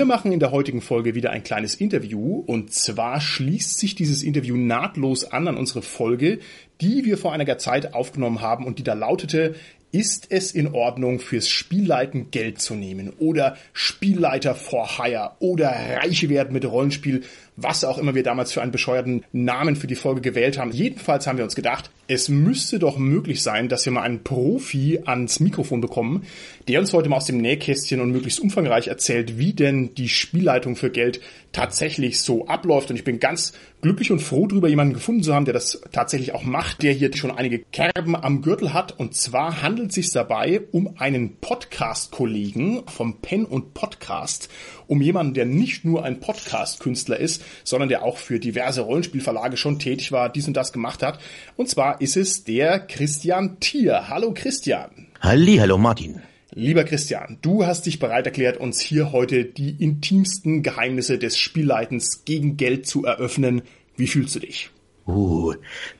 Wir 0.00 0.06
machen 0.06 0.32
in 0.32 0.40
der 0.40 0.50
heutigen 0.50 0.80
Folge 0.80 1.14
wieder 1.14 1.28
ein 1.28 1.42
kleines 1.42 1.74
Interview. 1.74 2.42
Und 2.46 2.72
zwar 2.72 3.20
schließt 3.20 3.78
sich 3.78 3.94
dieses 3.94 4.22
Interview 4.22 4.56
nahtlos 4.56 5.30
an 5.30 5.46
an 5.46 5.58
unsere 5.58 5.82
Folge, 5.82 6.38
die 6.80 7.04
wir 7.04 7.18
vor 7.18 7.34
einiger 7.34 7.58
Zeit 7.58 7.92
aufgenommen 7.92 8.40
haben 8.40 8.64
und 8.64 8.78
die 8.78 8.82
da 8.82 8.94
lautete, 8.94 9.56
ist 9.92 10.28
es 10.30 10.52
in 10.52 10.68
Ordnung, 10.72 11.18
fürs 11.20 11.50
Spielleiten 11.50 12.30
Geld 12.30 12.62
zu 12.62 12.76
nehmen? 12.76 13.12
Oder 13.18 13.58
Spielleiter 13.74 14.54
for 14.54 14.88
Hire. 14.96 15.32
Oder 15.38 15.68
Reiche 15.68 16.30
werden 16.30 16.54
mit 16.54 16.64
Rollenspiel, 16.64 17.20
was 17.56 17.84
auch 17.84 17.98
immer 17.98 18.14
wir 18.14 18.22
damals 18.22 18.52
für 18.52 18.62
einen 18.62 18.72
bescheuerten 18.72 19.24
Namen 19.32 19.76
für 19.76 19.86
die 19.86 19.94
Folge 19.94 20.20
gewählt 20.20 20.58
haben. 20.58 20.72
Jedenfalls 20.72 21.26
haben 21.26 21.38
wir 21.38 21.44
uns 21.44 21.54
gedacht, 21.54 21.90
es 22.08 22.28
müsste 22.28 22.78
doch 22.80 22.98
möglich 22.98 23.42
sein, 23.42 23.68
dass 23.68 23.84
wir 23.84 23.92
mal 23.92 24.02
einen 24.02 24.24
Profi 24.24 25.00
ans 25.04 25.38
Mikrofon 25.38 25.80
bekommen, 25.80 26.24
der 26.66 26.80
uns 26.80 26.92
heute 26.92 27.08
mal 27.08 27.18
aus 27.18 27.26
dem 27.26 27.38
Nähkästchen 27.38 28.00
und 28.00 28.10
möglichst 28.10 28.40
umfangreich 28.40 28.88
erzählt, 28.88 29.38
wie 29.38 29.52
denn 29.52 29.94
die 29.94 30.08
Spielleitung 30.08 30.74
für 30.74 30.90
Geld 30.90 31.20
tatsächlich 31.52 32.20
so 32.20 32.46
abläuft. 32.46 32.90
Und 32.90 32.96
ich 32.96 33.04
bin 33.04 33.20
ganz 33.20 33.52
glücklich 33.80 34.10
und 34.10 34.20
froh 34.20 34.46
darüber, 34.46 34.68
jemanden 34.68 34.94
gefunden 34.94 35.22
zu 35.22 35.34
haben, 35.34 35.44
der 35.44 35.54
das 35.54 35.80
tatsächlich 35.92 36.32
auch 36.34 36.42
macht, 36.42 36.82
der 36.82 36.92
hier 36.92 37.14
schon 37.16 37.30
einige 37.30 37.60
Kerben 37.60 38.16
am 38.16 38.42
Gürtel 38.42 38.72
hat. 38.72 38.98
Und 38.98 39.14
zwar 39.14 39.62
handelt 39.62 39.90
es 39.90 39.94
sich 39.94 40.10
dabei 40.10 40.62
um 40.72 40.96
einen 40.98 41.36
Podcast-Kollegen 41.36 42.82
vom 42.88 43.20
Pen 43.20 43.44
und 43.44 43.74
Podcast, 43.74 44.48
um 44.90 45.00
jemanden, 45.00 45.34
der 45.34 45.46
nicht 45.46 45.84
nur 45.84 46.04
ein 46.04 46.18
Podcast-Künstler 46.18 47.16
ist, 47.16 47.44
sondern 47.62 47.88
der 47.88 48.02
auch 48.02 48.18
für 48.18 48.40
diverse 48.40 48.80
Rollenspielverlage 48.80 49.56
schon 49.56 49.78
tätig 49.78 50.10
war, 50.10 50.28
dies 50.28 50.48
und 50.48 50.54
das 50.54 50.72
gemacht 50.72 51.04
hat. 51.04 51.20
Und 51.56 51.68
zwar 51.68 52.00
ist 52.00 52.16
es 52.16 52.42
der 52.42 52.80
Christian 52.80 53.60
Thier. 53.60 54.08
Hallo 54.08 54.34
Christian. 54.34 55.06
Halli, 55.20 55.58
hallo 55.58 55.78
Martin. 55.78 56.20
Lieber 56.52 56.82
Christian, 56.82 57.38
du 57.40 57.64
hast 57.64 57.86
dich 57.86 58.00
bereit 58.00 58.26
erklärt, 58.26 58.56
uns 58.56 58.80
hier 58.80 59.12
heute 59.12 59.44
die 59.44 59.76
intimsten 59.78 60.64
Geheimnisse 60.64 61.18
des 61.18 61.38
Spielleitens 61.38 62.24
gegen 62.24 62.56
Geld 62.56 62.88
zu 62.88 63.04
eröffnen. 63.04 63.62
Wie 63.96 64.08
fühlst 64.08 64.34
du 64.34 64.40
dich? 64.40 64.70
Uh, 65.10 65.54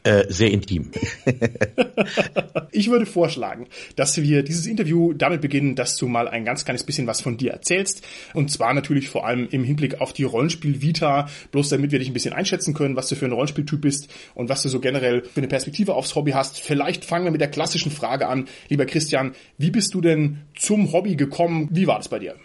äh, 0.05 0.25
sehr 0.29 0.51
intim. 0.51 0.91
ich 2.71 2.91
würde 2.91 3.07
vorschlagen, 3.07 3.67
dass 3.97 4.21
wir 4.23 4.43
dieses 4.43 4.67
Interview 4.67 5.13
damit 5.13 5.41
beginnen, 5.41 5.75
dass 5.75 5.97
du 5.97 6.07
mal 6.07 6.29
ein 6.29 6.45
ganz 6.45 6.65
kleines 6.65 6.85
bisschen 6.85 7.07
was 7.07 7.21
von 7.21 7.37
dir 7.37 7.51
erzählst. 7.51 8.07
Und 8.35 8.51
zwar 8.51 8.73
natürlich 8.73 9.09
vor 9.09 9.27
allem 9.27 9.49
im 9.51 9.65
Hinblick 9.65 10.01
auf 10.01 10.13
die 10.13 10.25
Rollenspiel-Vita, 10.25 11.29
bloß 11.51 11.71
damit 11.71 11.91
wir 11.91 11.99
dich 11.99 12.09
ein 12.09 12.15
bisschen 12.15 12.35
einschätzen 12.35 12.73
können, 12.73 12.97
was 12.97 13.09
du 13.09 13.17
für 13.17 13.25
ein 13.27 13.33
Rollenspieltyp 13.33 13.81
bist 13.81 14.09
und 14.35 14.49
was 14.49 14.63
du 14.63 14.69
so 14.69 14.79
generell 14.81 15.23
für 15.25 15.41
eine 15.41 15.49
Perspektive 15.49 15.95
aufs 15.95 16.15
Hobby 16.15 16.31
hast. 16.31 16.61
Vielleicht 16.61 17.05
fangen 17.05 17.25
wir 17.25 17.33
mit 17.33 17.41
der 17.41 17.51
klassischen 17.51 17.91
Frage 17.91 18.29
an. 18.29 18.47
Lieber 18.69 18.87
Christian, 18.87 19.35
wie 19.59 19.71
bist 19.71 19.95
du 19.95 20.01
denn 20.01 20.43
zum 20.57 20.93
Hobby 20.93 21.17
gekommen? 21.17 21.69
Wie 21.73 21.87
war 21.87 21.99
das 21.99 22.09
bei 22.09 22.21
dir? 22.21 22.37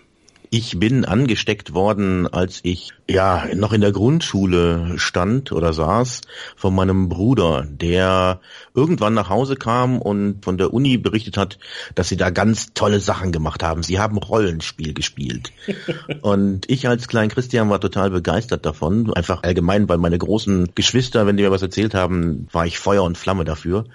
Ich 0.49 0.79
bin 0.79 1.05
angesteckt 1.05 1.73
worden, 1.73 2.27
als 2.27 2.59
ich 2.63 2.91
ja 3.09 3.45
noch 3.55 3.73
in 3.73 3.81
der 3.81 3.91
Grundschule 3.91 4.93
stand 4.97 5.51
oder 5.51 5.73
saß 5.73 6.21
von 6.55 6.75
meinem 6.75 7.09
Bruder, 7.09 7.65
der 7.67 8.39
irgendwann 8.73 9.13
nach 9.13 9.29
Hause 9.29 9.55
kam 9.55 10.01
und 10.01 10.43
von 10.43 10.57
der 10.57 10.73
Uni 10.73 10.97
berichtet 10.97 11.37
hat, 11.37 11.57
dass 11.95 12.09
sie 12.09 12.17
da 12.17 12.29
ganz 12.29 12.73
tolle 12.73 12.99
Sachen 12.99 13.31
gemacht 13.31 13.63
haben. 13.63 13.83
Sie 13.83 13.99
haben 13.99 14.17
Rollenspiel 14.17 14.93
gespielt. 14.93 15.51
und 16.21 16.69
ich 16.69 16.87
als 16.87 17.07
klein 17.07 17.29
Christian 17.29 17.69
war 17.69 17.79
total 17.79 18.09
begeistert 18.09 18.65
davon. 18.65 19.13
Einfach 19.13 19.43
allgemein, 19.43 19.87
weil 19.89 19.97
meine 19.97 20.17
großen 20.17 20.69
Geschwister, 20.75 21.27
wenn 21.27 21.37
die 21.37 21.43
mir 21.43 21.51
was 21.51 21.61
erzählt 21.61 21.93
haben, 21.93 22.47
war 22.51 22.65
ich 22.65 22.79
Feuer 22.79 23.03
und 23.03 23.17
Flamme 23.17 23.45
dafür. 23.45 23.85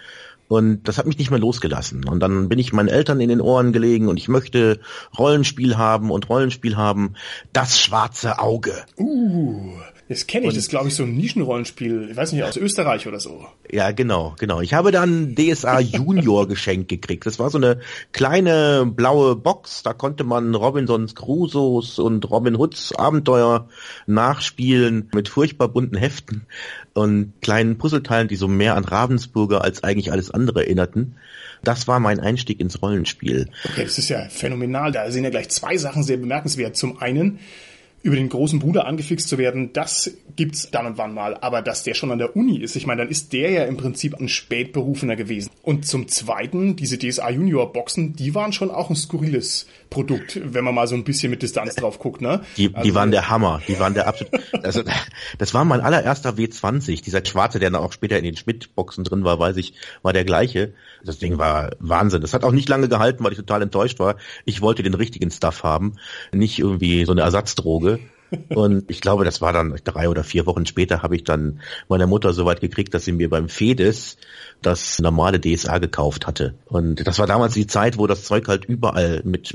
Und 0.50 0.88
das 0.88 0.98
hat 0.98 1.06
mich 1.06 1.16
nicht 1.16 1.30
mehr 1.30 1.38
losgelassen. 1.38 2.08
Und 2.08 2.18
dann 2.18 2.48
bin 2.48 2.58
ich 2.58 2.72
meinen 2.72 2.88
Eltern 2.88 3.20
in 3.20 3.28
den 3.28 3.40
Ohren 3.40 3.72
gelegen 3.72 4.08
und 4.08 4.16
ich 4.16 4.26
möchte 4.26 4.80
Rollenspiel 5.16 5.78
haben 5.78 6.10
und 6.10 6.28
Rollenspiel 6.28 6.76
haben. 6.76 7.14
Das 7.52 7.78
schwarze 7.78 8.40
Auge. 8.40 8.72
Uh, 8.98 9.78
das 10.10 10.26
kenne 10.26 10.46
ich. 10.46 10.48
Und 10.48 10.56
das 10.56 10.64
ist, 10.64 10.70
glaube 10.70 10.88
ich, 10.88 10.96
so 10.96 11.04
ein 11.04 11.16
Nischenrollenspiel. 11.16 12.08
Ich 12.10 12.16
weiß 12.16 12.32
nicht, 12.32 12.42
aus 12.42 12.56
Österreich 12.56 13.06
oder 13.06 13.20
so. 13.20 13.46
Ja, 13.70 13.92
genau, 13.92 14.34
genau. 14.40 14.60
Ich 14.60 14.74
habe 14.74 14.90
dann 14.90 15.36
DSA 15.36 15.78
Junior 15.78 16.48
geschenkt 16.48 16.88
gekriegt. 16.88 17.26
Das 17.26 17.38
war 17.38 17.48
so 17.48 17.58
eine 17.58 17.78
kleine 18.10 18.90
blaue 18.92 19.36
Box. 19.36 19.84
Da 19.84 19.92
konnte 19.92 20.24
man 20.24 20.56
Robinsons 20.56 21.14
Crusoes 21.14 22.00
und 22.00 22.28
Robin 22.28 22.58
Hoods 22.58 22.92
Abenteuer 22.92 23.68
nachspielen 24.08 25.08
mit 25.14 25.28
furchtbar 25.28 25.68
bunten 25.68 25.96
Heften 25.96 26.44
und 26.92 27.34
kleinen 27.40 27.78
Puzzleteilen, 27.78 28.26
die 28.26 28.34
so 28.34 28.48
mehr 28.48 28.74
an 28.74 28.82
Ravensburger 28.82 29.62
als 29.62 29.84
eigentlich 29.84 30.10
alles 30.10 30.32
andere 30.32 30.64
erinnerten. 30.64 31.14
Das 31.62 31.86
war 31.86 32.00
mein 32.00 32.18
Einstieg 32.18 32.58
ins 32.58 32.82
Rollenspiel. 32.82 33.48
Okay, 33.64 33.84
das 33.84 33.96
ist 33.96 34.08
ja 34.08 34.28
phänomenal. 34.28 34.90
Da 34.90 35.08
sind 35.12 35.22
ja 35.22 35.30
gleich 35.30 35.50
zwei 35.50 35.76
Sachen 35.76 36.02
sehr 36.02 36.16
bemerkenswert. 36.16 36.74
Zum 36.74 36.98
einen, 36.98 37.38
über 38.02 38.16
den 38.16 38.28
großen 38.28 38.58
Bruder 38.58 38.86
angefixt 38.86 39.28
zu 39.28 39.36
werden, 39.36 39.72
das 39.72 40.10
gibt's 40.36 40.70
dann 40.70 40.86
und 40.86 40.98
wann 40.98 41.12
mal. 41.12 41.36
Aber 41.36 41.60
dass 41.60 41.82
der 41.82 41.94
schon 41.94 42.10
an 42.10 42.18
der 42.18 42.34
Uni 42.34 42.58
ist, 42.58 42.76
ich 42.76 42.86
meine, 42.86 43.02
dann 43.02 43.10
ist 43.10 43.32
der 43.32 43.50
ja 43.50 43.64
im 43.64 43.76
Prinzip 43.76 44.18
ein 44.18 44.28
Spätberufener 44.28 45.16
gewesen. 45.16 45.50
Und 45.62 45.86
zum 45.86 46.08
Zweiten, 46.08 46.76
diese 46.76 46.98
DSA 46.98 47.30
Junior 47.30 47.72
Boxen, 47.72 48.14
die 48.14 48.34
waren 48.34 48.52
schon 48.52 48.70
auch 48.70 48.88
ein 48.88 48.96
skurriles 48.96 49.66
Produkt, 49.90 50.40
wenn 50.42 50.64
man 50.64 50.74
mal 50.74 50.86
so 50.86 50.94
ein 50.94 51.04
bisschen 51.04 51.30
mit 51.30 51.42
Distanz 51.42 51.74
drauf 51.74 51.98
guckt, 51.98 52.22
ne? 52.22 52.42
Die, 52.56 52.70
also, 52.72 52.88
die 52.88 52.94
waren 52.94 53.10
der 53.10 53.28
Hammer, 53.28 53.60
die 53.66 53.78
waren 53.80 53.92
der 53.92 54.06
absolut, 54.06 54.32
also, 54.62 54.82
das 55.38 55.52
war 55.52 55.64
mein 55.64 55.80
allererster 55.80 56.30
W20, 56.30 57.02
dieser 57.02 57.24
schwarze, 57.26 57.58
der 57.58 57.70
dann 57.70 57.82
auch 57.82 57.92
später 57.92 58.16
in 58.16 58.24
den 58.24 58.36
Schmidt-Boxen 58.36 59.04
drin 59.04 59.24
war, 59.24 59.38
weiß 59.38 59.56
ich, 59.56 59.74
war 60.02 60.12
der 60.12 60.24
gleiche. 60.24 60.74
Das 61.04 61.18
Ding 61.18 61.38
war 61.38 61.70
Wahnsinn. 61.80 62.20
Das 62.20 62.34
hat 62.34 62.44
auch 62.44 62.52
nicht 62.52 62.68
lange 62.68 62.88
gehalten, 62.88 63.24
weil 63.24 63.32
ich 63.32 63.38
total 63.38 63.62
enttäuscht 63.62 63.98
war. 63.98 64.16
Ich 64.44 64.60
wollte 64.60 64.82
den 64.82 64.94
richtigen 64.94 65.30
Stuff 65.30 65.64
haben, 65.64 65.96
nicht 66.32 66.58
irgendwie 66.58 67.04
so 67.04 67.12
eine 67.12 67.22
Ersatzdroge. 67.22 67.89
Und 68.48 68.90
ich 68.90 69.00
glaube, 69.00 69.24
das 69.24 69.40
war 69.40 69.52
dann 69.52 69.78
drei 69.84 70.08
oder 70.08 70.24
vier 70.24 70.46
Wochen 70.46 70.66
später, 70.66 71.02
habe 71.02 71.16
ich 71.16 71.24
dann 71.24 71.60
meiner 71.88 72.06
Mutter 72.06 72.32
so 72.32 72.44
weit 72.44 72.60
gekriegt, 72.60 72.94
dass 72.94 73.04
sie 73.04 73.12
mir 73.12 73.28
beim 73.28 73.48
Fedes 73.48 74.16
das 74.62 74.98
normale 74.98 75.40
DSA 75.40 75.78
gekauft 75.78 76.26
hatte. 76.26 76.54
Und 76.66 77.06
das 77.06 77.18
war 77.18 77.26
damals 77.26 77.54
die 77.54 77.66
Zeit, 77.66 77.98
wo 77.98 78.06
das 78.06 78.24
Zeug 78.24 78.48
halt 78.48 78.64
überall 78.64 79.22
mit, 79.24 79.54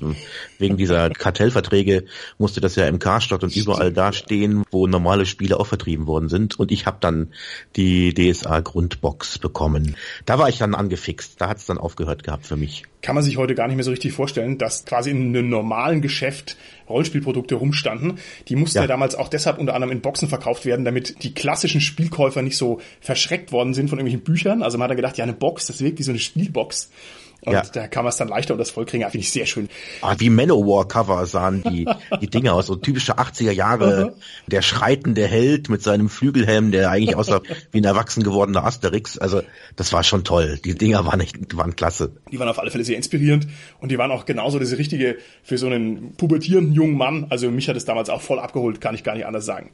wegen 0.59 0.77
dieser 0.77 1.09
Kartellverträge 1.11 2.05
musste 2.37 2.61
das 2.61 2.75
ja 2.75 2.87
im 2.87 2.99
Karstadt 2.99 3.43
und 3.43 3.55
überall 3.55 3.91
da 3.91 4.13
stehen, 4.13 4.63
wo 4.71 4.87
normale 4.87 5.25
Spiele 5.25 5.59
auch 5.59 5.67
vertrieben 5.67 6.07
worden 6.07 6.29
sind. 6.29 6.59
Und 6.59 6.71
ich 6.71 6.85
habe 6.85 6.97
dann 6.99 7.33
die 7.75 8.13
DSA 8.13 8.61
Grundbox 8.61 9.39
bekommen. 9.39 9.95
Da 10.25 10.39
war 10.39 10.49
ich 10.49 10.57
dann 10.57 10.75
angefixt. 10.75 11.39
Da 11.39 11.49
hat 11.49 11.57
es 11.57 11.65
dann 11.65 11.77
aufgehört 11.77 12.23
gehabt 12.23 12.45
für 12.45 12.57
mich. 12.57 12.83
Kann 13.01 13.15
man 13.15 13.23
sich 13.23 13.37
heute 13.37 13.53
gar 13.53 13.67
nicht 13.67 13.75
mehr 13.75 13.83
so 13.83 13.91
richtig 13.91 14.13
vorstellen, 14.13 14.57
dass 14.57 14.85
quasi 14.85 15.11
in 15.11 15.35
einem 15.35 15.49
normalen 15.49 16.01
Geschäft 16.01 16.57
Rollenspielprodukte 16.89 17.55
rumstanden. 17.55 18.19
Die 18.47 18.55
mussten 18.55 18.77
ja. 18.77 18.83
ja 18.83 18.87
damals 18.87 19.15
auch 19.15 19.27
deshalb 19.27 19.57
unter 19.57 19.73
anderem 19.73 19.91
in 19.91 20.01
Boxen 20.01 20.29
verkauft 20.29 20.65
werden, 20.65 20.85
damit 20.85 21.23
die 21.23 21.33
klassischen 21.33 21.81
Spielkäufer 21.81 22.41
nicht 22.41 22.57
so 22.57 22.79
verschreckt 23.01 23.51
worden 23.51 23.73
sind 23.73 23.89
von 23.89 23.99
irgendwelchen 23.99 24.23
Büchern. 24.23 24.63
Also 24.63 24.77
man 24.77 24.89
hat 24.89 24.94
gedacht, 24.95 25.17
ja, 25.17 25.23
eine 25.23 25.33
Box, 25.33 25.67
das 25.67 25.81
wirkt 25.81 25.99
wie 25.99 26.03
so 26.03 26.11
eine 26.11 26.19
Spielbox. 26.19 26.89
Und 27.45 27.53
ja. 27.53 27.61
da 27.61 27.87
kann 27.87 28.03
man 28.03 28.09
es 28.09 28.17
dann 28.17 28.27
leichter 28.27 28.53
und 28.53 28.59
das 28.59 28.71
Vollkriegen, 28.71 29.09
finde 29.09 29.19
ich 29.19 29.31
sehr 29.31 29.45
schön. 29.45 29.69
Ah, 30.01 30.15
wie 30.17 30.29
Manowar-Cover 30.29 31.25
sahen 31.25 31.63
die, 31.63 31.87
die 32.21 32.27
Dinge 32.27 32.53
aus, 32.53 32.67
so 32.67 32.75
typische 32.75 33.17
80er 33.17 33.51
Jahre, 33.51 34.15
der 34.47 34.61
schreitende 34.61 35.27
Held 35.27 35.69
mit 35.69 35.83
seinem 35.83 36.09
Flügelhelm, 36.09 36.71
der 36.71 36.89
eigentlich 36.89 37.15
aussah 37.15 37.41
wie 37.71 37.79
ein 37.79 37.83
erwachsen 37.83 38.23
gewordener 38.23 38.65
Asterix. 38.65 39.17
Also 39.17 39.41
das 39.75 39.93
war 39.93 40.03
schon 40.03 40.23
toll. 40.23 40.59
Die 40.63 40.75
Dinger 40.75 41.05
waren 41.05 41.19
echt, 41.19 41.55
waren 41.55 41.75
klasse. 41.75 42.17
Die 42.31 42.39
waren 42.39 42.49
auf 42.49 42.59
alle 42.59 42.71
Fälle 42.71 42.83
sehr 42.83 42.97
inspirierend 42.97 43.47
und 43.79 43.91
die 43.91 43.97
waren 43.97 44.11
auch 44.11 44.25
genauso 44.25 44.59
diese 44.59 44.77
richtige 44.77 45.17
für 45.43 45.57
so 45.57 45.67
einen 45.67 46.15
pubertierenden 46.15 46.73
jungen 46.73 46.97
Mann. 46.97 47.27
Also 47.29 47.51
mich 47.51 47.69
hat 47.69 47.75
es 47.75 47.85
damals 47.85 48.09
auch 48.09 48.21
voll 48.21 48.39
abgeholt, 48.39 48.81
kann 48.81 48.95
ich 48.95 49.03
gar 49.03 49.15
nicht 49.15 49.25
anders 49.25 49.45
sagen. 49.45 49.71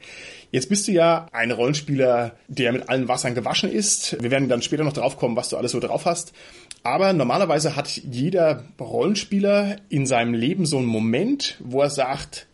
Jetzt 0.51 0.67
bist 0.67 0.87
du 0.87 0.91
ja 0.91 1.27
ein 1.31 1.51
Rollenspieler, 1.51 2.33
der 2.49 2.73
mit 2.73 2.89
allen 2.89 3.07
Wassern 3.07 3.35
gewaschen 3.35 3.71
ist. 3.71 4.21
Wir 4.21 4.31
werden 4.31 4.49
dann 4.49 4.61
später 4.61 4.83
noch 4.83 4.91
drauf 4.91 5.17
kommen, 5.17 5.37
was 5.37 5.47
du 5.47 5.55
alles 5.55 5.71
so 5.71 5.79
drauf 5.79 6.05
hast. 6.05 6.33
Aber 6.83 7.13
normalerweise 7.13 7.75
hat 7.75 7.89
jeder 7.89 8.63
Rollenspieler 8.79 9.77
in 9.89 10.05
seinem 10.05 10.33
Leben 10.33 10.65
so 10.65 10.77
einen 10.77 10.87
Moment, 10.87 11.57
wo 11.59 11.81
er 11.81 11.89
sagt, 11.89 12.47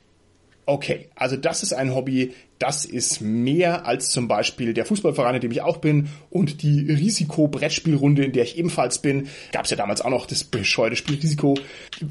okay, 0.65 1.09
also 1.15 1.37
das 1.37 1.63
ist 1.63 1.73
ein 1.73 1.95
Hobby, 1.95 2.33
das 2.59 2.85
ist 2.85 3.21
mehr 3.21 3.85
als 3.85 4.09
zum 4.09 4.27
Beispiel 4.27 4.73
der 4.73 4.85
Fußballverein, 4.85 5.35
in 5.35 5.41
dem 5.41 5.51
ich 5.51 5.61
auch 5.61 5.77
bin 5.77 6.09
und 6.29 6.61
die 6.63 6.91
Risiko-Brettspielrunde, 6.91 8.23
in 8.23 8.31
der 8.31 8.43
ich 8.43 8.57
ebenfalls 8.57 8.99
bin. 8.99 9.27
Gab 9.51 9.65
es 9.65 9.71
ja 9.71 9.77
damals 9.77 10.01
auch 10.01 10.09
noch 10.09 10.25
das 10.25 10.43
bescheuerte 10.43 10.95
Spiel 10.95 11.15
Risiko. 11.15 11.57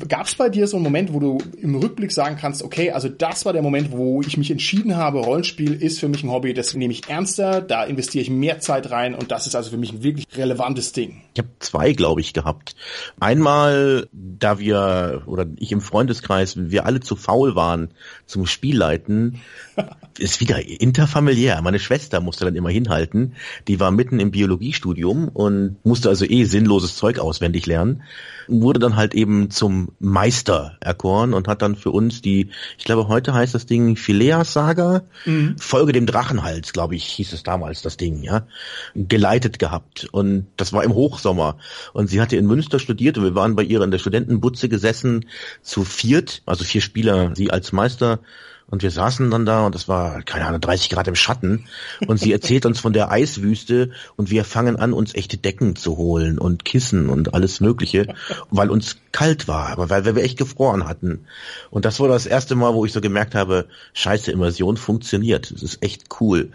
Gab 0.09 0.27
es 0.27 0.35
bei 0.35 0.49
dir 0.49 0.67
so 0.67 0.77
einen 0.77 0.85
Moment, 0.85 1.13
wo 1.13 1.21
du 1.21 1.39
im 1.61 1.75
Rückblick 1.75 2.13
sagen 2.13 2.37
kannst, 2.41 2.63
okay, 2.63 2.91
also 2.91 3.09
das 3.09 3.45
war 3.45 3.53
der 3.53 3.63
Moment, 3.63 3.93
wo 3.93 4.23
ich 4.23 4.37
mich 4.37 4.51
entschieden 4.51 4.97
habe, 4.97 5.21
Rollenspiel 5.21 5.75
ist 5.75 6.01
für 6.01 6.09
mich 6.09 6.23
ein 6.23 6.31
Hobby, 6.31 6.55
das 6.55 6.75
nehme 6.75 6.93
ich 6.93 7.09
ernster, 7.09 7.61
da 7.61 7.85
investiere 7.85 8.23
ich 8.23 8.31
mehr 8.31 8.61
Zeit 8.61 8.91
rein 8.91 9.15
und 9.15 9.31
das 9.31 9.47
ist 9.47 9.55
also 9.55 9.71
für 9.71 9.77
mich 9.77 9.93
ein 9.93 10.03
wirklich 10.03 10.27
relevantes 10.37 10.93
Ding. 10.93 11.23
Ich 11.35 11.39
habe 11.39 11.51
zwei, 11.59 11.93
glaube 11.93 12.21
ich, 12.21 12.33
gehabt. 12.33 12.75
Einmal, 13.21 14.09
da 14.13 14.59
wir 14.59 15.23
oder 15.27 15.47
ich 15.59 15.73
im 15.73 15.81
Freundeskreis, 15.81 16.57
wir 16.57 16.87
alle 16.87 17.01
zu 17.01 17.17
faul 17.17 17.55
waren 17.55 17.91
zum 18.27 18.47
Spielleiten, 18.47 19.41
ist 20.19 20.41
wieder 20.41 20.65
interfamiliär. 20.67 21.61
Meine 21.63 21.79
Schwester 21.79 22.21
musste 22.21 22.45
dann 22.45 22.57
immer 22.57 22.71
hinhalten. 22.71 23.35
Die 23.69 23.81
war 23.81 23.91
mitten 23.91 24.21
im 24.21 24.31
Biologiestudium 24.31 25.29
und 25.29 25.77
musste 25.85 26.09
also 26.09 26.25
eh 26.25 26.45
sinnloses 26.45 26.97
Zeug 26.97 27.19
auswendig 27.19 27.67
lernen. 27.67 28.03
Wurde 28.49 28.79
dann 28.79 28.97
halt 28.97 29.15
eben 29.15 29.51
zum 29.51 29.89
Meister 29.99 30.77
erkoren 30.81 31.35
und 31.35 31.49
hat 31.49 31.63
dann 31.63 31.77
für 31.77 31.91
uns 31.91 32.23
die, 32.23 32.51
ich 32.79 32.85
glaube 32.85 33.09
heute 33.09 33.35
heißt 33.35 33.55
das 33.55 33.67
Ding 33.67 33.97
Phileas 33.97 34.53
Saga, 34.53 35.03
mhm. 35.25 35.57
Folge 35.59 35.93
dem 35.93 36.07
Drachenhals, 36.07 36.73
glaube 36.73 36.95
ich, 36.95 37.05
hieß 37.05 37.33
es 37.33 37.43
damals 37.43 37.83
das 37.83 37.97
Ding, 37.97 38.23
ja, 38.23 38.47
geleitet 38.95 39.59
gehabt. 39.59 40.09
Und 40.13 40.47
das 40.57 40.73
war 40.73 40.85
im 40.85 40.95
Hochsommer. 40.95 41.59
Und 41.93 42.09
sie 42.09 42.21
hatte 42.21 42.37
in 42.37 42.47
Münster 42.47 42.79
studiert 42.79 43.19
und 43.19 43.25
wir 43.25 43.35
waren 43.35 43.57
bei 43.57 43.63
ihr 43.63 43.81
in 43.83 43.91
der 43.91 43.99
Studentenbutze 43.99 44.69
gesessen, 44.69 45.27
zu 45.63 45.85
viert, 45.85 46.43
also 46.47 46.65
vier 46.65 46.81
Spieler, 46.81 47.35
sie 47.35 47.51
als 47.51 47.73
Meister 47.73 48.21
und 48.69 48.83
wir 48.83 48.91
saßen 48.91 49.31
dann 49.31 49.47
da 49.47 49.67
und 49.67 49.75
das 49.75 49.87
war, 49.87 50.23
keine 50.23 50.47
Ahnung, 50.47 50.61
30 50.61 50.91
Grad 50.91 51.07
im 51.07 51.15
Schatten. 51.15 51.67
Und 52.07 52.19
sie 52.19 52.33
erzählt 52.33 52.67
uns 52.67 52.81
von 52.81 52.93
der 52.93 53.13
Eiswüste 53.13 53.91
und 54.17 54.31
wir 54.31 54.45
fangen 54.45 54.77
an, 54.77 54.93
uns 54.93 55.15
echte 55.15 55.37
Decken 55.37 55.77
zu 55.77 55.97
holen 55.97 56.39
und 56.39 56.65
Kissen 56.65 57.09
und 57.09 57.33
alles 57.33 57.61
Mögliche, 57.61 58.13
weil 58.51 58.71
uns 58.71 58.97
kalt 59.13 59.47
war, 59.47 59.89
weil 59.89 60.05
wir 60.05 60.25
echt 60.25 60.39
gefroren 60.39 60.89
hatten. 60.89 61.27
Und 61.71 61.85
das 61.85 62.01
war 62.01 62.09
das 62.09 62.27
erste 62.27 62.57
Mal, 62.57 62.75
wo 62.75 62.85
ich 62.85 62.93
so 62.93 63.01
gemerkt 63.01 63.37
habe, 63.37 63.67
scheiße, 63.95 64.33
Immersion 64.33 64.77
funktioniert. 64.77 65.53
Das 65.53 65.63
ist 65.63 65.83
echt 65.83 66.21
cool. 66.21 66.51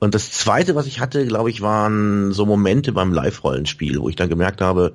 Und 0.00 0.14
das 0.14 0.30
zweite, 0.30 0.74
was 0.74 0.86
ich 0.86 1.00
hatte, 1.00 1.26
glaube 1.26 1.50
ich, 1.50 1.60
waren 1.60 2.32
so 2.32 2.46
Momente 2.46 2.92
beim 2.92 3.12
Live-Rollenspiel, 3.12 4.00
wo 4.00 4.08
ich 4.08 4.16
dann 4.16 4.28
gemerkt 4.28 4.60
habe, 4.60 4.94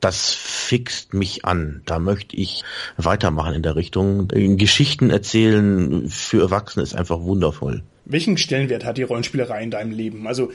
das 0.00 0.32
fixt 0.34 1.14
mich 1.14 1.44
an. 1.44 1.82
Da 1.86 1.98
möchte 1.98 2.36
ich 2.36 2.62
weitermachen 2.96 3.54
in 3.54 3.62
der 3.62 3.76
Richtung. 3.76 4.28
Geschichten 4.28 5.10
erzählen 5.10 6.08
für 6.08 6.42
Erwachsene 6.42 6.82
ist 6.82 6.94
einfach 6.94 7.20
wundervoll. 7.20 7.82
Welchen 8.04 8.36
Stellenwert 8.36 8.84
hat 8.84 8.98
die 8.98 9.02
Rollenspielerei 9.02 9.62
in 9.62 9.70
deinem 9.70 9.92
Leben? 9.92 10.26
Also 10.26 10.50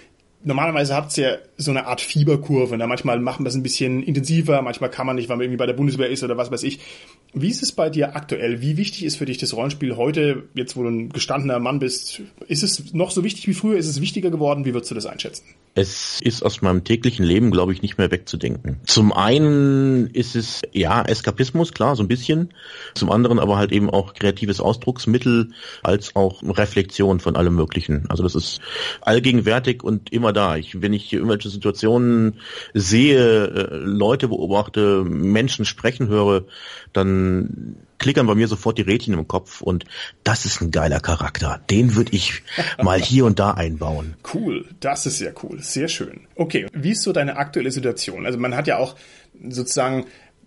normalerweise 0.45 0.95
habt 0.95 1.17
ihr 1.17 1.27
ja 1.27 1.37
so 1.57 1.71
eine 1.71 1.87
Art 1.87 2.01
Fieberkurve. 2.01 2.77
Ne? 2.77 2.87
Manchmal 2.87 3.19
machen 3.19 3.43
wir 3.45 3.49
es 3.49 3.55
ein 3.55 3.63
bisschen 3.63 4.03
intensiver, 4.03 4.61
manchmal 4.61 4.89
kann 4.89 5.07
man 5.07 5.15
nicht, 5.15 5.27
weil 5.29 5.37
man 5.37 5.43
irgendwie 5.43 5.57
bei 5.57 5.65
der 5.65 5.73
Bundeswehr 5.73 6.09
ist 6.09 6.23
oder 6.23 6.37
was 6.37 6.51
weiß 6.51 6.63
ich. 6.63 6.79
Wie 7.33 7.49
ist 7.49 7.63
es 7.63 7.71
bei 7.73 7.89
dir 7.89 8.15
aktuell? 8.15 8.61
Wie 8.61 8.77
wichtig 8.77 9.03
ist 9.03 9.17
für 9.17 9.25
dich 9.25 9.37
das 9.37 9.53
Rollenspiel 9.53 9.97
heute, 9.97 10.43
jetzt 10.53 10.77
wo 10.77 10.83
du 10.83 10.89
ein 10.89 11.09
gestandener 11.09 11.59
Mann 11.59 11.79
bist? 11.79 12.21
Ist 12.47 12.63
es 12.63 12.93
noch 12.93 13.11
so 13.11 13.23
wichtig 13.23 13.47
wie 13.47 13.53
früher? 13.53 13.77
Ist 13.77 13.87
es 13.87 13.99
wichtiger 13.99 14.29
geworden? 14.29 14.63
Wie 14.63 14.73
würdest 14.73 14.91
du 14.91 14.95
das 14.95 15.05
einschätzen? 15.05 15.43
Es 15.73 16.21
ist 16.21 16.43
aus 16.43 16.61
meinem 16.61 16.85
täglichen 16.85 17.25
Leben, 17.25 17.51
glaube 17.51 17.73
ich, 17.73 17.81
nicht 17.81 17.97
mehr 17.97 18.09
wegzudenken. 18.09 18.79
Zum 18.85 19.11
einen 19.11 20.07
ist 20.07 20.37
es, 20.37 20.61
ja, 20.71 21.01
Eskapismus, 21.01 21.73
klar, 21.73 21.97
so 21.97 22.03
ein 22.03 22.07
bisschen. 22.07 22.53
Zum 22.93 23.11
anderen 23.11 23.39
aber 23.39 23.57
halt 23.57 23.73
eben 23.73 23.89
auch 23.89 24.13
kreatives 24.13 24.61
Ausdrucksmittel 24.61 25.51
als 25.83 26.15
auch 26.15 26.41
Reflexion 26.43 27.19
von 27.19 27.35
allem 27.35 27.55
Möglichen. 27.55 28.05
Also 28.09 28.23
das 28.23 28.35
ist 28.35 28.61
allgegenwärtig 29.01 29.83
und 29.83 30.13
immer 30.13 30.31
da. 30.35 30.57
Ich, 30.57 30.81
wenn 30.81 30.93
ich 30.93 31.11
irgendwelche 31.11 31.49
Situationen 31.49 32.39
sehe, 32.73 33.47
äh, 33.47 33.75
Leute 33.77 34.27
beobachte, 34.27 35.03
Menschen 35.03 35.65
sprechen 35.65 36.07
höre, 36.07 36.45
dann 36.93 37.77
klickern 37.97 38.27
bei 38.27 38.35
mir 38.35 38.47
sofort 38.47 38.77
die 38.77 38.83
Rädchen 38.83 39.13
im 39.13 39.27
Kopf 39.27 39.61
und 39.61 39.85
das 40.23 40.45
ist 40.45 40.61
ein 40.61 40.71
geiler 40.71 40.99
Charakter. 40.99 41.61
Den 41.69 41.95
würde 41.95 42.13
ich 42.13 42.43
mal 42.81 42.99
hier 42.99 43.25
und 43.25 43.39
da 43.39 43.51
einbauen. 43.51 44.15
Cool, 44.33 44.65
das 44.79 45.05
ist 45.05 45.19
ja 45.19 45.31
cool, 45.43 45.59
sehr 45.61 45.87
schön. 45.87 46.27
Okay, 46.35 46.67
wie 46.73 46.91
ist 46.91 47.03
so 47.03 47.13
deine 47.13 47.37
aktuelle 47.37 47.71
Situation? 47.71 48.25
Also 48.25 48.37
man 48.37 48.55
hat 48.55 48.67
ja 48.67 48.77
auch 48.77 48.95
sozusagen 49.49 50.05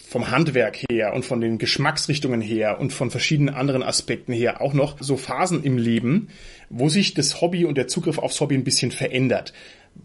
vom 0.08 0.30
Handwerk 0.30 0.78
her 0.90 1.12
und 1.12 1.24
von 1.24 1.40
den 1.40 1.58
Geschmacksrichtungen 1.58 2.40
her 2.40 2.80
und 2.80 2.92
von 2.92 3.10
verschiedenen 3.10 3.54
anderen 3.54 3.82
Aspekten 3.82 4.32
her 4.32 4.60
auch 4.60 4.72
noch 4.72 4.96
so 5.00 5.16
Phasen 5.16 5.64
im 5.64 5.76
Leben, 5.76 6.28
wo 6.70 6.88
sich 6.88 7.14
das 7.14 7.40
Hobby 7.40 7.64
und 7.64 7.76
der 7.76 7.88
Zugriff 7.88 8.18
aufs 8.18 8.40
Hobby 8.40 8.54
ein 8.54 8.64
bisschen 8.64 8.90
verändert. 8.90 9.52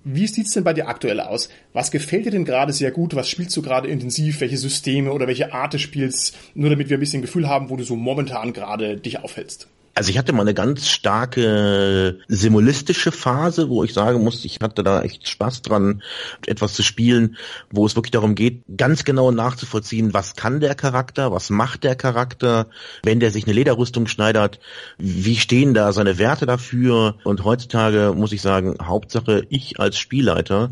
Wie 0.04 0.28
sieht's 0.28 0.52
denn 0.52 0.64
bei 0.64 0.74
dir 0.74 0.88
aktuell 0.88 1.20
aus? 1.20 1.50
Was 1.72 1.92
gefällt 1.92 2.26
dir 2.26 2.32
denn 2.32 2.46
gerade 2.46 2.74
sehr 2.74 2.92
gut? 2.92 3.16
Was 3.16 3.30
spielst 3.30 3.56
du 3.56 3.62
gerade 3.62 3.88
intensiv? 3.88 4.42
Welche 4.42 4.58
Systeme 4.58 5.12
oder 5.12 5.28
welche 5.28 5.54
Art 5.54 5.74
des 5.74 5.82
Spiels? 5.82 6.34
Nur 6.56 6.70
damit 6.70 6.90
wir 6.90 6.98
ein 6.98 7.00
bisschen 7.00 7.22
Gefühl 7.22 7.48
haben, 7.48 7.70
wo 7.70 7.78
du 7.78 7.84
so 7.84 7.96
momentan 7.96 8.54
gerade 8.54 8.98
dich 8.98 9.20
aufhältst. 9.20 9.68
Also 9.96 10.10
ich 10.10 10.18
hatte 10.18 10.34
mal 10.34 10.42
eine 10.42 10.56
ganz 10.56 10.88
starke 10.88 12.20
simulistische 12.28 13.12
Phase, 13.12 13.70
wo 13.70 13.84
ich 13.84 13.94
sagen 13.94 14.24
muss, 14.24 14.44
ich 14.44 14.60
hatte 14.62 14.84
da 14.84 15.04
echt 15.04 15.28
Spaß 15.28 15.62
dran, 15.62 16.02
etwas 16.48 16.74
zu 16.74 16.82
spielen, 16.82 17.38
wo 17.72 17.86
es 17.86 17.96
wirklich 17.96 18.12
darum 18.12 18.34
geht, 18.34 18.64
ganz 18.76 19.04
genau 19.04 19.30
nachzuvollziehen, 19.30 20.14
was 20.14 20.36
kann 20.36 20.60
der 20.60 20.74
Charakter, 20.74 21.32
was 21.32 21.52
macht 21.52 21.84
der 21.84 21.96
Charakter, 21.96 22.68
wenn 23.04 23.20
der 23.20 23.30
sich 23.30 23.46
eine 23.46 23.54
Lederrüstung 23.54 24.08
schneidert, 24.08 24.60
wie 24.98 25.36
stehen 25.36 25.76
da 25.76 25.94
seine 25.94 26.18
Werte 26.18 26.48
dafür. 26.48 27.16
Und 27.24 27.44
heutzutage 27.44 28.14
muss 28.16 28.32
ich 28.32 28.42
sagen, 28.42 28.76
Hauptsache 28.82 29.46
ich 29.50 29.80
als 29.80 29.98
Spielleiter 29.98 30.72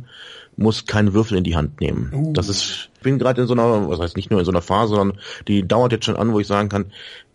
muss 0.57 0.85
keinen 0.85 1.13
Würfel 1.13 1.37
in 1.37 1.43
die 1.43 1.55
Hand 1.55 1.79
nehmen. 1.79 2.11
Uh. 2.13 2.33
Das 2.33 2.49
ist, 2.49 2.89
ich 2.95 3.01
bin 3.01 3.19
gerade 3.19 3.41
in 3.41 3.47
so 3.47 3.53
einer, 3.53 3.87
was 3.87 3.99
heißt 3.99 4.15
nicht 4.15 4.31
nur 4.31 4.39
in 4.39 4.45
so 4.45 4.51
einer 4.51 4.61
Phase, 4.61 4.95
sondern 4.95 5.19
die 5.47 5.67
dauert 5.67 5.91
jetzt 5.91 6.05
schon 6.05 6.15
an, 6.15 6.33
wo 6.33 6.39
ich 6.39 6.47
sagen 6.47 6.69
kann, 6.69 6.91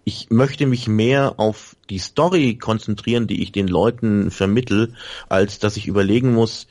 ich 0.09 0.31
möchte 0.31 0.67
mich 0.67 0.87
mehr 0.87 1.35
auf 1.41 1.75
die 1.91 1.99
Story 1.99 2.55
konzentrieren, 2.55 3.27
die 3.27 3.43
ich 3.43 3.51
den 3.51 3.67
Leuten 3.67 4.31
vermittel, 4.31 4.95
als 5.29 5.59
dass 5.59 5.77
ich 5.77 5.89
überlegen 5.89 6.33
muss, 6.33 6.69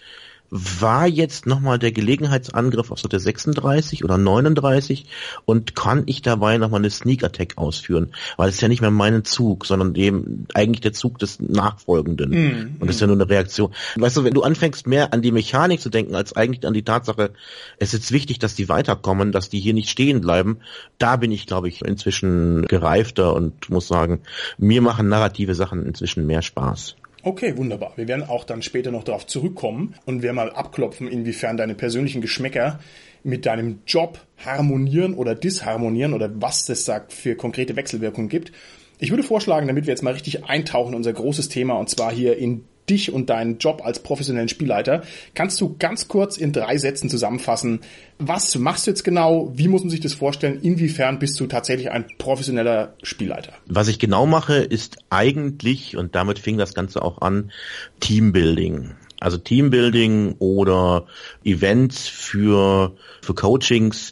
war 0.56 1.06
jetzt 1.06 1.46
nochmal 1.46 1.80
der 1.80 1.92
Gelegenheitsangriff 1.92 2.90
auf 2.90 3.00
so 3.00 3.10
der 3.10 3.20
36 3.20 4.06
oder 4.06 4.18
39 4.18 5.06
und 5.44 5.76
kann 5.76 6.04
ich 6.06 6.22
dabei 6.22 6.58
nochmal 6.58 6.80
eine 6.80 6.90
Sneak 6.90 7.24
Attack 7.26 7.58
ausführen, 7.58 8.12
weil 8.38 8.50
es 8.50 8.62
ja 8.62 8.70
nicht 8.70 8.82
mehr 8.82 8.92
mein 8.92 9.26
Zug, 9.26 9.66
sondern 9.66 9.96
eben 9.96 10.48
eigentlich 10.54 10.80
der 10.80 10.94
Zug 10.94 11.20
des 11.20 11.42
Nachfolgenden. 11.42 12.30
Mm, 12.30 12.76
und 12.80 12.88
das 12.88 12.96
ist 12.96 13.02
ja 13.02 13.08
nur 13.08 13.18
eine 13.18 13.30
Reaktion. 13.30 13.74
Weißt 13.98 14.16
du, 14.16 14.24
wenn 14.24 14.34
du 14.34 14.44
anfängst 14.44 14.88
mehr 14.88 15.14
an 15.14 15.22
die 15.22 15.34
Mechanik 15.34 15.82
zu 15.82 15.90
denken, 15.90 16.16
als 16.16 16.34
eigentlich 16.36 16.66
an 16.66 16.74
die 16.74 16.84
Tatsache, 16.84 17.32
es 17.78 17.94
ist 17.94 18.14
wichtig, 18.14 18.40
dass 18.40 18.56
die 18.56 18.70
weiterkommen, 18.70 19.34
dass 19.34 19.50
die 19.50 19.60
hier 19.60 19.74
nicht 19.74 19.90
stehen 19.90 20.22
bleiben, 20.22 20.60
da 21.00 21.18
bin 21.18 21.32
ich, 21.32 21.48
glaube 21.48 21.68
ich, 21.68 21.84
inzwischen 21.84 22.66
gereifter 22.68 23.34
und 23.34 23.70
muss 23.70 23.90
sagen, 23.90 24.22
mir 24.58 24.82
machen 24.82 25.10
narrative 25.10 25.54
Sachen 25.54 25.86
inzwischen 25.86 26.26
mehr 26.26 26.42
Spaß. 26.42 26.96
Okay, 27.26 27.58
wunderbar. 27.58 27.94
Wir 27.96 28.08
werden 28.08 28.22
auch 28.22 28.44
dann 28.44 28.62
später 28.62 28.92
noch 28.92 29.04
darauf 29.04 29.26
zurückkommen 29.26 29.96
und 30.06 30.22
werden 30.22 30.36
mal 30.36 30.52
abklopfen, 30.52 31.08
inwiefern 31.08 31.58
deine 31.58 31.74
persönlichen 31.74 32.22
Geschmäcker 32.22 32.80
mit 33.24 33.48
deinem 33.48 33.80
Job 33.88 34.20
harmonieren 34.38 35.16
oder 35.16 35.34
disharmonieren 35.34 36.14
oder 36.14 36.30
was 36.40 36.68
das 36.68 36.86
sagt 36.86 37.14
für 37.14 37.36
konkrete 37.36 37.76
Wechselwirkungen 37.76 38.30
gibt. 38.30 38.52
Ich 39.00 39.10
würde 39.10 39.24
vorschlagen, 39.24 39.66
damit 39.66 39.88
wir 39.88 39.92
jetzt 39.92 40.04
mal 40.04 40.14
richtig 40.14 40.46
eintauchen 40.46 40.90
in 40.90 40.98
unser 40.98 41.14
großes 41.14 41.50
Thema 41.50 41.74
und 41.80 41.90
zwar 41.90 42.14
hier 42.14 42.38
in 42.38 42.66
dich 42.90 43.12
und 43.12 43.30
deinen 43.30 43.58
Job 43.58 43.82
als 43.84 44.00
professionellen 44.00 44.50
Spielleiter. 44.50 45.04
Kannst 45.34 45.60
du 45.62 45.76
ganz 45.78 46.08
kurz 46.08 46.38
in 46.38 46.52
drei 46.52 46.78
Sätzen 46.78 47.10
zusammenfassen, 47.10 47.82
was 48.18 48.56
machst 48.58 48.88
du 48.88 48.92
jetzt 48.92 49.04
genau? 49.04 49.52
Wie 49.56 49.68
muss 49.68 49.82
man 49.82 49.90
sich 49.90 50.00
das 50.00 50.14
vorstellen? 50.14 50.60
Inwiefern 50.62 51.20
bist 51.20 51.40
du 51.40 51.48
tatsächlich 51.48 51.92
ein 51.92 52.06
professioneller 52.18 52.96
Spielleiter? 53.04 53.54
Was 53.66 53.88
ich 53.88 54.00
genau 54.00 54.26
mache, 54.26 54.56
ist 54.56 54.98
eigentlich, 55.10 55.98
und 55.98 56.16
damit 56.16 56.40
fing 56.40 56.58
das 56.58 56.74
Ganze 56.74 57.02
auch 57.02 57.22
an, 57.22 57.52
Teambuilding. 58.00 58.92
Also 59.20 59.38
Teambuilding 59.38 60.36
oder 60.40 61.06
Events 61.44 62.08
für, 62.08 62.96
für 63.22 63.34
Coachings. 63.34 64.12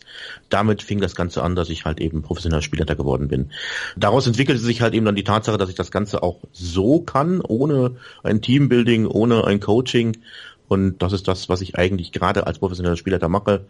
Damit 0.50 0.81
fing 0.81 1.01
das 1.01 1.15
Ganze 1.15 1.43
an, 1.43 1.55
dass 1.55 1.69
ich 1.69 1.86
halt 1.86 2.00
eben 2.00 2.22
professioneller 2.22 2.62
Spielleiter 2.62 2.95
geworden 2.95 3.27
bin. 3.27 3.51
Daraus 3.98 4.27
entwickelte 4.27 4.62
sich 4.62 4.81
halt 4.81 4.93
eben 4.93 5.05
dann 5.05 5.15
die 5.15 5.24
Tatsache, 5.24 5.57
dass 5.57 5.69
ich 5.69 5.75
das 5.75 5.91
Ganze 5.91 6.24
auch 6.24 6.39
so 6.51 7.01
kann, 7.01 7.41
ohne 7.41 7.98
ein 8.24 8.41
Teambuilding, 8.41 9.07
ohne 9.07 9.45
ein 9.45 9.60
Coaching. 9.60 10.17
Und 10.67 11.01
das 11.01 11.13
ist 11.13 11.27
das, 11.27 11.50
was 11.50 11.62
ich 11.62 11.77
eigentlich 11.77 12.12
gerade 12.12 12.48
als 12.48 12.60
professioneller 12.60 12.95
Spielleiter 12.95 13.27
mache. 13.27 13.65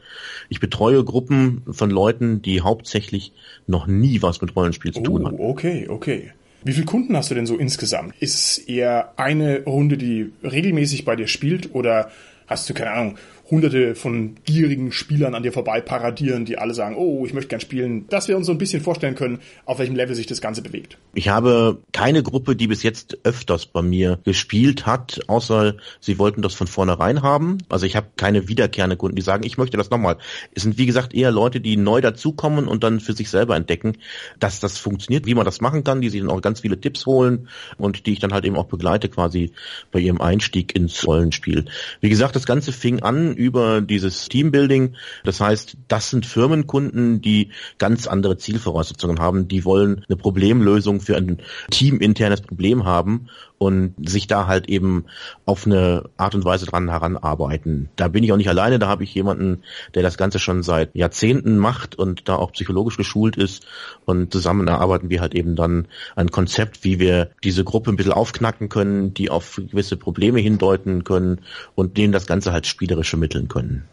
Ich 0.49 0.59
betreue 0.59 1.03
Gruppen 1.03 1.63
von 1.71 1.89
Leuten, 1.89 2.41
die 2.41 2.61
hauptsächlich 2.61 3.33
noch 3.67 3.87
nie 3.87 4.21
was 4.21 4.41
mit 4.41 4.55
Rollenspiel 4.55 4.93
zu 4.93 5.01
oh, 5.01 5.03
tun 5.03 5.25
haben. 5.25 5.39
Okay, 5.39 5.87
okay. 5.89 6.31
Wie 6.65 6.73
viele 6.73 6.85
Kunden 6.85 7.15
hast 7.17 7.29
du 7.29 7.35
denn 7.35 7.45
so 7.45 7.57
insgesamt? 7.57 8.15
Ist 8.19 8.35
es 8.35 8.57
eher 8.57 9.13
eine 9.17 9.63
Runde, 9.65 9.97
die 9.97 10.31
regelmäßig 10.43 11.03
bei 11.03 11.15
dir 11.15 11.27
spielt 11.27 11.75
oder 11.75 12.09
hast 12.47 12.69
du, 12.69 12.73
keine 12.73 12.91
Ahnung, 12.91 13.17
hunderte 13.49 13.93
von 13.95 14.35
gierigen 14.45 14.91
Spielern 14.91 15.35
an 15.35 15.43
dir 15.43 15.51
vorbei 15.51 15.81
paradieren, 15.81 16.45
die 16.45 16.57
alle 16.57 16.73
sagen, 16.73 16.95
oh, 16.97 17.25
ich 17.25 17.33
möchte 17.33 17.49
gern 17.49 17.59
spielen, 17.59 18.07
dass 18.07 18.27
wir 18.27 18.37
uns 18.37 18.47
so 18.47 18.53
ein 18.53 18.57
bisschen 18.57 18.81
vorstellen 18.81 19.15
können, 19.15 19.39
auf 19.65 19.79
welchem 19.79 19.95
Level 19.95 20.15
sich 20.15 20.27
das 20.27 20.39
Ganze 20.39 20.61
bewegt. 20.61 20.97
Ich 21.13 21.27
habe 21.27 21.79
keine 21.91 22.23
Gruppe, 22.23 22.55
die 22.55 22.67
bis 22.67 22.83
jetzt 22.83 23.17
öfters 23.23 23.65
bei 23.65 23.81
mir 23.81 24.19
gespielt 24.23 24.85
hat, 24.85 25.19
außer 25.27 25.75
sie 25.99 26.19
wollten 26.19 26.41
das 26.41 26.53
von 26.53 26.67
vornherein 26.67 27.21
haben. 27.21 27.57
Also 27.69 27.85
ich 27.85 27.95
habe 27.95 28.07
keine 28.15 28.47
wiederkehrende 28.47 28.95
Kunden, 28.95 29.17
die 29.17 29.21
sagen, 29.21 29.43
ich 29.45 29.57
möchte 29.57 29.77
das 29.77 29.89
nochmal. 29.89 30.17
Es 30.55 30.63
sind 30.63 30.77
wie 30.77 30.85
gesagt 30.85 31.13
eher 31.13 31.31
Leute, 31.31 31.59
die 31.59 31.75
neu 31.75 31.99
dazukommen 31.99 32.67
und 32.67 32.83
dann 32.83 33.01
für 33.01 33.13
sich 33.13 33.29
selber 33.29 33.55
entdecken, 33.57 33.97
dass 34.39 34.61
das 34.61 34.77
funktioniert, 34.77 35.25
wie 35.25 35.35
man 35.35 35.45
das 35.45 35.59
machen 35.59 35.83
kann, 35.83 36.01
die 36.01 36.09
sich 36.09 36.21
dann 36.21 36.29
auch 36.29 36.41
ganz 36.41 36.61
viele 36.61 36.79
Tipps 36.79 37.05
holen 37.05 37.49
und 37.77 38.05
die 38.05 38.13
ich 38.13 38.19
dann 38.19 38.33
halt 38.33 38.45
eben 38.45 38.55
auch 38.55 38.67
begleite 38.67 39.09
quasi 39.09 39.51
bei 39.91 39.99
ihrem 39.99 40.21
Einstieg 40.21 40.75
ins 40.75 41.05
Rollenspiel. 41.05 41.65
Wie 41.99 42.09
gesagt, 42.09 42.35
das 42.35 42.45
Ganze 42.45 42.71
fing 42.71 43.01
an 43.01 43.32
über 43.33 43.81
dieses 43.81 44.29
Teambuilding. 44.29 44.95
Das 45.23 45.39
heißt, 45.39 45.77
das 45.87 46.09
sind 46.09 46.25
Firmenkunden, 46.25 47.21
die 47.21 47.49
ganz 47.77 48.07
andere 48.07 48.37
Zielvoraussetzungen 48.37 49.19
haben. 49.19 49.47
Die 49.47 49.65
wollen 49.65 50.05
eine 50.07 50.17
Problemlösung 50.17 51.01
für 51.01 51.17
ein 51.17 51.37
teaminternes 51.69 52.41
Problem 52.41 52.85
haben 52.85 53.29
und 53.63 53.93
sich 54.09 54.27
da 54.27 54.47
halt 54.47 54.69
eben 54.69 55.05
auf 55.45 55.65
eine 55.65 56.09
Art 56.17 56.35
und 56.35 56.45
Weise 56.45 56.65
dran 56.65 56.89
heranarbeiten. 56.89 57.89
Da 57.95 58.07
bin 58.07 58.23
ich 58.23 58.31
auch 58.31 58.37
nicht 58.37 58.49
alleine, 58.49 58.79
da 58.79 58.87
habe 58.87 59.03
ich 59.03 59.13
jemanden, 59.13 59.63
der 59.95 60.03
das 60.03 60.17
Ganze 60.17 60.39
schon 60.39 60.63
seit 60.63 60.95
Jahrzehnten 60.95 61.57
macht 61.57 61.95
und 61.95 62.27
da 62.27 62.35
auch 62.35 62.51
psychologisch 62.51 62.97
geschult 62.97 63.37
ist 63.37 63.65
und 64.05 64.31
zusammen 64.31 64.67
erarbeiten 64.67 65.09
wir 65.09 65.21
halt 65.21 65.35
eben 65.35 65.55
dann 65.55 65.87
ein 66.15 66.31
Konzept, 66.31 66.83
wie 66.83 66.99
wir 66.99 67.31
diese 67.43 67.63
Gruppe 67.63 67.91
ein 67.91 67.95
bisschen 67.95 68.13
aufknacken 68.13 68.69
können, 68.69 69.13
die 69.13 69.29
auf 69.29 69.55
gewisse 69.55 69.97
Probleme 69.97 70.39
hindeuten 70.39 71.03
können 71.03 71.41
und 71.75 71.97
denen 71.97 72.13
das 72.13 72.27
Ganze 72.27 72.51
halt 72.51 72.67
spielerisch 72.67 73.09
vermitteln 73.09 73.47
können. 73.47 73.85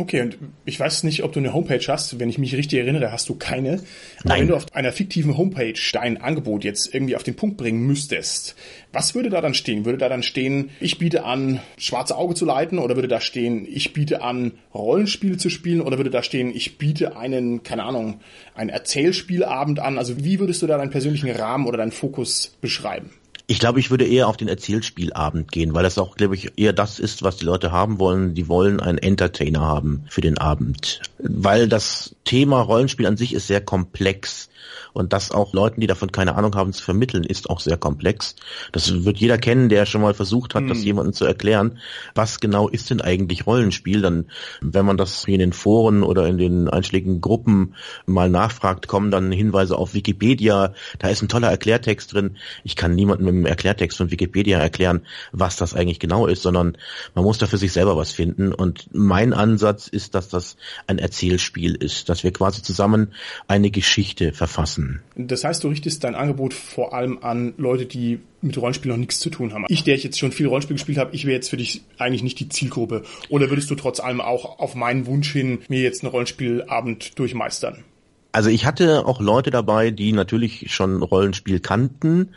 Okay, 0.00 0.22
und 0.22 0.38
ich 0.64 0.80
weiß 0.80 1.02
nicht, 1.02 1.24
ob 1.24 1.34
du 1.34 1.40
eine 1.40 1.52
Homepage 1.52 1.84
hast. 1.86 2.18
Wenn 2.18 2.30
ich 2.30 2.38
mich 2.38 2.56
richtig 2.56 2.78
erinnere, 2.78 3.12
hast 3.12 3.28
du 3.28 3.34
keine. 3.34 3.72
Nein. 3.72 3.82
Aber 4.24 4.38
wenn 4.38 4.48
du 4.48 4.56
auf 4.56 4.74
einer 4.74 4.92
fiktiven 4.92 5.36
Homepage 5.36 5.78
dein 5.92 6.16
Angebot 6.16 6.64
jetzt 6.64 6.94
irgendwie 6.94 7.16
auf 7.16 7.22
den 7.22 7.36
Punkt 7.36 7.58
bringen 7.58 7.86
müsstest, 7.86 8.56
was 8.94 9.14
würde 9.14 9.28
da 9.28 9.42
dann 9.42 9.52
stehen? 9.52 9.84
Würde 9.84 9.98
da 9.98 10.08
dann 10.08 10.22
stehen, 10.22 10.70
ich 10.80 10.96
biete 10.96 11.24
an, 11.24 11.60
schwarze 11.76 12.16
Auge 12.16 12.34
zu 12.34 12.46
leiten? 12.46 12.78
Oder 12.78 12.94
würde 12.96 13.08
da 13.08 13.20
stehen, 13.20 13.66
ich 13.70 13.92
biete 13.92 14.22
an, 14.22 14.52
Rollenspiele 14.72 15.36
zu 15.36 15.50
spielen? 15.50 15.82
Oder 15.82 15.98
würde 15.98 16.08
da 16.08 16.22
stehen, 16.22 16.50
ich 16.54 16.78
biete 16.78 17.18
einen, 17.18 17.62
keine 17.62 17.82
Ahnung, 17.82 18.20
einen 18.54 18.70
Erzählspielabend 18.70 19.80
an? 19.80 19.98
Also 19.98 20.24
wie 20.24 20.40
würdest 20.40 20.62
du 20.62 20.66
da 20.66 20.78
deinen 20.78 20.90
persönlichen 20.90 21.30
Rahmen 21.30 21.66
oder 21.66 21.76
deinen 21.76 21.92
Fokus 21.92 22.56
beschreiben? 22.62 23.10
Ich 23.50 23.58
glaube, 23.58 23.80
ich 23.80 23.90
würde 23.90 24.06
eher 24.06 24.28
auf 24.28 24.36
den 24.36 24.46
Erzählspielabend 24.46 25.50
gehen, 25.50 25.74
weil 25.74 25.82
das 25.82 25.98
auch, 25.98 26.14
glaube 26.14 26.36
ich, 26.36 26.52
eher 26.56 26.72
das 26.72 27.00
ist, 27.00 27.24
was 27.24 27.36
die 27.36 27.44
Leute 27.44 27.72
haben 27.72 27.98
wollen. 27.98 28.32
Die 28.32 28.46
wollen 28.46 28.78
einen 28.78 28.98
Entertainer 28.98 29.58
haben 29.58 30.04
für 30.08 30.20
den 30.20 30.38
Abend. 30.38 31.00
Weil 31.18 31.66
das 31.66 32.14
Thema 32.24 32.60
Rollenspiel 32.60 33.06
an 33.06 33.16
sich 33.16 33.34
ist 33.34 33.48
sehr 33.48 33.60
komplex. 33.60 34.50
Und 34.92 35.12
das 35.12 35.30
auch 35.30 35.52
Leuten, 35.52 35.80
die 35.80 35.86
davon 35.86 36.12
keine 36.12 36.34
Ahnung 36.34 36.54
haben, 36.54 36.72
zu 36.72 36.82
vermitteln, 36.82 37.24
ist 37.24 37.48
auch 37.50 37.60
sehr 37.60 37.76
komplex. 37.76 38.36
Das 38.72 39.04
wird 39.04 39.18
jeder 39.18 39.38
kennen, 39.38 39.68
der 39.68 39.86
schon 39.86 40.00
mal 40.00 40.14
versucht 40.14 40.54
hat, 40.54 40.62
hm. 40.62 40.68
das 40.68 40.84
jemandem 40.84 41.12
zu 41.12 41.24
erklären. 41.24 41.78
Was 42.14 42.40
genau 42.40 42.68
ist 42.68 42.90
denn 42.90 43.00
eigentlich 43.00 43.46
Rollenspiel? 43.46 44.02
Dann, 44.02 44.26
wenn 44.60 44.84
man 44.84 44.96
das 44.96 45.24
in 45.24 45.38
den 45.38 45.52
Foren 45.52 46.02
oder 46.02 46.26
in 46.26 46.38
den 46.38 46.68
einschlägigen 46.68 47.20
Gruppen 47.20 47.74
mal 48.06 48.30
nachfragt, 48.30 48.88
kommen 48.88 49.10
dann 49.10 49.32
Hinweise 49.32 49.76
auf 49.76 49.94
Wikipedia. 49.94 50.74
Da 50.98 51.08
ist 51.08 51.22
ein 51.22 51.28
toller 51.28 51.48
Erklärtext 51.48 52.12
drin. 52.12 52.36
Ich 52.64 52.76
kann 52.76 52.94
niemandem 52.94 53.28
im 53.28 53.46
Erklärtext 53.46 53.98
von 53.98 54.10
Wikipedia 54.10 54.58
erklären, 54.58 55.02
was 55.32 55.56
das 55.56 55.74
eigentlich 55.74 56.00
genau 56.00 56.26
ist, 56.26 56.42
sondern 56.42 56.76
man 57.14 57.24
muss 57.24 57.38
da 57.38 57.46
für 57.46 57.58
sich 57.58 57.72
selber 57.72 57.96
was 57.96 58.12
finden. 58.12 58.52
Und 58.52 58.88
mein 58.92 59.32
Ansatz 59.32 59.88
ist, 59.88 60.14
dass 60.14 60.28
das 60.28 60.56
ein 60.86 60.98
Erzählspiel 60.98 61.74
ist, 61.74 62.08
dass 62.08 62.24
wir 62.24 62.32
quasi 62.32 62.62
zusammen 62.62 63.12
eine 63.46 63.70
Geschichte 63.70 64.32
verfassen 64.32 64.79
lassen. 64.80 65.00
Das 65.16 65.44
heißt, 65.44 65.62
du 65.64 65.68
richtest 65.68 66.04
dein 66.04 66.14
Angebot 66.14 66.54
vor 66.54 66.94
allem 66.94 67.18
an 67.22 67.54
Leute, 67.56 67.86
die 67.86 68.20
mit 68.42 68.56
Rollenspiel 68.56 68.90
noch 68.90 68.98
nichts 68.98 69.20
zu 69.20 69.30
tun 69.30 69.52
haben. 69.52 69.66
Ich, 69.68 69.84
der 69.84 69.94
ich 69.94 70.04
jetzt 70.04 70.18
schon 70.18 70.32
viel 70.32 70.46
Rollenspiel 70.46 70.76
gespielt 70.76 70.98
habe, 70.98 71.14
ich 71.14 71.24
wäre 71.24 71.34
jetzt 71.34 71.50
für 71.50 71.56
dich 71.56 71.82
eigentlich 71.98 72.22
nicht 72.22 72.40
die 72.40 72.48
Zielgruppe. 72.48 73.02
Oder 73.28 73.50
würdest 73.50 73.70
du 73.70 73.74
trotz 73.74 74.00
allem 74.00 74.20
auch 74.20 74.58
auf 74.58 74.74
meinen 74.74 75.06
Wunsch 75.06 75.32
hin 75.32 75.58
mir 75.68 75.82
jetzt 75.82 76.02
einen 76.02 76.10
Rollenspielabend 76.10 77.18
durchmeistern? 77.18 77.84
Also 78.32 78.48
ich 78.48 78.64
hatte 78.64 79.06
auch 79.06 79.20
Leute 79.20 79.50
dabei, 79.50 79.90
die 79.90 80.12
natürlich 80.12 80.72
schon 80.72 81.02
Rollenspiel 81.02 81.58
kannten, 81.58 82.30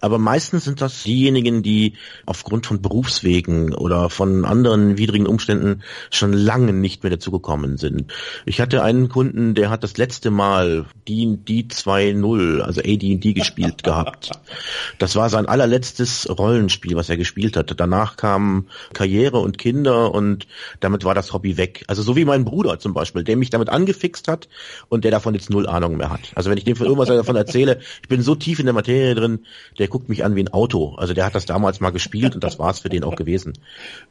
aber 0.00 0.18
meistens 0.18 0.64
sind 0.64 0.82
das 0.82 1.02
diejenigen, 1.02 1.62
die 1.62 1.94
aufgrund 2.26 2.66
von 2.66 2.82
Berufswegen 2.82 3.74
oder 3.74 4.10
von 4.10 4.44
anderen 4.44 4.98
widrigen 4.98 5.26
Umständen 5.26 5.82
schon 6.10 6.34
lange 6.34 6.74
nicht 6.74 7.02
mehr 7.02 7.10
dazugekommen 7.10 7.78
sind. 7.78 8.12
Ich 8.44 8.60
hatte 8.60 8.82
einen 8.82 9.08
Kunden, 9.08 9.54
der 9.54 9.70
hat 9.70 9.84
das 9.84 9.96
letzte 9.96 10.30
Mal 10.30 10.84
D&D 11.08 11.66
2.0, 11.70 12.60
also 12.60 12.80
AD&D 12.80 13.32
gespielt 13.32 13.82
gehabt. 13.82 14.32
Das 14.98 15.16
war 15.16 15.30
sein 15.30 15.46
allerletztes 15.46 16.28
Rollenspiel, 16.28 16.94
was 16.94 17.08
er 17.08 17.16
gespielt 17.16 17.56
hatte. 17.56 17.74
Danach 17.74 18.16
kamen 18.16 18.68
Karriere 18.92 19.38
und 19.38 19.56
Kinder 19.56 20.12
und 20.14 20.46
damit 20.80 21.04
war 21.04 21.14
das 21.14 21.32
Hobby 21.32 21.56
weg. 21.56 21.84
Also 21.86 22.02
so 22.02 22.16
wie 22.16 22.26
mein 22.26 22.44
Bruder 22.44 22.78
zum 22.78 22.92
Beispiel, 22.92 23.24
der 23.24 23.36
mich 23.36 23.50
damit 23.50 23.70
angefixt 23.70 24.28
hat 24.28 24.48
und 24.88 25.04
der 25.04 25.10
davon 25.10 25.37
jetzt 25.38 25.50
null 25.50 25.66
Ahnung 25.66 25.96
mehr 25.96 26.10
hat. 26.10 26.20
Also 26.34 26.50
wenn 26.50 26.58
ich 26.58 26.64
dem 26.64 26.76
von 26.76 26.86
irgendwas 26.86 27.08
davon 27.08 27.36
erzähle, 27.36 27.80
ich 28.02 28.08
bin 28.08 28.22
so 28.22 28.34
tief 28.34 28.58
in 28.58 28.66
der 28.66 28.74
Materie 28.74 29.14
drin, 29.14 29.46
der 29.78 29.88
guckt 29.88 30.08
mich 30.08 30.24
an 30.24 30.34
wie 30.34 30.40
ein 30.40 30.52
Auto. 30.52 30.94
Also 30.96 31.14
der 31.14 31.24
hat 31.24 31.34
das 31.34 31.46
damals 31.46 31.80
mal 31.80 31.90
gespielt 31.90 32.34
und 32.34 32.44
das 32.44 32.58
war's 32.58 32.80
für 32.80 32.88
den 32.88 33.04
auch 33.04 33.16
gewesen. 33.16 33.54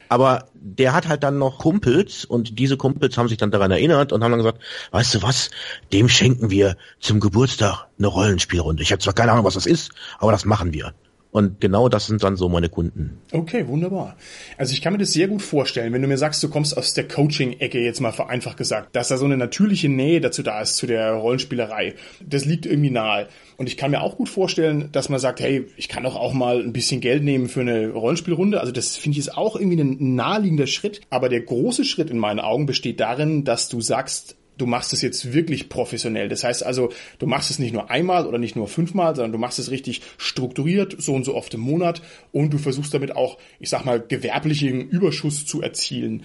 Aber 0.08 0.48
der 0.54 0.92
hat 0.92 1.08
halt 1.08 1.22
dann 1.22 1.38
noch 1.38 1.58
Kumpels 1.58 2.24
und 2.24 2.58
diese 2.58 2.76
Kumpels 2.76 3.16
haben 3.16 3.28
sich 3.28 3.38
dann 3.38 3.50
daran 3.50 3.70
erinnert 3.70 4.12
und 4.12 4.24
haben 4.24 4.30
dann 4.30 4.40
gesagt, 4.40 4.60
weißt 4.90 5.14
du 5.14 5.22
was, 5.22 5.50
dem 5.92 6.08
schenken 6.08 6.50
wir 6.50 6.76
zum 7.00 7.20
Geburtstag 7.20 7.86
eine 7.98 8.08
Rollenspielrunde. 8.08 8.82
Ich 8.82 8.92
habe 8.92 9.02
zwar 9.02 9.12
keine 9.12 9.32
Ahnung, 9.32 9.44
was 9.44 9.54
das 9.54 9.66
ist, 9.66 9.92
aber 10.18 10.32
das 10.32 10.44
machen 10.44 10.72
wir. 10.72 10.94
Und 11.38 11.60
genau 11.60 11.88
das 11.88 12.08
sind 12.08 12.24
dann 12.24 12.34
so 12.34 12.48
meine 12.48 12.68
Kunden. 12.68 13.20
Okay, 13.30 13.68
wunderbar. 13.68 14.16
Also 14.56 14.72
ich 14.72 14.82
kann 14.82 14.92
mir 14.92 14.98
das 14.98 15.12
sehr 15.12 15.28
gut 15.28 15.40
vorstellen, 15.40 15.92
wenn 15.92 16.02
du 16.02 16.08
mir 16.08 16.18
sagst, 16.18 16.42
du 16.42 16.48
kommst 16.48 16.76
aus 16.76 16.94
der 16.94 17.06
Coaching-Ecke, 17.06 17.78
jetzt 17.78 18.00
mal 18.00 18.10
vereinfacht 18.10 18.56
gesagt, 18.56 18.96
dass 18.96 19.06
da 19.06 19.16
so 19.16 19.24
eine 19.24 19.36
natürliche 19.36 19.88
Nähe 19.88 20.20
dazu 20.20 20.42
da 20.42 20.60
ist, 20.60 20.74
zu 20.74 20.88
der 20.88 21.12
Rollenspielerei. 21.12 21.94
Das 22.26 22.44
liegt 22.44 22.66
irgendwie 22.66 22.90
nahe. 22.90 23.28
Und 23.56 23.68
ich 23.68 23.76
kann 23.76 23.92
mir 23.92 24.00
auch 24.00 24.16
gut 24.16 24.28
vorstellen, 24.28 24.88
dass 24.90 25.10
man 25.10 25.20
sagt, 25.20 25.38
hey, 25.38 25.66
ich 25.76 25.88
kann 25.88 26.02
doch 26.02 26.16
auch 26.16 26.32
mal 26.32 26.58
ein 26.60 26.72
bisschen 26.72 27.00
Geld 27.00 27.22
nehmen 27.22 27.48
für 27.48 27.60
eine 27.60 27.90
Rollenspielrunde. 27.90 28.58
Also 28.58 28.72
das 28.72 28.96
finde 28.96 29.12
ich 29.12 29.18
ist 29.18 29.36
auch 29.36 29.54
irgendwie 29.54 29.80
ein 29.80 30.16
naheliegender 30.16 30.66
Schritt. 30.66 31.02
Aber 31.08 31.28
der 31.28 31.42
große 31.42 31.84
Schritt 31.84 32.10
in 32.10 32.18
meinen 32.18 32.40
Augen 32.40 32.66
besteht 32.66 32.98
darin, 32.98 33.44
dass 33.44 33.68
du 33.68 33.80
sagst, 33.80 34.37
du 34.58 34.66
machst 34.66 34.92
es 34.92 35.02
jetzt 35.02 35.32
wirklich 35.32 35.68
professionell. 35.68 36.28
Das 36.28 36.44
heißt 36.44 36.64
also, 36.64 36.90
du 37.18 37.26
machst 37.26 37.50
es 37.50 37.58
nicht 37.58 37.72
nur 37.72 37.90
einmal 37.90 38.26
oder 38.26 38.38
nicht 38.38 38.56
nur 38.56 38.68
fünfmal, 38.68 39.16
sondern 39.16 39.32
du 39.32 39.38
machst 39.38 39.58
es 39.58 39.70
richtig 39.70 40.02
strukturiert, 40.18 40.96
so 40.98 41.14
und 41.14 41.24
so 41.24 41.34
oft 41.34 41.54
im 41.54 41.60
Monat 41.60 42.02
und 42.32 42.52
du 42.52 42.58
versuchst 42.58 42.92
damit 42.92 43.16
auch, 43.16 43.38
ich 43.60 43.70
sag 43.70 43.84
mal, 43.84 44.00
gewerblichen 44.00 44.88
Überschuss 44.88 45.46
zu 45.46 45.62
erzielen. 45.62 46.24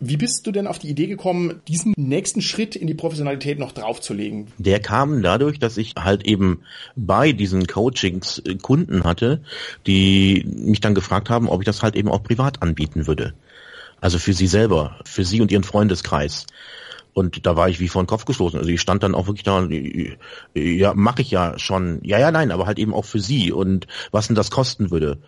Wie 0.00 0.16
bist 0.16 0.46
du 0.46 0.52
denn 0.52 0.68
auf 0.68 0.78
die 0.78 0.88
Idee 0.88 1.08
gekommen, 1.08 1.60
diesen 1.66 1.92
nächsten 1.96 2.40
Schritt 2.40 2.76
in 2.76 2.86
die 2.86 2.94
Professionalität 2.94 3.58
noch 3.58 3.72
draufzulegen? 3.72 4.46
Der 4.56 4.78
kam 4.78 5.22
dadurch, 5.22 5.58
dass 5.58 5.76
ich 5.76 5.94
halt 5.98 6.24
eben 6.24 6.60
bei 6.94 7.32
diesen 7.32 7.66
Coachings 7.66 8.40
äh, 8.46 8.54
Kunden 8.54 9.02
hatte, 9.02 9.42
die 9.88 10.46
mich 10.46 10.80
dann 10.80 10.94
gefragt 10.94 11.30
haben, 11.30 11.48
ob 11.48 11.62
ich 11.62 11.66
das 11.66 11.82
halt 11.82 11.96
eben 11.96 12.08
auch 12.08 12.22
privat 12.22 12.62
anbieten 12.62 13.08
würde. 13.08 13.34
Also 14.00 14.20
für 14.20 14.32
sie 14.32 14.46
selber, 14.46 15.00
für 15.04 15.24
sie 15.24 15.40
und 15.40 15.50
ihren 15.50 15.64
Freundeskreis. 15.64 16.46
Und 17.18 17.46
da 17.46 17.56
war 17.56 17.68
ich 17.68 17.80
wie 17.80 17.88
vor 17.88 18.00
den 18.00 18.06
Kopf 18.06 18.26
gestoßen. 18.26 18.60
Also 18.60 18.70
ich 18.70 18.80
stand 18.80 19.02
dann 19.02 19.16
auch 19.16 19.26
wirklich 19.26 19.42
da, 19.42 19.66
ja, 20.54 20.94
mache 20.94 21.22
ich 21.22 21.32
ja 21.32 21.58
schon. 21.58 21.98
Ja, 22.04 22.16
ja, 22.20 22.30
nein, 22.30 22.52
aber 22.52 22.66
halt 22.66 22.78
eben 22.78 22.94
auch 22.94 23.04
für 23.04 23.18
sie 23.18 23.50
und 23.50 23.88
was 24.12 24.28
denn 24.28 24.36
das 24.36 24.52
kosten 24.52 24.92
würde. 24.92 25.18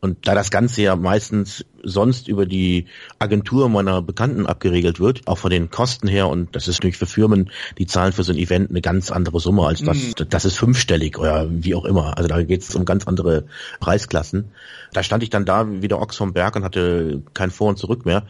Und 0.00 0.26
da 0.26 0.34
das 0.34 0.50
Ganze 0.50 0.82
ja 0.82 0.96
meistens 0.96 1.64
sonst 1.86 2.28
über 2.28 2.46
die 2.46 2.86
Agentur 3.18 3.68
meiner 3.68 4.02
Bekannten 4.02 4.46
abgeregelt 4.46 5.00
wird, 5.00 5.22
auch 5.26 5.38
von 5.38 5.50
den 5.50 5.70
Kosten 5.70 6.08
her. 6.08 6.28
Und 6.28 6.54
das 6.54 6.68
ist 6.68 6.80
natürlich 6.80 6.98
für 6.98 7.06
Firmen, 7.06 7.50
die 7.78 7.86
zahlen 7.86 8.12
für 8.12 8.24
so 8.24 8.32
ein 8.32 8.38
Event 8.38 8.70
eine 8.70 8.80
ganz 8.80 9.10
andere 9.10 9.40
Summe 9.40 9.66
als 9.66 9.82
das. 9.82 9.96
Mhm. 9.96 10.28
Das 10.28 10.44
ist 10.44 10.58
fünfstellig 10.58 11.18
oder 11.18 11.46
wie 11.48 11.74
auch 11.74 11.84
immer. 11.84 12.16
Also 12.16 12.28
da 12.28 12.42
geht 12.42 12.62
es 12.62 12.74
um 12.74 12.84
ganz 12.84 13.06
andere 13.06 13.44
Preisklassen. 13.80 14.50
Da 14.92 15.02
stand 15.02 15.22
ich 15.22 15.30
dann 15.30 15.44
da 15.44 15.66
wie 15.68 15.88
der 15.88 16.00
Ochs 16.00 16.16
vom 16.16 16.32
Berg 16.32 16.56
und 16.56 16.64
hatte 16.64 17.22
kein 17.34 17.50
Vor 17.50 17.68
und 17.68 17.78
Zurück 17.78 18.04
mehr. 18.06 18.24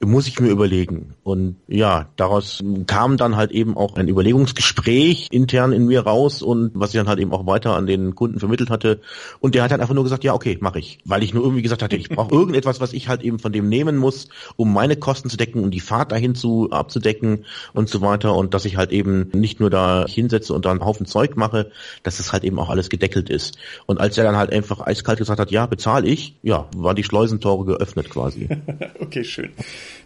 Muss 0.00 0.26
ich 0.26 0.40
mir 0.40 0.48
überlegen. 0.48 1.14
Und 1.22 1.56
ja, 1.68 2.08
daraus 2.16 2.62
kam 2.86 3.16
dann 3.16 3.36
halt 3.36 3.50
eben 3.50 3.76
auch 3.76 3.96
ein 3.96 4.08
Überlegungsgespräch 4.08 5.28
intern 5.30 5.72
in 5.72 5.86
mir 5.86 6.00
raus 6.02 6.42
und 6.42 6.70
was 6.74 6.90
ich 6.90 6.96
dann 6.96 7.08
halt 7.08 7.18
eben 7.18 7.32
auch 7.32 7.46
weiter 7.46 7.74
an 7.74 7.86
den 7.86 8.14
Kunden 8.14 8.38
vermittelt 8.38 8.70
hatte. 8.70 9.00
Und 9.40 9.54
der 9.54 9.62
hat 9.62 9.70
dann 9.70 9.80
einfach 9.80 9.94
nur 9.94 10.04
gesagt, 10.04 10.24
ja, 10.24 10.34
okay, 10.34 10.58
mache 10.60 10.78
ich. 10.78 10.98
Weil 11.04 11.22
ich 11.22 11.34
nur 11.34 11.42
irgendwie 11.44 11.62
gesagt 11.62 11.82
hatte, 11.82 11.96
ich 11.96 12.08
brauche 12.08 12.32
irgendetwas, 12.34 12.80
was 12.80 12.92
ich 12.92 13.01
ich 13.02 13.08
halt 13.08 13.22
eben 13.22 13.38
von 13.38 13.52
dem 13.52 13.68
nehmen 13.68 13.96
muss, 13.96 14.28
um 14.56 14.72
meine 14.72 14.96
Kosten 14.96 15.28
zu 15.28 15.36
decken 15.36 15.62
und 15.62 15.72
die 15.72 15.80
Fahrt 15.80 16.12
dahin 16.12 16.34
zu 16.34 16.70
abzudecken 16.70 17.44
und 17.72 17.88
so 17.88 18.00
weiter 18.00 18.34
und 18.34 18.54
dass 18.54 18.64
ich 18.64 18.76
halt 18.76 18.92
eben 18.92 19.28
nicht 19.32 19.60
nur 19.60 19.70
da 19.70 20.06
hinsetze 20.08 20.54
und 20.54 20.64
da 20.64 20.70
einen 20.70 20.84
Haufen 20.84 21.06
Zeug 21.06 21.36
mache, 21.36 21.70
dass 22.02 22.20
es 22.20 22.32
halt 22.32 22.44
eben 22.44 22.58
auch 22.58 22.70
alles 22.70 22.88
gedeckelt 22.88 23.28
ist. 23.28 23.58
Und 23.86 24.00
als 24.00 24.16
er 24.16 24.24
dann 24.24 24.36
halt 24.36 24.52
einfach 24.52 24.80
eiskalt 24.80 25.18
gesagt 25.18 25.40
hat, 25.40 25.50
ja, 25.50 25.66
bezahle 25.66 26.06
ich, 26.08 26.36
ja, 26.42 26.68
waren 26.76 26.96
die 26.96 27.04
Schleusentore 27.04 27.64
geöffnet 27.64 28.10
quasi. 28.10 28.48
okay, 29.00 29.24
schön. 29.24 29.50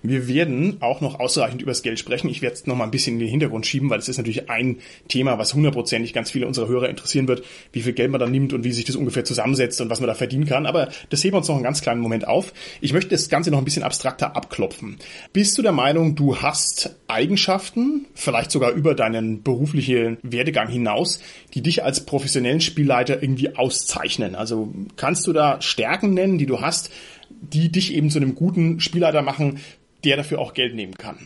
Wir 0.02 0.28
werden 0.28 0.78
auch 0.80 1.00
noch 1.00 1.20
ausreichend 1.20 1.62
über 1.62 1.70
das 1.70 1.82
Geld 1.82 1.98
sprechen. 1.98 2.28
Ich 2.28 2.42
werde 2.42 2.54
es 2.54 2.66
noch 2.66 2.76
mal 2.76 2.84
ein 2.84 2.90
bisschen 2.90 3.14
in 3.14 3.20
den 3.20 3.28
Hintergrund 3.28 3.66
schieben, 3.66 3.90
weil 3.90 3.98
es 3.98 4.08
ist 4.08 4.18
natürlich 4.18 4.50
ein 4.50 4.78
Thema, 5.08 5.38
was 5.38 5.54
hundertprozentig 5.54 6.12
ganz 6.12 6.30
viele 6.30 6.46
unserer 6.46 6.68
Hörer 6.68 6.88
interessieren 6.88 7.28
wird, 7.28 7.44
wie 7.72 7.82
viel 7.82 7.92
Geld 7.92 8.10
man 8.10 8.20
da 8.20 8.26
nimmt 8.26 8.52
und 8.52 8.64
wie 8.64 8.72
sich 8.72 8.84
das 8.84 8.96
ungefähr 8.96 9.24
zusammensetzt 9.24 9.80
und 9.80 9.90
was 9.90 10.00
man 10.00 10.08
da 10.08 10.14
verdienen 10.14 10.46
kann. 10.46 10.66
Aber 10.66 10.88
das 11.10 11.22
heben 11.24 11.34
wir 11.34 11.38
uns 11.38 11.48
noch 11.48 11.56
einen 11.56 11.64
ganz 11.64 11.80
kleinen 11.80 12.00
Moment 12.00 12.26
auf. 12.26 12.52
Ich 12.80 12.92
möchte 12.92 13.10
das 13.10 13.28
Ganze 13.28 13.50
noch 13.50 13.58
ein 13.58 13.64
bisschen 13.64 13.82
abstrakter 13.82 14.36
abklopfen. 14.36 14.96
Bist 15.32 15.56
du 15.58 15.62
der 15.62 15.72
Meinung, 15.72 16.14
du 16.14 16.36
hast 16.36 16.96
Eigenschaften, 17.08 18.06
vielleicht 18.14 18.50
sogar 18.50 18.72
über 18.72 18.94
deinen 18.94 19.42
beruflichen 19.42 20.18
Werdegang 20.22 20.68
hinaus, 20.68 21.20
die 21.54 21.62
dich 21.62 21.84
als 21.84 22.04
professionellen 22.04 22.60
Spielleiter 22.60 23.22
irgendwie 23.22 23.56
auszeichnen? 23.56 24.34
Also 24.34 24.72
kannst 24.96 25.26
du 25.26 25.32
da 25.32 25.60
Stärken 25.60 26.14
nennen, 26.14 26.38
die 26.38 26.46
du 26.46 26.60
hast, 26.60 26.90
die 27.30 27.70
dich 27.70 27.94
eben 27.94 28.10
zu 28.10 28.18
einem 28.18 28.34
guten 28.34 28.80
Spielleiter 28.80 29.22
machen, 29.22 29.58
der 30.06 30.16
dafür 30.16 30.38
auch 30.38 30.54
Geld 30.54 30.74
nehmen 30.74 30.94
kann? 30.94 31.18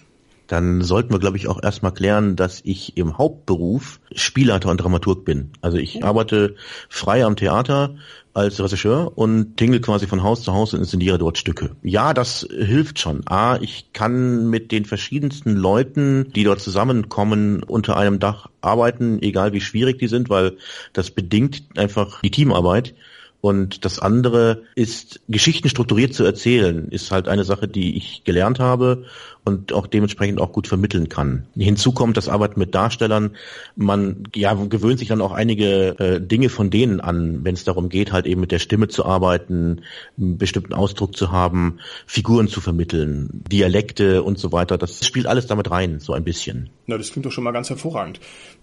dann 0.50 0.82
sollten 0.82 1.12
wir, 1.12 1.20
glaube 1.20 1.36
ich, 1.36 1.46
auch 1.46 1.62
erstmal 1.62 1.94
klären, 1.94 2.34
dass 2.34 2.60
ich 2.64 2.96
im 2.96 3.18
Hauptberuf 3.18 4.00
Spielleiter 4.12 4.68
und 4.68 4.78
Dramaturg 4.78 5.24
bin. 5.24 5.52
Also 5.60 5.78
ich 5.78 6.00
oh. 6.02 6.04
arbeite 6.04 6.56
frei 6.88 7.24
am 7.24 7.36
Theater 7.36 7.94
als 8.34 8.60
Regisseur 8.60 9.16
und 9.16 9.56
tingle 9.56 9.80
quasi 9.80 10.08
von 10.08 10.24
Haus 10.24 10.42
zu 10.42 10.52
Haus 10.52 10.74
und 10.74 10.80
inszeniere 10.80 11.18
dort 11.18 11.38
Stücke. 11.38 11.76
Ja, 11.82 12.14
das 12.14 12.48
hilft 12.50 12.98
schon. 12.98 13.22
A, 13.28 13.58
ich 13.60 13.92
kann 13.92 14.50
mit 14.50 14.72
den 14.72 14.86
verschiedensten 14.86 15.54
Leuten, 15.54 16.32
die 16.34 16.42
dort 16.42 16.60
zusammenkommen, 16.60 17.62
unter 17.62 17.96
einem 17.96 18.18
Dach 18.18 18.48
arbeiten, 18.60 19.22
egal 19.22 19.52
wie 19.52 19.60
schwierig 19.60 20.00
die 20.00 20.08
sind, 20.08 20.30
weil 20.30 20.56
das 20.92 21.12
bedingt 21.12 21.62
einfach 21.76 22.22
die 22.22 22.32
Teamarbeit. 22.32 22.94
Und 23.40 23.84
das 23.84 23.98
andere 23.98 24.62
ist, 24.74 25.20
Geschichten 25.28 25.68
strukturiert 25.68 26.12
zu 26.12 26.24
erzählen, 26.24 26.88
ist 26.88 27.10
halt 27.10 27.26
eine 27.26 27.44
Sache, 27.44 27.68
die 27.68 27.96
ich 27.96 28.22
gelernt 28.24 28.60
habe 28.60 29.06
und 29.44 29.72
auch 29.72 29.86
dementsprechend 29.86 30.40
auch 30.40 30.52
gut 30.52 30.66
vermitteln 30.66 31.08
kann. 31.08 31.46
Hinzu 31.56 31.92
kommt 31.92 32.18
das 32.18 32.28
Arbeiten 32.28 32.60
mit 32.60 32.74
Darstellern. 32.74 33.36
Man 33.76 34.24
ja, 34.34 34.52
gewöhnt 34.52 34.98
sich 34.98 35.08
dann 35.08 35.22
auch 35.22 35.32
einige 35.32 35.98
äh, 35.98 36.20
Dinge 36.20 36.50
von 36.50 36.68
denen 36.68 37.00
an, 37.00 37.42
wenn 37.42 37.54
es 37.54 37.64
darum 37.64 37.88
geht, 37.88 38.12
halt 38.12 38.26
eben 38.26 38.42
mit 38.42 38.52
der 38.52 38.58
Stimme 38.58 38.88
zu 38.88 39.06
arbeiten, 39.06 39.80
einen 40.18 40.36
bestimmten 40.36 40.74
Ausdruck 40.74 41.16
zu 41.16 41.32
haben, 41.32 41.78
Figuren 42.06 42.48
zu 42.48 42.60
vermitteln, 42.60 43.42
Dialekte 43.50 44.22
und 44.22 44.38
so 44.38 44.52
weiter. 44.52 44.76
Das 44.76 45.04
spielt 45.06 45.26
alles 45.26 45.46
damit 45.46 45.70
rein, 45.70 46.00
so 46.00 46.12
ein 46.12 46.24
bisschen. 46.24 46.68
Na, 46.86 46.98
das 46.98 47.10
klingt 47.10 47.24
doch 47.24 47.32
schon 47.32 47.44
mal 47.44 47.52
ganz 47.52 47.70
hervorragend. 47.70 48.20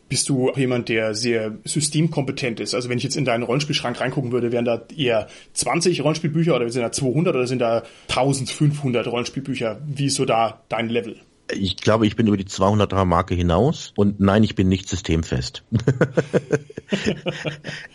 Bist 0.09 0.29
du 0.29 0.51
jemand, 0.55 0.89
der 0.89 1.13
sehr 1.13 1.57
systemkompetent 1.65 2.59
ist? 2.59 2.73
Also 2.73 2.89
wenn 2.89 2.97
ich 2.97 3.03
jetzt 3.03 3.17
in 3.17 3.25
deinen 3.25 3.43
Rollenspielschrank 3.43 3.99
reingucken 3.99 4.31
würde, 4.31 4.51
wären 4.51 4.65
da 4.65 4.81
eher 4.95 5.27
20 5.53 6.03
Rollenspielbücher 6.03 6.55
oder 6.55 6.69
sind 6.69 6.81
da 6.81 6.91
200 6.91 7.35
oder 7.35 7.47
sind 7.47 7.59
da 7.59 7.83
1500 8.09 9.07
Rollenspielbücher? 9.07 9.81
Wie 9.85 10.05
ist 10.05 10.15
so 10.15 10.25
da 10.25 10.61
dein 10.69 10.89
Level? 10.89 11.17
Ich 11.51 11.77
glaube, 11.77 12.05
ich 12.05 12.15
bin 12.15 12.27
über 12.27 12.35
die 12.35 12.45
200er 12.45 13.05
Marke 13.05 13.33
hinaus 13.33 13.93
und 13.95 14.19
nein, 14.19 14.43
ich 14.43 14.55
bin 14.55 14.67
nicht 14.67 14.89
systemfest. 14.89 15.63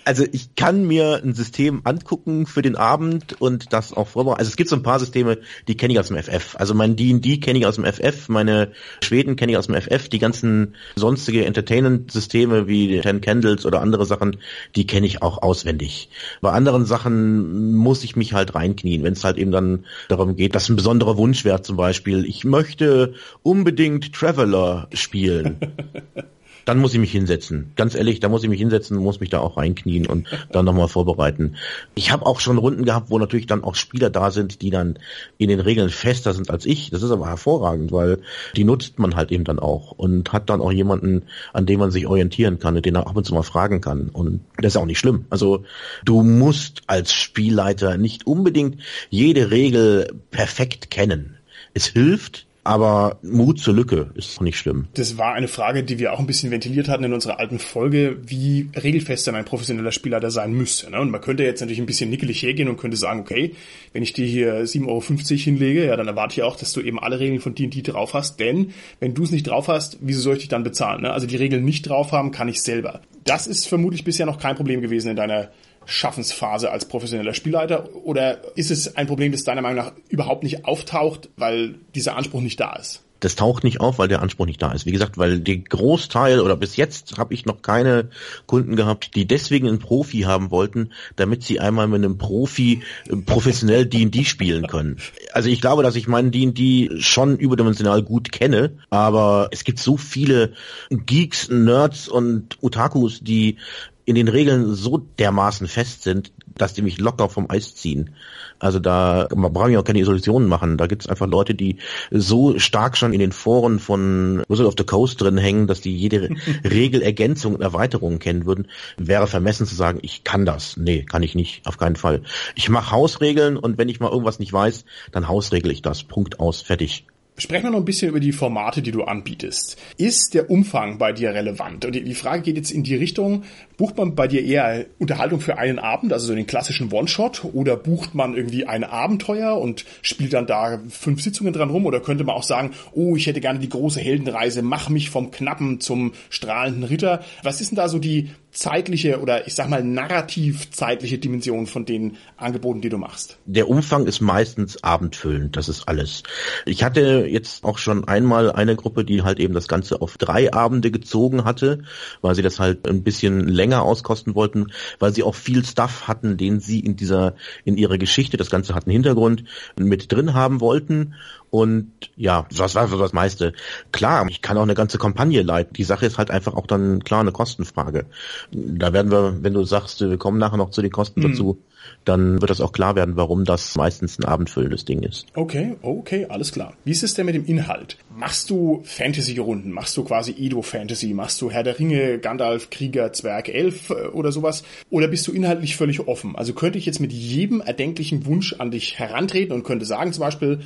also 0.04 0.25
ich 0.32 0.54
kann 0.54 0.87
mir 0.87 1.21
ein 1.23 1.35
System 1.35 1.82
angucken 1.85 2.47
für 2.47 2.62
den 2.62 2.76
Abend 2.76 3.40
und 3.40 3.73
das 3.73 3.92
auch 3.92 4.09
vorbereiten. 4.09 4.40
Also 4.40 4.50
es 4.50 4.56
gibt 4.56 4.71
so 4.71 4.76
ein 4.76 4.82
paar 4.82 4.99
Systeme, 4.99 5.38
die 5.68 5.76
kenne 5.76 5.92
ich 5.92 6.00
aus 6.00 6.09
dem 6.09 6.16
FF. 6.16 6.56
Also 6.56 6.75
mein 6.75 6.97
D&D 6.97 7.38
kenne 7.38 7.59
ich 7.59 7.66
aus 7.66 7.76
dem 7.76 7.85
FF, 7.85 8.28
meine 8.28 8.73
Schweden 9.02 9.37
kenne 9.37 9.52
ich 9.52 9.59
aus 9.59 9.66
dem 9.66 9.75
FF, 9.75 10.09
die 10.09 10.18
ganzen 10.18 10.75
sonstige 10.97 11.44
Entertainment-Systeme 11.44 12.68
wie 12.68 13.00
Ten 13.00 13.21
Candles 13.21 13.66
oder 13.66 13.82
andere 13.82 14.06
Sachen, 14.06 14.38
die 14.76 14.87
kenne 14.87 15.06
ich 15.06 15.21
auch 15.21 15.42
auswendig. 15.42 16.09
Bei 16.40 16.52
anderen 16.52 16.87
Sachen 16.87 17.76
muss 17.76 18.04
ich 18.04 18.16
mich 18.16 18.32
halt 18.32 18.54
reinknien, 18.54 19.02
wenn 19.02 19.12
es 19.12 19.25
halt 19.25 19.37
eben 19.37 19.52
dann 19.52 19.85
darum 20.09 20.37
geht, 20.37 20.54
dass 20.54 20.68
ein 20.68 20.76
besonderer 20.76 21.16
Wunsch 21.16 21.44
wäre 21.44 21.62
zum 21.62 21.76
Beispiel, 21.76 22.25
ich 22.25 22.44
möchte 22.44 23.14
unbedingt 23.42 24.12
Traveler 24.12 24.88
spielen. 24.92 25.58
dann 26.64 26.78
muss 26.78 26.92
ich 26.94 27.00
mich 27.00 27.12
hinsetzen. 27.12 27.72
Ganz 27.76 27.94
ehrlich, 27.94 28.20
da 28.20 28.28
muss 28.28 28.42
ich 28.42 28.49
mich 28.49 28.61
hinsetzen, 28.61 28.96
muss 28.96 29.20
mich 29.20 29.30
da 29.30 29.40
auch 29.40 29.56
reinknien 29.56 30.06
und 30.06 30.28
dann 30.50 30.64
nochmal 30.64 30.88
vorbereiten. 30.88 31.56
Ich 31.94 32.12
habe 32.12 32.26
auch 32.26 32.40
schon 32.40 32.58
Runden 32.58 32.84
gehabt, 32.84 33.11
wo 33.11 33.18
natürlich 33.18 33.46
dann 33.46 33.64
auch 33.64 33.75
Spieler 33.75 34.11
da 34.11 34.30
sind, 34.30 34.62
die 34.62 34.70
dann 34.70 34.99
in 35.38 35.49
den 35.49 35.61
Regeln 35.61 35.88
fester 35.88 36.32
sind 36.32 36.50
als 36.50 36.66
ich. 36.66 36.90
Das 36.90 37.02
ist 37.02 37.11
aber 37.11 37.26
hervorragend, 37.26 37.92
weil 37.92 38.18
die 38.56 38.64
nutzt 38.64 38.99
man 38.99 39.16
halt 39.16 39.32
eben 39.32 39.44
dann 39.44 39.58
auch 39.58 39.92
und 39.92 40.32
hat 40.32 40.50
dann 40.50 40.61
auch 40.61 40.72
jemanden, 40.72 41.25
an 41.52 41.66
dem 41.66 41.80
man 41.80 41.90
sich 41.90 42.06
orientieren 42.06 42.58
kann 42.58 42.76
und 42.76 42.87
den 42.87 42.94
er 42.94 43.06
ab 43.06 43.16
und 43.16 43.25
zu 43.25 43.34
mal 43.34 43.42
fragen 43.42 43.80
kann. 43.80 44.08
Und 44.08 44.40
das 44.58 44.75
ist 44.75 44.76
auch 44.76 44.87
nicht 44.87 44.99
schlimm. 44.99 45.26
Also 45.30 45.64
du 46.04 46.22
musst 46.22 46.82
als 46.87 47.12
Spielleiter 47.12 47.96
nicht 47.96 48.26
unbedingt 48.26 48.80
jede 49.11 49.50
Regel 49.50 50.14
perfekt 50.30 50.90
kennen. 50.90 51.38
Es 51.75 51.87
hilft, 51.87 52.46
aber 52.64 53.19
Mut 53.23 53.59
zur 53.59 53.75
Lücke 53.75 54.11
ist 54.14 54.40
nicht 54.40 54.57
schlimm. 54.57 54.87
Das 54.95 55.19
war 55.19 55.35
eine 55.35 55.49
Frage, 55.49 55.83
die 55.83 55.99
wir 55.99 56.12
auch 56.12 56.21
ein 56.21 56.26
bisschen 56.26 56.52
ventiliert 56.52 56.88
hatten 56.88 57.02
in 57.02 57.12
unserer 57.12 57.40
alten 57.40 57.59
Folge, 57.59 58.19
wie 58.25 58.69
regelfest 58.76 59.27
denn 59.27 59.35
ein 59.35 59.44
professioneller 59.44 59.90
Spielleiter 59.90 60.31
sein 60.31 60.53
müsste. 60.53 60.90
Ne? 60.90 61.01
Und 61.01 61.11
man 61.11 61.20
könnte 61.20 61.42
jetzt 61.42 61.61
natürlich 61.61 61.81
ein 61.81 61.87
bisschen 61.87 62.11
nickelig 62.11 62.42
hergehen 62.42 62.68
und 62.68 62.77
könnte 62.77 62.96
sagen, 62.96 63.20
okay, 63.20 63.55
wenn 63.92 64.05
ich 64.05 64.12
dir 64.12 64.27
hier 64.27 64.62
7,50 64.64 64.87
Euro 64.87 65.01
hinlege, 65.40 65.87
ja, 65.87 65.96
dann 65.96 66.07
erwarte 66.07 66.35
ich 66.35 66.42
auch, 66.44 66.57
dass 66.57 66.72
du 66.72 66.81
eben 66.81 67.01
alle 67.01 67.18
Regeln 67.18 67.40
von 67.40 67.55
D&D 67.55 67.83
drauf 67.83 68.14
hast, 68.14 68.38
denn 68.38 68.72
wenn 69.01 69.14
du 69.14 69.25
es 69.25 69.33
nicht 69.33 69.48
drauf 69.48 69.66
hast, 69.66 69.98
wieso 70.01 70.20
soll 70.20 70.35
ich 70.35 70.40
dich 70.40 70.48
dann 70.48 70.62
bezahlen? 70.62 71.03
Ne? 71.03 71.12
Also 71.12 71.27
die 71.27 71.37
Regeln 71.37 71.64
nicht 71.64 71.88
drauf 71.88 72.12
haben, 72.12 72.31
kann 72.31 72.48
ich 72.48 72.62
selber. 72.62 73.01
Das 73.25 73.48
ist 73.48 73.66
vermutlich 73.66 74.05
bisher 74.05 74.27
noch 74.27 74.38
kein 74.38 74.57
Problem 74.57 74.81
gewesen 74.81 75.09
in 75.09 75.16
deiner 75.16 75.51
Schaffensphase 75.87 76.71
als 76.71 76.87
professioneller 76.87 77.35
Spielleiter? 77.35 77.95
Oder 77.95 78.57
ist 78.57 78.71
es 78.71 78.97
ein 78.97 79.07
Problem, 79.07 79.33
das 79.33 79.45
deiner 79.45 79.62
Meinung 79.62 79.85
nach 79.85 79.92
überhaupt 80.09 80.42
nicht 80.42 80.64
auftaucht, 80.64 81.29
weil 81.37 81.77
dieser 81.95 82.16
Anspruch 82.16 82.40
nicht 82.40 82.61
da 82.61 82.75
ist? 82.77 83.03
Das 83.23 83.37
taucht 83.37 83.62
nicht 83.62 83.81
auf, 83.81 84.01
weil 84.01 84.09
der 84.09 84.21
Anspruch 84.21 84.47
nicht 84.47 84.61
da 84.61 84.73
ist. 84.73 84.85
Wie 84.85 84.90
gesagt, 84.90 85.16
weil 85.16 85.38
der 85.38 85.59
Großteil 85.59 86.40
oder 86.40 86.57
bis 86.57 86.75
jetzt 86.75 87.18
habe 87.18 87.35
ich 87.35 87.47
noch 87.47 87.62
keine 87.62 88.09
Kunden 88.47 88.75
gehabt, 88.75 89.14
die 89.14 89.29
deswegen 89.29 89.68
einen 89.68 89.79
Profi 89.79 90.23
haben 90.23 90.51
wollten, 90.51 90.90
damit 91.14 91.45
sie 91.45 91.61
einmal 91.61 91.87
mit 91.87 92.05
einem 92.05 92.18
Profi 92.18 92.83
äh, 93.09 93.16
professionell 93.16 93.87
D&D 93.87 94.25
spielen 94.25 94.66
können. 94.66 94.97
Also 95.33 95.51
ich 95.51 95.61
glaube, 95.61 95.85
dass 95.85 95.95
ich 95.95 96.09
meinen 96.09 96.33
D&D 96.33 96.90
schon 96.99 97.38
überdimensional 97.38 98.03
gut 98.03 98.33
kenne, 98.33 98.79
aber 98.90 99.51
es 99.53 99.62
gibt 99.62 99.79
so 99.79 99.97
viele 99.97 100.55
Geeks, 100.90 101.49
Nerds 101.49 102.09
und 102.09 102.59
Otakus, 102.61 103.21
die 103.23 103.57
in 104.05 104.15
den 104.15 104.29
Regeln 104.29 104.75
so 104.75 104.99
dermaßen 105.19 105.69
fest 105.69 106.03
sind, 106.03 106.33
dass 106.57 106.75
die 106.75 106.83
mich 106.83 106.99
locker 106.99 107.29
vom 107.29 107.51
Eis 107.51 107.75
ziehen. 107.75 108.11
Also 108.59 108.79
da 108.79 109.29
man 109.35 109.53
braucht 109.53 109.71
ja 109.71 109.81
auch 109.81 109.85
keine 109.85 110.01
Isolationen 110.01 110.49
machen. 110.49 110.77
Da 110.77 110.87
gibt 110.87 111.03
es 111.03 111.09
einfach 111.09 111.27
Leute, 111.27 111.55
die 111.55 111.79
so 112.11 112.59
stark 112.59 112.97
schon 112.97 113.12
in 113.12 113.19
den 113.19 113.33
Foren 113.33 113.79
von 113.79 114.43
Wizard 114.49 114.67
of 114.67 114.75
the 114.79 114.85
Coast 114.85 115.21
drin 115.21 115.38
hängen, 115.38 115.67
dass 115.67 115.81
die 115.81 115.97
jede 115.97 116.31
Regelergänzung 116.65 117.55
und 117.55 117.61
Erweiterung 117.61 118.19
kennen 118.19 118.47
würden. 118.47 118.69
Wäre 118.97 119.27
vermessen 119.27 119.67
zu 119.67 119.75
sagen, 119.75 119.99
ich 120.03 120.25
kann 120.25 120.45
das. 120.45 120.77
Nee, 120.77 121.03
kann 121.03 121.23
ich 121.23 121.35
nicht. 121.35 121.67
Auf 121.67 121.79
keinen 121.79 121.97
Fall. 121.97 122.23
Ich 122.55 122.69
mache 122.69 122.93
Hausregeln 122.93 123.57
und 123.57 123.79
wenn 123.79 123.88
ich 123.88 124.01
mal 124.01 124.11
irgendwas 124.11 124.38
nicht 124.38 124.53
weiß, 124.53 124.85
dann 125.11 125.29
hausregel 125.29 125.71
ich 125.71 125.83
das. 125.83 126.03
Punkt 126.05 126.41
aus, 126.41 126.61
fertig. 126.61 127.07
Sprechen 127.38 127.65
wir 127.65 127.71
noch 127.71 127.79
ein 127.79 127.87
bisschen 127.87 128.11
über 128.11 128.21
die 128.21 128.33
Formate, 128.33 128.83
die 128.83 128.91
du 128.91 129.05
anbietest. 129.05 129.79
Ist 129.97 130.35
der 130.35 130.51
Umfang 130.51 130.99
bei 130.99 131.12
dir 131.12 131.31
relevant? 131.31 131.85
Und 131.87 131.95
die 131.95 132.15
Frage 132.15 132.43
geht 132.43 132.57
jetzt 132.57 132.71
in 132.71 132.83
die 132.83 132.95
Richtung, 132.95 133.45
bucht 133.83 133.97
man 133.97 134.14
bei 134.14 134.29
dir 134.29 134.45
eher 134.45 134.87
Unterhaltung 135.01 135.40
für 135.40 135.59
einen 135.59 135.81
Abend, 135.81 136.12
also 136.12 136.29
so 136.29 136.37
den 136.37 136.47
klassischen 136.47 136.92
One-Shot, 136.92 137.47
oder 137.53 137.75
bucht 137.77 138.14
man 138.14 138.37
irgendwie 138.37 138.64
ein 138.64 138.85
Abenteuer 138.85 139.59
und 139.59 139.85
spielt 140.03 140.35
dann 140.35 140.47
da 140.47 140.79
fünf 140.88 141.21
Sitzungen 141.21 141.53
dran 141.53 141.68
rum? 141.68 141.85
Oder 141.85 141.99
könnte 141.99 142.23
man 142.23 142.37
auch 142.37 142.45
sagen, 142.45 142.75
oh, 142.92 143.16
ich 143.16 143.27
hätte 143.27 143.40
gerne 143.40 143.59
die 143.59 143.68
große 143.68 143.99
Heldenreise, 143.99 144.62
mach 144.62 144.88
mich 144.88 145.11
vom 145.11 145.33
Knappen 145.33 145.81
zum 145.81 146.12
strahlenden 146.31 146.85
Ritter. 146.85 147.25
Was 147.42 147.61
ist 147.61 147.73
denn 147.73 147.77
da 147.77 147.88
so 147.88 147.99
die 147.99 148.31
zeitliche 148.53 149.21
oder 149.21 149.47
ich 149.47 149.55
sag 149.55 149.68
mal 149.68 149.83
narrativ 149.83 150.71
zeitliche 150.71 151.18
Dimension 151.18 151.66
von 151.66 151.85
den 151.85 152.16
Angeboten, 152.37 152.83
die 152.83 152.90
du 152.90 152.99
machst? 152.99 153.38
Der 153.47 153.68
Umfang 153.68 154.07
ist 154.07 154.21
meistens 154.21 154.85
abendfüllend, 154.85 155.57
das 155.57 155.68
ist 155.68 155.88
alles. 155.88 156.23
Ich 156.66 156.85
hatte 156.85 157.27
jetzt 157.29 157.64
auch 157.64 157.79
schon 157.79 158.07
einmal 158.07 158.53
eine 158.53 158.77
Gruppe, 158.77 159.05
die 159.05 159.23
halt 159.23 159.40
eben 159.40 159.55
das 159.55 159.68
Ganze 159.68 160.01
auf 160.03 160.18
drei 160.18 160.53
Abende 160.53 160.90
gezogen 160.90 161.45
hatte, 161.45 161.83
weil 162.21 162.35
sie 162.35 162.42
das 162.42 162.61
halt 162.61 162.87
ein 162.87 163.03
bisschen 163.03 163.49
länger 163.49 163.71
auskosten 163.80 164.35
wollten, 164.35 164.72
weil 164.98 165.14
sie 165.14 165.22
auch 165.22 165.35
viel 165.35 165.64
Stuff 165.64 166.06
hatten, 166.06 166.37
den 166.37 166.61
sie 166.61 166.80
in 166.80 166.96
dieser, 166.96 167.35
in 167.64 167.76
ihrer 167.76 167.96
Geschichte, 167.96 168.37
das 168.37 168.50
Ganze 168.50 168.74
hat 168.74 168.87
einen 168.87 168.92
Hintergrund, 168.92 169.44
mit 169.78 170.12
drin 170.12 170.35
haben 170.35 170.61
wollten 170.61 171.14
und 171.55 171.93
ja, 172.17 172.47
das 172.51 172.75
war 172.75 172.88
das 172.88 173.12
meiste. 173.12 173.53
Klar, 173.93 174.27
ich 174.31 174.41
kann 174.41 174.57
auch 174.57 174.62
eine 174.62 174.73
ganze 174.75 174.97
Kampagne 174.97 175.43
leiten. 175.43 175.75
Die 175.75 175.85
Sache 175.85 176.07
ist 176.07 176.17
halt 176.17 176.31
einfach 176.31 176.55
auch 176.55 176.67
dann 176.67 177.05
klar 177.05 177.21
eine 177.21 177.31
Kostenfrage. 177.31 178.07
Da 178.53 178.95
werden 178.95 179.12
wir, 179.12 179.37
wenn 179.43 179.53
du 179.53 179.62
sagst, 179.62 180.01
wir 180.01 180.17
kommen 180.17 180.38
nachher 180.38 180.57
noch 180.57 180.71
zu 180.71 180.81
den 180.81 180.91
Kosten 180.91 181.21
mhm. 181.21 181.33
dazu, 181.33 181.59
dann 182.05 182.41
wird 182.41 182.51
das 182.51 182.62
auch 182.62 182.73
klar 182.73 182.97
werden, 182.97 183.17
warum 183.17 183.45
das 183.45 183.77
meistens 183.77 184.19
ein 184.19 184.25
abendfüllendes 184.25 184.87
Ding 184.87 185.03
ist. 185.03 185.27
Okay, 185.35 185.77
okay, 185.83 186.27
alles 186.31 186.53
klar. 186.53 186.73
Wie 186.85 186.91
ist 186.91 187.03
es 187.03 187.12
denn 187.12 187.27
mit 187.27 187.35
dem 187.35 187.45
Inhalt? 187.45 187.99
Machst 188.17 188.49
du 188.49 188.81
Fantasy-Runden? 188.85 189.73
Machst 189.73 189.97
du 189.97 190.05
quasi 190.05 190.33
Edo-Fantasy? 190.33 191.12
Machst 191.12 191.43
du 191.43 191.51
Herr 191.51 191.65
der 191.65 191.79
Ringe, 191.79 192.19
Gandalf, 192.19 192.71
Krieger, 192.71 193.12
Zwerg, 193.12 193.49
Elf 193.49 193.91
äh, 193.91 194.07
oder 194.09 194.33
sowas? 194.33 194.65
Oder 194.88 195.09
bist 195.09 195.27
du 195.29 195.33
inhaltlich 195.33 195.77
völlig 195.77 196.01
offen? 196.09 196.35
Also 196.35 196.55
könnte 196.55 196.79
ich 196.79 196.87
jetzt 196.87 197.01
mit 197.01 197.12
jedem 197.12 197.61
erdenklichen 197.61 198.25
Wunsch 198.25 198.55
an 198.59 198.71
dich 198.71 198.99
herantreten 198.99 199.55
und 199.55 199.65
könnte 199.65 199.85
sagen 199.85 200.12
zum 200.12 200.23
Beispiel, 200.23 200.61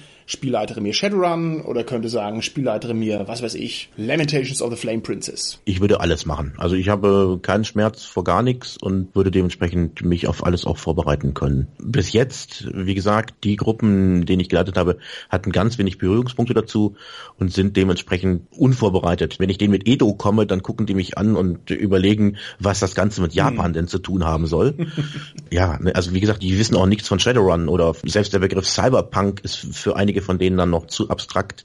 Spielleitere 0.76 0.82
mir 0.82 0.92
Shadowrun 0.92 1.60
oder 1.62 1.84
könnte 1.84 2.08
sagen, 2.08 2.42
Spielleitere 2.42 2.94
mir, 2.94 3.24
was 3.26 3.42
weiß 3.42 3.54
ich, 3.54 3.90
Lamentations 3.96 4.60
of 4.62 4.70
the 4.70 4.76
Flame 4.76 5.00
Princess. 5.00 5.58
Ich 5.64 5.80
würde 5.80 6.00
alles 6.00 6.26
machen. 6.26 6.54
Also 6.58 6.76
ich 6.76 6.88
habe 6.88 7.38
keinen 7.40 7.64
Schmerz 7.64 8.04
vor 8.04 8.24
gar 8.24 8.42
nichts 8.42 8.76
und 8.76 9.14
würde 9.14 9.30
dementsprechend 9.30 10.04
mich 10.04 10.26
auf 10.26 10.44
alles 10.44 10.66
auch 10.66 10.76
vorbereiten 10.76 11.34
können. 11.34 11.68
Bis 11.78 12.12
jetzt, 12.12 12.68
wie 12.74 12.94
gesagt, 12.94 13.44
die 13.44 13.56
Gruppen, 13.56 14.26
denen 14.26 14.40
ich 14.40 14.48
geleitet 14.48 14.76
habe, 14.76 14.98
hatten 15.28 15.52
ganz 15.52 15.78
wenig 15.78 15.98
Berührungspunkte 15.98 16.54
dazu 16.54 16.96
und 17.38 17.52
sind 17.52 17.76
dementsprechend 17.76 18.42
unvorbereitet. 18.50 19.38
Wenn 19.38 19.50
ich 19.50 19.58
denen 19.58 19.72
mit 19.72 19.88
Edo 19.88 20.14
komme, 20.14 20.46
dann 20.46 20.62
gucken 20.62 20.86
die 20.86 20.94
mich 20.94 21.16
an 21.16 21.36
und 21.36 21.70
überlegen, 21.70 22.36
was 22.58 22.80
das 22.80 22.94
Ganze 22.94 23.22
mit 23.22 23.34
Japan 23.34 23.66
hm. 23.66 23.72
denn 23.72 23.88
zu 23.88 23.98
tun 23.98 24.24
haben 24.24 24.46
soll. 24.46 24.74
ja, 25.50 25.78
ne, 25.80 25.94
also 25.94 26.12
wie 26.12 26.20
gesagt, 26.20 26.42
die 26.42 26.58
wissen 26.58 26.76
auch 26.76 26.86
nichts 26.86 27.08
von 27.08 27.18
Shadowrun 27.18 27.68
oder 27.68 27.94
selbst 28.04 28.32
der 28.32 28.40
Begriff 28.40 28.68
Cyberpunk 28.68 29.40
ist 29.42 29.56
für 29.56 29.96
einige 29.96 30.16
einige 30.16 30.22
von 30.22 30.38
denen 30.38 30.56
dann 30.56 30.65
noch 30.70 30.86
zu 30.86 31.10
abstrakt. 31.10 31.64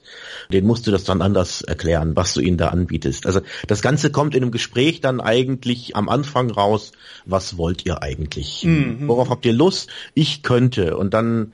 Den 0.52 0.66
musst 0.66 0.86
du 0.86 0.90
das 0.90 1.04
dann 1.04 1.22
anders 1.22 1.62
erklären, 1.62 2.16
was 2.16 2.34
du 2.34 2.40
ihnen 2.40 2.58
da 2.58 2.68
anbietest. 2.68 3.26
Also 3.26 3.40
das 3.66 3.82
Ganze 3.82 4.10
kommt 4.10 4.34
in 4.34 4.42
einem 4.42 4.52
Gespräch 4.52 5.00
dann 5.00 5.20
eigentlich 5.20 5.96
am 5.96 6.08
Anfang 6.08 6.50
raus. 6.50 6.92
Was 7.24 7.56
wollt 7.56 7.86
ihr 7.86 8.02
eigentlich? 8.02 8.64
Mhm. 8.64 9.08
Worauf 9.08 9.30
habt 9.30 9.46
ihr 9.46 9.52
Lust? 9.52 9.90
Ich 10.14 10.42
könnte. 10.42 10.96
Und 10.96 11.14
dann 11.14 11.52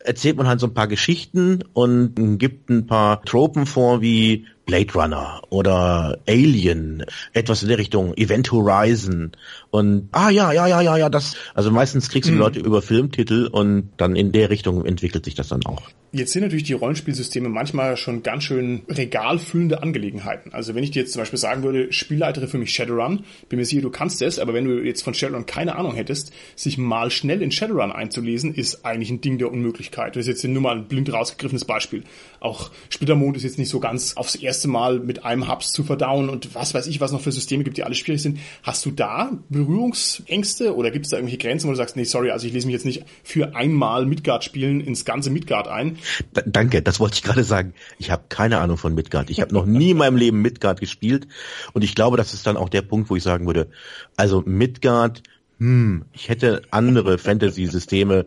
erzählt 0.00 0.36
man 0.36 0.48
halt 0.48 0.60
so 0.60 0.66
ein 0.66 0.74
paar 0.74 0.88
Geschichten 0.88 1.62
und 1.72 2.38
gibt 2.38 2.70
ein 2.70 2.86
paar 2.86 3.22
Tropen 3.22 3.66
vor 3.66 4.00
wie 4.00 4.46
Blade 4.70 4.92
Runner 4.94 5.42
oder 5.50 6.20
Alien, 6.28 7.04
etwas 7.32 7.62
in 7.62 7.68
der 7.68 7.78
Richtung 7.78 8.16
Event 8.16 8.52
Horizon 8.52 9.32
und 9.70 10.08
ah 10.12 10.30
ja, 10.30 10.52
ja, 10.52 10.68
ja, 10.68 10.80
ja, 10.80 10.96
ja, 10.96 11.08
das 11.08 11.34
also 11.54 11.72
meistens 11.72 12.08
kriegst 12.08 12.30
du 12.30 12.34
mhm. 12.34 12.38
Leute 12.38 12.60
über 12.60 12.80
Filmtitel 12.80 13.48
und 13.50 13.90
dann 13.96 14.14
in 14.14 14.30
der 14.30 14.48
Richtung 14.48 14.86
entwickelt 14.86 15.24
sich 15.24 15.34
das 15.34 15.48
dann 15.48 15.66
auch. 15.66 15.82
Jetzt 16.12 16.32
sind 16.32 16.42
natürlich 16.42 16.64
die 16.64 16.72
Rollenspielsysteme 16.72 17.48
manchmal 17.48 17.96
schon 17.96 18.24
ganz 18.24 18.42
schön 18.42 18.82
regalfüllende 18.88 19.80
Angelegenheiten. 19.80 20.52
Also 20.52 20.74
wenn 20.74 20.82
ich 20.82 20.90
dir 20.90 21.02
jetzt 21.02 21.12
zum 21.12 21.22
Beispiel 21.22 21.38
sagen 21.38 21.62
würde, 21.62 21.92
Spielleitere 21.92 22.48
für 22.48 22.58
mich 22.58 22.72
Shadowrun, 22.72 23.24
bin 23.48 23.60
mir 23.60 23.64
sicher, 23.64 23.82
du 23.82 23.90
kannst 23.90 24.20
es, 24.20 24.40
aber 24.40 24.52
wenn 24.52 24.64
du 24.64 24.80
jetzt 24.80 25.02
von 25.02 25.14
Shadowrun 25.14 25.46
keine 25.46 25.76
Ahnung 25.76 25.94
hättest, 25.94 26.32
sich 26.56 26.78
mal 26.78 27.12
schnell 27.12 27.42
in 27.42 27.52
Shadowrun 27.52 27.92
einzulesen, 27.92 28.54
ist 28.54 28.84
eigentlich 28.84 29.10
ein 29.10 29.20
Ding 29.20 29.38
der 29.38 29.52
Unmöglichkeit. 29.52 30.16
Das 30.16 30.26
ist 30.26 30.42
jetzt 30.42 30.44
nur 30.44 30.62
mal 30.62 30.78
ein 30.78 30.88
blind 30.88 31.12
rausgegriffenes 31.12 31.64
Beispiel. 31.64 32.02
Auch 32.40 32.72
Splittermond 32.88 33.36
ist 33.36 33.44
jetzt 33.44 33.58
nicht 33.58 33.68
so 33.68 33.78
ganz 33.78 34.16
aufs 34.16 34.34
erste 34.34 34.59
Mal 34.68 35.00
mit 35.00 35.24
einem 35.24 35.50
Hubs 35.50 35.72
zu 35.72 35.84
verdauen 35.84 36.28
und 36.28 36.54
was 36.54 36.74
weiß 36.74 36.86
ich, 36.86 37.00
was 37.00 37.12
noch 37.12 37.20
für 37.20 37.32
Systeme 37.32 37.64
gibt, 37.64 37.76
die 37.76 37.84
alle 37.84 37.94
schwierig 37.94 38.22
sind. 38.22 38.38
Hast 38.62 38.84
du 38.84 38.90
da 38.90 39.32
Berührungsängste 39.48 40.74
oder 40.74 40.90
gibt 40.90 41.06
es 41.06 41.10
da 41.10 41.16
irgendwelche 41.16 41.38
Grenzen, 41.38 41.66
wo 41.66 41.72
du 41.72 41.76
sagst, 41.76 41.96
nee, 41.96 42.04
sorry, 42.04 42.30
also 42.30 42.46
ich 42.46 42.52
lese 42.52 42.66
mich 42.66 42.74
jetzt 42.74 42.84
nicht 42.84 43.04
für 43.22 43.54
einmal 43.54 44.06
Midgard 44.06 44.44
spielen 44.44 44.80
ins 44.80 45.04
ganze 45.04 45.30
Midgard 45.30 45.68
ein? 45.68 45.96
D 46.36 46.42
danke, 46.46 46.82
das 46.82 47.00
wollte 47.00 47.14
ich 47.14 47.22
gerade 47.22 47.44
sagen. 47.44 47.74
Ich 47.98 48.10
habe 48.10 48.24
keine 48.28 48.58
Ahnung 48.58 48.76
von 48.76 48.94
Midgard. 48.94 49.30
Ich 49.30 49.40
habe 49.40 49.54
noch 49.54 49.66
nie 49.66 49.90
in 49.90 49.96
meinem 49.96 50.16
Leben 50.16 50.42
Midgard 50.42 50.80
gespielt 50.80 51.28
und 51.72 51.82
ich 51.82 51.94
glaube, 51.94 52.16
das 52.16 52.34
ist 52.34 52.46
dann 52.46 52.56
auch 52.56 52.68
der 52.68 52.82
Punkt, 52.82 53.10
wo 53.10 53.16
ich 53.16 53.22
sagen 53.22 53.46
würde, 53.46 53.68
also 54.16 54.42
Midgard, 54.46 55.22
hm, 55.58 56.06
ich 56.12 56.28
hätte 56.28 56.62
andere 56.70 57.18
Fantasy-Systeme, 57.18 58.26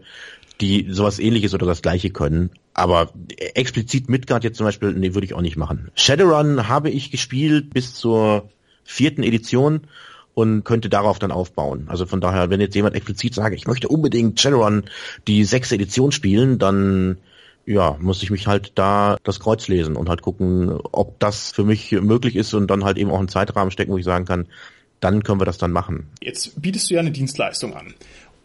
die 0.61 0.87
sowas 0.89 1.19
ähnliches 1.19 1.53
oder 1.53 1.65
das 1.65 1.81
gleiche 1.81 2.09
können. 2.09 2.51
Aber 2.73 3.11
explizit 3.55 4.09
Midgard 4.09 4.43
jetzt 4.43 4.57
zum 4.57 4.65
Beispiel, 4.65 4.93
nee, 4.93 5.13
würde 5.13 5.25
ich 5.25 5.33
auch 5.33 5.41
nicht 5.41 5.57
machen. 5.57 5.91
Shadowrun 5.95 6.67
habe 6.67 6.89
ich 6.89 7.11
gespielt 7.11 7.73
bis 7.73 7.93
zur 7.93 8.49
vierten 8.83 9.23
Edition 9.23 9.81
und 10.33 10.63
könnte 10.63 10.89
darauf 10.89 11.19
dann 11.19 11.31
aufbauen. 11.31 11.85
Also 11.87 12.05
von 12.05 12.21
daher, 12.21 12.49
wenn 12.49 12.61
jetzt 12.61 12.75
jemand 12.75 12.95
explizit 12.95 13.35
sagt, 13.35 13.55
ich 13.55 13.67
möchte 13.67 13.87
unbedingt 13.87 14.39
Shadowrun 14.39 14.83
die 15.27 15.43
sechste 15.43 15.75
Edition 15.75 16.11
spielen, 16.11 16.59
dann 16.59 17.17
ja, 17.65 17.95
muss 17.99 18.23
ich 18.23 18.29
mich 18.29 18.47
halt 18.47 18.73
da 18.75 19.17
das 19.23 19.39
Kreuz 19.39 19.67
lesen 19.67 19.95
und 19.95 20.09
halt 20.09 20.21
gucken, 20.21 20.79
ob 20.91 21.19
das 21.19 21.51
für 21.51 21.63
mich 21.63 21.91
möglich 21.91 22.35
ist 22.35 22.53
und 22.53 22.67
dann 22.67 22.83
halt 22.83 22.97
eben 22.97 23.09
auch 23.09 23.19
einen 23.19 23.29
Zeitrahmen 23.29 23.71
stecken, 23.71 23.91
wo 23.91 23.97
ich 23.97 24.05
sagen 24.05 24.25
kann, 24.25 24.47
dann 24.99 25.23
können 25.23 25.39
wir 25.39 25.45
das 25.45 25.57
dann 25.57 25.71
machen. 25.71 26.07
Jetzt 26.21 26.61
bietest 26.61 26.89
du 26.89 26.95
ja 26.95 27.01
eine 27.01 27.11
Dienstleistung 27.11 27.73
an. 27.73 27.93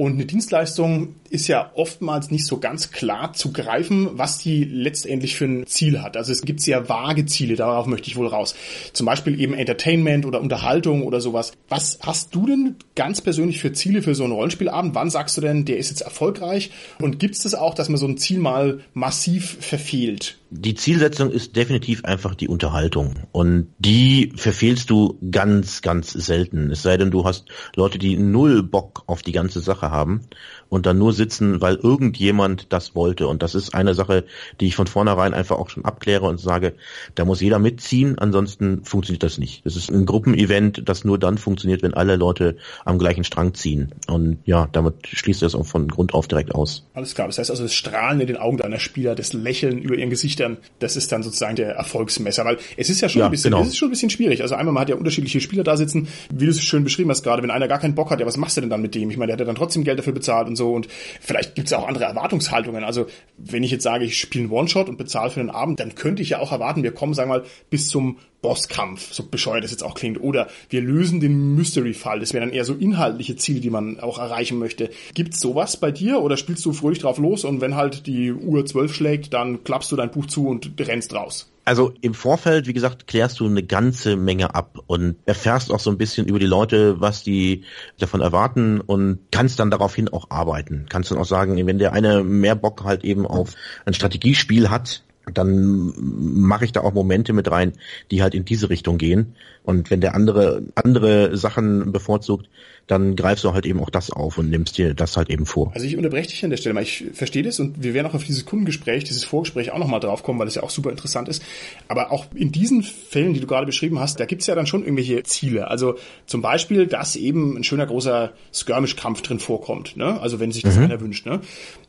Und 0.01 0.13
eine 0.13 0.27
Dienstleistung 0.27 1.17
ist 1.29 1.49
ja 1.49 1.73
oftmals 1.75 2.31
nicht 2.31 2.47
so 2.47 2.61
ganz 2.61 2.93
klar 2.93 3.33
zu 3.33 3.53
greifen, 3.53 4.11
was 4.13 4.39
die 4.39 4.63
letztendlich 4.63 5.35
für 5.35 5.47
ein 5.47 5.67
Ziel 5.67 6.01
hat. 6.01 6.17
Also 6.17 6.31
es 6.31 6.43
gibt 6.43 6.61
sehr 6.61 6.89
vage 6.89 7.27
Ziele, 7.27 7.57
darauf 7.57 7.87
möchte 7.87 8.07
ich 8.07 8.15
wohl 8.15 8.29
raus. 8.29 8.55
Zum 8.93 9.07
Beispiel 9.07 9.41
eben 9.41 9.55
Entertainment 9.55 10.25
oder 10.25 10.41
Unterhaltung 10.41 11.03
oder 11.03 11.21
sowas. 11.21 11.51
Was 11.69 11.99
hast 12.01 12.33
du 12.33 12.47
denn 12.47 12.77
ganz 12.95 13.21
persönlich 13.21 13.59
für 13.59 13.73
Ziele 13.73 14.01
für 14.01 14.15
so 14.15 14.23
einen 14.23 14.35
Rollenspielabend? 14.35 14.95
Wann 14.95 15.11
sagst 15.11 15.37
du 15.37 15.41
denn, 15.41 15.65
der 15.65 15.79
ist 15.79 15.91
jetzt 15.91 16.03
erfolgreich? 16.03 16.71
Und 17.01 17.19
gibt 17.19 17.35
es 17.35 17.43
das 17.43 17.57
auch, 17.57 17.75
dass 17.75 17.89
man 17.89 17.99
so 17.99 18.07
ein 18.07 18.19
Ziel 18.19 18.39
mal 18.39 18.79
massiv 18.95 19.57
verfehlt? 19.61 20.38
Die 20.51 20.75
Zielsetzung 20.75 21.31
ist 21.31 21.57
definitiv 21.57 22.05
einfach 22.05 22.35
die 22.35 22.49
Unterhaltung. 22.49 23.15
Und 23.33 23.75
die 23.79 24.33
verfehlst 24.35 24.89
du 24.89 25.19
ganz, 25.31 25.83
ganz 25.83 26.11
selten. 26.11 26.71
Es 26.71 26.83
sei 26.83 26.97
denn, 26.97 27.11
du 27.11 27.25
hast 27.25 27.49
Leute, 27.77 27.99
die 27.99 28.17
null 28.17 28.63
Bock 28.63 29.03
auf 29.07 29.23
die 29.23 29.33
ganze 29.33 29.61
Sache 29.61 29.91
haben 29.91 30.23
und 30.69 30.87
dann 30.87 30.99
nur 30.99 31.13
sitzen, 31.13 31.61
weil 31.61 31.77
irgendjemand 31.77 32.67
das 32.73 32.95
wollte. 32.95 33.27
Und 33.27 33.43
das 33.43 33.55
ist 33.55 33.75
eine 33.75 33.95
Sache, 33.95 34.25
die 34.61 34.67
ich 34.67 34.77
von 34.77 34.87
vornherein 34.87 35.35
einfach 35.35 35.57
auch 35.59 35.71
schon 35.71 35.85
abkläre 35.85 36.27
und 36.27 36.39
sage, 36.39 36.75
da 37.15 37.25
muss 37.25 37.41
jeder 37.41 37.59
mitziehen, 37.59 38.19
ansonsten 38.19 38.85
funktioniert 38.85 39.23
das 39.23 39.39
nicht. 39.39 39.65
Das 39.65 39.77
ist 39.77 39.91
ein 39.91 40.07
Gruppenevent, 40.07 40.83
das 40.89 41.05
nur 41.05 41.19
dann 41.19 41.39
funktioniert, 41.39 41.83
wenn 41.83 41.95
alle 41.95 42.17
Leute 42.17 42.57
am 42.85 42.99
gleichen 42.99 43.25
Strang 43.25 43.55
ziehen. 43.55 43.93
Und 44.07 44.39
ja, 44.45 44.69
damit 44.73 45.07
schließt 45.07 45.43
das 45.43 45.55
auch 45.55 45.67
von 45.67 45.89
Grund 45.89 46.15
auf 46.15 46.29
direkt 46.29 46.55
aus. 46.55 46.87
Alles 46.95 47.15
klar. 47.15 47.29
Das 47.29 47.39
heißt 47.39 47.51
also, 47.51 47.63
das 47.63 47.75
Strahlen 47.75 48.21
in 48.21 48.27
den 48.27 48.37
Augen 48.37 48.59
deiner 48.59 48.79
Spieler, 48.79 49.15
das 49.15 49.33
Lächeln 49.33 49.79
über 49.79 49.97
ihren 49.97 50.11
Gesichtern, 50.11 50.59
das 50.79 50.97
ist 50.97 51.13
dann 51.13 51.23
sozusagen 51.23 51.57
der 51.57 51.75
Erfolgsmesser. 51.75 52.45
Weil 52.45 52.59
es 52.77 52.91
ist 52.91 53.01
ja 53.01 53.09
schon 53.09 53.21
ja, 53.21 53.27
ein 53.27 53.31
bisschen, 53.31 53.51
genau. 53.51 53.63
es 53.63 53.69
ist 53.69 53.77
schon 53.77 53.89
ein 53.89 53.93
bisschen 53.93 54.11
schwierig. 54.11 54.43
Also 54.43 54.55
einmal 54.55 54.73
man 54.73 54.83
hat 54.83 54.89
ja 54.89 54.97
unterschiedliche 54.97 55.41
Spieler 55.41 55.65
da 55.65 55.77
sitzen, 55.77 56.09
wie 56.31 56.45
du 56.45 56.51
es 56.51 56.61
schön 56.61 56.85
beschrieben 56.85 57.11
hast 57.11 57.23
gerade, 57.23 57.43
wenn 57.43 57.51
einer 57.51 57.69
gar 57.69 57.79
keinen 57.79 57.95
Bock 57.95 58.11
hat, 58.11 58.21
ja, 58.21 58.27
was 58.27 58.37
machst 58.37 58.57
du 58.57 58.61
denn 58.61 58.71
dann 58.71 58.83
mit 58.83 58.95
dem? 58.95 59.11
Ich 59.11 59.17
meine, 59.17 59.29
der 59.29 59.35
hat 59.35 59.41
ja 59.41 59.47
dann 59.47 59.57
trotzdem 59.57 59.85
Geld 59.85 59.99
dafür 59.99 60.13
bezahlt 60.13 60.49
und 60.49 60.57
so 60.59 60.75
und 60.75 60.89
vielleicht 61.21 61.55
gibt 61.55 61.69
es 61.69 61.73
auch 61.73 61.89
andere 61.89 62.05
Erwartungshaltungen. 62.05 62.85
Also 62.85 63.07
wenn 63.39 63.63
ich 63.63 63.71
jetzt 63.71 63.85
sage, 63.85 64.05
ich 64.05 64.19
spiele 64.19 64.45
einen 64.45 64.53
One-Shot 64.53 64.91
und 64.91 64.99
bezahle 64.99 65.31
für 65.31 65.41
den 65.41 65.49
Abend, 65.49 65.81
dann 65.81 65.95
könnte 65.95 66.21
ich 66.21 66.31
ja 66.31 66.41
auch 66.41 66.53
erwarten, 66.53 66.83
wir 66.83 66.93
kommen, 66.93 67.15
sagen 67.15 67.31
wir 67.31 67.39
mal, 67.39 67.47
bis 67.71 67.89
zum 67.89 68.19
Bosskampf, 68.43 69.13
so 69.13 69.25
bescheuert 69.25 69.65
das 69.65 69.71
jetzt 69.71 69.83
auch 69.83 69.95
klingt, 69.95 70.21
oder 70.21 70.49
wir 70.69 70.81
lösen 70.81 71.21
den 71.21 71.57
Mystery-Fall. 71.57 72.21
Das 72.21 72.33
wären 72.33 72.49
dann 72.49 72.57
eher 72.57 72.65
so 72.65 72.75
inhaltliche 72.75 73.37
Ziele, 73.37 73.61
die 73.61 73.71
man 73.71 73.99
auch 73.99 74.19
erreichen 74.19 74.59
möchte. 74.59 74.91
Gibt's 75.15 75.41
sowas 75.41 75.77
bei 75.79 75.91
dir 75.91 76.21
oder 76.21 76.37
spielst 76.37 76.65
du 76.65 76.73
fröhlich 76.73 77.01
drauf 77.01 77.19
los 77.19 77.45
und 77.45 77.61
wenn 77.61 77.75
halt 77.75 78.07
die 78.07 78.33
Uhr 78.33 78.67
zwölf 78.67 78.95
schlägt, 78.95 79.33
dann 79.33 79.65
klappst 79.65 79.91
du 79.91 79.97
dein 79.97 80.11
Buch 80.11 80.27
zu 80.27 80.47
und 80.47 80.73
rennst 80.79 81.15
raus? 81.15 81.51
Also 81.69 81.93
im 82.01 82.15
Vorfeld, 82.15 82.67
wie 82.67 82.73
gesagt, 82.73 83.07
klärst 83.07 83.41
du 83.41 83.47
eine 83.47 83.63
ganze 83.63 84.17
Menge 84.17 84.55
ab 84.55 84.79
und 84.87 85.17
erfährst 85.27 85.71
auch 85.71 85.81
so 85.81 85.91
ein 85.91 85.99
bisschen 85.99 86.27
über 86.27 86.39
die 86.39 86.47
Leute, 86.47 86.99
was 87.03 87.23
die 87.23 87.65
davon 87.99 88.23
erwarten 88.23 88.81
und 88.81 89.19
kannst 89.31 89.61
dann 89.61 89.71
daraufhin 89.71 90.09
auch 90.09 90.31
arbeiten. 90.31 90.87
Kannst 90.89 91.11
dann 91.11 91.19
auch 91.19 91.27
sagen, 91.27 91.67
wenn 91.67 91.79
der 91.79 91.93
eine 91.93 92.25
mehr 92.25 92.55
Bock 92.55 92.85
halt 92.85 93.05
eben 93.05 93.27
auf 93.27 93.53
ein 93.85 93.93
Strategiespiel 93.93 94.71
hat, 94.71 95.03
dann 95.35 95.93
mache 95.99 96.65
ich 96.65 96.73
da 96.73 96.81
auch 96.81 96.95
Momente 96.95 97.35
mit 97.35 97.51
rein, 97.51 97.75
die 98.11 98.23
halt 98.23 98.35
in 98.35 98.47
diese 98.47 98.71
Richtung 98.71 98.97
gehen. 98.97 99.35
Und 99.63 99.91
wenn 99.91 100.01
der 100.01 100.15
andere 100.15 100.63
andere 100.75 101.37
Sachen 101.37 101.93
bevorzugt, 101.93 102.49
dann 102.89 103.17
greifst 103.17 103.45
du 103.45 103.53
halt 103.53 103.67
eben 103.67 103.81
auch 103.81 103.91
das 103.91 104.11
auf 104.11 104.39
und 104.39 104.49
nimmst 104.49 104.79
dir 104.79 104.95
das 104.95 105.17
halt 105.17 105.29
eben 105.29 105.47
vor. 105.47 105.71
Also 105.75 105.87
ich 105.87 105.97
unterbreche 105.97 106.31
dich 106.31 106.43
an 106.43 106.51
der 106.51 106.57
Stelle 106.57 106.75
mal. 106.75 106.83
Ich 106.83 107.05
verstehe 107.13 107.43
das 107.43 107.61
und 107.61 107.83
wir 107.83 107.95
werden 107.95 108.07
auch 108.07 108.15
auf 108.15 108.25
dieses 108.25 108.47
Kundengespräch, 108.47 109.05
dieses 109.05 109.25
Vorgespräch 109.25 109.71
auch 109.71 109.79
nochmal 109.79 110.01
draufkommen, 110.01 110.41
weil 110.41 110.47
das 110.47 110.55
ja 110.55 110.63
auch 110.63 110.71
super 110.71 110.91
interessant 110.91 111.29
ist. 111.29 111.43
Aber 111.87 112.11
auch 112.11 112.27
in 112.35 112.51
diesen 112.51 112.83
Fällen, 112.83 113.35
die 113.35 113.41
du 113.41 113.47
gerade 113.47 113.67
beschrieben 113.67 114.01
hast, 114.01 114.19
da 114.19 114.25
gibt's 114.25 114.47
ja 114.47 114.55
dann 114.55 114.67
schon 114.67 114.83
irgendwelche 114.83 115.23
Ziele. 115.23 115.69
Also 115.69 115.97
zum 116.27 116.41
Beispiel, 116.41 116.87
dass 116.87 117.15
eben 117.15 117.59
ein 117.59 117.65
schöner 117.65 117.87
großer 117.87 118.33
Skirmish-Kampf 118.55 119.21
drin 119.21 119.39
vorkommt. 119.39 119.97
Ne? 119.99 120.19
Also 120.21 120.41
wenn 120.41 120.51
sich 120.51 120.63
das 120.63 120.77
mhm. 120.77 120.85
einer 120.85 121.01
wünscht. 121.01 121.27
Ne? 121.27 121.41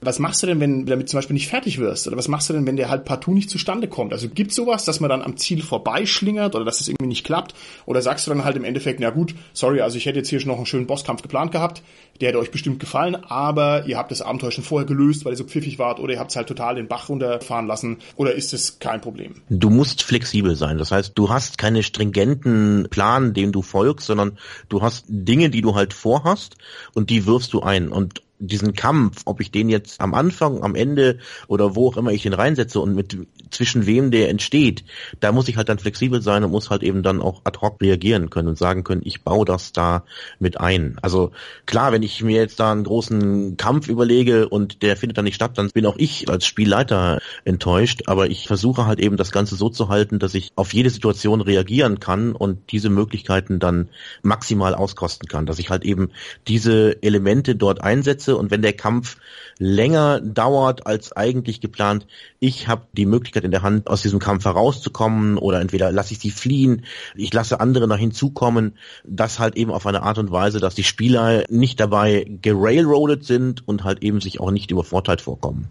Was 0.02 0.20
machst 0.20 0.42
du 0.42 0.48
denn, 0.48 0.60
wenn 0.62 0.86
du 0.86 0.92
damit 0.92 1.10
zum 1.10 1.18
Beispiel 1.18 1.34
nicht 1.34 1.50
fertig 1.50 1.78
wirst? 1.78 2.08
Oder 2.08 2.16
was 2.16 2.30
machst 2.30 2.50
du 2.50 2.54
denn, 2.54 2.66
wenn 2.66 2.78
der 2.78 2.90
halt 2.90 3.04
partout 3.04 3.34
nicht 3.34 3.50
zustande 3.50 3.88
kommt? 3.88 4.14
Also 4.14 4.30
gibt's 4.30 4.56
sowas, 4.56 4.86
dass 4.86 5.02
man 5.02 5.10
dann 5.10 5.22
am 5.22 5.36
Ziel 5.36 5.62
vorbeischlingert 5.62 6.56
oder 6.56 6.64
dass 6.64 6.76
es 6.76 6.80
das 6.80 6.88
irgendwie 6.88 7.08
nicht 7.08 7.26
klappt? 7.26 7.54
Oder 7.86 8.02
sagst 8.02 8.26
du 8.26 8.32
dann 8.32 8.46
halt 8.46 8.56
im 8.56 8.64
Endeffekt, 8.64 9.02
na 9.02 9.10
gut, 9.10 9.36
sorry, 9.52 9.82
also 9.82 9.98
ich 9.98 10.06
hätte 10.06 10.20
jetzt 10.20 10.30
hier 10.30 10.40
schon 10.40 10.50
noch 10.50 10.58
einen 10.58 10.66
schönen 10.66 10.88
Bosskampf 10.88 11.22
geplant 11.22 11.52
gehabt, 11.52 11.84
der 12.22 12.30
hätte 12.30 12.40
euch 12.40 12.52
bestimmt 12.52 12.80
gefallen, 12.80 13.16
aber 13.16 13.86
ihr 13.88 13.98
habt 13.98 14.12
das 14.12 14.22
Abenteuer 14.22 14.52
schon 14.52 14.64
vorher 14.64 14.88
gelöst, 14.88 15.26
weil 15.26 15.34
ihr 15.34 15.38
so 15.38 15.44
pfiffig 15.44 15.80
wart 15.80 16.00
oder 16.00 16.14
ihr 16.14 16.20
habt 16.20 16.32
es 16.32 16.38
halt 16.38 16.48
total 16.48 16.76
den 16.76 16.88
Bach 16.88 17.10
runterfahren 17.10 17.68
lassen 17.68 17.98
oder 18.16 18.34
ist 18.34 18.54
es 18.54 18.80
kein 18.80 19.02
Problem? 19.02 19.36
Du 19.50 19.70
musst 19.70 20.04
flexibel 20.04 20.56
sein. 20.56 20.78
Das 20.78 20.92
heißt, 20.92 21.14
du 21.16 21.30
hast 21.30 21.58
keine 21.58 21.84
stringenten 21.84 22.88
Plan, 22.90 23.34
dem 23.34 23.52
du 23.52 23.62
folgst, 23.62 24.08
sondern 24.08 24.38
du 24.70 24.82
hast 24.82 25.06
Dinge, 25.08 25.50
die 25.50 25.62
du 25.62 25.76
halt 25.76 25.94
vorhast 25.94 26.56
und 26.94 27.10
die 27.10 27.26
wirfst 27.26 27.54
du 27.54 27.62
ein 27.62 27.90
und 27.90 28.22
diesen 28.40 28.74
Kampf, 28.74 29.22
ob 29.26 29.42
ich 29.42 29.52
den 29.52 29.70
jetzt 29.70 30.00
am 30.00 30.14
Anfang, 30.14 30.64
am 30.64 30.76
Ende 30.76 31.20
oder 31.48 31.76
wo 31.76 31.90
auch 31.90 31.98
immer 31.98 32.12
ich 32.12 32.24
den 32.24 32.34
reinsetze 32.34 32.80
und 32.80 32.96
mit 32.96 33.18
zwischen 33.52 33.86
wem 33.86 34.12
der 34.12 34.30
entsteht, 34.30 34.86
da 35.20 35.32
muss 35.32 35.48
ich 35.50 35.58
halt 35.58 35.70
dann 35.70 35.80
flexibel 35.80 36.22
sein 36.22 36.44
und 36.44 36.52
muss 36.52 36.70
halt 36.70 36.84
eben 36.84 37.04
dann 37.04 37.22
auch 37.22 37.42
ad 37.44 37.60
hoc 37.60 37.82
reagieren 37.82 38.30
können 38.30 38.48
und 38.48 38.58
sagen 38.58 38.84
können, 38.84 39.02
ich 39.04 39.24
baue 39.24 39.46
das 39.46 39.74
da 39.74 40.06
mit 40.40 40.60
ein. 40.60 40.98
Also 41.02 41.32
klar, 41.66 41.92
wenn 41.92 42.04
ich 42.04 42.24
mir 42.24 42.38
jetzt 42.38 42.60
da 42.60 42.72
einen 42.72 42.84
großen 42.84 43.58
Kampf 43.58 43.90
überlege 43.90 44.48
und 44.48 44.82
der 44.84 44.96
findet 44.96 45.18
dann 45.18 45.26
nicht 45.26 45.36
statt, 45.36 45.58
dann 45.58 45.70
bin 45.70 45.86
auch 45.86 45.98
ich 45.98 46.30
als 46.30 46.46
Spielleiter 46.46 47.20
enttäuscht, 47.44 48.04
aber 48.06 48.30
ich 48.30 48.48
versuche 48.48 48.86
halt 48.86 49.00
eben 49.00 49.18
das 49.18 49.32
Ganze 49.32 49.56
so 49.56 49.70
zu 49.70 49.90
halten, 49.90 50.20
dass 50.20 50.34
ich 50.34 50.52
auf 50.56 50.74
jede 50.74 50.90
Situation 50.90 51.42
reagieren 51.42 52.00
kann 52.00 52.32
und 52.32 52.72
diese 52.72 52.90
Möglichkeiten 52.90 53.60
dann 53.60 53.90
maximal 54.24 54.76
auskosten 54.76 55.28
kann, 55.28 55.46
dass 55.46 55.60
ich 55.60 55.70
halt 55.70 55.84
eben 55.84 56.10
diese 56.48 57.02
Elemente 57.04 57.56
dort 57.56 57.82
einsetze 57.82 58.29
und 58.38 58.52
wenn 58.52 58.62
der 58.62 58.74
Kampf 58.74 59.18
länger 59.58 60.22
dauert 60.22 60.88
als 60.88 61.12
eigentlich 61.12 61.62
geplant, 61.62 62.08
ich 62.40 62.68
habe 62.68 62.84
die 62.94 63.06
Möglichkeit 63.06 63.44
in 63.44 63.52
der 63.52 63.62
Hand, 63.62 63.88
aus 63.88 64.02
diesem 64.02 64.20
Kampf 64.20 64.46
herauszukommen 64.46 65.38
oder 65.38 65.60
entweder 65.62 65.92
lasse 65.92 66.14
ich 66.14 66.20
sie 66.20 66.32
fliehen, 66.32 66.86
ich 67.16 67.34
lasse 67.34 67.60
andere 67.60 67.88
nach 67.88 67.98
hinzukommen, 67.98 68.78
das 69.04 69.40
halt 69.40 69.56
eben 69.58 69.72
auf 69.72 69.86
eine 69.86 70.04
Art 70.04 70.18
und 70.18 70.32
Weise, 70.32 70.60
dass 70.60 70.76
die 70.76 70.84
Spieler 70.84 71.44
nicht 71.50 71.80
dabei 71.80 72.26
gerailroadet 72.42 73.26
sind 73.26 73.68
und 73.68 73.84
halt 73.84 74.04
eben 74.04 74.22
sich 74.22 74.40
auch 74.40 74.52
nicht 74.52 74.72
übervorteilt 74.72 75.22
vorkommen. 75.22 75.68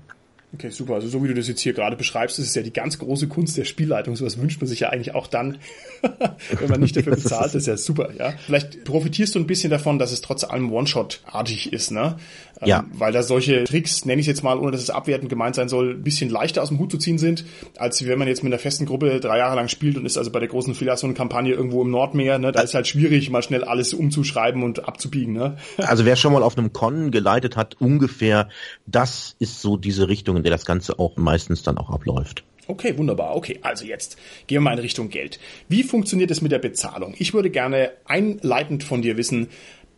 Okay, 0.55 0.71
super. 0.71 0.95
Also 0.95 1.09
so 1.09 1.23
wie 1.23 1.29
du 1.29 1.35
das 1.35 1.47
jetzt 1.47 1.61
hier 1.61 1.75
gerade 1.75 1.95
beschreibst, 1.95 2.39
ist 2.39 2.49
es 2.49 2.55
ja 2.55 2.63
die 2.63 2.73
ganz 2.73 2.99
große 2.99 3.29
Kunst 3.29 3.59
der 3.59 3.65
Spielleitung. 3.65 4.17
Sowas 4.17 4.39
wünscht 4.39 4.61
man 4.61 4.67
sich 4.67 4.81
ja 4.81 4.89
eigentlich 4.89 5.15
auch 5.15 5.27
dann, 5.27 5.59
wenn 6.59 6.71
man 6.71 6.81
nicht 6.81 6.97
dafür 6.97 7.17
bezahlt. 7.17 7.47
Das 7.47 7.55
ist 7.55 7.67
ja 7.67 7.77
super, 7.77 8.11
ja. 8.19 8.33
Vielleicht 8.47 8.85
profitierst 8.85 9.35
du 9.35 9.41
ein 9.41 9.47
bisschen 9.47 9.71
davon, 9.71 9.99
dass 9.99 10.11
es 10.11 10.23
trotz 10.23 10.45
allem 10.45 10.73
One-Shot-artig 10.73 11.73
ist, 11.75 11.91
ne? 11.91 12.17
Ja. 12.65 12.81
Ähm, 12.81 12.91
weil 12.95 13.13
da 13.13 13.23
solche 13.23 13.65
Tricks, 13.65 14.05
nenne 14.05 14.21
ich 14.21 14.27
jetzt 14.27 14.43
mal, 14.43 14.59
ohne 14.59 14.73
dass 14.73 14.83
es 14.83 14.91
abwertend 14.91 15.29
gemeint 15.29 15.55
sein 15.55 15.69
soll, 15.69 15.91
ein 15.91 16.03
bisschen 16.03 16.31
leichter 16.31 16.63
aus 16.63 16.69
dem 16.69 16.79
Hut 16.79 16.91
zu 16.91 16.99
ziehen 16.99 17.19
sind, 17.19 17.45
als 17.77 18.05
wenn 18.07 18.19
man 18.19 18.27
jetzt 18.27 18.43
mit 18.43 18.53
einer 18.53 18.59
festen 18.59 18.87
Gruppe 18.87 19.21
drei 19.21 19.39
Jahre 19.39 19.55
lang 19.55 19.69
spielt 19.69 19.97
und 19.97 20.07
ist 20.07 20.19
also 20.19 20.31
bei 20.33 20.41
der 20.41 20.49
großen 20.49 20.75
Filiation-Kampagne 20.75 21.53
irgendwo 21.53 21.83
im 21.83 21.91
Nordmeer, 21.91 22.39
ne? 22.39 22.53
Da 22.53 22.63
ist 22.63 22.75
halt 22.75 22.87
schwierig, 22.87 23.31
mal 23.31 23.43
schnell 23.43 23.65
alles 23.65 23.95
umzuschreiben 23.95 24.63
und 24.63 24.89
abzubiegen, 24.89 25.35
ne? 25.35 25.57
Also 25.77 26.05
wer 26.05 26.17
schon 26.17 26.33
mal 26.33 26.43
auf 26.43 26.57
einem 26.57 26.73
Con 26.73 27.11
geleitet 27.11 27.57
hat, 27.57 27.77
ungefähr, 27.81 28.49
das 28.87 29.37
ist 29.39 29.61
so 29.61 29.77
diese 29.77 30.09
Richtung, 30.09 30.38
in 30.39 30.43
der 30.43 30.53
das 30.53 30.65
Ganze 30.65 30.99
auch 30.99 31.17
meistens 31.17 31.63
dann 31.63 31.79
auch 31.79 31.91
abläuft. 31.91 32.45
Okay, 32.67 32.99
wunderbar. 32.99 33.35
Okay, 33.35 33.59
also 33.63 33.87
jetzt 33.87 34.19
gehen 34.47 34.57
wir 34.57 34.61
mal 34.61 34.75
in 34.75 34.79
Richtung 34.81 35.09
Geld. 35.09 35.39
Wie 35.69 35.83
funktioniert 35.83 36.31
es 36.31 36.43
mit 36.43 36.53
der 36.53 36.59
Bezahlung? 36.59 37.15
Ich 37.19 37.33
würde 37.33 37.49
gerne 37.49 37.93
einleitend 38.05 38.85
von 38.85 39.01
dir 39.01 39.17
wissen, 39.17 39.49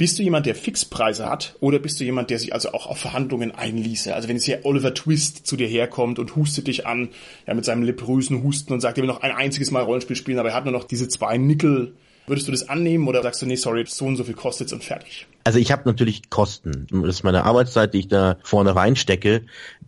bist 0.01 0.19
du 0.19 0.23
jemand, 0.23 0.47
der 0.47 0.55
Fixpreise 0.55 1.29
hat 1.29 1.57
oder 1.61 1.79
bist 1.79 2.01
du 2.01 2.05
jemand, 2.05 2.31
der 2.31 2.39
sich 2.39 2.55
also 2.55 2.73
auch 2.73 2.87
auf 2.87 2.97
Verhandlungen 2.97 3.51
einließe? 3.51 4.15
Also 4.15 4.29
wenn 4.29 4.37
jetzt 4.37 4.47
hier 4.47 4.61
Oliver 4.65 4.95
Twist 4.95 5.47
zu 5.47 5.57
dir 5.57 5.67
herkommt 5.67 6.19
und 6.19 6.37
hustet 6.37 6.69
dich 6.69 6.87
an, 6.87 7.11
ja, 7.47 7.53
mit 7.53 7.67
seinem 7.67 7.83
leprösen 7.83 8.43
Husten 8.43 8.73
und 8.73 8.81
sagt, 8.81 8.97
er 8.97 9.03
will 9.03 9.09
noch 9.09 9.21
ein 9.21 9.33
einziges 9.33 9.71
Mal 9.71 9.83
Rollenspiel 9.83 10.17
spielen, 10.17 10.39
aber 10.39 10.49
er 10.49 10.55
hat 10.55 10.65
nur 10.65 10.73
noch 10.73 10.85
diese 10.85 11.09
zwei 11.09 11.37
Nickel. 11.37 11.93
Würdest 12.27 12.49
du 12.49 12.53
das 12.53 12.67
annehmen 12.69 13.09
oder 13.09 13.23
sagst 13.23 13.43
du, 13.43 13.47
nee, 13.47 13.57
sorry, 13.57 13.85
so 13.87 14.07
und 14.07 14.17
so 14.17 14.25
viel 14.25 14.33
kostet's 14.33 14.73
und 14.73 14.83
fertig? 14.83 15.27
Also 15.45 15.59
ich 15.59 15.71
habe 15.71 15.83
natürlich 15.85 16.31
Kosten. 16.31 16.87
Das 16.91 17.17
ist 17.17 17.23
meine 17.23 17.45
Arbeitszeit, 17.45 17.93
die 17.93 17.99
ich 17.99 18.09
da 18.09 18.39
vorne 18.43 18.77
reinstecke. 18.77 19.43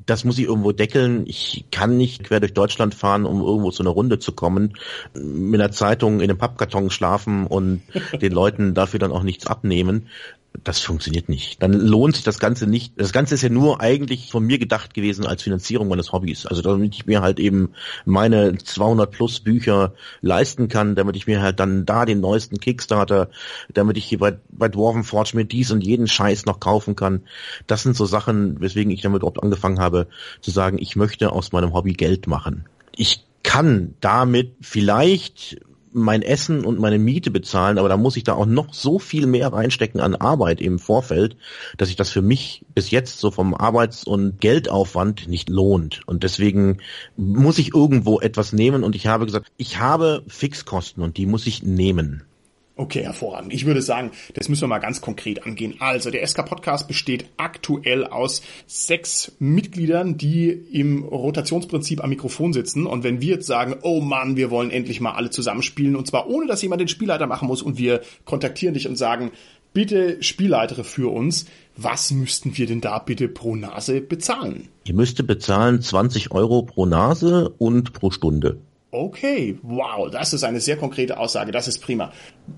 Das 0.07 0.25
muss 0.25 0.39
ich 0.39 0.47
irgendwo 0.47 0.73
deckeln. 0.73 1.25
Ich 1.27 1.65
kann 1.71 1.97
nicht 1.97 2.25
quer 2.25 2.41
durch 2.41 2.55
Deutschland 2.55 2.95
fahren, 2.95 3.25
um 3.25 3.41
irgendwo 3.41 3.71
zu 3.71 3.83
einer 3.83 3.91
Runde 3.91 4.19
zu 4.19 4.33
kommen, 4.33 4.75
mit 5.15 5.61
einer 5.61 5.73
Zeitung 5.73 6.21
in 6.21 6.31
einem 6.31 6.39
Pappkarton 6.39 6.91
schlafen 6.91 7.47
und 7.47 7.83
den 8.21 8.33
Leuten 8.33 8.75
dafür 8.75 8.99
dann 8.99 9.13
auch 9.13 9.23
nichts 9.23 9.47
abnehmen 9.47 10.09
das 10.65 10.81
funktioniert 10.81 11.29
nicht. 11.29 11.63
Dann 11.63 11.73
lohnt 11.73 12.15
sich 12.15 12.25
das 12.25 12.39
Ganze 12.39 12.67
nicht. 12.67 12.93
Das 12.97 13.13
Ganze 13.13 13.35
ist 13.35 13.43
ja 13.43 13.49
nur 13.49 13.81
eigentlich 13.81 14.31
von 14.31 14.45
mir 14.45 14.59
gedacht 14.59 14.95
gewesen 14.95 15.27
als 15.27 15.43
Finanzierung 15.43 15.89
meines 15.89 16.13
Hobbys. 16.13 16.47
Also 16.47 16.63
damit 16.63 16.95
ich 16.95 17.07
mir 17.07 17.23
halt 17.23 17.41
eben 17.41 17.71
meine 18.05 18.57
200 18.57 19.11
plus 19.11 19.41
Bücher 19.41 19.95
leisten 20.21 20.69
kann, 20.69 20.95
damit 20.95 21.17
ich 21.17 21.27
mir 21.27 21.41
halt 21.43 21.59
dann 21.59 21.87
da 21.87 22.05
den 22.05 22.21
neuesten 22.21 22.61
Kickstarter, 22.61 23.31
damit 23.73 23.97
ich 23.97 24.05
hier 24.05 24.19
bei, 24.19 24.39
bei 24.51 24.69
Dwarven 24.69 25.05
Forge 25.05 25.33
mir 25.35 25.45
dies 25.45 25.71
und 25.71 25.85
jeden 25.85 26.07
Scheiß 26.07 26.45
noch 26.45 26.61
kaufen 26.61 26.97
kann. 26.97 27.23
Das 27.67 27.83
sind 27.83 27.97
so 27.97 28.05
Sachen, 28.05 28.61
weswegen 28.61 28.93
ich 28.93 29.01
damit 29.01 29.23
überhaupt 29.23 29.43
angefangen 29.43 29.81
habe 29.81 30.07
zu 30.41 30.51
sagen, 30.51 30.79
ich 30.79 30.97
möchte 30.97 31.33
aus 31.33 31.53
meinem 31.53 31.73
Hobby 31.73 31.95
Geld 31.95 32.27
machen. 32.27 32.67
Ich 32.95 33.25
kann 33.43 33.95
damit 34.01 34.55
vielleicht 34.61 35.57
mein 35.93 36.23
Essen 36.23 36.65
und 36.65 36.79
meine 36.79 36.99
Miete 36.99 37.31
bezahlen, 37.31 37.79
aber 37.79 37.89
da 37.89 37.97
muss 37.97 38.17
ich 38.17 38.25
da 38.25 38.35
auch 38.35 38.47
noch 38.47 38.73
so 38.73 38.99
viel 38.99 39.27
mehr 39.27 39.53
reinstecken 39.53 40.01
an 40.01 40.15
Arbeit 40.15 40.61
im 40.61 40.79
Vorfeld, 40.79 41.37
dass 41.77 41.89
sich 41.89 41.97
das 41.97 42.11
für 42.11 42.23
mich 42.23 42.65
bis 42.75 42.91
jetzt 42.91 43.19
so 43.19 43.31
vom 43.31 43.55
Arbeits- 43.55 44.05
und 44.05 44.41
Geldaufwand 44.41 45.29
nicht 45.29 45.49
lohnt. 45.49 46.03
Und 46.07 46.23
deswegen 46.23 46.79
muss 47.17 47.59
ich 47.59 47.75
irgendwo 47.75 48.21
etwas 48.21 48.53
nehmen 48.53 48.85
und 48.85 48.97
ich 48.97 49.07
habe 49.07 49.27
gesagt, 49.27 49.53
ich 49.57 49.79
habe 49.79 50.23
Fixkosten 50.27 51.03
und 51.03 51.17
die 51.17 51.27
muss 51.27 51.47
ich 51.47 51.63
nehmen. 51.63 52.25
Okay, 52.75 53.03
hervorragend. 53.03 53.53
Ich 53.53 53.67
würde 53.67 53.83
sagen, 53.83 54.13
das 54.33 54.49
müssen 54.49 54.63
wir 54.63 54.69
mal 54.69 54.79
ganz 54.79 55.03
konkret 55.03 55.45
angehen. 55.45 55.75
Also, 55.79 56.11
der 56.11 56.27
SK 56.27 56.47
Podcast 56.47 56.89
besteht 56.89 57.27
aktuell 57.37 58.07
aus 58.07 58.41
sechs 58.67 59.33
Mitgliedern, 59.39 60.17
die 60.17 60.49
im 60.49 61.05
Rotationsprinzip 61.05 62.03
am 62.03 62.09
Mikrofon 62.09 62.55
sitzen. 62.55 62.87
Und 62.87 63.05
wenn 63.05 63.21
wir 63.21 63.35
jetzt 63.35 63.47
sagen, 63.47 63.77
oh 63.83 64.01
Mann, 64.01 64.37
wir 64.37 64.51
wollen 64.51 64.71
endlich 64.71 65.03
mal 65.03 65.13
alle 65.13 65.29
zusammenspielen, 65.29 65.97
und 65.97 66.07
zwar 66.07 66.29
ohne, 66.29 66.47
dass 66.47 66.63
jemand 66.63 66.81
den 66.81 66.89
Spielleiter 66.89 67.27
machen 67.27 67.47
muss, 67.47 67.61
und 67.61 67.77
wir 67.77 68.01
kontaktieren 68.25 68.73
dich 68.73 68.89
und 68.89 68.97
sagen, 68.97 69.33
bitte 69.75 70.23
Spielleitere 70.23 70.85
für 70.85 71.13
uns, 71.13 71.45
was 71.77 72.11
müssten 72.11 72.57
wir 72.57 72.67
denn 72.67 72.81
da 72.81 72.99
bitte 72.99 73.29
pro 73.29 73.55
Nase 73.55 74.01
bezahlen? 74.01 74.69
Ihr 74.85 74.95
müsste 74.95 75.25
bezahlen 75.25 75.83
20 75.83 76.33
Euro 76.33 76.63
pro 76.63 76.87
Nase 76.87 77.51
und 77.59 77.93
pro 77.93 78.11
Stunde. 78.11 78.59
Okay, 78.95 79.59
wow, 79.63 80.11
das 80.11 80.35
ist 80.35 80.45
eine 80.45 80.61
sehr 80.61 80.77
konkrete 80.77 81.19
Aussage, 81.19 81.51
das 81.51 81.67
ist 81.67 81.79
prima. 81.79 82.13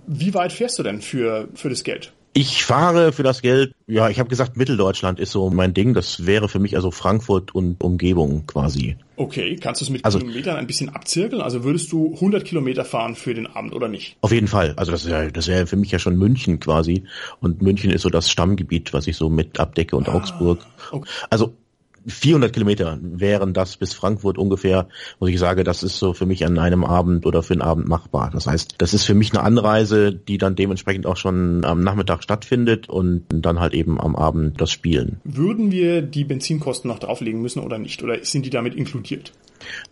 Wie 0.09 0.35
weit 0.35 0.53
fährst 0.53 0.77
du 0.81 0.83
denn 0.83 1.01
für, 1.01 1.49
für 1.55 1.69
das 1.71 1.85
Geld? 1.85 2.13
Ich 2.37 2.65
fahre 2.65 3.13
für 3.13 3.23
das 3.23 3.41
Geld, 3.41 3.73
ja, 3.87 4.09
ich 4.09 4.19
habe 4.19 4.29
gesagt, 4.29 4.57
Mitteldeutschland 4.57 5.21
ist 5.21 5.31
so 5.31 5.51
mein 5.51 5.73
Ding. 5.73 5.95
Das 5.95 6.27
wäre 6.27 6.49
für 6.49 6.59
mich 6.59 6.75
also 6.75 6.91
Frankfurt 6.91 7.55
und 7.55 7.81
Umgebung 7.85 8.45
quasi. 8.47 8.97
Okay, 9.15 9.55
kannst 9.55 9.81
du 9.81 9.85
es 9.85 9.91
mit 9.91 10.05
also, 10.05 10.19
Kilometern 10.19 10.57
ein 10.57 10.67
bisschen 10.67 10.89
abzirkeln? 10.89 11.41
Also 11.41 11.63
würdest 11.63 11.93
du 11.93 12.13
100 12.15 12.45
Kilometer 12.45 12.85
fahren 12.85 13.15
für 13.15 13.35
den 13.35 13.47
Abend 13.47 13.73
oder 13.73 13.87
nicht? 13.87 14.17
Auf 14.21 14.33
jeden 14.33 14.49
Fall. 14.49 14.75
Also 14.75 14.91
das 14.91 15.07
wäre 15.07 15.31
das 15.31 15.47
wäre 15.47 15.69
für 15.69 15.77
mich 15.77 15.93
ja 15.93 16.01
schon 16.01 16.17
München 16.17 16.59
quasi. 16.59 17.05
Und 17.39 17.63
München 17.63 17.93
ist 17.93 18.03
so 18.03 18.11
das 18.11 18.29
Stammgebiet, 18.29 18.93
was 18.93 19.07
ich 19.07 19.17
so 19.17 19.31
mit 19.31 19.61
abdecke 19.61 19.95
und 19.95 20.09
ah, 20.09 20.15
Augsburg. 20.15 20.67
Okay. 20.91 21.09
Also 21.31 21.55
400 22.07 22.53
Kilometer 22.53 22.99
wären 23.01 23.53
das 23.55 23.77
bis 23.77 23.95
Frankfurt 23.95 24.39
ungefähr, 24.39 24.89
wo 25.19 25.27
ich 25.27 25.39
sage, 25.39 25.65
das 25.65 25.83
ist 25.83 25.99
so 25.99 26.13
für 26.13 26.27
mich 26.27 26.45
an 26.45 26.59
einem 26.59 26.85
Abend 26.85 27.27
oder 27.27 27.43
für 27.43 27.55
einen 27.55 27.63
Abend 27.63 27.89
machbar. 27.89 28.31
Das 28.33 28.47
heißt, 28.47 28.75
das 28.79 28.95
ist 28.95 29.05
für 29.05 29.15
mich 29.15 29.33
eine 29.33 29.43
Anreise, 29.43 30.13
die 30.13 30.39
dann 30.39 30.57
dementsprechend 30.57 31.07
auch 31.07 31.17
schon 31.17 31.65
am 31.65 31.83
Nachmittag 31.83 32.23
stattfindet 32.23 32.89
und 32.89 33.25
dann 33.31 33.61
halt 33.61 33.75
eben 33.75 34.01
am 34.01 34.17
Abend 34.17 34.61
das 34.61 34.71
Spielen. 34.71 35.21
Würden 35.25 35.71
wir 35.71 36.03
die 36.03 36.25
Benzinkosten 36.25 36.89
noch 36.89 36.99
drauflegen 36.99 37.41
müssen 37.41 37.61
oder 37.61 37.79
nicht? 37.79 38.03
Oder 38.03 38.25
sind 38.25 38.45
die 38.45 38.51
damit 38.51 38.75
inkludiert? 38.75 39.33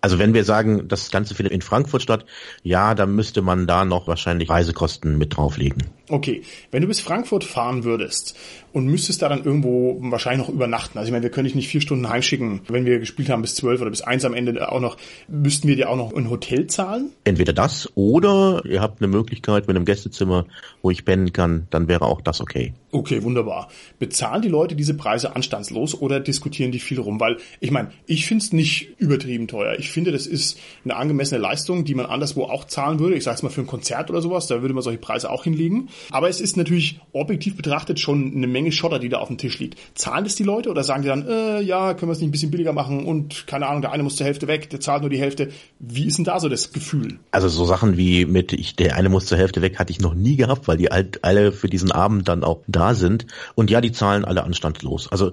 Also 0.01 0.19
wenn 0.19 0.35
wir 0.35 0.45
sagen, 0.45 0.89
das 0.89 1.11
Ganze 1.11 1.35
findet 1.35 1.53
in 1.53 1.63
Frankfurt 1.63 2.03
statt, 2.03 2.25
ja, 2.63 2.95
dann 2.95 3.15
müsste 3.15 3.43
man 3.43 3.67
da 3.67 3.85
noch 3.85 4.07
wahrscheinlich 4.07 4.51
Reisekosten 4.51 5.19
mit 5.19 5.37
drauflegen. 5.37 5.85
Okay, 6.09 6.43
wenn 6.71 6.83
du 6.83 6.89
bis 6.89 7.01
Frankfurt 7.01 7.45
fahren 7.45 7.85
würdest 7.85 8.37
und 8.73 8.87
müsstest 8.87 9.23
da 9.23 9.29
dann 9.29 9.45
irgendwo 9.45 9.99
wahrscheinlich 10.01 10.47
noch 10.47 10.53
übernachten, 10.53 10.99
also 10.99 11.09
ich 11.09 11.13
meine, 11.13 11.23
wir 11.23 11.31
können 11.31 11.47
dich 11.47 11.55
nicht 11.55 11.69
vier 11.69 11.81
Stunden 11.81 12.09
heimschicken, 12.09 12.61
wenn 12.69 12.85
wir 12.85 12.99
gespielt 12.99 13.31
haben 13.31 13.41
bis 13.41 13.55
zwölf 13.55 13.81
oder 13.81 13.91
bis 13.91 14.03
eins 14.03 14.25
am 14.25 14.35
Ende 14.35 14.71
auch 14.71 14.81
noch, 14.81 14.99
müssten 15.29 15.69
wir 15.69 15.77
dir 15.77 15.89
auch 15.89 15.97
noch 15.97 16.13
ein 16.15 16.29
Hotel 16.29 16.67
zahlen? 16.67 17.11
Entweder 17.25 17.53
das 17.53 17.89
oder 17.95 18.63
ihr 18.67 18.81
habt 18.81 19.01
eine 19.01 19.09
Möglichkeit 19.09 19.69
mit 19.69 19.77
einem 19.77 19.87
Gästezimmer, 19.87 20.47
wo 20.83 20.91
ich 20.91 21.05
pennen 21.05 21.33
kann, 21.33 21.67
dann 21.71 21.89
wäre 21.89 22.05
auch 22.05 22.21
das 22.21 22.41
okay. 22.41 22.75
Okay, 22.91 23.23
wunderbar. 23.23 23.69
Bezahlen 23.99 24.43
die 24.43 24.49
Leute 24.49 24.77
diese 24.77 24.93
Preise 24.93 25.35
anstandslos 25.35 25.99
oder 25.99 26.21
diskutieren 26.21 26.73
die 26.73 26.79
viel 26.79 27.01
rum? 27.01 27.19
Weil 27.21 27.39
ich 27.59 27.71
meine, 27.71 27.91
ich 28.07 28.27
finde 28.27 28.45
es 28.45 28.53
nicht 28.53 29.01
übertrieben 29.01 29.49
teuer. 29.49 29.62
Ich 29.79 29.91
finde, 29.91 30.13
das 30.13 30.27
ist 30.27 30.59
eine 30.85 30.97
angemessene 30.97 31.41
Leistung, 31.41 31.85
die 31.85 31.95
man 31.95 32.07
anderswo 32.07 32.45
auch 32.45 32.65
zahlen 32.65 32.99
würde. 32.99 33.17
Ich 33.17 33.25
sage 33.25 33.37
es 33.37 33.43
mal 33.43 33.51
für 33.51 33.61
ein 33.63 33.67
Konzert 33.67 34.11
oder 34.11 34.21
sowas, 34.21 34.47
da 34.47 34.63
würde 34.63 34.75
man 34.75 34.83
solche 34.83 34.99
Preise 34.99 35.31
auch 35.31 35.45
hinlegen. 35.45 35.89
Aber 36.11 36.29
es 36.29 36.41
ist 36.41 36.57
natürlich 36.57 37.01
objektiv 37.13 37.57
betrachtet 37.57 38.01
schon 38.01 38.33
eine 38.35 38.47
Menge 38.47 38.73
Schotter, 38.73 38.99
die 38.99 39.09
da 39.09 39.19
auf 39.19 39.29
dem 39.29 39.39
Tisch 39.39 39.59
liegt. 39.59 39.79
Zahlen 39.95 40.25
das 40.25 40.35
die 40.35 40.45
Leute 40.45 40.71
oder 40.71 40.85
sagen 40.85 41.03
die 41.03 41.09
dann, 41.09 41.27
äh, 41.27 41.61
ja, 41.61 41.95
können 41.95 42.11
wir 42.11 42.13
es 42.13 42.19
nicht 42.19 42.29
ein 42.29 42.33
bisschen 42.33 42.51
billiger 42.51 42.73
machen 42.73 43.05
und 43.05 43.47
keine 43.47 43.67
Ahnung, 43.67 43.83
der 43.83 43.93
eine 43.93 44.03
muss 44.03 44.17
zur 44.17 44.27
Hälfte 44.27 44.49
weg, 44.49 44.71
der 44.71 44.81
zahlt 44.81 45.03
nur 45.03 45.11
die 45.11 45.19
Hälfte. 45.19 45.51
Wie 45.79 46.07
ist 46.07 46.19
denn 46.19 46.25
da 46.25 46.41
so 46.41 46.49
das 46.49 46.73
Gefühl? 46.73 47.19
Also 47.31 47.49
so 47.49 47.65
Sachen 47.65 47.97
wie 47.97 48.27
mit, 48.27 48.53
ich, 48.53 48.77
der 48.77 48.97
eine 48.97 49.09
muss 49.09 49.27
zur 49.27 49.39
Hälfte 49.39 49.63
weg, 49.63 49.79
hatte 49.79 49.93
ich 49.93 50.01
noch 50.01 50.15
nie 50.15 50.37
gehabt, 50.37 50.69
weil 50.69 50.77
die 50.77 50.89
halt 50.89 51.25
alle 51.25 51.53
für 51.53 51.69
diesen 51.69 51.93
Abend 51.93 52.29
dann 52.29 52.45
auch 52.45 52.61
da 52.67 52.95
sind. 52.95 53.27
Und 53.55 53.71
ja, 53.71 53.81
die 53.81 53.93
zahlen 53.93 54.25
alle 54.25 54.45
anstandslos. 54.45 55.11
Also 55.11 55.33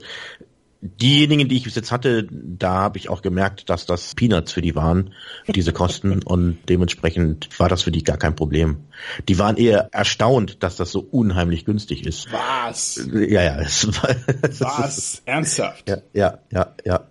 Diejenigen, 0.81 1.49
die 1.49 1.57
ich 1.57 1.63
bis 1.63 1.75
jetzt 1.75 1.91
hatte, 1.91 2.25
da 2.31 2.75
habe 2.75 2.97
ich 2.97 3.09
auch 3.09 3.21
gemerkt, 3.21 3.69
dass 3.69 3.85
das 3.85 4.15
Peanuts 4.15 4.53
für 4.53 4.61
die 4.61 4.75
waren, 4.75 5.13
diese 5.47 5.73
Kosten 5.73 6.23
und 6.23 6.57
dementsprechend 6.69 7.49
war 7.59 7.67
das 7.67 7.81
für 7.81 7.91
die 7.91 8.03
gar 8.03 8.17
kein 8.17 8.35
Problem. 8.35 8.85
Die 9.27 9.37
waren 9.37 9.57
eher 9.57 9.89
erstaunt, 9.91 10.63
dass 10.63 10.77
das 10.77 10.91
so 10.91 11.01
unheimlich 11.01 11.65
günstig 11.65 12.05
ist. 12.05 12.31
Was? 12.31 13.09
Ja, 13.13 13.43
ja. 13.43 13.59
Es 13.59 13.87
war, 13.87 14.09
Was? 14.59 15.21
Ernsthaft? 15.25 15.89
Ja, 15.89 15.97
ja, 16.13 16.39
ja, 16.51 16.75
ja. 16.85 17.08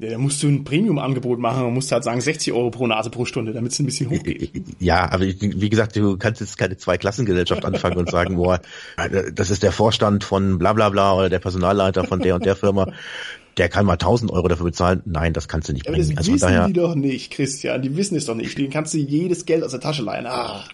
Ja, 0.00 0.08
da 0.08 0.18
musst 0.18 0.42
du 0.42 0.48
ein 0.48 0.64
Premium-Angebot 0.64 1.38
machen 1.38 1.66
und 1.66 1.74
musst 1.74 1.92
halt 1.92 2.04
sagen 2.04 2.22
60 2.22 2.54
Euro 2.54 2.70
pro 2.70 2.86
Nase 2.86 3.10
pro 3.10 3.26
Stunde, 3.26 3.52
damit 3.52 3.72
es 3.72 3.78
ein 3.80 3.84
bisschen 3.84 4.08
hochgeht. 4.08 4.50
Ja, 4.80 5.12
aber 5.12 5.24
wie 5.24 5.68
gesagt, 5.68 5.94
du 5.94 6.16
kannst 6.16 6.40
jetzt 6.40 6.56
keine 6.56 6.78
Zweiklassengesellschaft 6.78 7.66
anfangen 7.66 7.98
und 7.98 8.10
sagen, 8.10 8.36
boah, 8.36 8.62
das 9.34 9.50
ist 9.50 9.62
der 9.62 9.72
Vorstand 9.72 10.24
von 10.24 10.58
bla 10.58 10.72
bla 10.72 10.88
bla 10.88 11.12
oder 11.12 11.28
der 11.28 11.38
Personalleiter 11.38 12.04
von 12.04 12.20
der 12.20 12.34
und 12.34 12.46
der 12.46 12.56
Firma 12.56 12.90
der 13.56 13.68
kann 13.68 13.84
mal 13.86 13.94
1000 13.94 14.30
Euro 14.30 14.48
dafür 14.48 14.64
bezahlen. 14.66 15.02
Nein, 15.04 15.32
das 15.32 15.48
kannst 15.48 15.68
du 15.68 15.72
nicht 15.72 15.86
Aber 15.86 15.96
bringen. 15.96 16.10
das 16.10 16.18
also 16.18 16.32
wissen 16.32 16.40
daher, 16.46 16.66
die 16.68 16.72
doch 16.72 16.94
nicht, 16.94 17.30
Christian. 17.32 17.82
Die 17.82 17.96
wissen 17.96 18.16
es 18.16 18.24
doch 18.26 18.34
nicht. 18.34 18.56
Denen 18.56 18.70
kannst 18.70 18.94
du 18.94 18.98
jedes 18.98 19.44
Geld 19.46 19.62
aus 19.64 19.72
der 19.72 19.80
Tasche 19.80 20.02
leihen. 20.02 20.26
Ah. 20.26 20.64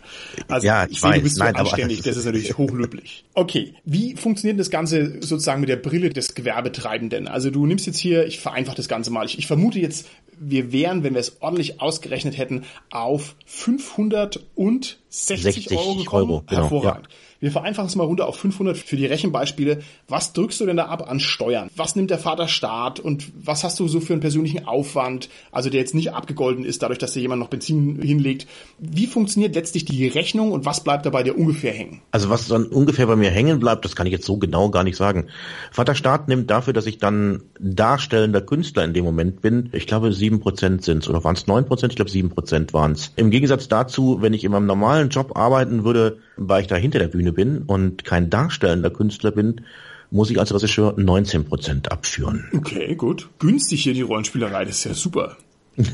Also 0.49 0.67
Ja, 0.67 0.85
ich, 0.85 0.93
ich 0.93 1.01
sehe, 1.01 1.11
weiß. 1.11 1.17
du 1.19 1.23
bist 1.25 1.39
Nein, 1.39 1.55
so 1.55 1.61
aber- 1.61 1.71
anständig. 1.71 2.03
Das 2.05 2.17
ist 2.17 2.25
natürlich 2.27 2.57
hochlöblich. 2.57 3.25
Okay, 3.35 3.75
wie 3.85 4.15
funktioniert 4.17 4.61
das 4.61 4.71
Ganze 4.71 5.21
sozusagen 5.23 5.61
mit 5.61 5.69
der 5.69 5.77
Brille 5.77 6.11
des 6.11 6.35
Gewerbetreibenden? 6.35 7.27
Also 7.29 7.51
du 7.51 7.67
nimmst 7.67 7.87
jetzt 7.87 7.99
hier, 7.99 8.27
ich 8.27 8.39
vereinfache 8.41 8.77
das 8.77 8.89
Ganze 8.89 9.11
mal. 9.11 9.27
Ich, 9.27 9.39
ich 9.39 9.47
vermute 9.47 9.79
jetzt, 9.81 10.07
wir 10.39 10.71
wären, 10.73 11.03
wenn 11.03 11.15
wir 11.15 11.21
es 11.21 11.39
ordentlich 11.41 11.81
ausgerechnet 11.81 12.37
hätten, 12.39 12.65
auf 12.91 13.35
560 13.47 14.97
60 15.43 15.71
Euro 15.73 15.95
gekommen. 15.97 16.31
Euro, 16.31 16.45
genau, 16.47 16.63
Hervorragend. 16.63 17.09
Wir 17.41 17.51
vereinfachen 17.51 17.89
es 17.89 17.97
mal 17.97 18.05
runter 18.05 18.27
auf 18.27 18.37
500 18.37 18.77
für 18.77 18.97
die 18.97 19.07
Rechenbeispiele. 19.07 19.81
Was 20.09 20.33
drückst 20.33 20.61
du 20.61 20.67
denn 20.67 20.77
da 20.77 20.87
ab 20.87 21.09
an 21.09 21.21
Steuern? 21.21 21.71
Was 21.77 21.97
nimmt 21.97 22.11
der 22.11 22.19
Vater 22.19 22.49
Staat 22.49 23.01
und 23.01 23.31
was 23.37 23.65
hast 23.65 23.79
du 23.79 23.89
so 23.89 24.01
für 24.01 24.15
einen 24.15 24.21
persönlichen 24.21 24.67
Aufwand, 24.67 25.29
also 25.53 25.71
der 25.71 25.81
jetzt 25.81 25.95
nicht 25.95 26.13
abgegolten 26.13 26.65
ist, 26.65 26.83
dadurch, 26.83 26.99
dass 26.99 27.13
dir 27.13 27.21
jemand 27.21 27.41
noch 27.41 27.49
Benzin 27.49 28.01
hinlegt? 28.01 28.47
Wie 28.79 29.07
funktioniert 29.07 29.55
letztlich 29.55 29.85
die 29.85 30.07
Rechnung 30.09 30.53
und 30.53 30.65
was 30.65 30.83
bleibt 30.83 31.07
dabei 31.07 31.23
dir 31.23 31.37
ungefähr 31.37 31.73
hängen? 31.73 32.01
Also 32.11 32.31
was 32.31 32.49
dann 32.49 32.67
ungefähr 32.67 33.07
bei 33.07 33.17
mir 33.17 33.31
hängen 33.31 33.59
bleibt, 33.59 33.85
das 33.85 33.97
kann 33.97 34.07
ich 34.07 34.13
jetzt 34.13 34.27
so 34.27 34.37
genau 34.37 34.71
gar 34.71 34.85
nicht 34.85 34.97
sagen. 34.97 35.27
Vaterstaat 35.73 36.29
nimmt 36.29 36.51
dafür, 36.51 36.73
dass 36.73 36.87
ich 36.87 36.99
dann 36.99 37.43
darstellender 37.61 38.41
Künstler 38.41 38.85
in 38.85 38.95
dem 38.95 39.05
Moment 39.05 39.43
bin, 39.43 39.71
ich 39.73 39.87
glaube 39.87 40.13
sieben 40.13 40.41
Prozent 40.41 40.85
sind's 40.85 41.09
oder 41.09 41.23
waren 41.25 41.37
es 41.37 41.47
neun 41.47 41.67
Prozent? 41.67 41.93
Ich 41.93 41.97
glaube 41.97 42.11
sieben 42.11 42.31
Prozent 42.31 42.73
waren's. 42.73 43.13
Im 43.17 43.31
Gegensatz 43.31 43.69
dazu, 43.69 44.19
wenn 44.21 44.35
ich 44.35 44.45
in 44.45 44.53
meinem 44.53 44.67
normalen 44.67 45.09
Job 45.11 45.37
arbeiten 45.37 45.85
würde, 45.85 46.19
weil 46.37 46.63
ich 46.63 46.67
da 46.67 46.77
hinter 46.77 46.99
der 46.99 47.09
Bühne 47.09 47.26
bin 47.33 47.63
und 47.63 48.05
kein 48.05 48.31
darstellender 48.31 48.91
Künstler 48.91 49.33
bin, 49.33 49.63
muss 50.11 50.31
ich 50.31 50.39
als 50.39 50.55
Regisseur 50.55 50.95
19 50.97 51.45
Prozent 51.45 51.91
abführen. 51.91 52.49
Okay, 52.55 52.95
gut. 52.95 53.29
Günstig 53.39 53.83
hier 53.83 53.95
die 53.95 54.03
Rollenspielerei, 54.03 54.65
das 54.65 54.79
ist 54.79 54.85
ja 54.85 54.95
super. 54.95 55.37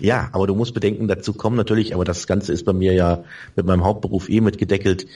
Ja, 0.00 0.28
aber 0.32 0.46
du 0.46 0.54
musst 0.54 0.74
bedenken, 0.74 1.08
dazu 1.08 1.32
kommen 1.32 1.56
natürlich, 1.56 1.94
aber 1.94 2.04
das 2.04 2.26
Ganze 2.26 2.52
ist 2.52 2.64
bei 2.64 2.72
mir 2.72 2.92
ja 2.92 3.24
mit 3.56 3.66
meinem 3.66 3.84
Hauptberuf 3.84 4.28
eh 4.28 4.40
mitgedeckelt, 4.40 5.06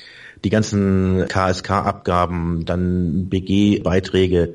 die 0.45 0.51
ganzen 0.51 1.27
KSK-Abgaben, 1.29 2.65
dann 2.65 3.29
BG-Beiträge, 3.29 4.55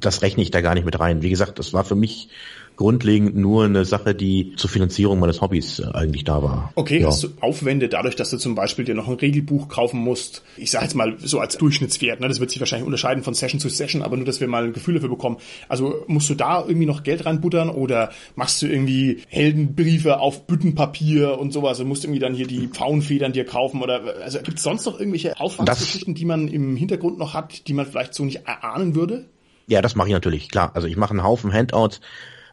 das 0.00 0.22
rechne 0.22 0.42
ich 0.42 0.50
da 0.50 0.60
gar 0.60 0.74
nicht 0.74 0.84
mit 0.84 0.98
rein. 0.98 1.22
Wie 1.22 1.30
gesagt, 1.30 1.58
das 1.58 1.72
war 1.72 1.84
für 1.84 1.94
mich 1.94 2.30
grundlegend 2.80 3.36
nur 3.36 3.66
eine 3.66 3.84
Sache, 3.84 4.14
die 4.14 4.54
zur 4.56 4.70
Finanzierung 4.70 5.20
meines 5.20 5.42
Hobbys 5.42 5.80
äh, 5.80 5.88
eigentlich 5.92 6.24
da 6.24 6.42
war. 6.42 6.72
Okay, 6.76 7.02
ja. 7.02 7.08
hast 7.08 7.22
du 7.22 7.28
Aufwände 7.42 7.90
dadurch, 7.90 8.16
dass 8.16 8.30
du 8.30 8.38
zum 8.38 8.54
Beispiel 8.54 8.86
dir 8.86 8.94
noch 8.94 9.06
ein 9.06 9.16
Regelbuch 9.16 9.68
kaufen 9.68 10.00
musst? 10.00 10.42
Ich 10.56 10.70
sage 10.70 10.86
jetzt 10.86 10.94
mal 10.94 11.18
so 11.18 11.40
als 11.40 11.58
Durchschnittswert, 11.58 12.20
ne? 12.20 12.28
das 12.28 12.40
wird 12.40 12.50
sich 12.50 12.58
wahrscheinlich 12.58 12.86
unterscheiden 12.86 13.22
von 13.22 13.34
Session 13.34 13.60
zu 13.60 13.68
Session, 13.68 14.00
aber 14.00 14.16
nur, 14.16 14.24
dass 14.24 14.40
wir 14.40 14.48
mal 14.48 14.64
ein 14.64 14.72
Gefühl 14.72 14.94
dafür 14.94 15.10
bekommen. 15.10 15.36
Also 15.68 16.04
musst 16.06 16.30
du 16.30 16.34
da 16.34 16.64
irgendwie 16.66 16.86
noch 16.86 17.02
Geld 17.02 17.26
reinbuttern 17.26 17.68
oder 17.68 18.12
machst 18.34 18.62
du 18.62 18.66
irgendwie 18.66 19.18
Heldenbriefe 19.28 20.18
auf 20.18 20.46
Büttenpapier 20.46 21.38
und 21.38 21.52
sowas 21.52 21.80
und 21.80 21.86
musst 21.88 22.04
irgendwie 22.04 22.20
dann 22.20 22.32
hier 22.32 22.46
die 22.46 22.66
Pfauenfedern 22.68 23.34
dir 23.34 23.44
kaufen 23.44 23.82
oder 23.82 24.22
also 24.22 24.38
gibt 24.38 24.56
es 24.56 24.62
sonst 24.62 24.86
noch 24.86 24.98
irgendwelche 24.98 25.38
Aufwandsgeschichten, 25.38 26.14
die 26.14 26.24
man 26.24 26.48
im 26.48 26.76
Hintergrund 26.76 27.18
noch 27.18 27.34
hat, 27.34 27.68
die 27.68 27.74
man 27.74 27.84
vielleicht 27.84 28.14
so 28.14 28.24
nicht 28.24 28.46
erahnen 28.46 28.94
würde? 28.94 29.26
Ja, 29.66 29.82
das 29.82 29.96
mache 29.96 30.08
ich 30.08 30.14
natürlich, 30.14 30.48
klar. 30.48 30.70
Also 30.72 30.88
ich 30.88 30.96
mache 30.96 31.10
einen 31.10 31.22
Haufen 31.22 31.52
Handouts. 31.52 32.00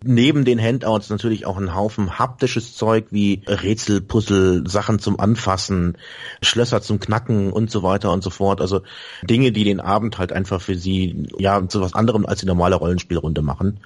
Neben 0.04 0.46
den 0.46 0.62
Handouts 0.62 1.10
natürlich 1.10 1.46
auch 1.46 1.58
einen 1.58 1.76
Haufen 1.76 2.20
haptisches 2.20 2.76
Zeug 2.76 3.08
wie 3.10 3.42
Rätsel, 3.48 4.02
Puzzle, 4.02 4.68
Sachen 4.68 5.00
zum 5.00 5.20
Anfassen, 5.20 5.98
Schlösser 6.42 6.82
zum 6.82 7.00
Knacken 7.00 7.52
und 7.52 7.72
so 7.72 7.84
weiter 7.84 8.12
und 8.12 8.24
so 8.24 8.30
fort. 8.30 8.62
Also 8.62 8.82
Dinge, 9.24 9.52
die 9.52 9.64
den 9.64 9.80
Abend 9.80 10.18
halt 10.18 10.32
einfach 10.32 10.62
für 10.62 10.76
sie 10.76 11.28
ja 11.38 11.68
zu 11.68 11.82
was 11.82 11.94
anderem 11.94 12.26
als 12.26 12.42
die 12.42 12.46
normale 12.46 12.76
Rollenspielrunde 12.76 13.42
machen. 13.42 13.80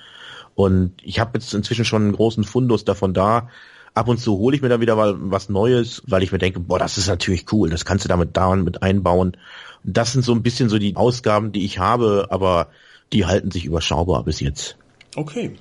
Und 0.55 0.93
ich 1.01 1.19
habe 1.19 1.31
jetzt 1.35 1.53
inzwischen 1.53 1.85
schon 1.85 2.03
einen 2.03 2.13
großen 2.13 2.43
Fundus 2.43 2.83
davon 2.83 3.13
da. 3.13 3.49
Ab 3.93 4.07
und 4.07 4.19
zu 4.19 4.37
hole 4.37 4.55
ich 4.55 4.61
mir 4.61 4.69
dann 4.69 4.81
wieder 4.81 4.95
mal 4.95 5.15
was 5.17 5.49
Neues, 5.49 6.01
weil 6.07 6.23
ich 6.23 6.31
mir 6.31 6.37
denke, 6.37 6.59
boah, 6.59 6.79
das 6.79 6.97
ist 6.97 7.07
natürlich 7.07 7.51
cool, 7.51 7.69
das 7.69 7.83
kannst 7.83 8.05
du 8.05 8.09
damit 8.09 8.37
da 8.37 8.47
und 8.47 8.63
mit 8.63 8.83
einbauen. 8.83 9.35
Das 9.83 10.13
sind 10.13 10.23
so 10.23 10.33
ein 10.33 10.43
bisschen 10.43 10.69
so 10.69 10.77
die 10.77 10.95
Ausgaben, 10.95 11.51
die 11.51 11.65
ich 11.65 11.79
habe, 11.79 12.27
aber 12.29 12.67
die 13.11 13.25
halten 13.25 13.51
sich 13.51 13.65
überschaubar 13.65 14.23
bis 14.23 14.39
jetzt. 14.39 14.77
Okay. 15.15 15.55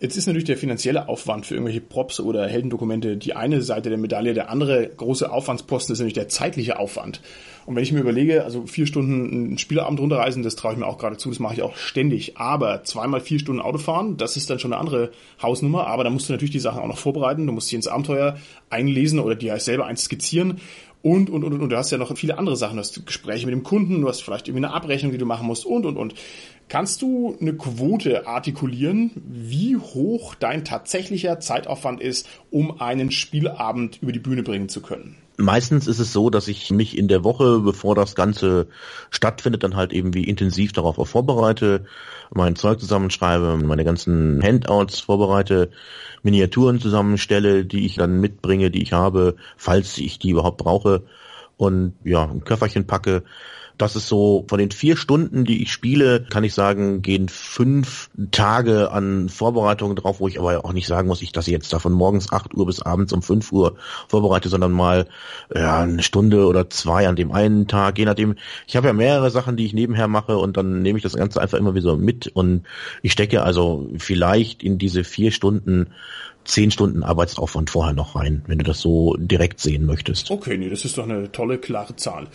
Jetzt 0.00 0.16
ist 0.16 0.26
natürlich 0.26 0.46
der 0.46 0.56
finanzielle 0.56 1.10
Aufwand 1.10 1.44
für 1.44 1.54
irgendwelche 1.54 1.82
Props 1.82 2.20
oder 2.20 2.48
Heldendokumente 2.48 3.18
die 3.18 3.36
eine 3.36 3.60
Seite 3.60 3.90
der 3.90 3.98
Medaille. 3.98 4.32
Der 4.32 4.48
andere 4.48 4.88
große 4.88 5.30
Aufwandsposten 5.30 5.92
ist 5.92 5.98
natürlich 5.98 6.14
der 6.14 6.28
zeitliche 6.28 6.78
Aufwand. 6.78 7.20
Und 7.66 7.76
wenn 7.76 7.82
ich 7.82 7.92
mir 7.92 8.00
überlege, 8.00 8.42
also 8.44 8.66
vier 8.66 8.86
Stunden 8.86 9.30
einen 9.30 9.58
Spielabend 9.58 10.00
runterreisen, 10.00 10.42
das 10.42 10.56
traue 10.56 10.72
ich 10.72 10.78
mir 10.78 10.86
auch 10.86 10.96
gerade 10.96 11.18
zu, 11.18 11.28
das 11.28 11.38
mache 11.38 11.52
ich 11.52 11.62
auch 11.62 11.76
ständig. 11.76 12.38
Aber 12.38 12.82
zweimal 12.82 13.20
vier 13.20 13.38
Stunden 13.40 13.60
Auto 13.60 13.76
fahren, 13.76 14.16
das 14.16 14.38
ist 14.38 14.48
dann 14.48 14.58
schon 14.58 14.72
eine 14.72 14.80
andere 14.80 15.10
Hausnummer. 15.42 15.86
Aber 15.86 16.02
da 16.02 16.08
musst 16.08 16.30
du 16.30 16.32
natürlich 16.32 16.52
die 16.52 16.60
Sachen 16.60 16.80
auch 16.80 16.88
noch 16.88 16.96
vorbereiten. 16.96 17.46
Du 17.46 17.52
musst 17.52 17.68
dich 17.68 17.76
ins 17.76 17.86
Abenteuer 17.86 18.38
einlesen 18.70 19.18
oder 19.18 19.34
dir 19.34 19.60
selber 19.60 19.84
eins 19.84 20.04
skizzieren. 20.04 20.62
Und, 21.02 21.28
und, 21.28 21.44
und, 21.44 21.60
und 21.60 21.70
du 21.70 21.76
hast 21.76 21.90
ja 21.90 21.98
noch 21.98 22.16
viele 22.16 22.38
andere 22.38 22.56
Sachen. 22.56 22.76
Du 22.76 22.80
hast 22.80 23.04
Gespräche 23.06 23.46
mit 23.46 23.54
dem 23.54 23.64
Kunden, 23.64 24.00
du 24.00 24.08
hast 24.08 24.22
vielleicht 24.22 24.48
irgendwie 24.48 24.64
eine 24.64 24.74
Abrechnung, 24.74 25.12
die 25.12 25.18
du 25.18 25.26
machen 25.26 25.46
musst 25.46 25.66
und, 25.66 25.84
und, 25.84 25.98
und. 25.98 26.14
Kannst 26.70 27.02
du 27.02 27.36
eine 27.40 27.54
Quote 27.54 28.28
artikulieren, 28.28 29.10
wie 29.26 29.76
hoch 29.76 30.36
dein 30.36 30.64
tatsächlicher 30.64 31.40
Zeitaufwand 31.40 32.00
ist, 32.00 32.28
um 32.52 32.80
einen 32.80 33.10
Spielabend 33.10 33.98
über 34.00 34.12
die 34.12 34.20
Bühne 34.20 34.44
bringen 34.44 34.68
zu 34.68 34.80
können? 34.80 35.16
Meistens 35.36 35.88
ist 35.88 35.98
es 35.98 36.12
so, 36.12 36.30
dass 36.30 36.46
ich 36.46 36.70
mich 36.70 36.96
in 36.96 37.08
der 37.08 37.24
Woche, 37.24 37.58
bevor 37.58 37.96
das 37.96 38.14
Ganze 38.14 38.68
stattfindet, 39.10 39.64
dann 39.64 39.74
halt 39.74 39.92
eben 39.92 40.14
wie 40.14 40.22
intensiv 40.22 40.70
darauf 40.70 41.00
auch 41.00 41.08
vorbereite, 41.08 41.86
mein 42.32 42.54
Zeug 42.54 42.78
zusammenschreibe, 42.78 43.56
meine 43.56 43.84
ganzen 43.84 44.40
Handouts 44.40 45.00
vorbereite, 45.00 45.70
Miniaturen 46.22 46.78
zusammenstelle, 46.78 47.64
die 47.64 47.84
ich 47.84 47.96
dann 47.96 48.20
mitbringe, 48.20 48.70
die 48.70 48.82
ich 48.82 48.92
habe, 48.92 49.34
falls 49.56 49.98
ich 49.98 50.20
die 50.20 50.30
überhaupt 50.30 50.58
brauche 50.58 51.02
und 51.56 51.94
ja, 52.04 52.30
ein 52.30 52.44
Köfferchen 52.44 52.86
packe. 52.86 53.24
Das 53.80 53.96
ist 53.96 54.08
so, 54.08 54.44
von 54.46 54.58
den 54.58 54.70
vier 54.70 54.94
Stunden, 54.98 55.46
die 55.46 55.62
ich 55.62 55.72
spiele, 55.72 56.22
kann 56.28 56.44
ich 56.44 56.52
sagen, 56.52 57.00
gehen 57.00 57.30
fünf 57.30 58.10
Tage 58.30 58.90
an 58.90 59.30
Vorbereitungen 59.30 59.96
drauf, 59.96 60.20
wo 60.20 60.28
ich 60.28 60.38
aber 60.38 60.66
auch 60.66 60.74
nicht 60.74 60.86
sagen 60.86 61.08
muss, 61.08 61.22
ich, 61.22 61.32
dass 61.32 61.46
ich 61.46 61.52
jetzt 61.52 61.72
da 61.72 61.78
von 61.78 61.94
morgens 61.94 62.30
8 62.30 62.52
Uhr 62.54 62.66
bis 62.66 62.82
abends 62.82 63.14
um 63.14 63.22
5 63.22 63.50
Uhr 63.52 63.76
vorbereite, 64.06 64.50
sondern 64.50 64.72
mal 64.72 65.06
ja, 65.54 65.80
eine 65.80 66.02
Stunde 66.02 66.46
oder 66.46 66.68
zwei 66.68 67.08
an 67.08 67.16
dem 67.16 67.32
einen 67.32 67.68
Tag, 67.68 67.96
je 67.96 68.04
nachdem. 68.04 68.34
Ich 68.66 68.76
habe 68.76 68.86
ja 68.86 68.92
mehrere 68.92 69.30
Sachen, 69.30 69.56
die 69.56 69.64
ich 69.64 69.72
nebenher 69.72 70.08
mache 70.08 70.36
und 70.36 70.58
dann 70.58 70.82
nehme 70.82 70.98
ich 70.98 71.02
das 71.02 71.14
Ganze 71.14 71.40
einfach 71.40 71.56
immer 71.56 71.74
wieder 71.74 71.96
mit 71.96 72.26
und 72.26 72.64
ich 73.00 73.12
stecke 73.12 73.42
also 73.42 73.88
vielleicht 73.96 74.62
in 74.62 74.76
diese 74.76 75.04
vier 75.04 75.32
Stunden 75.32 75.86
zehn 76.44 76.70
Stunden 76.70 77.02
Arbeitsaufwand 77.02 77.70
vorher 77.70 77.94
noch 77.94 78.14
rein, 78.14 78.42
wenn 78.46 78.58
du 78.58 78.64
das 78.64 78.80
so 78.80 79.16
direkt 79.18 79.60
sehen 79.60 79.86
möchtest. 79.86 80.30
Okay, 80.30 80.58
nee, 80.58 80.68
das 80.68 80.84
ist 80.84 80.98
doch 80.98 81.04
eine 81.04 81.32
tolle, 81.32 81.56
klare 81.56 81.96
Zahl. 81.96 82.28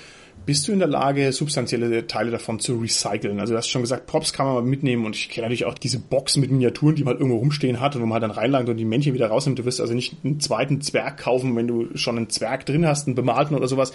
Bist 0.45 0.67
du 0.67 0.71
in 0.73 0.79
der 0.79 0.87
Lage, 0.87 1.31
substanzielle 1.31 2.05
Teile 2.05 2.29
davon 2.29 2.59
zu 2.59 2.75
recyceln? 2.75 3.39
Also 3.39 3.53
du 3.53 3.57
hast 3.57 3.67
schon 3.67 3.81
gesagt, 3.81 4.05
Props 4.05 4.31
kann 4.31 4.45
man 4.45 4.55
mal 4.55 4.63
mitnehmen 4.63 5.05
und 5.05 5.15
ich 5.15 5.29
kenne 5.29 5.45
natürlich 5.45 5.65
auch 5.65 5.73
diese 5.73 5.97
Boxen 5.97 6.41
mit 6.41 6.51
Miniaturen, 6.51 6.95
die 6.95 7.03
man 7.03 7.13
halt 7.13 7.21
irgendwo 7.21 7.39
rumstehen 7.39 7.79
hat 7.79 7.95
und 7.95 8.03
wo 8.03 8.05
man 8.05 8.21
halt 8.21 8.23
dann 8.23 8.31
reinlangt 8.31 8.69
und 8.69 8.77
die 8.77 8.85
Männchen 8.85 9.15
wieder 9.15 9.27
rausnimmt. 9.27 9.57
Du 9.57 9.65
wirst 9.65 9.81
also 9.81 9.95
nicht 9.95 10.17
einen 10.23 10.39
zweiten 10.39 10.81
Zwerg 10.81 11.17
kaufen, 11.17 11.55
wenn 11.55 11.67
du 11.67 11.97
schon 11.97 12.17
einen 12.17 12.29
Zwerg 12.29 12.65
drin 12.65 12.85
hast, 12.85 13.07
einen 13.07 13.15
bemalten 13.15 13.55
oder 13.55 13.67
sowas. 13.67 13.91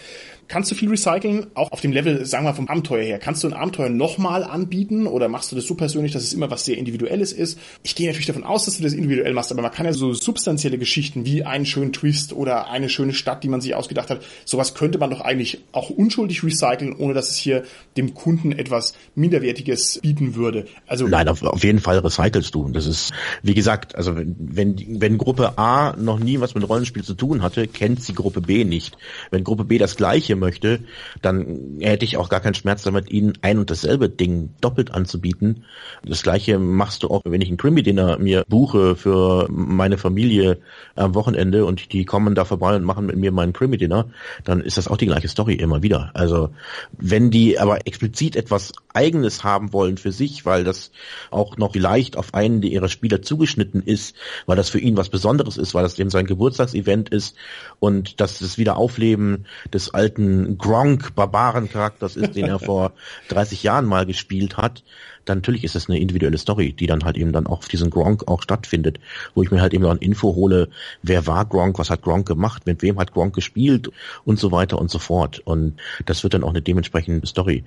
Kannst 0.51 0.69
du 0.69 0.75
viel 0.75 0.89
recyceln? 0.91 1.47
Auch 1.55 1.71
auf 1.71 1.81
dem 1.81 1.93
Level, 1.93 2.27
sagen 2.27 2.45
wir 2.45 2.53
vom 2.55 2.67
Abenteuer 2.67 3.05
her. 3.05 3.21
Kannst 3.21 3.45
du 3.45 3.47
ein 3.47 3.53
Abenteuer 3.53 3.89
nochmal 3.89 4.43
anbieten 4.43 5.07
oder 5.07 5.29
machst 5.29 5.53
du 5.53 5.57
das 5.57 5.65
so 5.65 5.77
persönlich, 5.77 6.11
dass 6.11 6.25
es 6.25 6.33
immer 6.33 6.51
was 6.51 6.65
sehr 6.65 6.77
Individuelles 6.77 7.33
ist? 7.33 7.57
Ich 7.85 7.95
gehe 7.95 8.09
natürlich 8.09 8.27
davon 8.27 8.43
aus, 8.43 8.65
dass 8.65 8.77
du 8.77 8.83
das 8.83 8.93
individuell 8.93 9.33
machst, 9.33 9.53
aber 9.53 9.63
man 9.63 9.71
kann 9.71 9.87
ja 9.87 9.93
so 9.93 10.13
substanzielle 10.13 10.77
Geschichten 10.77 11.25
wie 11.25 11.45
einen 11.45 11.67
schönen 11.67 11.93
Twist 11.93 12.33
oder 12.33 12.69
eine 12.69 12.89
schöne 12.89 13.13
Stadt, 13.13 13.45
die 13.45 13.49
man 13.49 13.61
sich 13.61 13.77
ausgedacht 13.77 14.11
hat, 14.11 14.23
sowas 14.45 14.75
könnte 14.75 14.99
man 14.99 15.11
doch 15.11 15.21
eigentlich 15.21 15.61
auch 15.71 15.89
unschuldig 15.89 16.43
recyceln, 16.43 16.97
ohne 16.97 17.15
dass 17.15 17.31
es 17.31 17.37
hier 17.37 17.63
dem 17.97 18.15
Kunden 18.15 18.51
etwas 18.51 18.95
Minderwertiges 19.15 20.01
bieten 20.03 20.35
würde. 20.35 20.67
Also 20.89 21.07
Nein, 21.07 21.29
auf, 21.29 21.45
auf 21.45 21.63
jeden 21.63 21.79
Fall 21.79 21.99
recycelst 21.99 22.53
du. 22.53 22.69
Das 22.71 22.87
ist, 22.87 23.13
wie 23.45 23.55
gesagt, 23.55 23.95
also 23.95 24.17
wenn, 24.17 24.35
wenn, 24.37 25.01
wenn 25.01 25.17
Gruppe 25.17 25.57
A 25.59 25.95
noch 25.97 26.19
nie 26.19 26.41
was 26.41 26.57
mit 26.57 26.69
Rollenspiel 26.69 27.05
zu 27.05 27.15
tun 27.15 27.41
hatte, 27.41 27.69
kennt 27.69 28.03
sie 28.03 28.15
Gruppe 28.15 28.41
B 28.41 28.65
nicht. 28.65 28.99
Wenn 29.31 29.45
Gruppe 29.45 29.63
B 29.63 29.79
das 29.79 29.95
Gleiche 29.95 30.40
möchte, 30.41 30.81
dann 31.23 31.79
hätte 31.79 32.05
ich 32.05 32.17
auch 32.17 32.29
gar 32.29 32.41
keinen 32.41 32.55
Schmerz 32.55 32.83
damit, 32.83 33.11
ihnen 33.11 33.35
ein 33.43 33.59
und 33.59 33.71
dasselbe 33.71 34.09
Ding 34.09 34.51
doppelt 34.61 34.93
anzubieten. 34.93 35.65
Das 36.05 36.23
gleiche 36.23 36.59
machst 36.59 37.05
du 37.05 37.09
auch, 37.09 37.23
wenn 37.25 37.41
ich 37.41 37.49
einen 37.49 37.59
Krimi-Dinner 37.59 38.19
mir 38.19 38.45
buche 38.49 38.97
für 38.97 39.47
meine 39.49 39.99
Familie 39.99 40.59
am 40.97 41.15
Wochenende 41.15 41.65
und 41.65 41.93
die 41.93 42.05
kommen 42.05 42.35
da 42.35 42.45
vorbei 42.45 42.75
und 42.75 42.83
machen 42.83 43.07
mit 43.07 43.17
mir 43.17 43.31
meinen 43.31 43.53
Krimi-Dinner, 43.53 44.11
dann 44.45 44.61
ist 44.61 44.77
das 44.77 44.89
auch 44.89 44.97
die 44.97 45.07
gleiche 45.07 45.29
Story 45.29 45.55
immer 45.55 45.83
wieder. 45.83 46.11
Also 46.15 46.51
wenn 46.99 47.31
die 47.31 47.59
aber 47.59 47.87
explizit 47.87 48.35
etwas 48.35 48.73
Eigenes 48.93 49.45
haben 49.45 49.73
wollen 49.73 49.97
für 49.99 50.13
sich, 50.13 50.45
weil 50.45 50.65
das 50.65 50.91
auch 51.31 51.57
noch 51.57 51.73
vielleicht 51.73 52.17
auf 52.17 52.35
einen 52.35 52.63
ihrer 52.63 52.89
Spieler 52.89 53.23
zugeschnitten 53.23 53.83
ist, 53.83 54.17
weil 54.47 54.57
das 54.57 54.71
für 54.71 54.81
ihn 54.81 54.97
was 54.97 55.09
Besonderes 55.09 55.57
ist, 55.57 55.75
weil 55.75 55.83
das 55.83 55.99
eben 55.99 56.11
sein 56.11 56.27
Geburtstagsevent 56.27 57.09
ist 57.11 57.37
und 57.79 58.21
dass 58.21 58.39
das 58.39 58.59
Wiederaufleben 58.59 59.47
des 59.73 59.95
alten 59.95 60.30
Gronk-Barbaren-Charakters 60.59 62.17
ist, 62.17 62.37
den 62.37 62.47
er 62.47 62.59
vor 62.59 62.93
30 63.29 63.63
Jahren 63.63 63.87
mal 63.87 64.07
gespielt 64.07 64.57
hat, 64.57 64.85
dann 65.25 65.39
natürlich 65.39 65.65
ist 65.65 65.75
das 65.75 65.89
eine 65.89 65.99
individuelle 65.99 66.39
Story, 66.39 66.73
die 66.73 66.87
dann 66.87 67.05
halt 67.05 67.17
eben 67.17 67.33
dann 67.33 67.47
auch 67.47 67.59
auf 67.59 67.69
diesen 67.69 67.91
Gronk 67.91 68.29
auch 68.29 68.43
stattfindet, 68.43 69.01
wo 69.35 69.43
ich 69.43 69.51
mir 69.51 69.61
halt 69.61 69.75
eben 69.75 69.87
ein 69.87 69.99
Info 69.99 70.35
hole, 70.35 70.69
wer 71.03 71.27
war 71.27 71.45
Gronk, 71.45 71.79
was 71.79 71.91
hat 71.91 72.03
Gronk 72.03 72.27
gemacht, 72.27 72.67
mit 72.67 72.83
wem 72.83 72.99
hat 72.99 73.13
Gronk 73.13 73.35
gespielt 73.35 73.91
und 74.25 74.39
so 74.39 74.53
weiter 74.53 74.79
und 74.79 74.91
so 74.91 74.99
fort. 74.99 75.41
Und 75.45 75.77
das 76.07 76.23
wird 76.23 76.35
dann 76.35 76.45
auch 76.45 76.51
eine 76.51 76.63
dementsprechende 76.63 77.27
Story. 77.27 77.65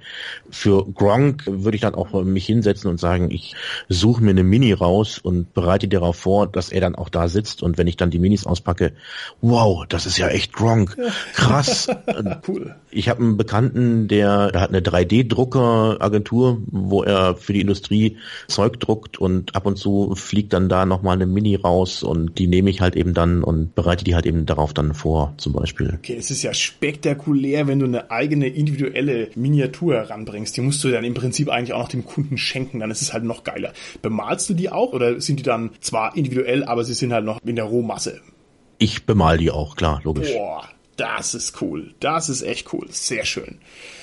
Für 0.49 0.85
Gronk 0.85 1.43
würde 1.45 1.75
ich 1.75 1.81
dann 1.81 1.95
auch 1.95 2.23
mich 2.23 2.45
hinsetzen 2.45 2.89
und 2.89 2.99
sagen, 2.99 3.31
ich 3.31 3.55
suche 3.89 4.23
mir 4.23 4.31
eine 4.31 4.43
Mini 4.43 4.73
raus 4.73 5.19
und 5.19 5.53
bereite 5.53 5.87
darauf 5.87 6.15
vor, 6.15 6.47
dass 6.47 6.69
er 6.69 6.81
dann 6.81 6.95
auch 6.95 7.09
da 7.09 7.27
sitzt 7.27 7.63
und 7.63 7.77
wenn 7.77 7.87
ich 7.87 7.97
dann 7.97 8.11
die 8.11 8.19
Minis 8.19 8.45
auspacke, 8.45 8.93
wow, 9.41 9.85
das 9.87 10.05
ist 10.05 10.17
ja 10.17 10.27
echt 10.27 10.53
Gronk. 10.53 10.97
Krass. 11.33 11.87
cool. 12.47 12.75
Ich 12.91 13.09
habe 13.09 13.21
einen 13.21 13.37
Bekannten, 13.37 14.07
der, 14.07 14.51
der 14.51 14.61
hat 14.61 14.69
eine 14.69 14.81
3D-Drucker-Agentur, 14.81 16.61
wo 16.67 17.03
er 17.03 17.35
für 17.43 17.53
die 17.53 17.61
Industrie 17.61 18.17
Zeug 18.47 18.79
druckt 18.79 19.17
und 19.17 19.55
ab 19.55 19.65
und 19.65 19.77
zu 19.77 20.15
fliegt 20.15 20.53
dann 20.53 20.69
da 20.69 20.85
nochmal 20.85 21.15
eine 21.15 21.25
Mini 21.25 21.55
raus 21.55 22.03
und 22.03 22.39
die 22.39 22.47
nehme 22.47 22.69
ich 22.69 22.81
halt 22.81 22.95
eben 22.95 23.13
dann 23.13 23.43
und 23.43 23.75
bereite 23.75 24.03
die 24.03 24.15
halt 24.15 24.25
eben 24.25 24.45
darauf 24.45 24.73
dann 24.73 24.93
vor, 24.93 25.33
zum 25.37 25.53
Beispiel. 25.53 25.93
Okay, 25.97 26.15
es 26.17 26.31
ist 26.31 26.43
ja 26.43 26.53
spektakulär, 26.53 27.67
wenn 27.67 27.79
du 27.79 27.85
eine 27.85 28.11
eigene 28.11 28.47
individuelle 28.47 29.29
Miniatur 29.35 29.95
heranbringst. 29.95 30.55
Die 30.57 30.61
musst 30.61 30.83
du 30.83 30.89
dann 30.89 31.03
im 31.03 31.13
Prinzip 31.13 31.49
eigentlich 31.49 31.73
auch 31.73 31.79
noch 31.79 31.89
dem 31.89 32.05
Kunden 32.05 32.37
schenken, 32.37 32.79
dann 32.79 32.91
ist 32.91 33.01
es 33.01 33.13
halt 33.13 33.23
noch 33.23 33.43
geiler. 33.43 33.73
Bemalst 34.01 34.49
du 34.49 34.53
die 34.53 34.69
auch 34.69 34.93
oder 34.93 35.19
sind 35.21 35.39
die 35.39 35.43
dann 35.43 35.71
zwar 35.79 36.15
individuell, 36.15 36.63
aber 36.63 36.83
sie 36.83 36.93
sind 36.93 37.13
halt 37.13 37.25
noch 37.25 37.39
in 37.45 37.55
der 37.55 37.65
Rohmasse? 37.65 38.21
Ich 38.79 39.05
bemal 39.05 39.37
die 39.37 39.51
auch, 39.51 39.75
klar, 39.75 40.01
logisch. 40.03 40.33
Boah, 40.33 40.67
das 40.97 41.33
ist 41.33 41.61
cool. 41.61 41.93
Das 41.99 42.29
ist 42.29 42.41
echt 42.41 42.73
cool. 42.73 42.87
Sehr 42.89 43.25
schön. 43.25 43.57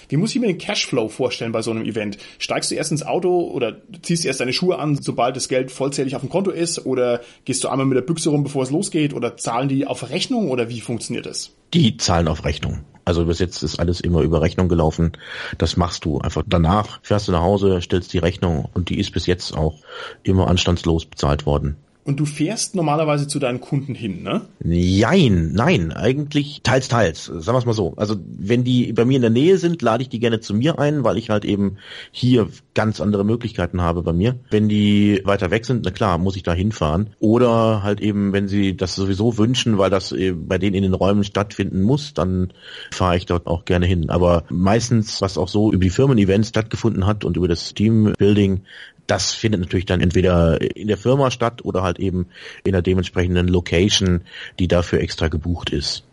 Wie 0.09 0.17
muss 0.17 0.35
ich 0.35 0.41
mir 0.41 0.49
den 0.49 0.59
Cashflow 0.59 1.09
vorstellen 1.09 1.53
bei 1.53 1.63
so 1.63 1.71
einem 1.71 1.85
Event? 1.85 2.19
Steigst 2.39 2.71
du 2.71 2.75
erst 2.75 2.91
ins 2.91 3.05
Auto 3.05 3.49
oder 3.49 3.77
ziehst 4.03 4.25
du 4.25 4.29
erst 4.29 4.41
deine 4.41 4.53
Schuhe 4.53 4.79
an, 4.79 5.01
sobald 5.01 5.37
das 5.37 5.49
Geld 5.49 5.71
vollzählig 5.71 6.17
auf 6.17 6.23
dem 6.23 6.31
Konto 6.31 6.51
ist? 6.51 6.85
Oder 6.85 7.21
gehst 7.45 7.63
du 7.63 7.69
einmal 7.69 7.87
mit 7.87 7.97
der 7.97 8.03
Büchse 8.03 8.31
rum, 8.31 8.43
bevor 8.43 8.65
es 8.65 8.71
losgeht? 8.71 9.15
Oder 9.15 9.37
zahlen 9.37 9.69
die 9.69 9.87
auf 9.87 10.11
Rechnung 10.11 10.51
oder 10.51 10.69
wie 10.69 10.81
funktioniert 10.81 11.27
das? 11.27 11.53
Die 11.75 11.97
zahlen 11.97 12.27
auf 12.27 12.45
Rechnung. 12.45 12.81
Also 13.05 13.25
bis 13.25 13.39
jetzt 13.39 13.63
ist 13.63 13.79
alles 13.79 14.01
immer 14.01 14.23
über 14.23 14.41
Rechnung 14.41 14.69
gelaufen. 14.69 15.13
Das 15.59 15.77
machst 15.77 16.05
du 16.05 16.19
einfach 16.19 16.43
danach, 16.47 17.01
fährst 17.03 17.29
du 17.29 17.33
nach 17.33 17.43
Hause, 17.43 17.81
stellst 17.81 18.13
die 18.13 18.19
Rechnung 18.19 18.69
und 18.75 18.89
die 18.89 18.99
ist 18.99 19.13
bis 19.13 19.27
jetzt 19.27 19.57
auch 19.57 19.79
immer 20.23 20.49
anstandslos 20.49 21.07
bezahlt 21.07 21.47
worden. 21.47 21.77
Und 22.03 22.19
du 22.19 22.25
fährst 22.25 22.75
normalerweise 22.75 23.29
zu 23.29 23.39
deinen 23.39 23.61
Kunden 23.61 23.95
hin, 23.95 24.23
ne? 24.23 24.43
Nein, 24.61 25.53
nein, 25.53 25.93
eigentlich 25.93 26.63
teils, 26.63 26.89
teils. 26.89 27.27
Sagen 27.27 27.55
wir 27.55 27.59
es 27.59 27.67
mal 27.67 27.75
so. 27.75 27.93
Also 27.97 28.17
wenn 28.27 28.65
die 28.65 28.93
bei 28.95 29.05
mir 29.05 29.17
in 29.17 29.23
der 29.23 29.31
Nähe 29.31 29.59
sind, 29.59 29.83
lade 29.83 30.03
ich 30.03 30.09
die 30.09 30.19
gerne 30.19 30.41
zu 30.41 30.55
mir 30.55 30.79
ein, 30.79 31.05
weil 31.05 31.19
ich 31.19 31.29
halt 31.29 31.45
eben 31.45 31.77
hier 32.11 32.49
ganz 32.75 33.01
andere 33.03 33.25
Möglichkeiten 33.25 33.83
habe 33.83 34.03
bei 34.03 34.15
mir. 34.15 34.39
Wenn 34.51 34.69
die 34.69 35.21
weiter 35.25 35.51
weg 35.51 35.67
sind, 35.67 35.85
na 35.85 35.91
klar, 35.91 36.17
muss 36.17 36.37
ich 36.37 36.43
da 36.43 36.55
hinfahren. 36.55 37.11
Oder 37.19 37.83
halt 37.83 38.01
eben, 38.01 38.33
wenn 38.33 38.49
sie 38.49 38.77
das 38.77 38.95
sowieso 38.95 39.37
wünschen, 39.37 39.77
weil 39.77 39.91
das 39.91 40.13
äh, 40.13 40.33
bei 40.33 40.57
denen 40.57 40.77
in 40.77 40.83
den 40.83 40.95
Räumen 40.95 41.23
stattfinden 41.23 41.83
muss, 41.83 42.15
dann 42.15 42.53
fahre 42.91 43.19
ich 43.19 43.27
dort 43.27 43.47
auch 43.47 43.67
gerne 43.67 43.85
hin. 43.85 44.09
Aber 44.09 44.45
meistens, 44.49 45.21
was 45.21 45.37
auch 45.37 45.49
so 45.49 45.71
über 45.71 45.85
die 45.85 45.91
Firmen-Events 45.91 46.49
stattgefunden 46.49 47.07
hat 47.07 47.25
und 47.25 47.37
über 47.37 47.49
das 47.49 47.75
Teambuilding, 47.75 48.63
das 49.11 49.33
findet 49.33 49.61
natürlich 49.61 49.87
dann 49.87 50.01
entweder 50.01 50.61
in 50.77 50.89
der 50.89 50.97
Firma 50.97 51.31
statt 51.31 51.65
oder 51.65 51.83
halt 51.83 51.99
eben 51.99 52.29
in 52.65 52.73
der 52.73 52.83
dementsprechenden 52.83 53.49
Location, 53.49 54.23
die 54.59 54.69
dafür 54.69 55.01
extra 55.01 55.29
gebucht 55.29 55.71
ist. 55.71 56.05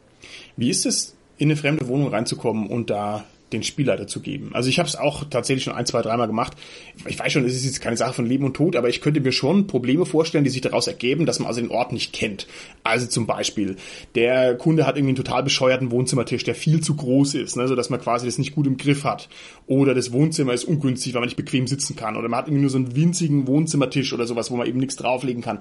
Wie 0.56 0.70
ist 0.70 0.86
es, 0.86 1.16
in 1.38 1.50
eine 1.50 1.56
fremde 1.56 1.88
Wohnung 1.88 2.10
reinzukommen 2.10 2.68
und 2.68 2.90
da 2.90 3.24
den 3.54 3.64
Spielleiter 3.64 4.08
zu 4.08 4.20
geben. 4.20 4.52
Also 4.54 4.70
ich 4.70 4.78
habe 4.80 4.90
es 4.90 4.96
auch 4.96 5.24
tatsächlich 5.24 5.64
schon 5.64 5.74
ein, 5.74 5.86
zwei, 5.86 6.02
dreimal 6.02 6.28
gemacht. 6.28 6.54
Ich 7.06 7.18
weiß 7.18 7.32
schon, 7.32 7.46
es 7.46 7.56
ist 7.56 7.66
jetzt 7.66 7.82
keine 7.82 7.96
Sache 7.96 8.14
von 8.14 8.26
Leben 8.26 8.44
und 8.44 8.56
Tod, 8.56 8.76
aber 8.76 8.90
ich 8.90 9.00
könnte 9.00 9.22
mir 9.22 9.32
schon 9.32 9.68
Probleme 9.68 10.06
vorstellen, 10.06 10.44
die 10.44 10.50
sich 10.50 10.62
daraus 10.62 10.88
ergeben, 10.88 11.26
dass 11.26 11.40
man 11.40 11.48
also 11.48 11.62
den 11.62 11.72
Ort 11.72 11.94
nicht 11.94 12.12
kennt. 12.12 12.48
Also 12.84 13.08
zum 13.08 13.26
Beispiel, 13.26 13.78
der 14.16 14.58
Kunde 14.58 14.86
hat 14.86 14.98
irgendwie 14.98 15.12
einen 15.12 15.24
total 15.24 15.44
bescheuerten 15.44 15.92
Wohnzimmertisch, 15.92 16.44
der 16.44 16.56
viel 16.56 16.82
zu 16.82 16.96
groß 16.96 17.36
ist, 17.36 17.56
ne, 17.56 17.68
so 17.68 17.76
dass 17.76 17.90
man 17.90 18.02
quasi 18.02 18.26
das 18.26 18.38
nicht 18.38 18.54
gut 18.54 18.68
im 18.68 18.78
Griff 18.78 19.06
hat. 19.06 19.30
Oder 19.66 19.94
das 19.94 20.12
Wohnzimmer 20.12 20.54
ist 20.54 20.66
ungünstig, 20.66 21.14
weil 21.14 21.22
man 21.22 21.28
nicht 21.28 21.38
bequem 21.38 21.68
sitzen 21.68 21.96
kann. 21.96 22.18
Oder 22.18 22.28
man 22.28 22.40
hat 22.40 22.48
irgendwie 22.48 22.62
nur 22.62 22.70
so 22.70 22.78
einen 22.78 22.96
winzigen 22.96 23.48
Wohnzimmertisch 23.48 24.12
oder 24.14 24.28
sowas, 24.28 24.52
wo 24.52 24.58
man 24.58 24.68
eben 24.68 24.80
nichts 24.80 24.98
drauflegen 24.98 25.42
kann. 25.42 25.60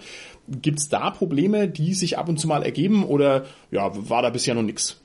Gibt 0.49 0.81
es 0.81 0.89
da 0.89 1.11
Probleme, 1.11 1.69
die 1.69 1.95
sich 1.95 2.19
ab 2.19 2.29
und 2.29 2.39
zu 2.39 2.49
mal 2.49 2.63
ergeben 2.65 3.05
oder 3.05 3.45
ja, 3.71 3.91
war 3.95 4.23
da 4.23 4.31
bisher 4.31 4.55
noch 4.55 4.63
nichts? 4.63 5.01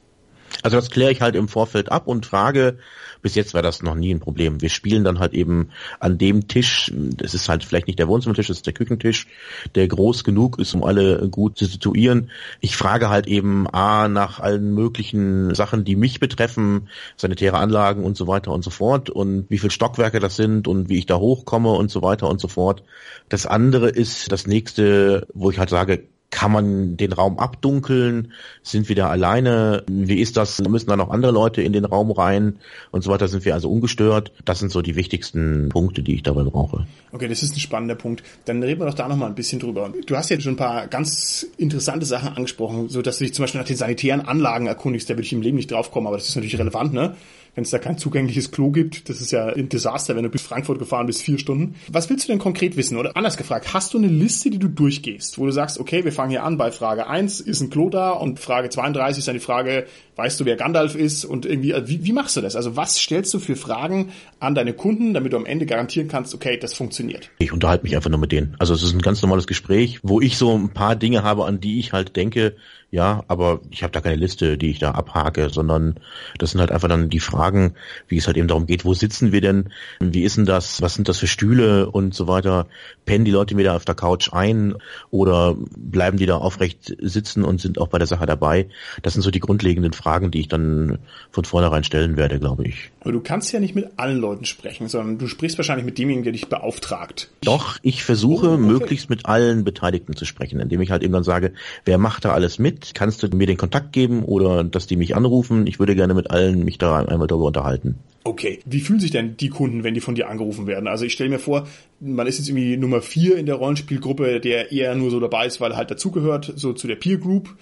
Also 0.64 0.78
das 0.78 0.89
kläre 0.89 1.12
ich 1.12 1.22
halt 1.22 1.36
im 1.36 1.47
Vorfeld 1.47 1.91
ab 1.91 2.07
und 2.07 2.26
frage, 2.26 2.78
bis 3.22 3.36
jetzt 3.36 3.53
war 3.53 3.62
das 3.62 3.82
noch 3.84 3.95
nie 3.95 4.14
ein 4.14 4.20
Problem. 4.20 4.62
Wir 4.62 4.70
spielen 4.70 5.03
dann 5.03 5.20
halt 5.20 5.34
eben 5.34 5.70
an 5.99 6.18
dem 6.18 6.47
Tisch, 6.47 6.91
das 6.95 7.34
ist 7.34 7.49
halt 7.49 7.64
vielleicht 7.64 7.88
nicht 7.88 7.99
der 7.99 8.07
Wohnzimmertisch, 8.07 8.47
das 8.47 8.57
ist 8.57 8.66
der 8.66 8.74
Küchentisch, 8.74 9.28
der 9.76 9.88
groß 9.88 10.24
genug 10.24 10.59
ist, 10.59 10.74
um 10.74 10.84
alle 10.84 11.30
gut 11.30 11.57
zu 11.57 11.66
situieren. 11.66 12.30
Ich 12.59 12.76
frage 12.76 13.09
halt 13.09 13.28
eben 13.28 13.68
A 13.72 14.07
nach 14.07 14.39
allen 14.39 14.74
möglichen 14.74 15.53
Sachen, 15.53 15.84
die 15.84 15.95
mich 15.95 16.20
betreffen, 16.20 16.89
sanitäre 17.18 17.57
Anlagen 17.57 18.03
und 18.03 18.18
so 18.18 18.28
weiter 18.28 18.51
und 18.51 18.64
so 18.64 18.70
fort 18.70 19.09
und 19.09 19.45
wie 19.49 19.57
viele 19.57 19.72
Stockwerke 19.72 20.20
das 20.20 20.36
sind 20.36 20.68
und 20.68 20.89
wie 20.89 20.97
ich 20.97 21.05
da 21.05 21.18
hochkomme 21.18 21.72
und 21.72 21.91
so 21.91 22.01
weiter 22.01 22.30
und 22.30 22.39
so 22.41 22.47
fort. 22.47 22.84
Das 23.30 23.45
andere 23.45 23.89
ist 23.89 24.32
das 24.32 24.47
nächste, 24.47 25.28
wo 25.34 25.51
ich 25.51 25.59
halt 25.59 25.70
sage, 25.70 26.03
kann 26.32 26.52
man 26.52 26.98
den 26.98 27.14
Raum 27.14 27.38
abdunkeln? 27.38 28.32
Sind 28.64 28.90
wir 28.90 28.96
da 28.96 29.10
alleine? 29.10 29.84
Wie 29.88 30.20
ist 30.20 30.38
das? 30.38 30.60
Müssen 30.62 30.90
da 30.90 30.96
noch 30.96 31.10
andere 31.10 31.32
Leute 31.32 31.62
in 31.62 31.74
den 31.74 31.86
Raum 31.86 32.10
rein? 32.10 32.56
Und 32.90 33.04
so 33.04 33.12
weiter 33.12 33.28
sind 33.28 33.46
wir 33.46 33.54
also 33.54 33.70
ungestört. 33.70 34.32
Das 34.46 34.60
sind 34.60 34.72
so 34.72 34.82
die 34.82 34.96
wichtigsten 34.96 35.70
Punkte, 35.70 36.02
die 36.02 36.16
ich 36.16 36.24
dabei 36.24 36.44
brauche. 36.44 36.88
Okay, 37.12 37.28
das 37.28 37.44
ist 37.44 37.56
ein 37.56 37.60
spannender 37.60 37.96
Punkt. 37.96 38.24
Dann 38.46 38.64
reden 38.64 38.80
wir 38.80 38.88
doch 38.88 38.94
da 38.94 39.08
noch 39.08 39.18
mal 39.18 39.28
ein 39.28 39.36
bisschen 39.36 39.60
drüber. 39.60 39.94
Du 40.08 40.16
hast 40.16 40.30
ja 40.30 40.40
schon 40.40 40.54
ein 40.54 40.58
paar 40.58 40.88
ganz 40.88 41.46
interessante 41.58 42.06
Sachen 42.06 42.30
angesprochen, 42.30 42.88
so 42.88 43.02
dass 43.02 43.18
du 43.18 43.26
dich 43.26 43.34
zum 43.34 43.44
Beispiel 43.44 43.60
nach 43.60 43.68
den 43.68 43.78
sanitären 43.78 44.22
Anlagen 44.22 44.68
erkundigst. 44.68 45.10
Da 45.10 45.16
würde 45.16 45.24
ich 45.24 45.34
im 45.34 45.42
Leben 45.42 45.58
nicht 45.58 45.72
drauf 45.72 45.92
kommen, 45.92 46.08
aber 46.08 46.16
das 46.16 46.30
ist 46.30 46.36
natürlich 46.36 46.58
relevant, 46.58 46.94
ne? 46.94 47.16
Wenn 47.56 47.64
es 47.64 47.70
da 47.70 47.80
kein 47.80 47.97
zugängliches 47.97 48.52
Klo 48.52 48.72
gibt. 48.72 49.10
Das 49.10 49.22
ist 49.22 49.32
ja 49.32 49.47
ein 49.47 49.70
Desaster, 49.70 50.16
wenn 50.16 50.24
du 50.24 50.30
bis 50.30 50.41
Frankfurt 50.41 50.80
gefahren 50.80 51.08
bist, 51.08 51.22
vier 51.22 51.38
Stunden. 51.38 51.76
Was 51.89 52.10
willst 52.10 52.28
du 52.28 52.32
denn 52.32 52.39
konkret 52.39 52.78
wissen? 52.78 52.97
Oder 52.97 53.18
anders 53.18 53.38
gefragt, 53.38 53.74
hast 53.74 53.93
du 53.93 53.97
eine 53.97 54.08
Liste, 54.08 54.49
die 54.49 54.60
du 54.60 54.68
durchgehst, 54.68 55.38
wo 55.38 55.45
du 55.45 55.52
sagst, 55.52 55.80
okay, 55.80 56.04
wir 56.06 56.12
fangen 56.12 56.32
hier 56.32 56.43
an 56.43 56.58
bei 56.58 56.72
Frage 56.72 57.08
1, 57.08 57.41
ist 57.41 57.62
ein 57.62 57.70
Klo 57.70 57.89
da? 57.89 58.12
Und 58.12 58.39
Frage 58.39 58.70
32 58.70 59.20
ist 59.20 59.28
dann 59.28 59.36
die 59.36 59.41
Frage, 59.41 59.86
weißt 60.22 60.40
du, 60.40 60.46
wer 60.46 60.56
Gandalf 60.56 60.94
ist? 60.94 61.26
Und 61.26 61.48
irgendwie, 61.48 61.74
also 61.74 61.88
wie, 61.88 62.06
wie 62.06 62.14
machst 62.14 62.38
du 62.38 62.42
das? 62.42 62.56
Also 62.56 62.76
was 62.76 62.98
stellst 62.98 63.34
du 63.34 63.40
für 63.40 63.56
Fragen 63.56 64.12
an 64.40 64.54
deine 64.54 64.74
Kunden, 64.74 65.16
damit 65.16 65.34
du 65.34 65.38
am 65.38 65.48
Ende 65.48 65.66
garantieren 65.66 66.08
kannst, 66.08 66.36
okay, 66.36 66.58
das 66.58 66.76
funktioniert? 66.76 67.32
Ich 67.40 67.52
unterhalte 67.52 67.84
mich 67.84 67.96
einfach 67.96 68.12
nur 68.12 68.20
mit 68.20 68.32
denen. 68.32 68.56
Also 68.60 68.76
es 68.76 68.84
ist 68.84 68.94
ein 68.94 69.02
ganz 69.02 69.22
normales 69.24 69.48
Gespräch, 69.48 70.00
wo 70.04 70.22
ich 70.22 70.38
so 70.38 70.56
ein 70.56 70.70
paar 70.70 70.96
Dinge 70.96 71.24
habe, 71.24 71.46
an 71.46 71.60
die 71.60 71.80
ich 71.80 71.92
halt 71.92 72.16
denke, 72.16 72.56
ja, 72.92 73.24
aber 73.30 73.62
ich 73.70 73.84
habe 73.84 73.94
da 73.94 74.02
keine 74.02 74.18
Liste, 74.18 74.58
die 74.58 74.70
ich 74.70 74.80
da 74.80 74.92
abhake, 74.92 75.50
sondern 75.50 75.96
das 76.38 76.52
sind 76.52 76.60
halt 76.60 76.72
einfach 76.72 76.90
dann 76.90 77.10
die 77.10 77.22
Fragen, 77.22 77.74
wie 78.10 78.18
es 78.18 78.28
halt 78.28 78.36
eben 78.36 78.50
darum 78.50 78.66
geht, 78.66 78.84
wo 78.84 78.94
sitzen 78.94 79.32
wir 79.32 79.40
denn, 79.40 79.70
wie 80.02 80.24
ist 80.24 80.36
denn 80.36 80.46
das, 80.46 80.82
was 80.82 80.96
sind 80.96 81.08
das 81.08 81.18
für 81.18 81.28
Stühle 81.28 81.90
und 81.90 82.14
so 82.14 82.28
weiter, 82.28 82.68
pennen 83.06 83.24
die 83.24 83.32
Leute 83.32 83.56
wieder 83.56 83.78
auf 83.78 83.86
der 83.86 83.96
Couch 83.96 84.34
ein 84.34 84.76
oder 85.10 85.56
bleiben 85.78 86.18
die 86.18 86.26
da 86.26 86.36
aufrecht 86.36 86.94
sitzen 87.00 87.46
und 87.46 87.62
sind 87.62 87.80
auch 87.80 87.88
bei 87.88 87.98
der 87.98 88.08
Sache 88.08 88.26
dabei? 88.26 88.68
Das 89.02 89.14
sind 89.14 89.22
so 89.22 89.32
die 89.32 89.40
grundlegenden 89.40 89.94
Fragen, 89.94 90.11
die 90.20 90.41
ich 90.41 90.47
dann 90.47 90.99
von 91.32 91.45
vornherein 91.45 91.84
stellen 91.84 92.18
werde, 92.18 92.39
glaube 92.39 92.66
ich. 92.66 92.91
Aber 92.99 93.12
du 93.12 93.22
kannst 93.22 93.51
ja 93.51 93.59
nicht 93.59 93.76
mit 93.76 93.89
allen 93.97 94.18
Leuten 94.18 94.45
sprechen, 94.45 94.88
sondern 94.88 95.18
du 95.18 95.28
sprichst 95.28 95.57
wahrscheinlich 95.57 95.86
mit 95.86 95.97
demjenigen, 95.97 96.24
der 96.24 96.34
dich 96.34 96.49
beauftragt. 96.49 97.32
Doch, 97.43 97.78
ich 97.82 98.03
versuche 98.03 98.49
oh, 98.49 98.53
okay. 98.53 98.62
möglichst 98.64 99.09
mit 99.09 99.26
allen 99.26 99.64
Beteiligten 99.64 100.16
zu 100.16 100.26
sprechen, 100.26 100.59
indem 100.59 100.82
ich 100.82 100.91
halt 100.91 101.01
irgendwann 101.01 101.24
sage, 101.24 101.53
wer 101.86 101.97
macht 101.97 102.26
da 102.26 102.34
alles 102.34 102.59
mit? 102.59 102.93
Kannst 102.93 103.24
du 103.24 103.36
mir 103.36 103.47
den 103.47 103.57
Kontakt 103.57 103.93
geben 103.93 104.24
oder 104.24 104.64
dass 104.64 104.88
die 104.88 104.97
mich 104.97 105.16
anrufen? 105.16 105.66
Ich 105.68 105.80
würde 105.80 105.95
gerne 105.95 106.14
mit 106.14 106.30
allen 106.30 106.66
mich 106.66 106.78
da 106.78 107.03
einmal 107.05 107.28
darüber 107.28 107.47
unterhalten. 107.47 107.95
Okay, 108.24 108.59
wie 108.66 108.82
fühlen 108.82 108.99
sich 108.99 109.09
denn 109.09 109.36
die 109.36 109.49
Kunden, 109.49 109.84
wenn 109.84 109.95
die 109.95 109.99
von 109.99 110.14
dir 110.14 110.30
angerufen 110.30 110.68
werden? 110.68 110.88
Also 110.88 111.05
ich 111.05 111.14
stelle 111.14 111.32
mir 111.32 111.39
vor, 111.39 111.68
man 111.99 112.28
ist 112.28 112.38
jetzt 112.38 112.49
irgendwie 112.49 112.78
Nummer 112.78 113.01
vier 113.01 113.38
in 113.38 113.47
der 113.47 113.55
Rollenspielgruppe, 113.55 114.39
der 114.39 114.72
eher 114.72 114.93
nur 114.93 115.09
so 115.09 115.20
dabei 115.20 115.47
ist, 115.47 115.59
weil 115.59 115.72
er 115.72 115.78
halt 115.78 115.89
dazugehört, 115.89 116.53
so 116.55 116.74
zu 116.74 116.88
der 116.88 116.97
Peer 116.97 117.18
Group 117.18 117.55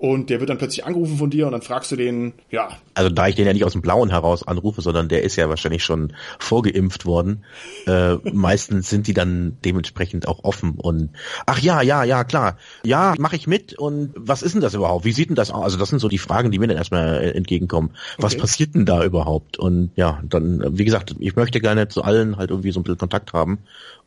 und 0.00 0.30
der 0.30 0.40
wird 0.40 0.48
dann 0.48 0.56
plötzlich 0.56 0.86
angerufen 0.86 1.18
von 1.18 1.28
dir 1.28 1.44
und 1.44 1.52
dann 1.52 1.60
fragst 1.60 1.92
du 1.92 1.96
den, 1.96 2.32
ja. 2.50 2.70
Also 2.94 3.10
da 3.10 3.28
ich 3.28 3.34
den 3.34 3.46
ja 3.46 3.52
nicht 3.52 3.66
aus 3.66 3.72
dem 3.72 3.82
Blauen 3.82 4.08
heraus 4.08 4.42
anrufe, 4.48 4.80
sondern 4.80 5.10
der 5.10 5.22
ist 5.24 5.36
ja 5.36 5.50
wahrscheinlich 5.50 5.84
schon 5.84 6.14
vorgeimpft 6.38 7.04
worden, 7.04 7.44
äh, 7.86 8.14
meistens 8.32 8.88
sind 8.88 9.06
die 9.08 9.12
dann 9.12 9.58
dementsprechend 9.62 10.26
auch 10.26 10.42
offen 10.42 10.76
und 10.78 11.10
ach 11.44 11.58
ja, 11.58 11.82
ja, 11.82 12.02
ja, 12.04 12.24
klar, 12.24 12.56
ja, 12.82 13.14
mache 13.18 13.36
ich 13.36 13.46
mit 13.46 13.74
und 13.74 14.14
was 14.16 14.40
ist 14.40 14.54
denn 14.54 14.62
das 14.62 14.72
überhaupt? 14.72 15.04
Wie 15.04 15.12
sieht 15.12 15.28
denn 15.28 15.36
das 15.36 15.50
aus? 15.50 15.64
Also 15.64 15.76
das 15.76 15.90
sind 15.90 15.98
so 15.98 16.08
die 16.08 16.16
Fragen, 16.16 16.50
die 16.50 16.58
mir 16.58 16.68
dann 16.68 16.78
erstmal 16.78 17.22
äh, 17.22 17.30
entgegenkommen. 17.32 17.90
Was 18.16 18.32
okay. 18.32 18.40
passiert 18.40 18.74
denn 18.74 18.86
da 18.86 19.04
überhaupt? 19.04 19.58
Und 19.58 19.90
ja, 19.96 20.22
dann, 20.24 20.78
wie 20.78 20.86
gesagt, 20.86 21.14
ich 21.18 21.36
möchte 21.36 21.60
gerne 21.60 21.88
zu 21.88 22.02
allen 22.02 22.38
halt 22.38 22.48
irgendwie 22.48 22.72
so 22.72 22.80
ein 22.80 22.84
bisschen 22.84 22.96
Kontakt 22.96 23.34
haben 23.34 23.58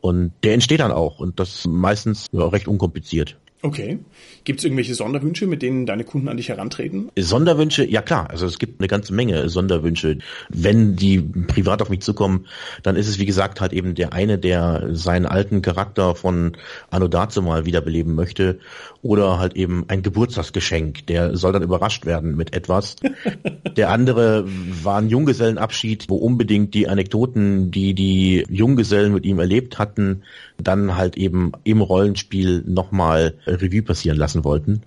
und 0.02 0.34
der 0.44 0.56
entsteht 0.56 0.80
dann 0.80 0.92
auch 0.92 1.20
und 1.20 1.40
das 1.40 1.68
meistens 1.68 2.26
ja, 2.32 2.48
recht 2.48 2.68
unkompliziert. 2.68 3.38
Okay. 3.64 4.00
Gibt 4.44 4.60
es 4.60 4.66
irgendwelche 4.66 4.94
Sonderwünsche, 4.94 5.48
mit 5.48 5.62
denen 5.62 5.86
deine 5.86 6.04
Kunden 6.04 6.28
an 6.28 6.36
dich 6.36 6.50
herantreten? 6.50 7.10
Sonderwünsche, 7.18 7.90
ja 7.90 8.02
klar. 8.02 8.30
Also 8.30 8.46
es 8.46 8.60
gibt 8.60 8.82
eine 8.82 8.90
ganze 8.90 9.14
Menge 9.14 9.48
Sonderwünsche. 9.48 10.18
Wenn 10.50 10.98
die 10.98 11.22
privat 11.22 11.82
auf 11.82 11.90
mich 11.90 12.02
zukommen, 12.02 12.46
dann 12.84 12.98
ist 12.98 13.08
es 13.08 13.20
wie 13.20 13.26
gesagt 13.26 13.62
halt 13.62 13.72
eben 13.72 13.96
der 13.96 14.12
eine, 14.12 14.38
der 14.38 14.90
seinen 14.92 15.26
alten 15.26 15.62
Charakter 15.62 16.14
von 16.14 16.58
Anno 16.90 17.08
Dazu 17.08 17.42
mal 17.42 17.66
wiederbeleben 17.66 18.16
möchte 18.16 18.60
oder 19.02 19.40
halt 19.40 19.56
eben 19.56 19.86
ein 19.88 20.02
Geburtstagsgeschenk. 20.02 21.08
Der 21.08 21.38
soll 21.38 21.54
dann 21.54 21.64
überrascht 21.64 22.06
werden 22.06 22.36
mit 22.36 22.54
etwas. 22.54 22.98
der 23.78 23.92
andere 23.92 24.44
war 24.84 24.98
ein 24.98 25.08
Junggesellenabschied, 25.08 26.10
wo 26.10 26.18
unbedingt 26.18 26.74
die 26.74 26.90
Anekdoten, 26.90 27.72
die 27.72 27.94
die 27.94 28.46
Junggesellen 28.50 29.14
mit 29.14 29.24
ihm 29.24 29.40
erlebt 29.40 29.80
hatten, 29.80 30.24
dann 30.58 30.98
halt 30.98 31.16
eben 31.16 31.54
im 31.64 31.82
Rollenspiel 31.82 32.62
nochmal 32.68 33.36
Revue 33.62 33.82
passieren 33.82 34.18
lassen 34.18 34.44
wollten. 34.44 34.82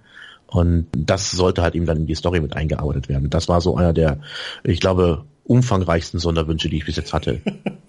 Und 0.46 0.86
das 0.92 1.32
sollte 1.32 1.62
halt 1.62 1.74
eben 1.74 1.86
dann 1.86 1.98
in 1.98 2.06
die 2.06 2.14
Story 2.14 2.40
mit 2.40 2.54
eingearbeitet 2.56 3.08
werden. 3.08 3.30
Das 3.30 3.48
war 3.48 3.60
so 3.60 3.76
einer 3.76 3.92
der, 3.92 4.20
ich 4.62 4.80
glaube, 4.80 5.24
umfangreichsten 5.46 6.18
Sonderwünsche, 6.18 6.68
die 6.68 6.78
ich 6.78 6.86
bis 6.86 6.96
jetzt 6.96 7.12
hatte. 7.12 7.40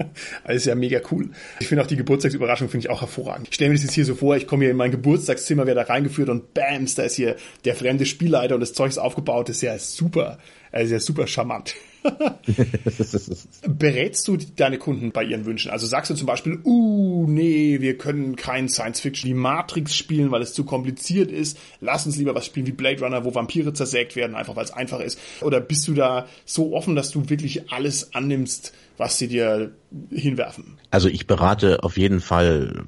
ist 0.48 0.66
ja 0.66 0.76
mega 0.76 1.02
cool. 1.12 1.30
Ich 1.60 1.68
finde 1.68 1.84
auch 1.84 1.88
die 1.88 1.96
Geburtstagsüberraschung 1.96 2.70
finde 2.70 2.86
ich 2.86 2.90
auch 2.92 3.02
hervorragend. 3.02 3.48
Ich 3.50 3.56
stelle 3.56 3.70
mir 3.70 3.76
das 3.76 3.84
jetzt 3.84 3.94
hier 3.94 4.06
so 4.06 4.16
vor, 4.16 4.36
ich 4.38 4.48
komme 4.48 4.64
hier 4.64 4.72
in 4.72 4.78
mein 4.78 4.92
Geburtstagszimmer, 4.92 5.66
werde 5.66 5.82
da 5.82 5.88
reingeführt 5.88 6.30
und 6.30 6.54
bams, 6.54 6.96
da 6.96 7.04
ist 7.04 7.16
hier 7.16 7.36
der 7.66 7.76
fremde 7.76 8.06
Spielleiter 8.06 8.56
und 8.56 8.62
das 8.62 8.74
Zeug 8.74 8.90
ist 8.90 8.98
aufgebaut. 8.98 9.50
Das 9.50 9.58
ist 9.58 9.62
ja 9.64 9.78
super. 9.78 10.38
Ist 10.72 10.92
ja 10.92 11.00
super 11.00 11.28
charmant. 11.28 11.76
Berätst 13.68 14.28
du 14.28 14.38
deine 14.38 14.78
Kunden 14.78 15.12
bei 15.12 15.24
ihren 15.24 15.46
Wünschen? 15.46 15.72
Also 15.72 15.88
sagst 15.88 16.12
du 16.12 16.16
zum 16.16 16.28
Beispiel, 16.28 16.60
uh, 16.64 17.26
nee, 17.28 17.80
wir 17.82 17.98
können 17.98 18.36
kein 18.36 18.70
Science-Fiction 18.70 19.30
wie 19.30 19.34
Matrix 19.34 19.96
spielen, 19.96 20.32
weil 20.32 20.42
es 20.42 20.54
zu 20.54 20.64
kompliziert 20.64 21.32
ist. 21.32 21.58
Lass 21.82 22.06
uns 22.06 22.18
lieber 22.18 22.36
was 22.36 22.46
spielen 22.46 22.68
wie 22.68 22.72
Blade 22.72 23.02
Runner, 23.02 23.26
wo 23.26 23.34
Vampire 23.36 23.74
zersägt 23.74 24.16
werden, 24.16 24.36
einfach 24.36 24.56
weil 24.56 24.66
es 24.66 24.72
einfach 24.72 25.00
ist. 25.00 25.20
Oder 25.42 25.60
bist 25.60 25.88
du 25.88 25.94
da 25.94 26.28
so 26.46 26.74
offen, 26.74 26.96
dass 26.96 27.12
du 27.12 27.30
wirklich 27.30 27.72
alles 27.72 28.14
annimmst, 28.14 28.74
was 28.98 29.18
sie 29.18 29.28
dir 29.28 29.72
hinwerfen? 30.12 30.78
Also 30.92 31.10
ich 31.10 31.28
berate 31.28 31.84
auf 31.84 31.98
jeden 31.98 32.22
Fall 32.22 32.86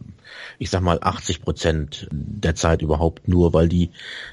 ich 0.57 0.69
sag 0.69 0.81
mal 0.81 0.99
80 1.01 1.41
Prozent 1.41 2.07
der 2.11 2.55
Zeit 2.55 2.81
überhaupt 2.81 3.27
nur, 3.27 3.53
weil 3.53 3.69
die, 3.69 3.91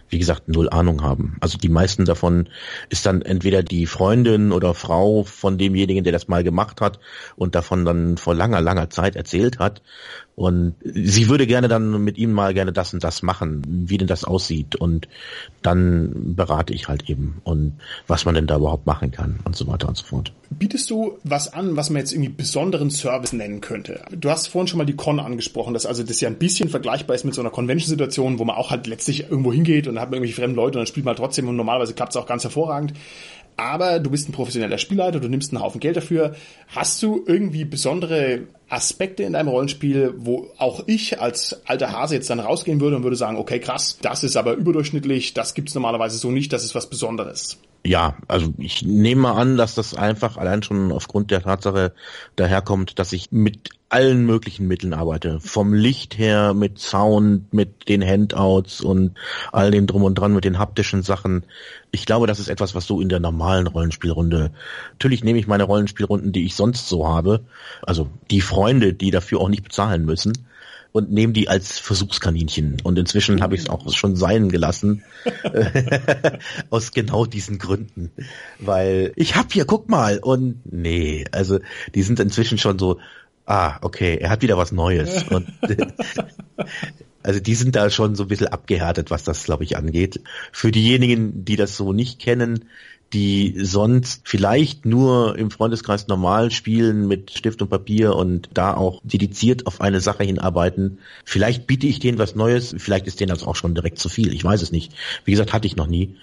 wie 0.09 0.19
gesagt, 0.19 0.49
null 0.49 0.69
Ahnung 0.69 1.03
haben. 1.03 1.37
Also 1.41 1.59
die 1.59 1.69
meisten 1.69 2.05
davon 2.05 2.49
ist 2.89 3.07
dann 3.07 3.23
entweder 3.23 3.63
die 3.63 3.87
Freundin 3.87 4.53
oder 4.53 4.75
Frau 4.75 5.25
von 5.25 5.59
demjenigen, 5.59 6.05
der 6.05 6.13
das 6.13 6.29
mal 6.29 6.45
gemacht 6.45 6.81
hat 6.81 6.99
und 7.37 7.55
davon 7.55 7.85
dann 7.85 8.17
vor 8.17 8.35
langer, 8.35 8.61
langer 8.61 8.91
Zeit 8.91 9.17
erzählt 9.17 9.59
hat 9.59 9.83
und 10.37 10.75
sie 10.85 11.31
würde 11.31 11.47
gerne 11.47 11.67
dann 11.67 12.05
mit 12.05 12.19
ihm 12.19 12.31
mal 12.31 12.53
gerne 12.53 12.71
das 12.71 12.93
und 12.93 13.03
das 13.03 13.23
machen, 13.23 13.63
wie 13.67 13.97
denn 13.97 14.07
das 14.07 14.23
aussieht. 14.25 14.77
Und 14.77 15.09
dann 15.63 16.35
berate 16.37 16.75
ich 16.75 16.89
halt 16.89 17.09
eben 17.09 17.41
und 17.43 17.73
was 18.07 18.27
man 18.27 18.35
denn 18.35 18.47
da 18.47 18.57
überhaupt 18.57 18.85
machen 18.85 19.11
kann 19.11 19.41
und 19.45 19.57
so 19.57 19.67
weiter 19.67 19.89
und 19.89 19.97
so 19.97 20.05
fort. 20.05 20.35
Bietest 20.51 20.91
du 20.91 21.19
was 21.25 21.55
an, 21.55 21.77
was 21.77 21.89
man 21.89 22.01
jetzt 22.01 22.13
irgendwie 22.13 22.29
besonderen 22.29 22.91
Service 22.91 23.33
nennen 23.33 23.63
könnte? 23.63 24.03
Du 24.11 24.29
hast 24.29 24.49
vorhin 24.49 24.69
schon 24.69 24.77
mal 24.77 24.85
die 24.85 24.95
Con 24.95 25.21
angesprochen, 25.21 25.73
dass 25.73 25.87
also 25.87 26.03
das 26.03 26.21
ja 26.21 26.29
ein 26.29 26.37
bisschen 26.37 26.69
vergleichbar 26.69 27.17
ist 27.17 27.25
mit 27.25 27.33
so 27.33 27.41
einer 27.41 27.51
Convention-Situation, 27.51 28.39
wo 28.39 28.45
man 28.45 28.57
auch 28.57 28.71
halt 28.71 28.87
letztlich 28.87 29.31
irgendwo 29.31 29.55
hingeht 29.55 29.89
und 29.89 29.99
hat 29.99 30.11
man 30.11 30.19
irgendwelche 30.19 30.39
fremden 30.39 30.57
Leute 30.57 30.77
und 30.79 30.81
dann 30.81 30.87
spielt 30.87 31.07
man 31.07 31.17
trotzdem 31.17 31.49
und 31.49 31.57
normalerweise 31.57 31.95
klappt 31.95 32.13
es 32.13 32.17
auch 32.17 32.27
ganz 32.27 32.45
hervorragend 32.45 32.93
aber 33.57 34.01
du 34.01 34.11
bist 34.11 34.29
ein 34.29 34.33
professioneller 34.33 34.79
Spielleiter, 34.79 35.21
du 35.21 35.29
nimmst 35.29 35.53
einen 35.53 35.63
Haufen 35.63 35.81
Geld 35.81 35.97
dafür. 35.97 36.35
Hast 36.69 37.03
du 37.03 37.25
irgendwie 37.27 37.65
besondere 37.65 38.43
Aspekte 38.69 39.23
in 39.23 39.33
deinem 39.33 39.49
Rollenspiel, 39.49 40.15
wo 40.19 40.49
auch 40.59 40.85
ich 40.87 41.21
als 41.21 41.63
alter 41.67 41.93
Hase 41.93 42.17
jetzt 42.17 42.29
dann 42.29 42.41
rausgehen 42.41 42.81
würde 42.81 42.97
und 42.97 43.03
würde 43.03 43.17
sagen, 43.17 43.37
okay, 43.37 43.61
krass, 43.61 43.99
das 44.03 44.25
ist 44.25 44.37
aber 44.37 44.55
überdurchschnittlich, 44.55 45.35
das 45.35 45.55
gibt's 45.55 45.75
normalerweise 45.75 46.19
so 46.19 46.31
nicht, 46.31 46.53
das 46.53 46.65
ist 46.65 46.75
was 46.75 46.91
Besonderes. 46.91 47.59
Ja, 47.87 48.17
also 48.27 48.53
ich 48.59 48.83
nehme 48.83 49.23
mal 49.23 49.41
an, 49.41 49.57
dass 49.57 49.77
das 49.77 49.95
einfach 49.95 50.37
allein 50.37 50.65
schon 50.65 50.91
aufgrund 50.91 51.31
der 51.31 51.43
Tatsache 51.43 51.93
daherkommt, 52.35 52.99
dass 52.99 53.13
ich 53.13 53.31
mit 53.31 53.71
allen 53.89 54.27
möglichen 54.27 54.67
Mitteln 54.67 54.93
arbeite. 54.93 55.39
Vom 55.39 55.73
Licht 55.73 56.19
her, 56.19 56.53
mit 56.53 56.81
Sound, 56.81 57.53
mit 57.55 57.89
den 57.89 58.05
Handouts 58.05 58.81
und 58.81 59.17
all 59.53 59.71
dem 59.71 59.87
drum 59.87 60.03
und 60.03 60.17
dran, 60.17 60.35
mit 60.35 60.45
den 60.45 60.59
haptischen 60.59 61.05
Sachen. 61.05 61.45
Ich 61.93 62.07
glaube, 62.07 62.27
das 62.27 62.41
ist 62.41 62.49
etwas, 62.49 62.75
was 62.75 62.89
so 62.89 63.01
in 63.01 63.09
der 63.09 63.21
normalen 63.21 63.69
Rollenspielrunde. 63.69 64.51
Natürlich 64.91 65.23
nehme 65.23 65.39
ich 65.39 65.47
meine 65.47 65.63
Rollenspielrunden, 65.63 66.33
die 66.33 66.45
ich 66.45 66.57
sonst 66.57 66.89
so 66.89 67.07
habe, 67.07 67.45
also 67.83 68.09
die 68.33 68.41
Freunde, 68.41 68.95
die 68.95 69.13
dafür 69.13 69.41
auch 69.41 69.49
nicht 69.49 69.63
bezahlen 69.63 70.05
müssen, 70.05 70.33
und 70.97 71.13
nehme 71.13 71.35
die 71.35 71.49
als 71.51 71.79
Versuchskaninchen. 71.79 72.79
Und 72.83 72.99
inzwischen 72.99 73.43
habe 73.43 73.55
ich 73.55 73.63
es 73.63 73.69
auch 73.69 73.93
schon 73.93 74.17
sein 74.17 74.49
gelassen. 74.49 75.05
aus 76.71 76.93
genau 76.93 77.27
diesen 77.27 77.59
Gründen. 77.59 78.11
Weil 78.59 79.13
ich 79.15 79.37
hab 79.37 79.53
hier, 79.53 79.67
guck 79.67 79.91
mal. 79.91 80.19
Und 80.19 80.63
nee, 80.65 81.27
also 81.33 81.59
die 81.95 82.03
sind 82.03 82.19
inzwischen 82.19 82.57
schon 82.57 82.79
so, 82.79 82.99
ah, 83.45 83.77
okay, 83.83 84.17
er 84.17 84.31
hat 84.31 84.41
wieder 84.41 84.57
was 84.57 84.73
Neues. 84.73 85.25
Und 85.25 85.53
also 87.23 87.41
die 87.41 87.55
sind 87.55 87.77
da 87.77 87.91
schon 87.91 88.15
so 88.15 88.25
ein 88.25 88.29
bisschen 88.29 88.49
abgehärtet, 88.49 89.11
was 89.11 89.23
das, 89.23 89.45
glaube 89.45 89.65
ich, 89.65 89.77
angeht. 89.77 90.23
Für 90.51 90.71
diejenigen, 90.71 91.45
die 91.45 91.57
das 91.57 91.77
so 91.77 91.93
nicht 91.93 92.19
kennen, 92.19 92.71
die 93.13 93.55
sonst 93.63 94.23
vielleicht 94.25 94.85
nur 94.85 95.39
im 95.39 95.51
Freundeskreis 95.51 96.09
normal 96.09 96.51
spielen 96.51 97.07
mit 97.07 97.31
Stift 97.31 97.63
und 97.63 97.69
Papier 97.69 98.17
und 98.17 98.49
da 98.53 98.75
auch 98.75 99.01
dediziert 99.05 99.67
auf 99.67 99.81
eine 99.81 100.01
Sache 100.01 100.25
hinarbeiten. 100.25 100.99
Vielleicht 101.25 101.67
biete 101.67 101.87
ich 101.87 102.01
denen 102.01 102.19
was 102.19 102.35
Neues, 102.35 102.75
vielleicht 102.77 103.07
ist 103.07 103.21
denen 103.21 103.31
das 103.31 103.45
auch 103.45 103.57
schon 103.57 103.75
direkt 103.75 103.99
zu 103.99 104.09
viel. 104.09 104.33
Ich 104.33 104.45
weiß 104.45 104.61
es 104.63 104.73
nicht. 104.73 104.93
Wie 105.25 105.31
gesagt, 105.31 105.53
hatte 105.53 105.67
ich 105.67 105.77
noch 105.77 105.87
nie. 105.87 106.17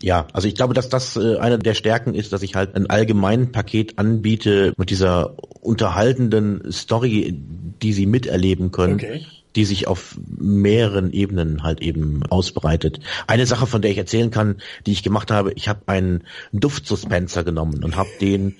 Ja, 0.00 0.28
also 0.32 0.46
ich 0.46 0.54
glaube, 0.54 0.74
dass 0.74 0.88
das 0.88 1.16
äh, 1.16 1.38
eine 1.38 1.58
der 1.58 1.74
Stärken 1.74 2.14
ist, 2.14 2.32
dass 2.32 2.42
ich 2.42 2.54
halt 2.54 2.76
ein 2.76 2.88
allgemein 2.88 3.50
Paket 3.50 3.98
anbiete 3.98 4.72
mit 4.76 4.90
dieser 4.90 5.34
unterhaltenden 5.60 6.70
Story, 6.70 7.34
die 7.82 7.92
sie 7.92 8.06
miterleben 8.06 8.70
können. 8.70 8.94
Okay 8.94 9.26
die 9.58 9.64
sich 9.64 9.88
auf 9.88 10.16
mehreren 10.24 11.12
Ebenen 11.12 11.64
halt 11.64 11.82
eben 11.82 12.22
ausbreitet. 12.30 13.00
Eine 13.26 13.44
Sache, 13.44 13.66
von 13.66 13.82
der 13.82 13.90
ich 13.90 13.98
erzählen 13.98 14.30
kann, 14.30 14.58
die 14.86 14.92
ich 14.92 15.02
gemacht 15.02 15.32
habe, 15.32 15.52
ich 15.54 15.66
habe 15.66 15.80
einen 15.86 16.22
Duftsuspenser 16.52 17.42
genommen 17.42 17.82
und 17.82 17.96
habe 17.96 18.08
den 18.20 18.54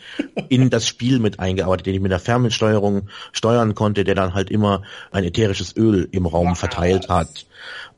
in 0.49 0.71
das 0.71 0.89
Spiel 0.89 1.21
mit 1.21 1.39
eingearbeitet, 1.39 1.87
den 1.87 1.95
ich 1.95 2.01
mit 2.01 2.11
der 2.11 2.19
Fernbediensteuerung 2.19 3.11
steuern 3.31 3.77
konnte, 3.77 4.03
der 4.03 4.17
dann 4.17 4.35
halt 4.35 4.51
immer 4.51 4.83
ein 5.13 5.23
ätherisches 5.23 5.77
Öl 5.77 6.09
im 6.11 6.27
Raum 6.27 6.57
verteilt 6.57 7.09
hat. 7.09 7.47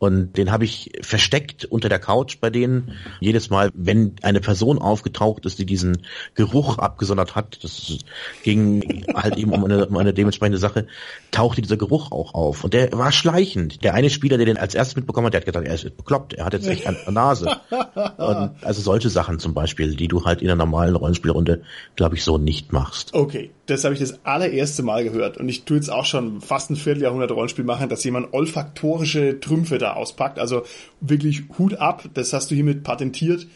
Und 0.00 0.38
den 0.38 0.50
habe 0.50 0.64
ich 0.64 0.92
versteckt 1.02 1.66
unter 1.66 1.90
der 1.90 1.98
Couch 1.98 2.38
bei 2.40 2.48
denen. 2.48 2.92
Jedes 3.20 3.50
Mal, 3.50 3.70
wenn 3.74 4.16
eine 4.22 4.40
Person 4.40 4.78
aufgetaucht 4.78 5.44
ist, 5.44 5.58
die 5.58 5.66
diesen 5.66 6.06
Geruch 6.34 6.78
abgesondert 6.78 7.36
hat, 7.36 7.62
das 7.62 7.98
ging 8.42 9.04
halt 9.14 9.36
eben 9.36 9.52
um 9.52 9.62
eine, 9.62 9.86
um 9.86 9.98
eine 9.98 10.14
dementsprechende 10.14 10.56
Sache, 10.56 10.86
tauchte 11.32 11.60
dieser 11.60 11.76
Geruch 11.76 12.12
auch 12.12 12.32
auf. 12.32 12.64
Und 12.64 12.72
der 12.72 12.90
war 12.92 13.12
schleichend. 13.12 13.84
Der 13.84 13.92
eine 13.92 14.08
Spieler, 14.08 14.38
der 14.38 14.46
den 14.46 14.56
als 14.56 14.74
erstes 14.74 14.96
mitbekommen 14.96 15.26
hat, 15.26 15.34
der 15.34 15.42
hat 15.42 15.46
gedacht, 15.46 15.66
er 15.66 15.74
ist 15.74 15.94
bekloppt, 15.94 16.32
er 16.32 16.46
hat 16.46 16.54
jetzt 16.54 16.66
echt 16.66 16.86
eine 16.86 16.98
Nase. 17.12 17.60
Und 17.68 18.52
also 18.62 18.80
solche 18.80 19.10
Sachen 19.10 19.38
zum 19.38 19.52
Beispiel, 19.52 19.96
die 19.96 20.08
du 20.08 20.24
halt 20.24 20.40
in 20.40 20.48
einer 20.48 20.56
normalen 20.56 20.96
Rollenspielrunde, 20.96 21.60
glaube 21.96 22.16
ich, 22.16 22.24
so 22.24 22.38
nicht 22.38 22.72
machst. 22.72 23.12
Okay, 23.12 23.50
das 23.70 23.84
habe 23.84 23.94
ich 23.94 24.00
das 24.00 24.24
allererste 24.24 24.82
Mal 24.82 25.04
gehört. 25.04 25.38
Und 25.38 25.48
ich 25.48 25.64
tue 25.64 25.76
jetzt 25.76 25.90
auch 25.90 26.04
schon 26.04 26.40
fast 26.40 26.70
ein 26.70 26.76
Vierteljahrhundert 26.76 27.30
Rollenspiel 27.30 27.64
machen, 27.64 27.88
dass 27.88 28.04
jemand 28.04 28.32
olfaktorische 28.32 29.40
Trümpfe 29.40 29.78
da 29.78 29.92
auspackt. 29.92 30.38
Also 30.38 30.64
wirklich 31.00 31.44
Hut 31.58 31.74
ab, 31.74 32.04
das 32.14 32.32
hast 32.32 32.50
du 32.50 32.54
hiermit 32.54 32.82
patentiert. 32.82 33.46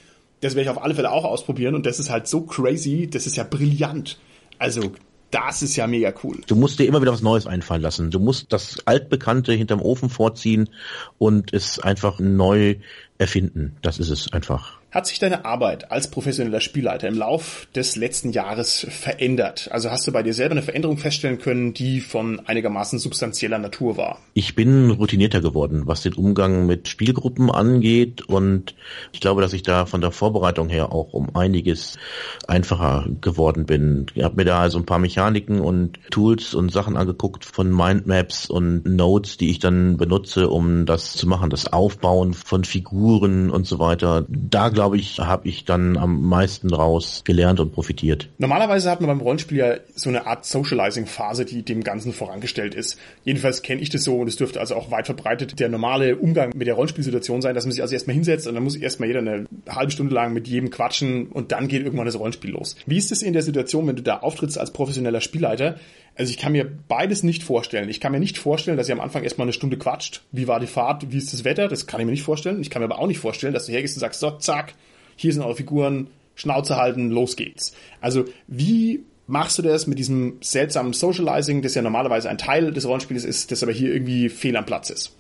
Das 0.41 0.55
werde 0.55 0.71
ich 0.71 0.77
auf 0.77 0.83
alle 0.83 0.95
Fälle 0.95 1.11
auch 1.11 1.25
ausprobieren 1.25 1.75
und 1.75 1.87
das 1.87 1.99
ist 1.99 2.11
halt 2.11 2.29
so 2.29 2.43
crazy, 2.43 3.09
das 3.11 3.27
ist 3.27 3.37
ja 3.37 3.45
brillant. 3.45 4.19
Also 4.59 4.93
das 5.31 5.63
ist 5.63 5.75
ja 5.75 5.87
mega 5.89 6.13
cool. 6.23 6.41
Du 6.47 6.55
musst 6.55 6.79
dir 6.79 6.87
immer 6.87 7.03
wieder 7.03 7.13
was 7.13 7.23
Neues 7.23 7.47
einfallen 7.47 7.83
lassen. 7.83 8.13
Du 8.13 8.21
musst 8.21 8.53
das 8.53 8.87
Altbekannte 8.87 9.53
hinterm 9.53 9.81
Ofen 9.83 10.09
vorziehen 10.09 10.71
und 11.19 11.53
es 11.53 11.81
einfach 11.81 12.21
neu 12.21 12.77
erfinden. 13.19 13.77
Das 13.83 13.99
ist 13.99 14.11
es 14.11 14.33
einfach. 14.33 14.79
Hat 14.95 15.09
sich 15.09 15.19
deine 15.19 15.45
Arbeit 15.45 15.91
als 15.91 16.09
professioneller 16.09 16.61
Spielleiter 16.61 17.09
im 17.09 17.19
Lauf 17.19 17.67
des 17.75 17.97
letzten 17.97 18.31
Jahres 18.31 18.87
verändert? 18.89 19.69
Also 19.73 19.91
hast 19.91 20.07
du 20.07 20.13
bei 20.13 20.23
dir 20.23 20.33
selber 20.33 20.53
eine 20.53 20.63
Veränderung 20.63 20.99
feststellen 20.99 21.41
können, 21.41 21.75
die 21.75 22.01
von 22.01 22.41
einigermaßen 22.47 23.01
substanzieller 23.01 23.59
Natur 23.59 23.97
war? 23.97 24.19
Ich 24.35 24.55
bin 24.55 24.93
routinierter 24.93 25.41
geworden, 25.41 25.83
was 25.87 26.03
den 26.03 26.13
Umgang 26.13 26.67
mit 26.67 26.87
Spielgruppen 26.87 27.51
angeht 27.51 28.23
und 28.23 28.77
ich 29.13 29.19
glaube, 29.19 29.43
dass 29.43 29.53
ich 29.53 29.65
da 29.65 29.85
von 29.85 30.01
der 30.01 30.13
Vorbereitung 30.13 30.69
her 30.69 30.93
auch 30.93 31.13
um 31.13 31.35
einiges 31.35 31.99
einfacher 32.47 33.09
geworden 33.21 33.67
bin. 33.67 34.07
Ich 34.15 34.23
habe 34.23 34.37
mir 34.37 34.45
da 34.45 34.61
also 34.61 34.79
ein 34.79 34.87
paar 34.87 35.01
Mechaniken 35.01 35.59
und 35.59 35.99
Tools 36.11 36.55
und 36.55 36.71
Sachen 36.71 36.97
angeguckt 36.97 37.45
von 37.45 37.75
Mindmaps 37.75 38.49
und 38.49 38.87
Notes, 38.87 39.39
die 39.39 39.51
ich 39.51 39.59
dann 39.59 39.97
benutze, 39.97 40.49
um 40.49 40.87
das 40.87 41.15
zu 41.15 41.27
machen, 41.27 41.51
das 41.51 41.73
Aufbauen 41.73 42.33
von 42.33 42.63
Figuren 42.63 43.51
und 43.51 43.67
so 43.67 43.81
weiter. 43.81 44.25
Da 44.29 44.69
glaube 44.69 44.84
glaube 44.85 44.99
ich, 44.99 45.19
habe 45.19 45.49
ich 45.49 45.65
dann 45.65 45.97
am 45.97 46.29
meisten 46.29 46.69
draus 46.69 47.23
gelernt 47.25 47.59
und 47.59 47.73
profitiert. 47.73 48.29
Normalerweise 48.37 48.91
hat 48.91 49.01
man 49.01 49.09
beim 49.09 49.23
Rollenspiel 49.23 49.57
ja 49.57 49.77
so 49.95 50.11
eine 50.11 50.27
Art 50.27 50.45
Socializing-Phase, 50.45 51.47
die 51.47 51.63
dem 51.63 51.83
Ganzen 51.83 52.13
vorangestellt 52.13 52.75
ist. 52.75 52.99
Jedenfalls 53.25 53.63
kenne 53.63 53.81
ich 53.81 53.89
das 53.89 54.05
so 54.05 54.19
und 54.19 54.29
es 54.29 54.37
dürfte 54.37 54.61
also 54.61 54.75
auch 54.75 54.91
weit 54.91 55.07
verbreitet 55.07 55.59
der 55.59 55.71
normale 55.71 56.17
Umgang 56.17 56.53
mit 56.55 56.67
der 56.67 56.75
Rollenspielsituation 56.75 57.41
sein, 57.41 57.55
dass 57.55 57.65
man 57.65 57.73
sich 57.73 57.81
also 57.81 57.95
erstmal 57.95 58.13
hinsetzt 58.13 58.47
und 58.47 58.55
dann 58.57 58.63
muss 58.63 58.77
erstmal 58.77 59.09
jeder 59.09 59.21
eine 59.21 59.47
halbe 59.71 59.91
Stunde 59.91 60.15
lang 60.15 60.35
mit 60.35 60.49
jedem 60.49 60.69
quatschen 60.69 61.29
und 61.29 61.51
dann 61.51 61.67
geht 61.67 61.83
irgendwann 61.83 62.05
das 62.05 62.19
Rollenspiel 62.19 62.51
los. 62.51 62.77
Wie 62.85 62.99
ist 62.99 63.11
es 63.11 63.23
in 63.23 63.33
der 63.33 63.43
Situation, 63.43 63.87
wenn 63.87 63.97
du 63.97 64.03
da 64.03 64.19
auftrittst 64.19 64.59
als 64.59 64.71
professioneller 64.71 65.23
Spielleiter? 65.23 65.77
Also 66.17 66.31
ich 66.31 66.39
kann 66.39 66.53
mir 66.53 66.71
beides 66.89 67.23
nicht 67.23 67.43
vorstellen. 67.43 67.89
Ich 67.89 68.01
kann 68.01 68.13
mir 68.13 68.21
nicht 68.21 68.39
vorstellen, 68.39 68.77
dass 68.77 68.89
ihr 68.89 68.95
am 68.95 69.01
Anfang 69.01 69.25
erstmal 69.25 69.47
eine 69.47 69.53
Stunde 69.53 69.77
quatscht. 69.77 70.23
Wie 70.31 70.47
war 70.47 70.61
die 70.61 70.69
Fahrt? 70.69 71.11
Wie 71.11 71.19
ist 71.19 71.33
das 71.33 71.45
Wetter? 71.45 71.67
Das 71.67 71.87
kann 71.87 72.01
ich 72.01 72.07
mir 72.07 72.13
nicht 72.13 72.23
vorstellen. 72.23 72.61
Ich 72.61 72.71
kann 72.71 72.83
mir 72.83 72.87
aber 72.87 73.01
auch 73.01 73.09
nicht 73.09 73.19
vorstellen, 73.19 73.53
dass 73.53 73.67
du 73.67 73.73
hergehst 73.73 73.97
und 73.97 74.01
sagst, 74.01 74.21
so, 74.21 74.31
zack, 74.33 74.74
hier 75.17 75.33
sind 75.33 75.43
eure 75.43 75.57
Figuren, 75.57 76.09
Schnauze 76.35 76.77
halten, 76.77 77.11
los 77.11 77.37
geht's. 77.37 77.75
Also 78.01 78.25
wie 78.47 79.05
machst 79.27 79.59
du 79.59 79.63
das 79.63 79.87
mit 79.87 79.99
diesem 79.99 80.39
seltsamen 80.41 80.93
Socializing, 80.93 81.63
das 81.63 81.75
ja 81.75 81.83
normalerweise 81.83 82.29
ein 82.29 82.39
Teil 82.39 82.73
des 82.73 82.87
Rollenspiels 82.87 83.25
ist, 83.25 83.51
das 83.51 83.63
aber 83.63 83.73
hier 83.73 83.93
irgendwie 83.93 84.29
fehl 84.29 84.57
am 84.57 84.67
Platz 84.67 84.91
ist? 84.91 85.17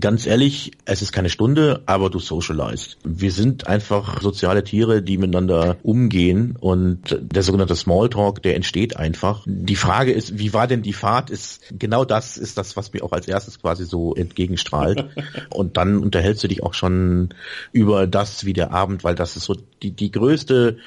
Ganz 0.00 0.26
ehrlich, 0.26 0.72
es 0.84 1.00
ist 1.00 1.12
keine 1.12 1.30
Stunde, 1.30 1.82
aber 1.86 2.10
du 2.10 2.18
socialized. 2.18 2.98
Wir 3.04 3.32
sind 3.32 3.66
einfach 3.66 4.20
soziale 4.20 4.62
Tiere, 4.62 5.02
die 5.02 5.16
miteinander 5.16 5.76
umgehen 5.82 6.56
und 6.60 7.18
der 7.20 7.42
sogenannte 7.42 7.74
Smalltalk, 7.74 8.42
der 8.42 8.54
entsteht 8.54 8.96
einfach. 8.96 9.44
Die 9.46 9.76
Frage 9.76 10.12
ist, 10.12 10.38
wie 10.38 10.52
war 10.52 10.66
denn 10.66 10.82
die 10.82 10.92
Fahrt? 10.92 11.30
Ist 11.30 11.62
genau 11.70 12.04
das 12.04 12.36
ist 12.36 12.58
das, 12.58 12.76
was 12.76 12.92
mir 12.92 13.02
auch 13.02 13.12
als 13.12 13.28
erstes 13.28 13.60
quasi 13.60 13.84
so 13.84 14.14
entgegenstrahlt. 14.14 15.06
und 15.50 15.76
dann 15.76 15.98
unterhältst 15.98 16.44
du 16.44 16.48
dich 16.48 16.62
auch 16.62 16.74
schon 16.74 17.30
über 17.72 18.06
das, 18.06 18.44
wie 18.44 18.52
der 18.52 18.72
Abend, 18.72 19.04
weil 19.04 19.14
das 19.14 19.36
ist 19.36 19.44
so 19.44 19.56
die, 19.82 19.92
die 19.92 20.10
größte 20.10 20.78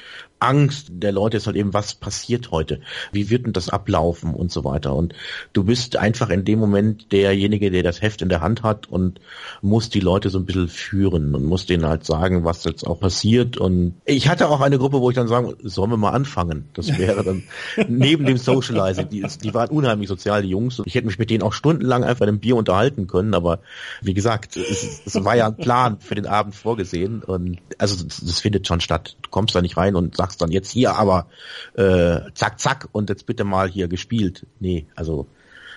Angst 0.41 0.87
der 0.89 1.11
Leute 1.11 1.37
ist 1.37 1.45
halt 1.45 1.55
eben, 1.55 1.73
was 1.73 1.93
passiert 1.93 2.51
heute? 2.51 2.81
Wie 3.11 3.29
wird 3.29 3.45
denn 3.45 3.53
das 3.53 3.69
ablaufen 3.69 4.33
und 4.33 4.51
so 4.51 4.63
weiter? 4.63 4.95
Und 4.95 5.13
du 5.53 5.63
bist 5.63 5.97
einfach 5.97 6.29
in 6.29 6.45
dem 6.45 6.59
Moment 6.59 7.11
derjenige, 7.11 7.69
der 7.69 7.83
das 7.83 8.01
Heft 8.01 8.21
in 8.21 8.29
der 8.29 8.41
Hand 8.41 8.63
hat 8.63 8.87
und 8.89 9.21
muss 9.61 9.89
die 9.89 9.99
Leute 9.99 10.29
so 10.29 10.39
ein 10.39 10.45
bisschen 10.45 10.67
führen 10.67 11.35
und 11.35 11.45
muss 11.45 11.67
denen 11.67 11.85
halt 11.85 12.05
sagen, 12.05 12.43
was 12.43 12.63
jetzt 12.63 12.87
auch 12.87 12.99
passiert. 12.99 13.57
Und 13.57 13.95
ich 14.05 14.29
hatte 14.29 14.49
auch 14.49 14.61
eine 14.61 14.79
Gruppe, 14.79 14.99
wo 14.99 15.09
ich 15.09 15.15
dann 15.15 15.27
sagen, 15.27 15.53
sollen 15.61 15.91
wir 15.91 15.97
mal 15.97 16.09
anfangen? 16.09 16.69
Das 16.73 16.97
wäre 16.97 17.23
dann 17.23 17.43
neben 17.87 18.25
dem 18.25 18.37
Socializing. 18.37 19.09
Die, 19.09 19.25
die 19.43 19.53
waren 19.53 19.69
unheimlich 19.69 20.09
sozial, 20.09 20.41
die 20.41 20.49
Jungs. 20.49 20.79
Und 20.79 20.87
ich 20.87 20.95
hätte 20.95 21.05
mich 21.05 21.19
mit 21.19 21.29
denen 21.29 21.43
auch 21.43 21.53
stundenlang 21.53 22.03
einfach 22.03 22.23
in 22.23 22.29
einem 22.29 22.39
Bier 22.39 22.55
unterhalten 22.55 23.05
können. 23.05 23.35
Aber 23.35 23.59
wie 24.01 24.15
gesagt, 24.15 24.57
es, 24.57 25.01
es 25.05 25.23
war 25.23 25.35
ja 25.35 25.47
ein 25.47 25.57
Plan 25.57 25.99
für 25.99 26.15
den 26.15 26.25
Abend 26.25 26.55
vorgesehen. 26.55 27.21
Und 27.21 27.59
also 27.77 28.03
das 28.03 28.39
findet 28.39 28.67
schon 28.67 28.81
statt. 28.81 29.17
Du 29.21 29.29
kommst 29.29 29.53
da 29.53 29.61
nicht 29.61 29.77
rein 29.77 29.95
und 29.95 30.17
sagst, 30.17 30.30
sagst 30.31 30.41
dann 30.41 30.51
jetzt 30.51 30.71
hier 30.71 30.95
aber 30.95 31.27
äh, 31.75 32.31
zack, 32.33 32.59
zack 32.59 32.87
und 32.91 33.09
jetzt 33.09 33.25
bitte 33.25 33.43
mal 33.43 33.69
hier 33.69 33.87
gespielt. 33.87 34.45
Nee, 34.59 34.85
also 34.95 35.27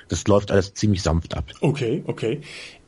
das 0.09 0.26
läuft 0.28 0.50
alles 0.50 0.74
ziemlich 0.74 1.02
sanft 1.02 1.36
ab. 1.36 1.50
Okay, 1.61 2.05
okay. 2.07 2.40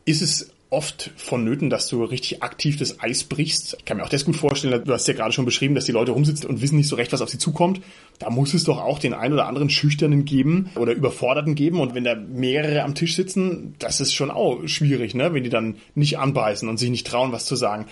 Ist 0.05 0.23
es 0.23 0.51
oft 0.69 1.13
vonnöten, 1.17 1.71
dass 1.71 1.89
du 1.89 2.05
richtig 2.05 2.43
aktiv 2.43 2.77
das 2.77 3.01
Eis 3.01 3.25
brichst. 3.25 3.77
Ich 3.79 3.85
kann 3.85 3.97
mir 3.97 4.05
auch 4.05 4.09
das 4.09 4.25
gut 4.25 4.37
vorstellen, 4.37 4.85
du 4.85 4.93
hast 4.93 5.07
ja 5.07 5.15
gerade 5.15 5.33
schon 5.33 5.45
beschrieben, 5.45 5.77
dass 5.77 5.85
die 5.85 5.93
Leute 5.93 6.11
rumsitzen 6.11 6.49
und 6.51 6.61
wissen 6.61 6.77
nicht 6.77 6.89
so 6.89 6.97
recht, 6.97 7.13
was 7.13 7.23
auf 7.23 7.31
sie 7.31 7.39
zukommt. 7.39 7.81
Da 8.19 8.31
muss 8.31 8.53
es 8.53 8.65
doch 8.65 8.79
auch 8.79 8.99
den 8.99 9.15
einen 9.15 9.35
oder 9.35 9.47
anderen 9.47 9.71
Schüchternen 9.71 10.25
geben 10.25 10.71
oder 10.75 10.93
Überforderten 10.93 11.55
geben. 11.55 11.81
Und 11.81 11.95
wenn 11.95 12.05
da 12.05 12.15
mehrere 12.17 12.83
am 12.83 12.97
Tisch 12.97 13.15
sitzen, 13.15 13.75
das 13.79 14.01
ist 14.01 14.13
schon 14.13 14.31
auch 14.31 14.67
schwierig, 14.67 15.15
ne? 15.15 15.33
wenn 15.33 15.45
die 15.45 15.51
dann 15.51 15.77
nicht 15.95 16.19
anbeißen 16.19 16.69
und 16.69 16.79
sich 16.79 16.91
nicht 16.91 17.07
trauen, 17.07 17.33
was 17.33 17.47
zu 17.47 17.57
sagen. 17.57 17.87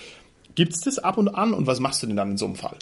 Gibt's 0.56 0.80
das 0.80 0.98
ab 0.98 1.16
und 1.16 1.28
an 1.28 1.54
und 1.54 1.66
was 1.66 1.80
machst 1.80 2.02
du 2.02 2.06
denn 2.06 2.16
dann 2.16 2.32
in 2.32 2.36
so 2.36 2.46
einem 2.46 2.56
Fall? 2.56 2.76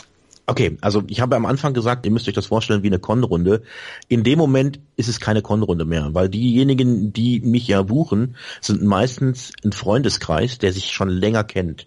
Okay, 0.46 0.76
also 0.80 1.04
ich 1.06 1.20
habe 1.20 1.36
am 1.36 1.46
Anfang 1.46 1.72
gesagt, 1.72 2.04
ihr 2.04 2.12
müsst 2.12 2.26
euch 2.28 2.34
das 2.34 2.46
vorstellen 2.46 2.82
wie 2.82 2.88
eine 2.88 2.98
Con-Runde. 2.98 3.62
In 4.08 4.24
dem 4.24 4.38
Moment 4.38 4.80
ist 4.96 5.08
es 5.08 5.20
keine 5.20 5.40
Con-Runde 5.40 5.84
mehr, 5.84 6.10
weil 6.14 6.28
diejenigen, 6.28 7.12
die 7.12 7.40
mich 7.40 7.68
ja 7.68 7.82
buchen, 7.82 8.36
sind 8.60 8.82
meistens 8.82 9.52
ein 9.64 9.72
Freundeskreis, 9.72 10.58
der 10.58 10.72
sich 10.72 10.90
schon 10.90 11.08
länger 11.08 11.44
kennt. 11.44 11.86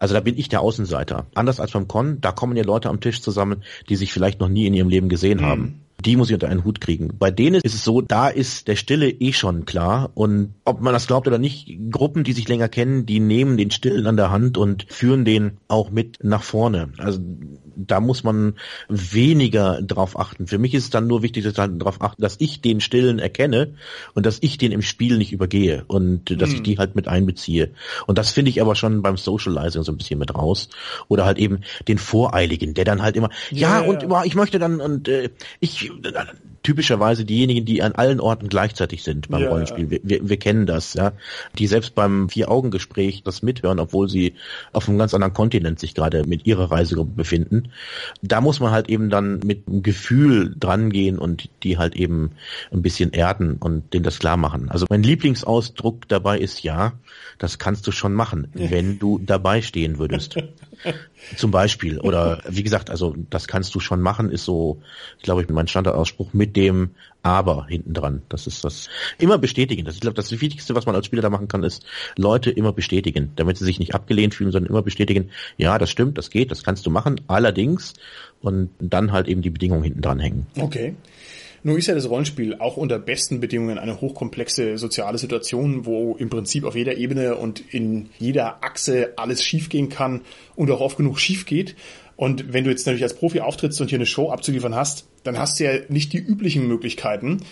Also 0.00 0.14
da 0.14 0.20
bin 0.20 0.36
ich 0.36 0.48
der 0.48 0.62
Außenseiter. 0.62 1.26
Anders 1.34 1.60
als 1.60 1.70
beim 1.70 1.86
Con, 1.86 2.20
da 2.20 2.32
kommen 2.32 2.56
ja 2.56 2.64
Leute 2.64 2.88
am 2.88 3.00
Tisch 3.00 3.22
zusammen, 3.22 3.62
die 3.88 3.94
sich 3.94 4.12
vielleicht 4.12 4.40
noch 4.40 4.48
nie 4.48 4.66
in 4.66 4.74
ihrem 4.74 4.88
Leben 4.88 5.08
gesehen 5.08 5.38
mhm. 5.38 5.46
haben 5.46 5.82
die 6.02 6.16
muss 6.16 6.28
ich 6.28 6.34
unter 6.34 6.48
einen 6.48 6.64
Hut 6.64 6.80
kriegen. 6.80 7.10
Bei 7.18 7.30
denen 7.30 7.60
ist 7.62 7.74
es 7.74 7.84
so, 7.84 8.00
da 8.00 8.28
ist 8.28 8.68
der 8.68 8.76
Stille 8.76 9.08
eh 9.08 9.32
schon 9.32 9.64
klar. 9.64 10.10
Und 10.14 10.54
ob 10.64 10.80
man 10.80 10.92
das 10.92 11.06
glaubt 11.06 11.26
oder 11.26 11.38
nicht, 11.38 11.76
Gruppen, 11.90 12.24
die 12.24 12.32
sich 12.32 12.48
länger 12.48 12.68
kennen, 12.68 13.06
die 13.06 13.20
nehmen 13.20 13.56
den 13.56 13.70
Stillen 13.70 14.06
an 14.06 14.16
der 14.16 14.30
Hand 14.30 14.58
und 14.58 14.86
führen 14.88 15.24
den 15.24 15.58
auch 15.68 15.90
mit 15.90 16.18
nach 16.22 16.42
vorne. 16.42 16.90
Also 16.98 17.20
da 17.76 18.00
muss 18.00 18.24
man 18.24 18.54
weniger 18.88 19.80
drauf 19.82 20.18
achten. 20.18 20.46
Für 20.46 20.58
mich 20.58 20.74
ist 20.74 20.84
es 20.84 20.90
dann 20.90 21.06
nur 21.06 21.22
wichtig, 21.22 21.44
dass 21.44 21.58
halt 21.58 21.80
darauf 21.80 22.02
achten, 22.02 22.22
dass 22.22 22.36
ich 22.38 22.60
den 22.60 22.80
Stillen 22.80 23.18
erkenne 23.18 23.74
und 24.14 24.26
dass 24.26 24.38
ich 24.40 24.58
den 24.58 24.72
im 24.72 24.82
Spiel 24.82 25.18
nicht 25.18 25.32
übergehe 25.32 25.84
und 25.86 26.40
dass 26.40 26.50
hm. 26.50 26.56
ich 26.56 26.62
die 26.62 26.78
halt 26.78 26.94
mit 26.94 27.08
einbeziehe. 27.08 27.70
Und 28.06 28.18
das 28.18 28.30
finde 28.30 28.50
ich 28.50 28.60
aber 28.60 28.74
schon 28.74 29.02
beim 29.02 29.16
Socializing 29.16 29.82
so 29.82 29.92
ein 29.92 29.96
bisschen 29.96 30.18
mit 30.18 30.34
raus. 30.34 30.68
Oder 31.08 31.24
halt 31.24 31.38
eben 31.38 31.60
den 31.88 31.98
Voreiligen, 31.98 32.74
der 32.74 32.84
dann 32.84 33.02
halt 33.02 33.16
immer, 33.16 33.30
ja, 33.50 33.80
ja 33.80 33.88
und 33.88 34.02
ja. 34.02 34.24
ich 34.24 34.34
möchte 34.34 34.58
dann 34.58 34.80
und 34.80 35.08
äh, 35.08 35.30
ich 35.60 35.91
typischerweise 36.62 37.24
diejenigen, 37.24 37.64
die 37.64 37.82
an 37.82 37.92
allen 37.92 38.20
Orten 38.20 38.48
gleichzeitig 38.48 39.02
sind 39.02 39.28
beim 39.28 39.42
ja. 39.42 39.48
Rollenspiel. 39.48 39.90
Wir, 39.90 40.00
wir, 40.02 40.28
wir 40.28 40.36
kennen 40.36 40.66
das, 40.66 40.94
ja. 40.94 41.12
Die 41.58 41.66
selbst 41.66 41.94
beim 41.94 42.28
Vier-Augen-Gespräch 42.28 43.22
das 43.24 43.42
mithören, 43.42 43.80
obwohl 43.80 44.08
sie 44.08 44.34
auf 44.72 44.88
einem 44.88 44.98
ganz 44.98 45.14
anderen 45.14 45.34
Kontinent 45.34 45.80
sich 45.80 45.94
gerade 45.94 46.24
mit 46.24 46.46
ihrer 46.46 46.70
Reisegruppe 46.70 47.12
befinden. 47.14 47.70
Da 48.22 48.40
muss 48.40 48.60
man 48.60 48.70
halt 48.70 48.88
eben 48.88 49.10
dann 49.10 49.40
mit 49.44 49.66
einem 49.66 49.82
Gefühl 49.82 50.54
drangehen 50.58 51.18
und 51.18 51.48
die 51.62 51.78
halt 51.78 51.96
eben 51.96 52.32
ein 52.70 52.82
bisschen 52.82 53.12
erden 53.12 53.56
und 53.56 53.92
denen 53.92 54.04
das 54.04 54.18
klar 54.18 54.36
machen. 54.36 54.70
Also 54.70 54.86
mein 54.88 55.02
Lieblingsausdruck 55.02 56.08
dabei 56.08 56.38
ist 56.38 56.62
ja, 56.62 56.92
das 57.38 57.58
kannst 57.58 57.86
du 57.86 57.92
schon 57.92 58.14
machen, 58.14 58.48
wenn 58.54 58.98
du 58.98 59.18
dabei 59.18 59.62
stehen 59.62 59.98
würdest. 59.98 60.36
Zum 61.36 61.50
Beispiel. 61.50 61.98
Oder 62.00 62.40
wie 62.48 62.62
gesagt, 62.62 62.90
also 62.90 63.14
das 63.30 63.48
kannst 63.48 63.74
du 63.74 63.80
schon 63.80 64.00
machen, 64.00 64.30
ist 64.30 64.44
so, 64.44 64.80
ich 65.18 65.22
glaube, 65.22 65.46
mein 65.52 65.68
Standardausspruch 65.68 66.32
mit 66.32 66.56
dem 66.56 66.90
Aber 67.22 67.66
hinten 67.66 67.94
dran. 67.94 68.22
Das 68.28 68.46
ist 68.46 68.64
das 68.64 68.88
immer 69.18 69.38
bestätigen. 69.38 69.84
Das, 69.84 69.94
ich 69.94 70.00
glaube, 70.00 70.14
das 70.14 70.30
Wichtigste, 70.32 70.74
was 70.74 70.86
man 70.86 70.94
als 70.94 71.06
Spieler 71.06 71.22
da 71.22 71.30
machen 71.30 71.48
kann, 71.48 71.62
ist 71.62 71.84
Leute 72.16 72.50
immer 72.50 72.72
bestätigen, 72.72 73.32
damit 73.36 73.58
sie 73.58 73.64
sich 73.64 73.78
nicht 73.78 73.94
abgelehnt 73.94 74.34
fühlen, 74.34 74.52
sondern 74.52 74.70
immer 74.70 74.82
bestätigen, 74.82 75.30
ja, 75.56 75.78
das 75.78 75.90
stimmt, 75.90 76.18
das 76.18 76.30
geht, 76.30 76.50
das 76.50 76.62
kannst 76.62 76.84
du 76.86 76.90
machen. 76.90 77.20
Allerdings 77.28 77.94
und 78.40 78.70
dann 78.80 79.12
halt 79.12 79.28
eben 79.28 79.42
die 79.42 79.50
Bedingungen 79.50 79.84
hinten 79.84 80.02
dran 80.02 80.18
hängen. 80.18 80.46
Okay. 80.58 80.96
Nur 81.64 81.78
ist 81.78 81.86
ja 81.86 81.94
das 81.94 82.08
Rollenspiel 82.08 82.56
auch 82.56 82.76
unter 82.76 82.98
besten 82.98 83.38
Bedingungen 83.38 83.78
eine 83.78 84.00
hochkomplexe 84.00 84.78
soziale 84.78 85.18
Situation, 85.18 85.86
wo 85.86 86.16
im 86.16 86.28
Prinzip 86.28 86.64
auf 86.64 86.74
jeder 86.74 86.96
Ebene 86.96 87.36
und 87.36 87.62
in 87.72 88.08
jeder 88.18 88.64
Achse 88.64 89.12
alles 89.16 89.44
schiefgehen 89.44 89.88
kann 89.88 90.22
und 90.56 90.70
auch 90.72 90.80
oft 90.80 90.96
genug 90.96 91.20
schief 91.20 91.46
geht. 91.46 91.76
Und 92.16 92.52
wenn 92.52 92.64
du 92.64 92.70
jetzt 92.70 92.86
natürlich 92.86 93.04
als 93.04 93.14
Profi 93.14 93.40
auftrittst 93.40 93.80
und 93.80 93.90
hier 93.90 93.98
eine 93.98 94.06
Show 94.06 94.30
abzuliefern 94.30 94.74
hast, 94.74 95.06
dann 95.22 95.38
hast 95.38 95.60
du 95.60 95.64
ja 95.64 95.72
nicht 95.88 96.12
die 96.12 96.18
üblichen 96.18 96.66
Möglichkeiten. 96.66 97.42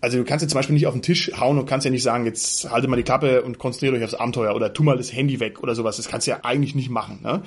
Also 0.00 0.16
du 0.16 0.24
kannst 0.24 0.42
jetzt 0.42 0.52
zum 0.52 0.58
Beispiel 0.58 0.74
nicht 0.74 0.86
auf 0.86 0.94
den 0.94 1.02
Tisch 1.02 1.32
hauen 1.38 1.58
und 1.58 1.66
kannst 1.66 1.84
ja 1.84 1.90
nicht 1.90 2.02
sagen, 2.02 2.24
jetzt 2.24 2.70
halte 2.70 2.88
mal 2.88 2.96
die 2.96 3.02
Klappe 3.02 3.42
und 3.42 3.58
konzentriere 3.58 3.96
euch 3.96 4.04
aufs 4.04 4.14
Abenteuer 4.14 4.54
oder 4.54 4.72
tu 4.72 4.82
mal 4.82 4.96
das 4.96 5.12
Handy 5.12 5.40
weg 5.40 5.62
oder 5.62 5.74
sowas. 5.74 5.96
Das 5.96 6.08
kannst 6.08 6.26
du 6.26 6.30
ja 6.30 6.40
eigentlich 6.42 6.74
nicht 6.74 6.88
machen. 6.88 7.20
Ne? 7.22 7.42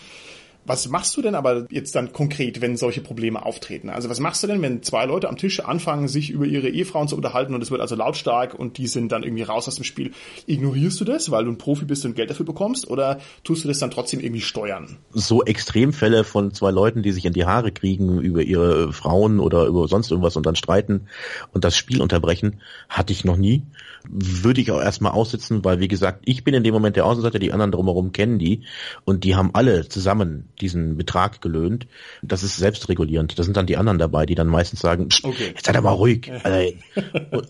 Was 0.66 0.88
machst 0.88 1.18
du 1.18 1.22
denn 1.22 1.36
aber 1.36 1.66
jetzt 1.70 1.96
dann 1.96 2.14
konkret, 2.14 2.62
wenn 2.62 2.78
solche 2.78 3.02
Probleme 3.02 3.46
auftreten? 3.46 3.90
Also 3.90 4.10
was 4.10 4.20
machst 4.20 4.44
du 4.44 4.48
denn, 4.48 4.62
wenn 4.62 4.84
zwei 4.84 5.06
Leute 5.06 5.28
am 5.28 5.38
Tisch 5.38 5.60
anfangen, 5.60 6.08
sich 6.08 6.30
über 6.30 6.46
ihre 6.46 6.70
Ehefrauen 6.70 7.08
zu 7.08 7.16
unterhalten 7.16 7.56
und 7.56 7.62
es 7.62 7.72
wird 7.72 7.82
also 7.82 7.96
lautstark 7.96 8.54
und 8.54 8.78
die 8.78 8.88
sind 8.88 9.12
dann 9.12 9.24
irgendwie 9.24 9.44
raus 9.44 9.68
aus 9.68 9.76
dem 9.76 9.84
Spiel? 9.84 10.12
Ignorierst 10.46 11.00
du 11.02 11.06
das, 11.06 11.32
weil 11.32 11.46
du 11.46 11.52
ein 11.52 11.58
Profi 11.58 11.86
bist 11.86 12.06
und 12.06 12.16
Geld 12.16 12.30
dafür 12.30 12.46
bekommst 12.46 12.88
oder 12.88 13.20
tust 13.44 13.64
du 13.64 13.68
das 13.68 13.80
dann 13.80 13.92
trotzdem 13.92 14.20
irgendwie 14.20 14.42
steuern? 14.42 14.98
So 15.12 15.44
Extremfälle 15.44 16.24
von 16.24 16.54
zwei 16.54 16.72
Leuten, 16.72 17.02
die 17.02 17.12
sich 17.12 17.26
in 17.26 17.34
die 17.34 17.46
Haare 17.46 17.72
kriegen 17.72 18.22
über 18.22 18.44
ihre 18.44 18.94
Frauen 18.94 19.40
oder 19.40 19.66
über 19.66 19.88
sonst 19.88 20.12
irgendwas 20.12 20.36
und 20.36 20.46
dann 20.46 20.56
streiten 20.56 21.08
und 21.54 21.64
das 21.64 21.76
Spiel 21.76 22.02
unterbrechen, 22.02 22.62
hatte 22.88 23.14
ich 23.14 23.26
noch 23.26 23.38
nie 23.38 23.64
würde 24.10 24.62
ich 24.62 24.72
auch 24.72 24.82
erstmal 24.82 25.12
aussitzen, 25.12 25.64
weil 25.64 25.80
wie 25.80 25.88
gesagt, 25.88 26.24
ich 26.26 26.44
bin 26.44 26.54
in 26.54 26.64
dem 26.64 26.74
Moment 26.74 26.96
der 26.96 27.06
Außenseiter, 27.06 27.40
die 27.40 27.52
anderen 27.52 27.72
drumherum 27.72 28.12
kennen 28.12 28.40
die 28.40 28.64
und 29.06 29.24
die 29.24 29.36
haben 29.36 29.52
alle 29.54 29.88
zusammen 29.88 30.50
diesen 30.62 30.98
Betrag 30.98 31.42
gelöhnt. 31.42 31.88
Das 32.22 32.44
ist 32.44 32.58
selbstregulierend. 32.58 33.38
Da 33.38 33.44
sind 33.44 33.58
dann 33.58 33.66
die 33.66 33.78
anderen 33.78 34.00
dabei, 34.00 34.26
die 34.26 34.36
dann 34.36 34.48
meistens 34.48 34.80
sagen, 34.80 35.10
okay. 35.24 35.50
jetzt 35.50 35.66
seid 35.66 35.76
aber 35.76 35.92
ruhig. 35.92 36.32
Also, 36.44 36.74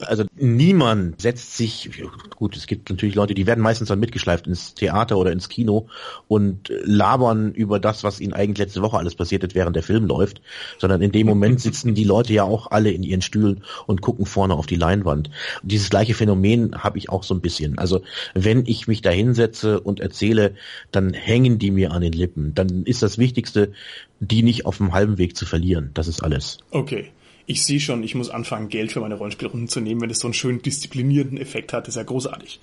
also 0.06 0.24
niemand 0.36 1.22
setzt 1.22 1.58
sich, 1.58 2.04
gut, 2.36 2.56
es 2.56 2.68
gibt 2.68 2.90
natürlich 2.90 3.16
Leute, 3.16 3.34
die 3.34 3.48
werden 3.48 3.62
meistens 3.62 3.90
dann 3.90 4.00
mitgeschleift 4.00 4.48
ins 4.48 4.74
Theater 4.74 5.18
oder 5.18 5.32
ins 5.32 5.50
Kino 5.50 5.88
und 6.28 6.72
labern 6.84 7.54
über 7.54 7.80
das, 7.80 8.04
was 8.04 8.20
ihnen 8.20 8.34
eigentlich 8.34 8.58
letzte 8.58 8.82
Woche 8.82 8.98
alles 8.98 9.16
passiert 9.16 9.44
ist, 9.44 9.56
während 9.56 9.76
der 9.76 9.84
Film 9.84 10.06
läuft, 10.06 10.42
sondern 10.78 11.02
in 11.02 11.12
dem 11.12 11.28
Moment 11.28 11.60
sitzen 11.62 11.94
die 11.94 12.04
Leute 12.04 12.34
ja 12.34 12.44
auch 12.44 12.72
alle 12.72 12.92
in 12.92 13.04
ihren 13.04 13.22
Stühlen 13.22 13.64
und 13.88 14.02
gucken 14.02 14.26
vorne 14.26 14.54
auf 14.56 14.66
die 14.66 14.76
Leinwand. 14.76 15.30
Dieses 15.64 15.90
gleiche 15.90 16.14
Phänomen 16.14 16.84
habe 16.84 16.98
ich 16.98 17.10
auch 17.10 17.24
so 17.24 17.34
ein 17.34 17.42
bisschen. 17.42 17.78
Also 17.78 18.02
wenn 18.34 18.66
ich 18.66 18.88
mich 18.88 19.02
da 19.02 19.10
hinsetze 19.10 19.80
und 19.80 20.00
erzähle, 20.00 20.56
dann 20.92 21.14
hängen 21.14 21.60
die 21.60 21.72
mir 21.72 21.92
an 21.92 22.02
den 22.02 22.14
Lippen. 22.14 22.54
Dann 22.56 22.84
ist 22.84 23.01
das 23.04 23.18
Wichtigste, 23.18 23.74
die 24.20 24.44
nicht 24.44 24.66
auf 24.66 24.78
dem 24.78 24.94
halben 24.94 25.18
Weg 25.18 25.36
zu 25.36 25.46
verlieren. 25.46 25.92
Das 25.94 26.08
ist 26.08 26.24
alles. 26.24 26.60
Okay 26.72 27.12
ich 27.52 27.64
sehe 27.64 27.82
schon, 27.82 28.02
ich 28.02 28.16
muss 28.16 28.30
anfangen, 28.30 28.70
Geld 28.70 28.94
für 28.94 29.02
meine 29.02 29.16
Rollenspielrunden 29.16 29.68
zu 29.68 29.82
nehmen, 29.82 30.00
wenn 30.00 30.10
es 30.10 30.20
so 30.20 30.28
einen 30.28 30.34
schönen 30.34 30.62
disziplinierenden 30.62 31.38
Effekt 31.38 31.74
hat. 31.74 31.86
Das 31.86 31.96
ist 31.96 32.00
ja 32.00 32.04
großartig. 32.04 32.62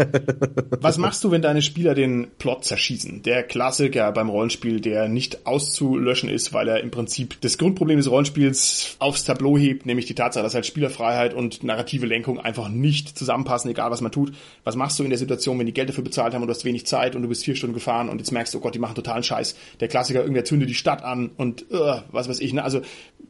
Was 0.80 0.98
machst 0.98 1.22
du, 1.22 1.30
wenn 1.30 1.42
deine 1.42 1.62
Spieler 1.62 1.94
den 1.94 2.26
Plot 2.38 2.64
zerschießen? 2.64 3.22
Der 3.22 3.44
Klassiker 3.44 4.10
beim 4.10 4.28
Rollenspiel, 4.28 4.80
der 4.80 5.08
nicht 5.08 5.46
auszulöschen 5.46 6.28
ist, 6.28 6.52
weil 6.52 6.66
er 6.66 6.80
im 6.80 6.90
Prinzip 6.90 7.40
das 7.40 7.56
Grundproblem 7.56 7.98
des 7.98 8.10
Rollenspiels 8.10 8.96
aufs 8.98 9.24
Tableau 9.24 9.56
hebt, 9.56 9.86
nämlich 9.86 10.06
die 10.06 10.16
Tatsache, 10.16 10.42
dass 10.42 10.54
halt 10.54 10.66
Spielerfreiheit 10.66 11.32
und 11.32 11.62
narrative 11.62 12.06
Lenkung 12.06 12.40
einfach 12.40 12.68
nicht 12.68 13.16
zusammenpassen, 13.16 13.70
egal 13.70 13.92
was 13.92 14.00
man 14.00 14.10
tut. 14.10 14.32
Was 14.64 14.74
machst 14.74 14.98
du 14.98 15.04
in 15.04 15.10
der 15.10 15.18
Situation, 15.20 15.56
wenn 15.60 15.66
die 15.66 15.72
Geld 15.72 15.88
dafür 15.88 16.02
bezahlt 16.02 16.34
haben 16.34 16.42
und 16.42 16.48
du 16.48 16.54
hast 16.54 16.64
wenig 16.64 16.84
Zeit 16.84 17.14
und 17.14 17.22
du 17.22 17.28
bist 17.28 17.44
vier 17.44 17.54
Stunden 17.54 17.74
gefahren 17.74 18.08
und 18.08 18.18
jetzt 18.18 18.32
merkst 18.32 18.52
du, 18.52 18.58
oh 18.58 18.60
Gott, 18.60 18.74
die 18.74 18.80
machen 18.80 18.96
totalen 18.96 19.22
Scheiß. 19.22 19.54
Der 19.78 19.86
Klassiker, 19.86 20.20
irgendwer 20.20 20.44
zündet 20.44 20.68
die 20.68 20.74
Stadt 20.74 21.04
an 21.04 21.30
und 21.36 21.66
uh, 21.70 22.00
was 22.10 22.28
weiß 22.28 22.40
ich. 22.40 22.52
Ne? 22.52 22.64
Also 22.64 22.80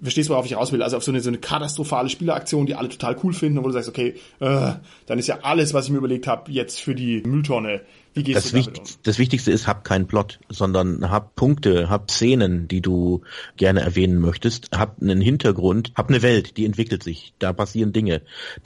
verstehst 0.01 0.31
du, 0.31 0.33
worauf 0.33 0.47
ich 0.47 0.57
raus 0.57 0.70
will? 0.73 0.83
Also 0.83 0.97
auf 0.97 1.05
so 1.05 1.13
eine, 1.13 1.21
so 1.21 1.31
eine 1.31 1.39
katastrophale 1.39 2.09
Spieleraktion, 2.09 2.67
die 2.67 2.75
alle 2.75 2.89
total 2.89 3.17
cool 3.23 3.33
finden, 3.33 3.59
wo 3.59 3.67
du 3.67 3.73
sagst, 3.73 3.89
okay, 3.89 4.15
äh, 4.41 4.73
dann 5.07 5.19
ist 5.19 5.27
ja 5.27 5.39
alles, 5.43 5.75
was 5.75 5.87
ich 5.87 5.91
mir 5.91 5.99
überlegt 5.99 6.27
habe, 6.27 6.51
jetzt 6.51 6.81
für 6.81 6.95
die 6.95 7.23
Mülltonne 7.23 7.83
wie 8.15 8.25
gehst 8.25 8.37
das 8.37 8.51
du 8.51 8.59
damit 8.59 8.79
um? 8.79 8.85
Das 9.05 9.19
Wichtigste 9.19 9.53
ist, 9.53 9.69
hab 9.69 9.85
keinen 9.85 10.07
Plot, 10.07 10.41
sondern 10.49 11.11
hab 11.11 11.37
Punkte, 11.37 11.89
hab 11.89 12.11
Szenen, 12.11 12.67
die 12.67 12.81
du 12.81 13.23
gerne 13.57 13.81
erwähnen 13.81 14.21
möchtest, 14.21 14.71
hab 14.77 15.01
einen 15.01 15.21
Hintergrund, 15.21 15.93
hab 15.95 16.09
eine 16.09 16.23
Welt, 16.23 16.57
die 16.57 16.65
entwickelt 16.65 17.03
sich, 17.03 17.35
da 17.39 17.53
passieren 17.53 17.93
Dinge. 17.93 18.23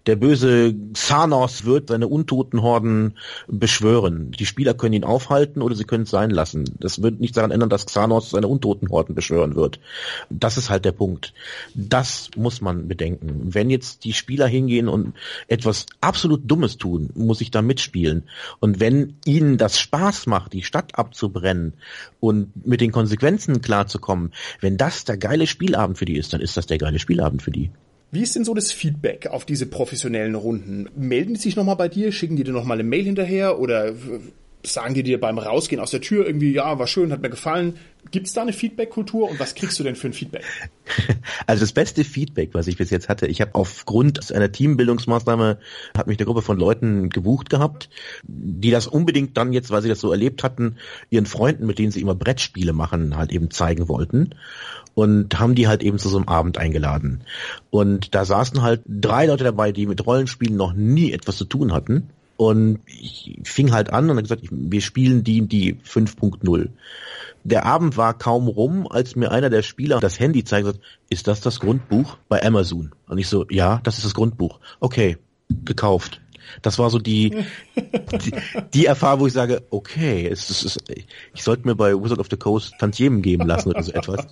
Der 0.07 0.17
böse 0.17 0.75
Xanos 0.95 1.65
wird 1.65 1.89
seine 1.89 2.09
untoten 2.09 2.63
Horden 2.63 3.19
beschwören. 3.47 4.31
Die 4.33 4.47
Spieler 4.47 4.73
können 4.73 4.95
ihn 4.95 5.05
aufhalten 5.05 5.61
oder 5.61 5.75
sie 5.75 5.85
können 5.85 6.05
es 6.05 6.11
sein 6.11 6.31
lassen. 6.31 6.65
Das 6.81 7.03
wird 7.03 7.21
nicht 7.21 7.37
daran 7.37 7.51
ändern, 7.51 7.69
dass 7.69 7.87
Xanos 7.87 8.31
seine 8.31 8.49
untoten 8.49 8.89
Horden 8.89 9.15
beschwören 9.15 9.57
wird. 9.57 9.79
Das 10.31 10.57
ist 10.57 10.71
halt 10.71 10.85
der 10.85 10.93
Punkt. 10.93 11.35
Das 11.75 12.31
muss 12.37 12.61
man 12.61 12.89
bedenken. 12.89 13.55
Wenn 13.55 13.69
jetzt 13.69 14.05
die 14.05 14.15
Spieler 14.15 14.47
hingehen 14.47 14.89
und 14.89 15.15
etwas 15.49 15.87
absolut 16.01 16.43
Dummes 16.45 16.79
tun, 16.79 17.11
muss 17.15 17.41
ich 17.41 17.51
da 17.51 17.61
mitspielen. 17.61 18.25
Und 18.61 18.81
wenn 18.81 19.17
ihnen 19.35 19.59
das 19.59 19.79
Spaß 19.79 20.27
macht, 20.27 20.53
die 20.53 20.63
Stadt 20.63 20.97
abzubrennen 20.97 21.75
und 22.21 22.67
mit 22.67 22.81
den 22.81 22.93
Konsequenzen 22.93 23.61
klarzukommen, 23.61 24.33
wenn 24.61 24.77
das 24.77 25.05
der 25.05 25.17
geile 25.17 25.47
Spielabend 25.47 25.99
für 25.99 26.05
die 26.05 26.17
ist, 26.17 26.33
dann 26.33 26.41
ist 26.41 26.57
das 26.57 26.67
der 26.67 26.79
geile 26.79 26.99
Spielabend 26.99 27.43
für 27.43 27.51
die. 27.51 27.71
Wie 28.13 28.23
ist 28.23 28.37
denn 28.37 28.45
so 28.45 28.55
das 28.55 28.71
Feedback 28.71 29.27
auf 29.27 29.45
diese 29.45 29.67
professionellen 29.67 30.37
Runden? 30.37 30.89
Melden 30.95 31.35
die 31.35 31.41
sich 31.41 31.57
nochmal 31.57 31.75
bei 31.75 31.89
dir? 31.89 32.13
Schicken 32.13 32.37
die 32.37 32.45
dir 32.45 32.53
nochmal 32.53 32.79
eine 32.79 32.89
Mail 32.89 33.03
hinterher? 33.03 33.59
Oder 33.59 33.93
sagen 34.65 34.95
die 34.95 35.03
dir 35.03 35.21
beim 35.21 35.39
Rausgehen 35.39 35.81
aus 35.81 35.91
der 35.91 36.01
Tür 36.01 36.27
irgendwie, 36.27 36.53
ja, 36.53 36.79
war 36.79 36.87
schön, 36.87 37.13
hat 37.13 37.23
mir 37.23 37.31
gefallen? 37.31 37.77
Gibt 38.11 38.27
es 38.27 38.35
da 38.35 38.43
eine 38.43 38.53
Feedback-Kultur 38.53 39.31
und 39.31 39.41
was 39.41 39.55
kriegst 39.55 39.79
du 39.79 39.83
denn 39.83 39.97
für 39.97 40.09
ein 40.09 40.13
Feedback? 40.13 40.45
Also 41.47 41.63
das 41.63 41.73
beste 41.73 42.05
Feedback, 42.05 42.51
was 42.53 42.67
ich 42.67 42.77
bis 42.77 42.91
jetzt 42.91 43.09
hatte, 43.09 43.27
ich 43.27 43.41
habe 43.41 43.55
aufgrund 43.55 44.33
einer 44.33 44.53
Teambildungsmaßnahme, 44.53 45.59
hat 45.97 46.07
mich 46.07 46.19
eine 46.19 46.27
Gruppe 46.27 46.43
von 46.43 46.59
Leuten 46.59 47.09
gebucht 47.09 47.51
gehabt, 47.51 47.89
die 48.23 48.71
das 48.71 48.87
unbedingt 48.87 49.37
dann 49.37 49.53
jetzt, 49.53 49.71
weil 49.71 49.83
sie 49.83 49.89
das 49.89 50.01
so 50.01 50.11
erlebt 50.11 50.43
hatten, 50.43 50.77
ihren 51.11 51.27
Freunden, 51.27 51.67
mit 51.67 51.79
denen 51.79 51.93
sie 51.93 52.01
immer 52.01 52.15
Brettspiele 52.15 52.73
machen, 52.73 53.17
halt 53.17 53.33
eben 53.33 53.51
zeigen 53.51 53.89
wollten 53.89 54.35
und 54.95 55.39
haben 55.39 55.55
die 55.55 55.69
halt 55.69 55.83
eben 55.83 55.99
zu 55.99 56.09
so 56.09 56.17
einem 56.17 56.29
Abend 56.29 56.59
eingeladen. 56.59 57.23
Und 57.71 58.15
da 58.15 58.25
saßen 58.25 58.63
halt 58.63 58.83
drei 58.87 59.27
Leute 59.27 59.45
dabei, 59.45 59.73
die 59.73 59.87
mit 59.87 60.07
Rollenspielen 60.07 60.57
noch 60.57 60.73
nie 60.73 61.13
etwas 61.13 61.37
zu 61.37 61.45
tun 61.45 61.73
hatten. 61.73 62.11
Und 62.37 62.81
ich 62.87 63.39
fing 63.45 63.73
halt 63.73 63.93
an 63.93 64.05
und 64.05 64.17
habe 64.17 64.23
gesagt, 64.23 64.43
wir 64.51 64.81
spielen 64.81 65.23
die 65.23 65.47
die 65.47 65.75
5.0. 65.75 66.69
Der 67.45 67.67
Abend 67.67 67.97
war 67.97 68.15
kaum 68.15 68.49
rum, 68.49 68.89
als 68.89 69.15
mir 69.15 69.31
einer 69.31 69.51
der 69.51 69.63
Spieler 69.63 70.01
das 70.01 70.19
Handy 70.19 70.45
zeigt, 70.45 70.67
sagt, 70.67 70.81
ist 71.11 71.29
das 71.29 71.41
das 71.41 71.61
Grundbuch 71.61 72.17
bei 72.29 72.43
Amazon? 72.45 72.93
Und 73.07 73.19
ich 73.19 73.29
so, 73.29 73.47
ja, 73.51 73.81
das 73.85 73.99
ist 73.99 74.05
das 74.05 74.15
Grundbuch. 74.15 74.59
Okay, 74.81 75.19
gekauft. 75.49 76.21
Das 76.63 76.79
war 76.79 76.91
so 76.91 76.99
die, 76.99 77.45
die, 77.77 78.33
die 78.73 78.87
Erfahrung, 78.87 79.21
wo 79.21 79.27
ich 79.27 79.33
sage, 79.33 79.63
okay, 79.71 80.27
es, 80.27 80.51
es, 80.51 80.65
es, 80.65 80.79
ich 81.33 81.43
sollte 81.43 81.67
mir 81.67 81.75
bei 81.75 81.95
Wizard 81.95 82.19
of 82.19 82.29
the 82.31 82.37
Coast 82.37 82.75
Tantiemen 82.79 83.23
geben 83.23 83.47
lassen 83.47 83.71
oder 83.71 83.83
so 83.83 83.93
etwas. 83.93 84.27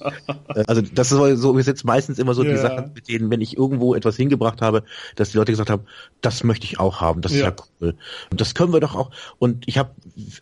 Also 0.67 0.83
das 0.83 1.13
ist 1.13 1.41
so 1.41 1.59
ist 1.59 1.67
jetzt 1.67 1.85
meistens 1.85 2.19
immer 2.19 2.35
so 2.35 2.43
yeah. 2.43 2.53
die 2.53 2.59
Sache, 2.59 2.91
mit 2.95 3.09
denen, 3.09 3.31
wenn 3.31 3.41
ich 3.41 3.57
irgendwo 3.57 3.95
etwas 3.95 4.17
hingebracht 4.17 4.63
habe, 4.63 4.85
dass 5.17 5.31
die 5.31 5.39
Leute 5.39 5.53
gesagt 5.53 5.71
haben, 5.71 5.85
das 6.21 6.45
möchte 6.45 6.67
ich 6.67 6.79
auch 6.81 7.01
haben, 7.01 7.21
das 7.21 7.33
ist 7.33 7.41
ja, 7.41 7.49
ja 7.49 7.57
cool. 7.81 7.95
Und 8.31 8.41
das 8.41 8.55
können 8.55 8.73
wir 8.73 8.81
doch 8.81 8.95
auch. 8.95 9.11
Und 9.39 9.65
ich 9.67 9.79
habe 9.79 9.91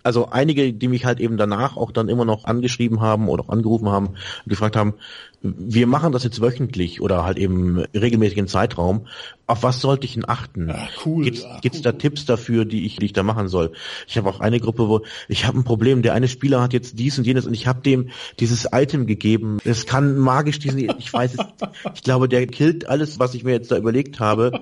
also 0.03 0.29
einige, 0.31 0.73
die 0.73 0.89
mich 0.89 1.05
halt 1.05 1.21
eben 1.21 1.37
danach 1.37 1.77
auch 1.77 1.93
dann 1.93 2.09
immer 2.09 2.25
noch 2.25 2.45
angeschrieben 2.45 3.01
haben 3.01 3.29
oder 3.29 3.45
auch 3.45 3.49
angerufen 3.49 3.89
haben 3.89 4.09
und 4.09 4.47
gefragt 4.47 4.77
haben, 4.77 4.95
wir 5.43 5.87
machen 5.87 6.13
das 6.13 6.23
jetzt 6.23 6.43
wöchentlich 6.43 7.01
oder 7.01 7.25
halt 7.25 7.39
eben 7.39 7.79
regelmäßigen 7.95 8.47
Zeitraum. 8.47 9.07
Auf 9.47 9.63
was 9.63 9.81
sollte 9.81 10.05
ich 10.05 10.15
denn 10.15 10.29
achten? 10.29 10.69
Ja, 10.69 10.89
cool. 11.05 11.25
Gibt's, 11.25 11.43
ja, 11.43 11.59
gibt's 11.61 11.79
cool. 11.79 11.85
da 11.85 11.93
Tipps 11.93 12.27
dafür, 12.27 12.65
die 12.67 12.85
ich, 12.85 12.97
die 12.97 13.07
ich 13.07 13.13
da 13.15 13.23
machen 13.23 13.49
soll? 13.49 13.73
Ich 14.07 14.19
habe 14.19 14.29
auch 14.29 14.41
eine 14.41 14.61
Gruppe, 14.61 14.89
wo 14.89 15.01
ich 15.29 15.47
habe 15.47 15.59
ein 15.59 15.65
Problem. 15.65 16.03
Der 16.03 16.13
eine 16.13 16.29
Spieler 16.29 16.61
hat 16.61 16.75
jetzt 16.75 16.99
dies 16.99 17.17
und 17.19 17.27
jenes 17.27 17.47
und 17.47 17.55
ich 17.55 17.67
habe 17.67 17.81
dem 17.81 18.11
dieses 18.39 18.69
Item 18.71 19.07
gegeben. 19.07 19.59
Es 19.65 19.87
kann 19.87 20.19
magisch 20.19 20.59
diesen, 20.59 20.79
ich 20.79 21.13
weiß 21.13 21.35
es, 21.35 21.47
ich 21.95 22.03
glaube, 22.03 22.29
der 22.29 22.47
killt 22.47 22.87
alles, 22.87 23.19
was 23.19 23.35
ich 23.35 23.43
mir 23.43 23.53
jetzt 23.53 23.73
da 23.73 23.79
überlegt 23.79 24.21
habe. 24.21 24.61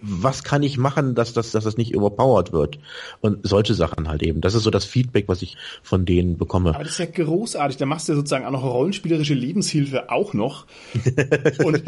Was 0.00 0.44
kann 0.44 0.62
ich 0.62 0.76
machen, 0.76 1.14
dass 1.14 1.32
das, 1.32 1.50
dass 1.50 1.64
das 1.64 1.78
nicht 1.78 1.92
überpowered 1.92 2.52
wird? 2.52 2.78
Und 3.20 3.38
solche 3.42 3.74
Sachen 3.74 4.08
halt 4.08 4.22
eben. 4.22 4.42
Das 4.42 4.54
ist 4.54 4.64
so 4.64 4.70
das 4.70 4.84
Feedback, 4.84 5.28
was 5.28 5.40
ich 5.40 5.56
von 5.82 6.04
denen 6.04 6.36
bekomme. 6.36 6.74
Aber 6.74 6.84
das 6.84 6.92
ist 6.92 6.98
ja 6.98 7.24
großartig. 7.24 7.78
Da 7.78 7.86
machst 7.86 8.08
du 8.08 8.12
ja 8.12 8.16
sozusagen 8.16 8.44
auch 8.44 8.50
noch 8.50 8.62
rollenspielerische 8.62 9.34
Lebenshilfe 9.34 9.93
Hilfe 9.94 10.10
auch 10.10 10.34
noch. 10.34 10.66
Und 11.64 11.82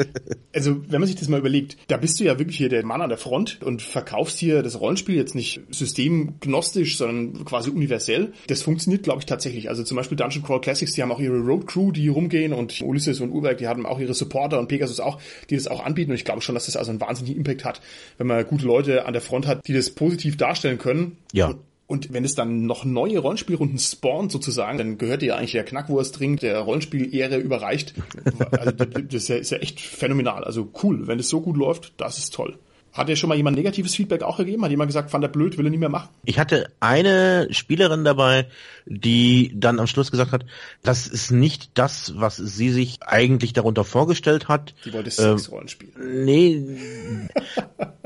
also, 0.54 0.76
wenn 0.88 1.00
man 1.00 1.06
sich 1.06 1.16
das 1.16 1.28
mal 1.28 1.40
überlegt, 1.40 1.76
da 1.88 1.96
bist 1.96 2.18
du 2.20 2.24
ja 2.24 2.38
wirklich 2.38 2.56
hier 2.56 2.68
der 2.68 2.84
Mann 2.84 3.02
an 3.02 3.08
der 3.08 3.18
Front 3.18 3.62
und 3.62 3.82
verkaufst 3.82 4.38
hier 4.38 4.62
das 4.62 4.80
Rollenspiel 4.80 5.16
jetzt 5.16 5.34
nicht 5.34 5.60
systemgnostisch, 5.70 6.96
sondern 6.96 7.44
quasi 7.44 7.70
universell. 7.70 8.32
Das 8.46 8.62
funktioniert, 8.62 9.02
glaube 9.02 9.20
ich, 9.20 9.26
tatsächlich. 9.26 9.68
Also 9.68 9.82
zum 9.82 9.96
Beispiel 9.96 10.16
Dungeon 10.16 10.44
Crawl 10.44 10.60
Classics, 10.60 10.92
die 10.92 11.02
haben 11.02 11.12
auch 11.12 11.20
ihre 11.20 11.38
Road 11.38 11.66
Crew, 11.66 11.92
die 11.92 12.08
rumgehen 12.08 12.52
und 12.52 12.80
Ulysses 12.80 13.20
und 13.20 13.30
Urwerk, 13.30 13.58
die 13.58 13.68
haben 13.68 13.86
auch 13.86 13.98
ihre 13.98 14.14
Supporter 14.14 14.58
und 14.58 14.68
Pegasus 14.68 15.00
auch, 15.00 15.20
die 15.50 15.56
das 15.56 15.66
auch 15.66 15.84
anbieten. 15.84 16.10
Und 16.10 16.16
ich 16.16 16.24
glaube 16.24 16.40
schon, 16.40 16.54
dass 16.54 16.66
das 16.66 16.76
also 16.76 16.90
einen 16.90 17.00
wahnsinnigen 17.00 17.38
Impact 17.38 17.64
hat, 17.64 17.80
wenn 18.18 18.26
man 18.26 18.46
gute 18.46 18.66
Leute 18.66 19.06
an 19.06 19.12
der 19.12 19.22
Front 19.22 19.46
hat, 19.46 19.66
die 19.66 19.72
das 19.72 19.90
positiv 19.90 20.36
darstellen 20.36 20.78
können. 20.78 21.18
Ja. 21.32 21.48
Und 21.48 21.58
und 21.86 22.12
wenn 22.12 22.24
es 22.24 22.34
dann 22.34 22.66
noch 22.66 22.84
neue 22.84 23.18
Rollenspielrunden 23.18 23.78
spawnt 23.78 24.32
sozusagen, 24.32 24.78
dann 24.78 24.98
gehört 24.98 25.22
ja 25.22 25.36
eigentlich 25.36 25.52
der 25.52 25.64
Knackwurstring 25.64 26.36
der 26.36 26.58
Rollenspiel-Ehre 26.60 27.38
überreicht. 27.38 27.94
Also 28.50 28.72
das 28.72 29.14
ist 29.14 29.28
ja, 29.28 29.36
ist 29.36 29.50
ja 29.50 29.58
echt 29.58 29.80
phänomenal. 29.80 30.44
Also 30.44 30.70
cool, 30.82 31.06
wenn 31.06 31.18
es 31.18 31.28
so 31.28 31.40
gut 31.40 31.56
läuft, 31.56 31.92
das 31.96 32.18
ist 32.18 32.34
toll. 32.34 32.58
Hat 32.92 33.08
dir 33.08 33.16
schon 33.16 33.28
mal 33.28 33.34
jemand 33.34 33.56
negatives 33.56 33.94
Feedback 33.94 34.22
auch 34.22 34.38
gegeben? 34.38 34.64
Hat 34.64 34.70
jemand 34.70 34.88
gesagt, 34.88 35.10
fand 35.10 35.22
er 35.22 35.28
blöd, 35.28 35.58
will 35.58 35.66
er 35.66 35.70
nicht 35.70 35.80
mehr 35.80 35.88
machen? 35.88 36.08
Ich 36.24 36.38
hatte 36.38 36.70
eine 36.80 37.48
Spielerin 37.50 38.04
dabei, 38.04 38.46
die 38.86 39.52
dann 39.54 39.80
am 39.80 39.88
Schluss 39.88 40.10
gesagt 40.12 40.32
hat, 40.32 40.46
das 40.82 41.08
ist 41.08 41.32
nicht 41.32 41.70
das, 41.74 42.14
was 42.16 42.36
sie 42.36 42.70
sich 42.70 42.98
eigentlich 43.02 43.52
darunter 43.52 43.84
vorgestellt 43.84 44.48
hat. 44.48 44.74
Die 44.84 44.92
wollte 44.92 45.10
Sexrollenspiel. 45.10 45.88
Ähm, 46.00 46.24
nee. 46.24 47.28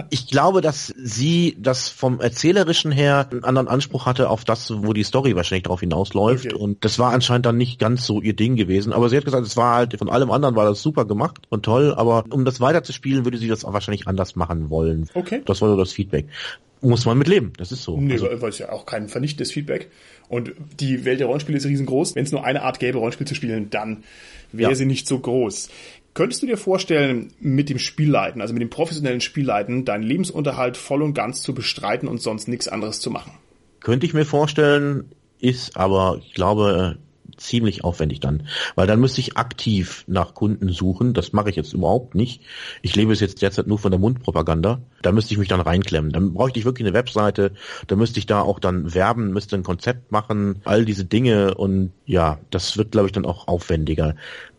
ich 0.09 0.27
glaube, 0.27 0.63
dass 0.63 0.87
sie 0.97 1.57
das 1.59 1.91
vom 1.91 2.21
Erzählerischen 2.21 2.93
her 2.93 3.29
einen 3.31 3.45
anderen 3.45 3.69
Anspruch 3.69 4.07
hatte 4.07 4.31
auf 4.31 4.45
das, 4.45 4.73
wo 4.75 4.95
die 4.95 5.03
Story 5.03 5.37
wahrscheinlich 5.37 5.65
darauf 5.65 5.81
hinausläuft. 5.81 6.47
Okay. 6.47 6.55
Und 6.55 6.85
das 6.85 6.99
war 6.99 7.13
anscheinend 7.13 7.45
dann 7.45 7.59
nicht 7.59 7.79
ganz 7.79 8.07
so 8.07 8.23
ihr 8.23 8.35
Ding 8.35 8.57
gewesen. 8.57 8.95
Aber 8.95 9.11
sie 9.11 9.19
hat 9.19 9.27
gesagt, 9.27 9.47
es 9.47 9.59
war 9.59 9.75
halt, 9.75 9.99
von 9.99 10.09
allem 10.09 10.31
anderen 10.31 10.57
war 10.57 10.65
das 10.65 10.81
super 10.81 11.05
gemacht 11.05 11.43
und 11.51 11.65
toll, 11.65 11.95
aber 11.95 12.25
um 12.31 12.47
das 12.47 12.61
weiterzuspielen, 12.61 13.25
würde 13.27 13.37
sie 13.37 13.49
das 13.49 13.65
wahrscheinlich 13.65 14.09
anders 14.09 14.35
machen 14.35 14.71
wollen. 14.71 15.09
Okay. 15.13 15.43
Das 15.45 15.61
war 15.61 15.69
so 15.69 15.77
das 15.77 15.93
Feedback. 15.93 16.27
Muss 16.83 17.05
man 17.05 17.19
mit 17.19 17.29
leben, 17.29 17.53
das 17.59 17.73
ist 17.73 17.83
so. 17.83 18.01
Nee, 18.01 18.15
also, 18.15 18.29
weil 18.41 18.49
es 18.49 18.59
ja 18.59 18.73
auch 18.73 18.87
kein 18.87 19.09
vernichtendes 19.09 19.53
Feedback. 19.53 19.91
Und 20.29 20.53
die 20.79 21.05
Welt 21.05 21.21
der 21.21 21.27
Rollenspiele 21.27 21.59
ist 21.59 21.67
riesengroß. 21.67 22.15
Wenn 22.15 22.25
es 22.25 22.33
nur 22.33 22.45
eine 22.45 22.63
Art 22.63 22.79
gäbe, 22.79 22.99
Rollenspiel 22.99 23.27
zu 23.27 23.35
spielen, 23.35 23.69
dann 23.69 24.05
wäre 24.53 24.71
ja. 24.71 24.77
sie 24.77 24.87
nicht 24.87 25.07
so 25.07 25.19
groß. 25.19 25.69
Könntest 26.15 26.43
du 26.43 26.47
dir 26.47 26.57
vorstellen, 26.57 27.33
mit 27.39 27.69
dem 27.69 27.79
Spielleiten, 27.79 28.41
also 28.41 28.53
mit 28.55 28.63
dem 28.63 28.71
professionellen 28.71 29.21
Spielleiten, 29.21 29.85
deinen 29.85 30.03
Lebensunterhalt 30.03 30.77
voll 30.77 31.03
und 31.03 31.15
ganz 31.15 31.43
zu 31.43 31.55
bestreiten 31.55 32.09
und 32.09 32.21
sonst 32.21 32.49
nichts 32.49 32.67
anderes 32.67 33.01
zu 33.01 33.11
machen? 33.11 33.33
Könnte 33.81 34.07
ich 34.07 34.15
mir 34.15 34.25
vorstellen, 34.25 35.13
ist 35.39 35.77
aber, 35.77 36.21
ich 36.25 36.35
glaube, 36.35 36.99
ziemlich 37.37 37.85
aufwendig 37.85 38.21
dann, 38.21 38.45
weil 38.75 38.87
dann 38.87 39.01
müsste 39.01 39.21
ich 39.21 39.37
aktiv 39.37 40.05
nach 40.07 40.35
Kunden 40.35 40.71
suchen. 40.71 41.15
Das 41.15 41.33
mache 41.33 41.51
ich 41.51 41.57
jetzt 41.57 41.73
überhaupt 41.73 42.15
nicht. 42.15 42.43
Ich 42.83 42.97
lebe 42.97 43.13
es 43.13 43.21
jetzt 43.21 43.43
derzeit 43.43 43.67
nur 43.67 43.79
von 43.79 43.91
der 43.91 44.01
Mundpropaganda. 44.01 44.81
Da 45.03 45.13
müsste 45.13 45.33
ich 45.33 45.39
mich 45.39 45.49
dann 45.49 45.61
reinklemmen. 45.61 46.13
Dann 46.13 46.35
bräuchte 46.35 46.59
ich 46.59 46.65
wirklich 46.65 46.87
eine 46.87 46.95
Webseite. 46.95 47.53
Da 47.87 47.97
müsste 47.97 48.19
ich 48.19 48.27
da 48.27 48.41
auch 48.41 48.59
dann 48.59 48.95
werben, 48.95 49.33
müsste 49.33 49.57
ein 49.57 49.63
Konzept 49.63 50.13
machen, 50.13 50.61
all 50.65 50.85
diese 50.85 51.05
Dinge 51.05 51.55
und 51.55 51.93
ja, 52.07 52.39
das 52.51 52.77
wird 52.77 52.93
glaube 52.93 53.07
ich 53.07 53.13
dann 53.13 53.25
auch 53.25 53.49
aufwendiger. 53.49 54.15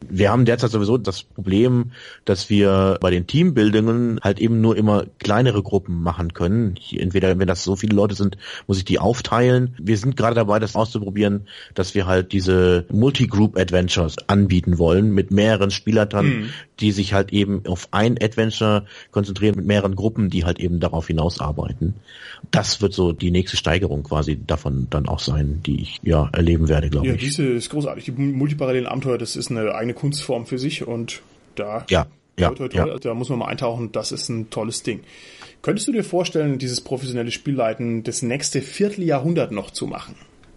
Wir 0.10 0.32
haben 0.32 0.46
derzeit 0.46 0.72
sowieso 0.72 0.98
das 0.98 1.24
Problem, 1.24 1.92
dass 2.26 2.50
wir 2.50 2.98
bei 3.02 3.12
den 3.12 3.28
Teambildungen 3.28 4.20
halt 4.22 4.40
eben 4.40 4.62
nur 4.62 4.76
immer 4.76 5.06
kleinere 5.20 5.62
Gruppen 5.62 6.02
machen 6.02 6.34
können. 6.34 6.76
Entweder, 6.92 7.38
wenn 7.38 7.48
das 7.48 7.64
so 7.64 7.76
viele 7.76 7.96
Leute 7.96 8.16
sind, 8.16 8.38
muss 8.68 8.78
ich 8.78 8.86
die 8.86 9.00
aufteilen. 9.00 9.76
Wir 9.80 9.98
sind 9.98 10.18
gerade 10.18 10.36
dabei, 10.36 10.60
das 10.60 10.76
auszuprobieren, 10.76 11.48
dass 11.76 11.94
wir 11.94 12.08
halt 12.08 12.32
diese 12.32 12.61
Multigroup 12.92 13.58
Adventures 13.58 14.18
anbieten 14.28 14.78
wollen 14.78 15.12
mit 15.12 15.32
mehreren 15.32 15.72
Spielern, 15.72 16.10
mhm. 16.26 16.50
die 16.80 16.92
sich 16.92 17.14
halt 17.14 17.32
eben 17.34 17.64
auf 17.66 17.88
ein 17.92 18.18
Adventure 18.22 18.86
konzentrieren 19.12 19.56
mit 19.56 19.66
mehreren 19.66 19.96
Gruppen, 19.96 20.30
die 20.30 20.46
halt 20.46 20.60
eben 20.60 20.80
darauf 20.80 21.08
hinausarbeiten. 21.08 21.96
Das 22.50 22.82
wird 22.82 22.94
so 22.94 23.12
die 23.14 23.32
nächste 23.32 23.58
Steigerung 23.58 24.04
quasi 24.04 24.40
davon 24.46 24.88
dann 24.90 25.08
auch 25.08 25.20
sein, 25.20 25.62
die 25.66 25.82
ich 25.82 26.00
ja 26.04 26.30
erleben 26.34 26.70
werde, 26.70 26.90
glaube 26.90 27.08
ja, 27.08 27.14
ich. 27.14 27.22
Ja, 27.22 27.28
diese 27.28 27.44
ist 27.46 27.70
großartig. 27.70 28.06
Die 28.06 28.12
multiparallelen 28.12 28.88
Abenteuer, 28.88 29.18
das 29.18 29.36
ist 29.36 29.52
eine 29.52 29.74
eigene 29.76 29.94
Kunstform 29.94 30.46
für 30.46 30.58
sich 30.58 30.88
und 30.88 31.22
da 31.56 31.86
ja. 31.90 32.08
Ja, 32.40 32.50
toll, 32.50 32.70
toll, 32.70 32.90
ja. 32.90 32.98
Da 32.98 33.14
muss 33.14 33.30
man 33.30 33.40
mal 33.40 33.48
eintauchen, 33.48 33.92
das 33.92 34.12
ist 34.12 34.30
ein 34.30 34.50
tolles 34.50 34.84
Ding. 34.84 35.02
Könntest 35.62 35.88
du 35.88 35.92
dir 35.92 36.04
vorstellen, 36.04 36.58
dieses 36.58 36.82
professionelle 36.82 37.30
Spielleiten 37.30 38.04
das 38.04 38.22
nächste 38.22 38.62
Vierteljahrhundert 38.62 39.52
noch 39.52 39.70
zu 39.72 39.86
machen? 39.86 40.16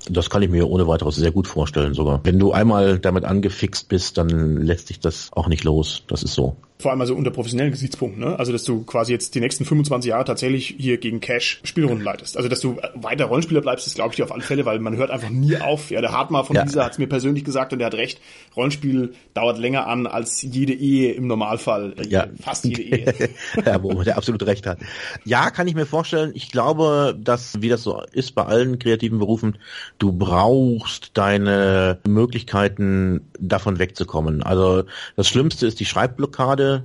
Das 0.08 0.30
kann 0.30 0.42
ich 0.42 0.50
mir 0.50 0.68
ohne 0.68 0.86
weiteres 0.86 1.16
sehr 1.16 1.30
gut 1.30 1.46
vorstellen 1.46 1.94
sogar. 1.94 2.20
Wenn 2.24 2.38
du 2.38 2.52
einmal 2.52 2.98
damit 2.98 3.24
angefixt 3.24 3.88
bist, 3.88 4.18
dann 4.18 4.58
lässt 4.58 4.88
sich 4.88 5.00
das 5.00 5.30
auch 5.32 5.48
nicht 5.48 5.64
los. 5.64 6.02
Das 6.08 6.22
ist 6.22 6.34
so. 6.34 6.56
Vor 6.84 6.90
allem 6.90 7.00
also 7.00 7.14
unter 7.14 7.30
professionellen 7.30 7.70
Gesichtspunkten, 7.70 8.22
ne? 8.22 8.38
Also, 8.38 8.50
dass 8.50 8.64
du 8.64 8.82
quasi 8.82 9.12
jetzt 9.12 9.34
die 9.36 9.40
nächsten 9.40 9.64
25 9.64 10.10
Jahre 10.10 10.24
tatsächlich 10.24 10.74
hier 10.76 10.98
gegen 10.98 11.20
Cash 11.20 11.60
Spielrunden 11.62 12.04
leitest. 12.04 12.36
Also, 12.36 12.48
dass 12.48 12.60
du 12.60 12.76
weiter 12.94 13.26
Rollenspieler 13.26 13.60
bleibst, 13.60 13.86
das 13.86 13.94
glaube 13.94 14.10
ich 14.10 14.16
dir 14.16 14.24
auf 14.24 14.32
alle 14.32 14.42
Fälle, 14.42 14.66
weil 14.66 14.80
man 14.80 14.96
hört 14.96 15.10
einfach 15.10 15.30
nie 15.30 15.56
auf. 15.56 15.90
Ja, 15.90 16.00
der 16.00 16.10
Hartmar 16.12 16.44
von 16.44 16.56
ja. 16.56 16.64
dieser 16.64 16.84
hat 16.84 16.92
es 16.92 16.98
mir 16.98 17.06
persönlich 17.06 17.44
gesagt 17.44 17.72
und 17.72 17.78
der 17.78 17.86
hat 17.86 17.94
recht. 17.94 18.20
Rollenspiel 18.56 19.14
dauert 19.34 19.56
länger 19.58 19.86
an 19.86 20.08
als 20.08 20.42
jede 20.42 20.74
Ehe 20.74 21.12
im 21.12 21.28
Normalfall. 21.28 21.94
Ja. 22.08 22.26
Fast 22.42 22.64
jede 22.64 22.82
Ehe. 22.82 23.14
ja, 23.64 23.82
wo 23.82 24.02
der 24.02 24.18
absolut 24.18 24.44
recht 24.44 24.66
hat. 24.66 24.78
Ja, 25.24 25.50
kann 25.50 25.68
ich 25.68 25.76
mir 25.76 25.86
vorstellen. 25.86 26.32
Ich 26.34 26.50
glaube, 26.50 27.16
dass, 27.18 27.62
wie 27.62 27.68
das 27.68 27.84
so 27.84 28.02
ist 28.12 28.34
bei 28.34 28.44
allen 28.44 28.80
kreativen 28.80 29.20
Berufen, 29.20 29.58
du 29.98 30.12
brauchst 30.12 31.16
deine 31.16 31.98
Möglichkeiten, 32.06 33.30
davon 33.38 33.78
wegzukommen. 33.78 34.42
Also, 34.42 34.84
das 35.16 35.28
Schlimmste 35.28 35.66
ist 35.66 35.80
die 35.80 35.84
Schreibblockade. 35.86 36.84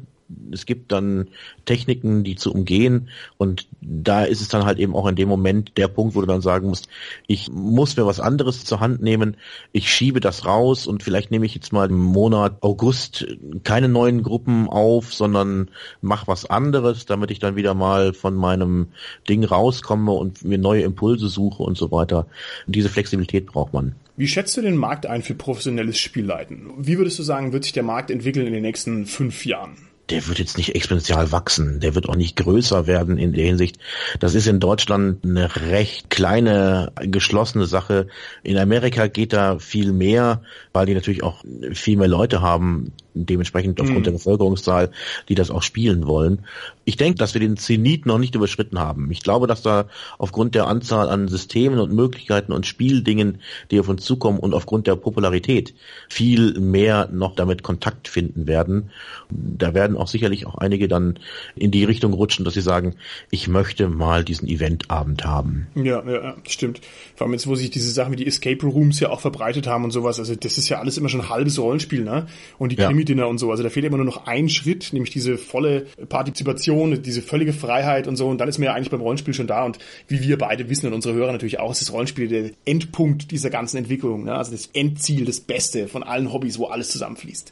Es 0.52 0.66
gibt 0.66 0.92
dann 0.92 1.28
Techniken, 1.66 2.24
die 2.24 2.36
zu 2.36 2.54
umgehen 2.54 3.10
und 3.38 3.68
da 3.82 4.24
ist 4.24 4.42
es 4.42 4.48
dann 4.48 4.66
halt 4.66 4.80
eben 4.80 4.96
auch 4.96 5.08
in 5.08 5.16
dem 5.16 5.30
Moment 5.30 5.78
der 5.78 5.88
Punkt, 5.88 6.16
wo 6.16 6.22
du 6.22 6.28
dann 6.28 6.42
sagen 6.42 6.70
musst, 6.70 6.88
ich 7.28 7.50
muss 7.52 7.98
mir 7.98 8.06
was 8.06 8.20
anderes 8.20 8.66
zur 8.66 8.80
Hand 8.80 9.02
nehmen, 9.02 9.38
ich 9.72 9.92
schiebe 9.92 10.20
das 10.20 10.46
raus 10.46 10.88
und 10.88 11.04
vielleicht 11.04 11.32
nehme 11.32 11.46
ich 11.46 11.56
jetzt 11.56 11.74
mal 11.74 11.90
im 11.90 11.98
Monat 11.98 12.58
August 12.62 13.28
keine 13.64 13.90
neuen 13.90 14.24
Gruppen 14.24 14.68
auf, 14.68 15.14
sondern 15.14 15.70
mach 16.02 16.28
was 16.28 16.46
anderes, 16.46 17.06
damit 17.06 17.32
ich 17.32 17.40
dann 17.40 17.56
wieder 17.56 17.74
mal 17.74 18.14
von 18.14 18.36
meinem 18.36 18.88
Ding 19.28 19.44
rauskomme 19.44 20.12
und 20.12 20.44
mir 20.44 20.58
neue 20.58 20.84
Impulse 20.84 21.28
suche 21.28 21.64
und 21.64 21.78
so 21.78 21.92
weiter. 21.92 22.28
diese 22.68 22.90
Flexibilität 22.90 23.48
braucht 23.48 23.74
man. 23.74 23.96
Wie 24.18 24.28
schätzt 24.28 24.58
du 24.58 24.62
den 24.62 24.76
Markt 24.76 25.06
ein 25.06 25.24
für 25.24 25.34
professionelles 25.34 25.98
Spielleiten? 25.98 26.72
Wie 26.78 26.98
würdest 26.98 27.18
du 27.20 27.24
sagen, 27.24 27.54
wird 27.54 27.64
sich 27.64 27.74
der 27.74 27.84
Markt 27.84 28.12
entwickeln 28.12 28.48
in 28.48 28.54
den 28.54 28.64
nächsten 28.64 29.06
fünf 29.06 29.46
Jahren? 29.46 29.89
Der 30.10 30.28
wird 30.28 30.40
jetzt 30.40 30.58
nicht 30.58 30.76
exponentiell 30.76 31.32
wachsen. 31.32 31.80
Der 31.80 31.96
wird 31.96 32.10
auch 32.10 32.16
nicht 32.16 32.36
größer 32.36 32.88
werden 32.88 33.18
in 33.18 33.34
der 33.34 33.46
Hinsicht. 33.46 33.78
Das 34.20 34.36
ist 34.36 34.48
in 34.48 34.60
Deutschland 34.60 35.24
eine 35.24 35.56
recht 35.56 36.10
kleine, 36.10 36.92
geschlossene 37.02 37.66
Sache. 37.66 38.08
In 38.44 38.58
Amerika 38.58 39.08
geht 39.08 39.34
da 39.34 39.60
viel 39.60 39.92
mehr, 39.92 40.42
weil 40.74 40.86
die 40.86 40.94
natürlich 40.94 41.24
auch 41.24 41.44
viel 41.74 41.98
mehr 41.98 42.08
Leute 42.08 42.42
haben, 42.42 42.92
dementsprechend 43.26 43.80
aufgrund 43.80 44.00
mhm. 44.00 44.04
der 44.04 44.12
Bevölkerungszahl, 44.12 44.92
die 45.28 45.36
das 45.36 45.52
auch 45.52 45.64
spielen 45.64 46.08
wollen. 46.08 46.46
Ich 46.86 46.98
denke, 46.98 47.18
dass 47.18 47.34
wir 47.34 47.42
den 47.42 47.58
Zenit 47.58 48.06
noch 48.06 48.18
nicht 48.18 48.36
überschritten 48.36 48.80
haben. 48.80 49.12
Ich 49.12 49.22
glaube, 49.22 49.48
dass 49.48 49.62
da 49.62 49.86
aufgrund 50.18 50.56
der 50.56 50.68
Anzahl 50.68 51.10
an 51.10 51.28
Systemen 51.28 51.80
und 51.80 51.94
Möglichkeiten 51.94 52.52
und 52.52 52.66
Spieldingen, 52.66 53.40
die 53.72 53.80
auf 53.80 53.90
uns 53.90 54.04
zukommen 54.04 54.40
und 54.40 54.54
aufgrund 54.54 54.88
der 54.88 54.96
Popularität 54.96 55.74
viel 56.10 56.60
mehr 56.60 57.10
noch 57.12 57.36
damit 57.36 57.64
Kontakt 57.64 58.08
finden 58.08 58.48
werden. 58.48 58.90
Da 59.30 59.74
werden 59.74 59.98
auch 59.98 60.08
sicherlich 60.08 60.48
auch 60.48 60.56
einige 60.56 60.88
dann 60.88 61.20
in 61.56 61.72
die 61.72 61.84
Richtung 61.84 62.14
rutschen, 62.14 62.46
dass 62.46 62.54
sie 62.54 62.62
sagen, 62.62 62.96
ich 63.32 63.48
möchte 63.48 63.88
mal 63.88 64.24
diesen 64.24 64.48
Eventabend 64.48 65.26
haben. 65.26 65.68
Ja, 65.76 66.04
ja, 66.04 66.36
stimmt. 66.48 66.82
Vor 67.16 67.26
allem 67.26 67.34
jetzt, 67.34 67.48
wo 67.48 67.56
sich 67.56 67.70
diese 67.70 67.92
Sachen 67.92 68.14
wie 68.14 68.18
die 68.18 68.28
Escape 68.28 68.66
Rooms 68.66 69.00
ja 69.00 69.10
auch 69.10 69.20
verbreitet 69.20 69.68
haben 69.68 69.84
und 69.84 69.92
sowas. 69.92 70.20
Also 70.20 70.36
das 70.36 70.58
ist 70.58 70.70
ja 70.70 70.80
alles 70.80 70.98
immer 70.98 71.10
schon 71.10 71.22
ein 71.22 71.30
halbes 71.30 71.60
Rollenspiel, 71.60 72.04
ne? 72.04 72.28
Und 72.58 72.72
die 72.72 72.78
ja. 72.78 72.88
Krimi-Dinner 73.10 73.28
und 73.28 73.38
so. 73.38 73.52
Also 73.52 73.64
da 73.64 73.70
fehlt 73.70 73.86
immer 73.86 73.98
nur 73.98 74.06
noch 74.06 74.28
ein 74.28 74.50
Schritt, 74.50 74.94
nämlich 74.94 75.12
diese 75.12 75.38
volle 75.38 75.88
Partizipation, 76.08 77.02
diese 77.02 77.22
völlige 77.22 77.54
Freiheit 77.54 78.08
und 78.08 78.16
so. 78.16 78.28
Und 78.28 78.40
dann 78.40 78.48
ist 78.48 78.60
man 78.60 78.68
ja 78.68 78.74
eigentlich 78.74 78.90
beim 78.90 79.02
Rollenspiel 79.02 79.34
schon 79.34 79.48
da. 79.48 79.66
Und 79.66 79.80
wie 80.08 80.22
wir 80.22 80.38
beide 80.38 80.70
wissen 80.70 80.88
und 80.88 80.94
unsere 80.94 81.16
Hörer 81.16 81.32
natürlich 81.32 81.60
auch, 81.60 81.72
ist 81.72 81.82
das 81.82 81.92
Rollenspiel 81.92 82.28
der 82.28 82.52
Endpunkt 82.66 83.32
dieser 83.32 83.50
ganzen 83.50 83.78
Entwicklung. 83.78 84.26
Ne? 84.26 84.36
Also 84.36 84.52
das 84.52 84.68
Endziel, 84.74 85.26
das 85.26 85.40
Beste 85.40 85.88
von 85.88 86.04
allen 86.04 86.32
Hobbys, 86.32 86.60
wo 86.60 86.66
alles 86.66 86.90
zusammenfließt. 86.90 87.52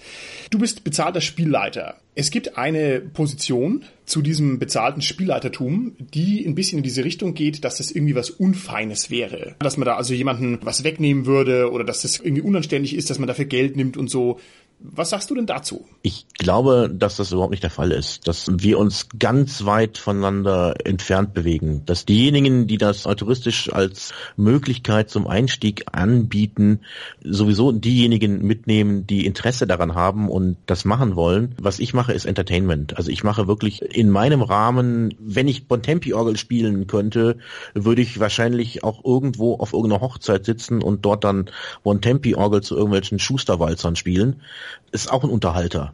Du 0.51 0.59
bist 0.59 0.83
bezahlter 0.83 1.21
Spielleiter. 1.21 1.95
Es 2.15 2.31
gibt 2.31 2.57
eine 2.57 2.99
Position 2.99 3.83
zu 4.07 4.23
diesem 4.23 4.57
bezahlten 4.57 5.03
Spielleitertum, 5.03 5.95
die 5.99 6.43
ein 6.47 6.55
bisschen 6.55 6.79
in 6.79 6.83
diese 6.83 7.03
Richtung 7.03 7.35
geht, 7.35 7.63
dass 7.63 7.77
das 7.77 7.91
irgendwie 7.91 8.15
was 8.15 8.31
Unfeines 8.31 9.11
wäre. 9.11 9.55
Dass 9.59 9.77
man 9.77 9.85
da 9.85 9.97
also 9.97 10.15
jemanden 10.15 10.57
was 10.63 10.83
wegnehmen 10.83 11.27
würde 11.27 11.71
oder 11.71 11.83
dass 11.83 12.01
das 12.01 12.19
irgendwie 12.19 12.41
unanständig 12.41 12.95
ist, 12.95 13.11
dass 13.11 13.19
man 13.19 13.27
dafür 13.27 13.45
Geld 13.45 13.75
nimmt 13.75 13.97
und 13.97 14.09
so. 14.09 14.39
Was 14.79 15.09
sagst 15.09 15.31
du 15.31 15.35
denn 15.35 15.47
dazu? 15.47 15.85
Ich 16.03 16.27
glaube, 16.35 16.89
dass 16.93 17.17
das 17.17 17.31
überhaupt 17.31 17.49
nicht 17.49 17.63
der 17.63 17.71
Fall 17.71 17.91
ist, 17.91 18.27
dass 18.27 18.47
wir 18.51 18.77
uns 18.77 19.07
ganz 19.17 19.65
weit 19.65 19.97
voneinander 19.97 20.75
entfernt 20.85 21.33
bewegen, 21.33 21.81
dass 21.87 22.05
diejenigen, 22.05 22.67
die 22.67 22.77
das 22.77 23.07
altruistisch 23.07 23.73
als 23.73 24.13
Möglichkeit 24.35 25.09
zum 25.09 25.25
Einstieg 25.25 25.85
anbieten, 25.91 26.81
sowieso 27.23 27.71
diejenigen 27.71 28.43
mitnehmen, 28.43 29.07
die 29.07 29.25
Interesse 29.25 29.65
daran 29.65 29.95
haben 29.95 30.29
und 30.29 30.57
das 30.67 30.85
machen 30.85 31.15
wollen. 31.15 31.55
Was 31.59 31.79
ich 31.79 31.95
mache, 31.95 32.13
ist 32.13 32.25
Entertainment. 32.25 32.97
Also 32.97 33.09
ich 33.09 33.23
mache 33.23 33.47
wirklich 33.47 33.81
in 33.81 34.11
meinem 34.11 34.43
Rahmen, 34.43 35.15
wenn 35.19 35.47
ich 35.47 35.67
Bontempi-Orgel 35.67 36.37
spielen 36.37 36.85
könnte, 36.85 37.37
würde 37.73 38.03
ich 38.03 38.19
wahrscheinlich 38.19 38.83
auch 38.83 39.03
irgendwo 39.03 39.55
auf 39.55 39.73
irgendeiner 39.73 40.01
Hochzeit 40.01 40.45
sitzen 40.45 40.83
und 40.83 41.03
dort 41.03 41.23
dann 41.23 41.49
Bontempi-Orgel 41.83 42.61
zu 42.61 42.75
irgendwelchen 42.75 43.17
Schusterwalzern 43.17 43.95
spielen 43.95 44.41
ist 44.91 45.11
auch 45.11 45.23
ein 45.23 45.29
Unterhalter. 45.29 45.93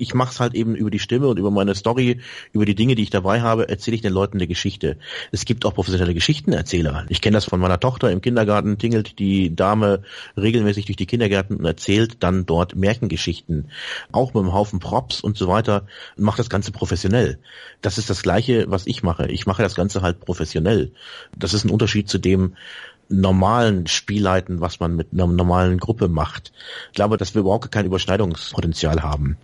Ich 0.00 0.14
mache 0.14 0.30
es 0.30 0.38
halt 0.38 0.54
eben 0.54 0.76
über 0.76 0.90
die 0.90 1.00
Stimme 1.00 1.26
und 1.26 1.38
über 1.38 1.50
meine 1.50 1.74
Story, 1.74 2.20
über 2.52 2.64
die 2.64 2.76
Dinge, 2.76 2.94
die 2.94 3.02
ich 3.02 3.10
dabei 3.10 3.40
habe, 3.40 3.68
erzähle 3.68 3.96
ich 3.96 4.00
den 4.00 4.12
Leuten 4.12 4.38
eine 4.38 4.46
Geschichte. 4.46 4.96
Es 5.32 5.44
gibt 5.44 5.66
auch 5.66 5.74
professionelle 5.74 6.14
Geschichtenerzähler. 6.14 7.04
Ich 7.08 7.20
kenne 7.20 7.36
das 7.36 7.46
von 7.46 7.58
meiner 7.58 7.80
Tochter 7.80 8.10
im 8.12 8.20
Kindergarten, 8.20 8.78
tingelt 8.78 9.18
die 9.18 9.54
Dame 9.54 10.02
regelmäßig 10.36 10.86
durch 10.86 10.96
die 10.96 11.06
Kindergärten 11.06 11.56
und 11.56 11.64
erzählt 11.64 12.22
dann 12.22 12.46
dort 12.46 12.76
Märchengeschichten. 12.76 13.70
Auch 14.12 14.34
mit 14.34 14.44
einem 14.44 14.52
Haufen 14.52 14.78
Props 14.78 15.20
und 15.20 15.36
so 15.36 15.48
weiter, 15.48 15.86
macht 16.16 16.38
das 16.38 16.48
Ganze 16.48 16.70
professionell. 16.70 17.40
Das 17.82 17.98
ist 17.98 18.08
das 18.08 18.22
Gleiche, 18.22 18.66
was 18.68 18.86
ich 18.86 19.02
mache. 19.02 19.26
Ich 19.26 19.46
mache 19.46 19.62
das 19.62 19.74
Ganze 19.74 20.02
halt 20.02 20.20
professionell. 20.20 20.92
Das 21.36 21.54
ist 21.54 21.64
ein 21.64 21.70
Unterschied 21.70 22.08
zu 22.08 22.18
dem, 22.18 22.54
normalen 23.08 23.86
Spielleiten, 23.86 24.60
was 24.60 24.80
man 24.80 24.96
mit 24.96 25.12
einer 25.12 25.26
normalen 25.26 25.78
Gruppe 25.78 26.08
macht. 26.08 26.52
Ich 26.88 26.94
glaube, 26.94 27.16
dass 27.16 27.34
wir 27.34 27.40
überhaupt 27.40 27.70
kein 27.72 27.86
Überschneidungspotenzial 27.86 29.02
haben. 29.02 29.36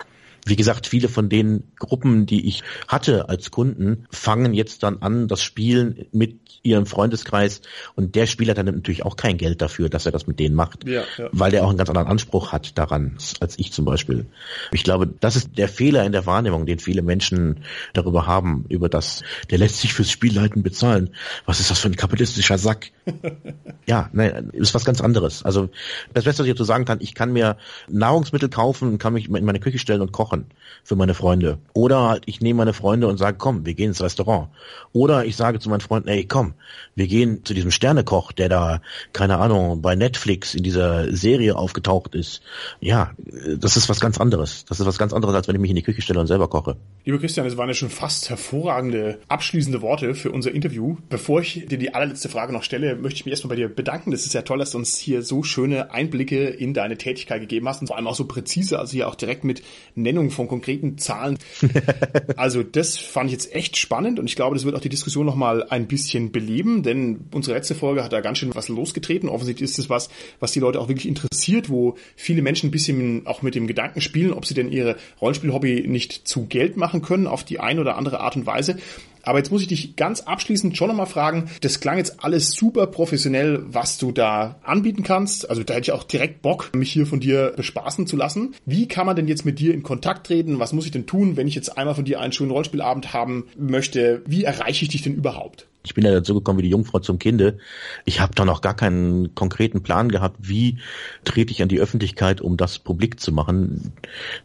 Wie 0.45 0.57
gesagt, 0.57 0.87
viele 0.87 1.09
von 1.09 1.29
den 1.29 1.65
Gruppen, 1.79 2.27
die 2.27 2.49
ich 2.49 2.63
hatte 2.89 3.29
als 3.29 3.51
Kunden, 3.51 4.07
fangen 4.11 4.55
jetzt 4.55 4.83
dann 4.83 4.99
an, 4.99 5.29
das 5.29 5.43
Spielen 5.43 6.07
mit 6.13 6.39
ihrem 6.63 6.87
Freundeskreis 6.87 7.61
und 7.95 8.15
der 8.15 8.27
Spieler 8.27 8.55
dann 8.55 8.67
nimmt 8.67 8.79
natürlich 8.79 9.05
auch 9.05 9.17
kein 9.17 9.37
Geld 9.37 9.63
dafür, 9.63 9.89
dass 9.89 10.07
er 10.07 10.13
das 10.13 10.27
mit 10.27 10.41
denen 10.41 10.55
macht, 10.55 10.89
ja, 10.89 11.03
ja. 11.19 11.29
weil 11.33 11.51
der 11.51 11.65
auch 11.65 11.69
einen 11.69 11.79
ganz 11.79 11.91
anderen 11.91 12.09
Anspruch 12.09 12.53
hat 12.53 12.77
daran, 12.79 13.17
als 13.41 13.59
ich 13.59 13.73
zum 13.73 13.85
Beispiel. 13.85 14.27
Ich 14.73 14.83
glaube, 14.83 15.07
das 15.07 15.37
ist 15.37 15.57
der 15.59 15.69
Fehler 15.69 16.05
in 16.05 16.13
der 16.13 16.27
Wahrnehmung, 16.27 16.67
den 16.67 16.79
viele 16.79 17.03
Menschen 17.03 17.61
darüber 17.93 18.27
haben, 18.27 18.65
über 18.69 18.89
das, 18.89 19.23
der 19.51 19.59
lässt 19.59 19.81
sich 19.81 19.93
fürs 19.93 20.11
Spielleiten 20.11 20.63
bezahlen. 20.63 21.11
Was 21.45 21.61
ist 21.61 21.71
das 21.71 21.79
für 21.79 21.89
ein 21.89 21.97
kapitalistischer 21.97 22.59
Sack? 22.59 22.93
ja, 23.87 24.09
nein, 24.13 24.51
ist 24.53 24.75
was 24.75 24.85
ganz 24.85 25.01
anderes. 25.01 25.45
Also 25.45 25.69
das 26.15 26.25
Beste, 26.25 26.43
was 26.43 26.47
ich 26.47 26.55
dazu 26.55 26.65
sagen 26.65 26.85
kann, 26.85 26.99
ich 27.01 27.15
kann 27.15 27.33
mir 27.33 27.57
Nahrungsmittel 27.89 28.49
kaufen 28.49 28.99
kann 28.99 29.13
mich 29.13 29.29
in 29.29 29.45
meine 29.45 29.61
Küche 29.61 29.79
stellen 29.79 30.01
und 30.01 30.13
kochen 30.13 30.34
kochen 30.35 30.47
für 30.83 30.97
meine 30.97 31.15
Freunde. 31.15 31.59
Oder 31.73 32.09
halt, 32.09 32.23
ich 32.27 32.41
nehme 32.41 32.59
meine 32.59 32.75
Freunde 32.75 33.09
und 33.09 33.17
sage, 33.17 33.39
komm, 33.39 33.65
wir 33.65 33.75
gehen 33.75 33.89
ins 33.89 34.03
Restaurant. 34.03 34.49
Oder 34.93 35.25
ich 35.25 35.35
sage 35.35 35.59
zu 35.59 35.71
meinen 35.71 35.81
Freunden, 35.81 36.09
ey, 36.09 36.27
komm, 36.27 36.55
wir 36.95 37.07
gehen 37.07 37.45
zu 37.45 37.55
diesem 37.55 37.71
Sternekoch, 37.71 38.33
der 38.33 38.49
da, 38.49 38.81
keine 39.13 39.39
Ahnung, 39.39 39.81
bei 39.81 39.95
Netflix 39.95 40.55
in 40.55 40.63
dieser 40.63 41.11
Serie 41.15 41.57
aufgetaucht 41.57 42.15
ist. 42.15 42.43
Ja, 42.81 43.13
das 43.57 43.77
ist 43.77 43.89
was 43.89 44.01
ganz 44.01 44.21
anderes. 44.21 44.67
Das 44.67 44.79
ist 44.79 44.87
was 44.87 44.99
ganz 44.99 45.13
anderes, 45.13 45.35
als 45.35 45.49
wenn 45.49 45.55
ich 45.55 45.61
mich 45.61 45.71
in 45.71 45.77
die 45.77 45.83
Küche 45.83 46.03
stelle 46.03 46.21
und 46.21 46.27
selber 46.27 46.49
koche. 46.49 46.77
Lieber 47.05 47.19
Christian, 47.19 47.47
es 47.47 47.57
waren 47.57 47.69
ja 47.69 47.75
schon 47.75 47.91
fast 47.91 48.29
hervorragende 48.29 49.19
abschließende 49.29 49.81
Worte 49.81 50.15
für 50.15 50.33
unser 50.33 50.53
Interview. 50.53 50.97
Bevor 51.09 51.41
ich 51.41 51.67
dir 51.67 51.79
die 51.79 51.95
allerletzte 51.95 52.29
Frage 52.29 52.53
noch 52.53 52.63
stelle, 52.63 52.97
möchte 52.97 53.17
ich 53.17 53.25
mich 53.25 53.33
erstmal 53.33 53.57
bei 53.57 53.63
dir 53.63 53.69
bedanken. 53.69 54.11
Das 54.11 54.27
ist 54.27 54.35
ja 54.35 54.43
toll, 54.43 54.59
dass 54.59 54.73
du 54.73 54.79
uns 54.79 54.99
hier 54.99 55.23
so 55.23 55.43
schöne 55.43 55.93
Einblicke 55.93 56.47
in 56.49 56.75
deine 56.75 56.99
Tätigkeit 56.99 57.41
gegeben 57.41 57.69
hast 57.69 57.81
und 57.81 57.87
vor 57.87 57.97
allem 57.97 58.07
auch 58.07 58.15
so 58.15 58.27
präzise, 58.27 58.79
also 58.79 58.93
hier 58.93 59.09
auch 59.09 59.15
direkt 59.15 59.45
mit 59.45 59.63
Nennung 59.95 60.24
von 60.31 60.49
konkreten 60.49 60.99
Zahlen. 60.99 61.39
also 62.37 62.63
das 62.63 62.99
fand 62.99 63.27
ich 63.27 63.33
jetzt 63.33 63.55
echt 63.55 63.77
spannend 63.77 64.19
und 64.19 64.27
ich 64.27 64.37
glaube, 64.37 64.55
das 64.55 64.65
wird 64.65 64.75
auch 64.75 64.81
die 64.81 64.89
Diskussion 64.89 65.27
nochmal 65.27 65.65
ein 65.69 65.87
bisschen 65.87 66.33
beleben, 66.33 66.83
denn 66.83 67.27
unsere 67.33 67.57
letzte 67.57 67.75
Folge 67.75 68.05
hat 68.05 68.13
da 68.13 68.21
ganz 68.21 68.39
schön 68.39 68.55
was 68.55 68.69
losgetreten. 68.69 69.29
Offensichtlich 69.29 69.71
ist 69.71 69.79
es 69.79 69.91
was, 69.91 70.09
was 70.41 70.53
die 70.53 70.61
Leute 70.61 70.81
auch 70.81 70.89
wirklich 70.89 71.09
interessiert, 71.09 71.71
wo 71.71 71.97
viele 72.17 72.43
Menschen 72.43 72.69
ein 72.69 72.73
bisschen 72.73 73.27
auch 73.27 73.43
mit 73.43 73.55
dem 73.55 73.67
Gedanken 73.67 74.01
spielen, 74.01 74.33
ob 74.33 74.47
sie 74.47 74.55
denn 74.55 74.71
ihre 74.71 74.97
Rollenspielhobby 75.21 75.87
nicht 75.87 76.27
zu 76.27 76.47
Geld 76.47 76.77
machen 76.77 77.03
können 77.03 77.27
auf 77.27 77.45
die 77.45 77.61
eine 77.61 77.81
oder 77.81 77.97
andere 77.97 78.21
Art 78.21 78.37
und 78.37 78.47
Weise. 78.47 78.79
Aber 79.25 79.39
jetzt 79.39 79.51
muss 79.51 79.63
ich 79.63 79.69
dich 79.69 79.97
ganz 79.97 80.21
abschließend 80.21 80.77
schon 80.77 80.89
nochmal 80.89 81.07
fragen, 81.07 81.51
das 81.61 81.81
klang 81.81 81.99
jetzt 81.99 82.23
alles 82.25 82.53
super 82.53 82.87
professionell, 82.87 83.65
was 83.67 83.99
du 83.99 84.13
da 84.13 84.57
anbieten 84.63 85.03
kannst. 85.03 85.49
Also 85.49 85.63
da 85.63 85.75
hätte 85.75 85.85
ich 85.85 85.93
auch 85.93 86.05
direkt 86.05 86.43
Bock, 86.43 86.71
mich 86.75 86.93
hier 86.93 87.07
von 87.07 87.21
dir 87.21 87.53
bespaßen 87.57 88.07
zu 88.07 88.17
lassen. 88.17 88.55
Wie 88.67 88.89
kann 88.89 89.07
man 89.07 89.17
denn 89.17 89.29
jetzt 89.29 89.45
mit 89.45 89.59
dir 89.59 89.75
in 89.75 89.83
Kontakt 89.83 90.27
treten? 90.27 90.59
Was 90.59 90.73
muss 90.73 90.87
ich 90.87 90.93
denn 90.93 91.07
tun, 91.07 91.37
wenn 91.37 91.49
ich 91.49 91.55
jetzt 91.55 91.77
einmal 91.77 91.95
von 91.95 92.05
dir 92.05 92.21
einen 92.21 92.33
schönen 92.33 92.51
Rollspielabend 92.51 93.13
haben 93.13 93.47
möchte? 93.57 94.23
Wie 94.27 94.45
erreiche 94.45 94.85
ich 94.85 94.91
dich 94.91 95.03
denn 95.03 95.15
überhaupt? 95.15 95.67
Ich 95.85 95.95
bin 95.95 96.05
ja 96.05 96.13
dazu 96.13 96.35
gekommen 96.35 96.59
wie 96.59 96.63
die 96.63 96.71
Jungfrau 96.71 96.99
zum 96.99 97.19
Kinde. 97.19 97.59
Ich 98.07 98.21
habe 98.21 98.35
da 98.35 98.47
noch 98.47 98.63
gar 98.63 98.75
keinen 98.75 99.35
konkreten 99.35 99.83
Plan 99.83 100.09
gehabt, 100.09 100.37
wie 100.41 100.79
trete 101.25 101.53
ich 101.53 101.63
an 101.63 101.69
die 101.69 101.79
Öffentlichkeit, 101.79 102.41
um 102.41 102.57
das 102.57 102.79
publik 102.79 103.21
zu 103.21 103.33
machen. 103.33 103.93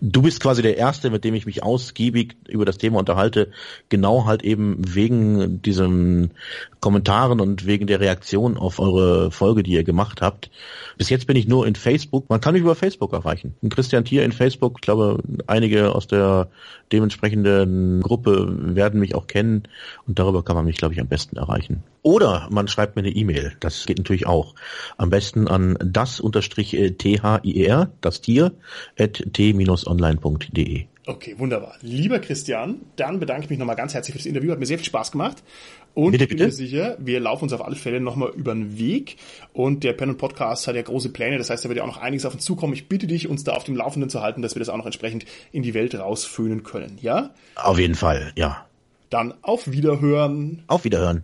Du 0.01 0.21
bist 0.21 0.41
quasi 0.41 0.61
der 0.61 0.77
Erste, 0.77 1.09
mit 1.09 1.23
dem 1.23 1.33
ich 1.33 1.45
mich 1.45 1.63
ausgiebig 1.63 2.35
über 2.49 2.65
das 2.65 2.77
Thema 2.77 2.99
unterhalte, 2.99 3.51
genau 3.87 4.25
halt 4.25 4.43
eben 4.43 4.81
wegen 4.85 5.61
diesen 5.61 6.31
Kommentaren 6.81 7.39
und 7.39 7.65
wegen 7.65 7.87
der 7.87 8.01
Reaktion 8.01 8.57
auf 8.57 8.79
eure 8.79 9.31
Folge, 9.31 9.63
die 9.63 9.71
ihr 9.71 9.83
gemacht 9.83 10.21
habt. 10.21 10.49
Bis 10.97 11.09
jetzt 11.09 11.27
bin 11.27 11.37
ich 11.37 11.47
nur 11.47 11.65
in 11.65 11.75
Facebook. 11.75 12.29
Man 12.29 12.41
kann 12.41 12.53
mich 12.53 12.61
über 12.61 12.75
Facebook 12.75 13.13
erreichen. 13.13 13.55
Christian 13.69 14.03
Thier 14.03 14.25
in 14.25 14.33
Facebook. 14.33 14.75
Ich 14.77 14.81
glaube, 14.81 15.23
einige 15.47 15.95
aus 15.95 16.07
der 16.07 16.49
dementsprechenden 16.91 18.01
Gruppe 18.01 18.75
werden 18.75 18.99
mich 18.99 19.15
auch 19.15 19.27
kennen 19.27 19.63
und 20.07 20.19
darüber 20.19 20.43
kann 20.43 20.55
man 20.55 20.65
mich, 20.65 20.77
glaube 20.77 20.93
ich, 20.93 20.99
am 20.99 21.07
besten 21.07 21.28
erreichen. 21.37 21.83
Oder 22.01 22.47
man 22.49 22.67
schreibt 22.67 22.95
mir 22.95 23.01
eine 23.01 23.11
E-Mail. 23.11 23.53
Das 23.59 23.85
geht 23.85 23.97
natürlich 23.97 24.25
auch. 24.25 24.55
Am 24.97 25.09
besten 25.09 25.47
an 25.47 25.77
das-thier, 25.83 26.91
das 28.01 28.21
Tier, 28.21 28.51
at 28.97 29.23
t-online.de. 29.33 30.85
Okay, 31.09 31.33
wunderbar. 31.39 31.75
Lieber 31.81 32.19
Christian, 32.19 32.81
dann 32.95 33.19
bedanke 33.19 33.45
ich 33.45 33.49
mich 33.49 33.57
nochmal 33.57 33.75
ganz 33.75 33.95
herzlich 33.95 34.13
für 34.13 34.19
das 34.19 34.27
Interview. 34.27 34.51
Hat 34.51 34.59
mir 34.59 34.67
sehr 34.67 34.77
viel 34.77 34.85
Spaß 34.85 35.11
gemacht. 35.11 35.43
Und 35.95 36.11
bitte, 36.11 36.25
ich 36.25 36.29
bin 36.29 36.37
bitte? 36.37 36.49
mir 36.49 36.53
sicher, 36.53 36.97
wir 36.99 37.19
laufen 37.19 37.45
uns 37.45 37.53
auf 37.53 37.65
alle 37.65 37.75
Fälle 37.75 37.99
nochmal 37.99 38.31
über 38.35 38.53
den 38.53 38.77
Weg. 38.77 39.17
Und 39.51 39.83
der 39.83 39.93
Pen 39.93 40.15
Podcast 40.17 40.67
hat 40.67 40.75
ja 40.75 40.83
große 40.83 41.09
Pläne. 41.09 41.39
Das 41.39 41.49
heißt, 41.49 41.65
da 41.65 41.69
wird 41.69 41.77
ja 41.77 41.83
auch 41.83 41.87
noch 41.87 41.97
einiges 41.97 42.27
auf 42.27 42.35
uns 42.35 42.45
zukommen. 42.45 42.73
Ich 42.73 42.87
bitte 42.87 43.07
dich, 43.07 43.27
uns 43.27 43.43
da 43.43 43.53
auf 43.53 43.63
dem 43.63 43.75
Laufenden 43.75 44.11
zu 44.11 44.21
halten, 44.21 44.43
dass 44.43 44.53
wir 44.53 44.59
das 44.59 44.69
auch 44.69 44.77
noch 44.77 44.85
entsprechend 44.85 45.25
in 45.51 45.63
die 45.63 45.73
Welt 45.73 45.95
rausföhnen 45.95 46.61
können. 46.61 46.99
Ja? 47.01 47.31
Auf 47.55 47.79
jeden 47.79 47.95
Fall, 47.95 48.31
ja. 48.35 48.68
Dann 49.09 49.33
auf 49.41 49.71
Wiederhören. 49.71 50.63
Auf 50.67 50.83
Wiederhören. 50.83 51.23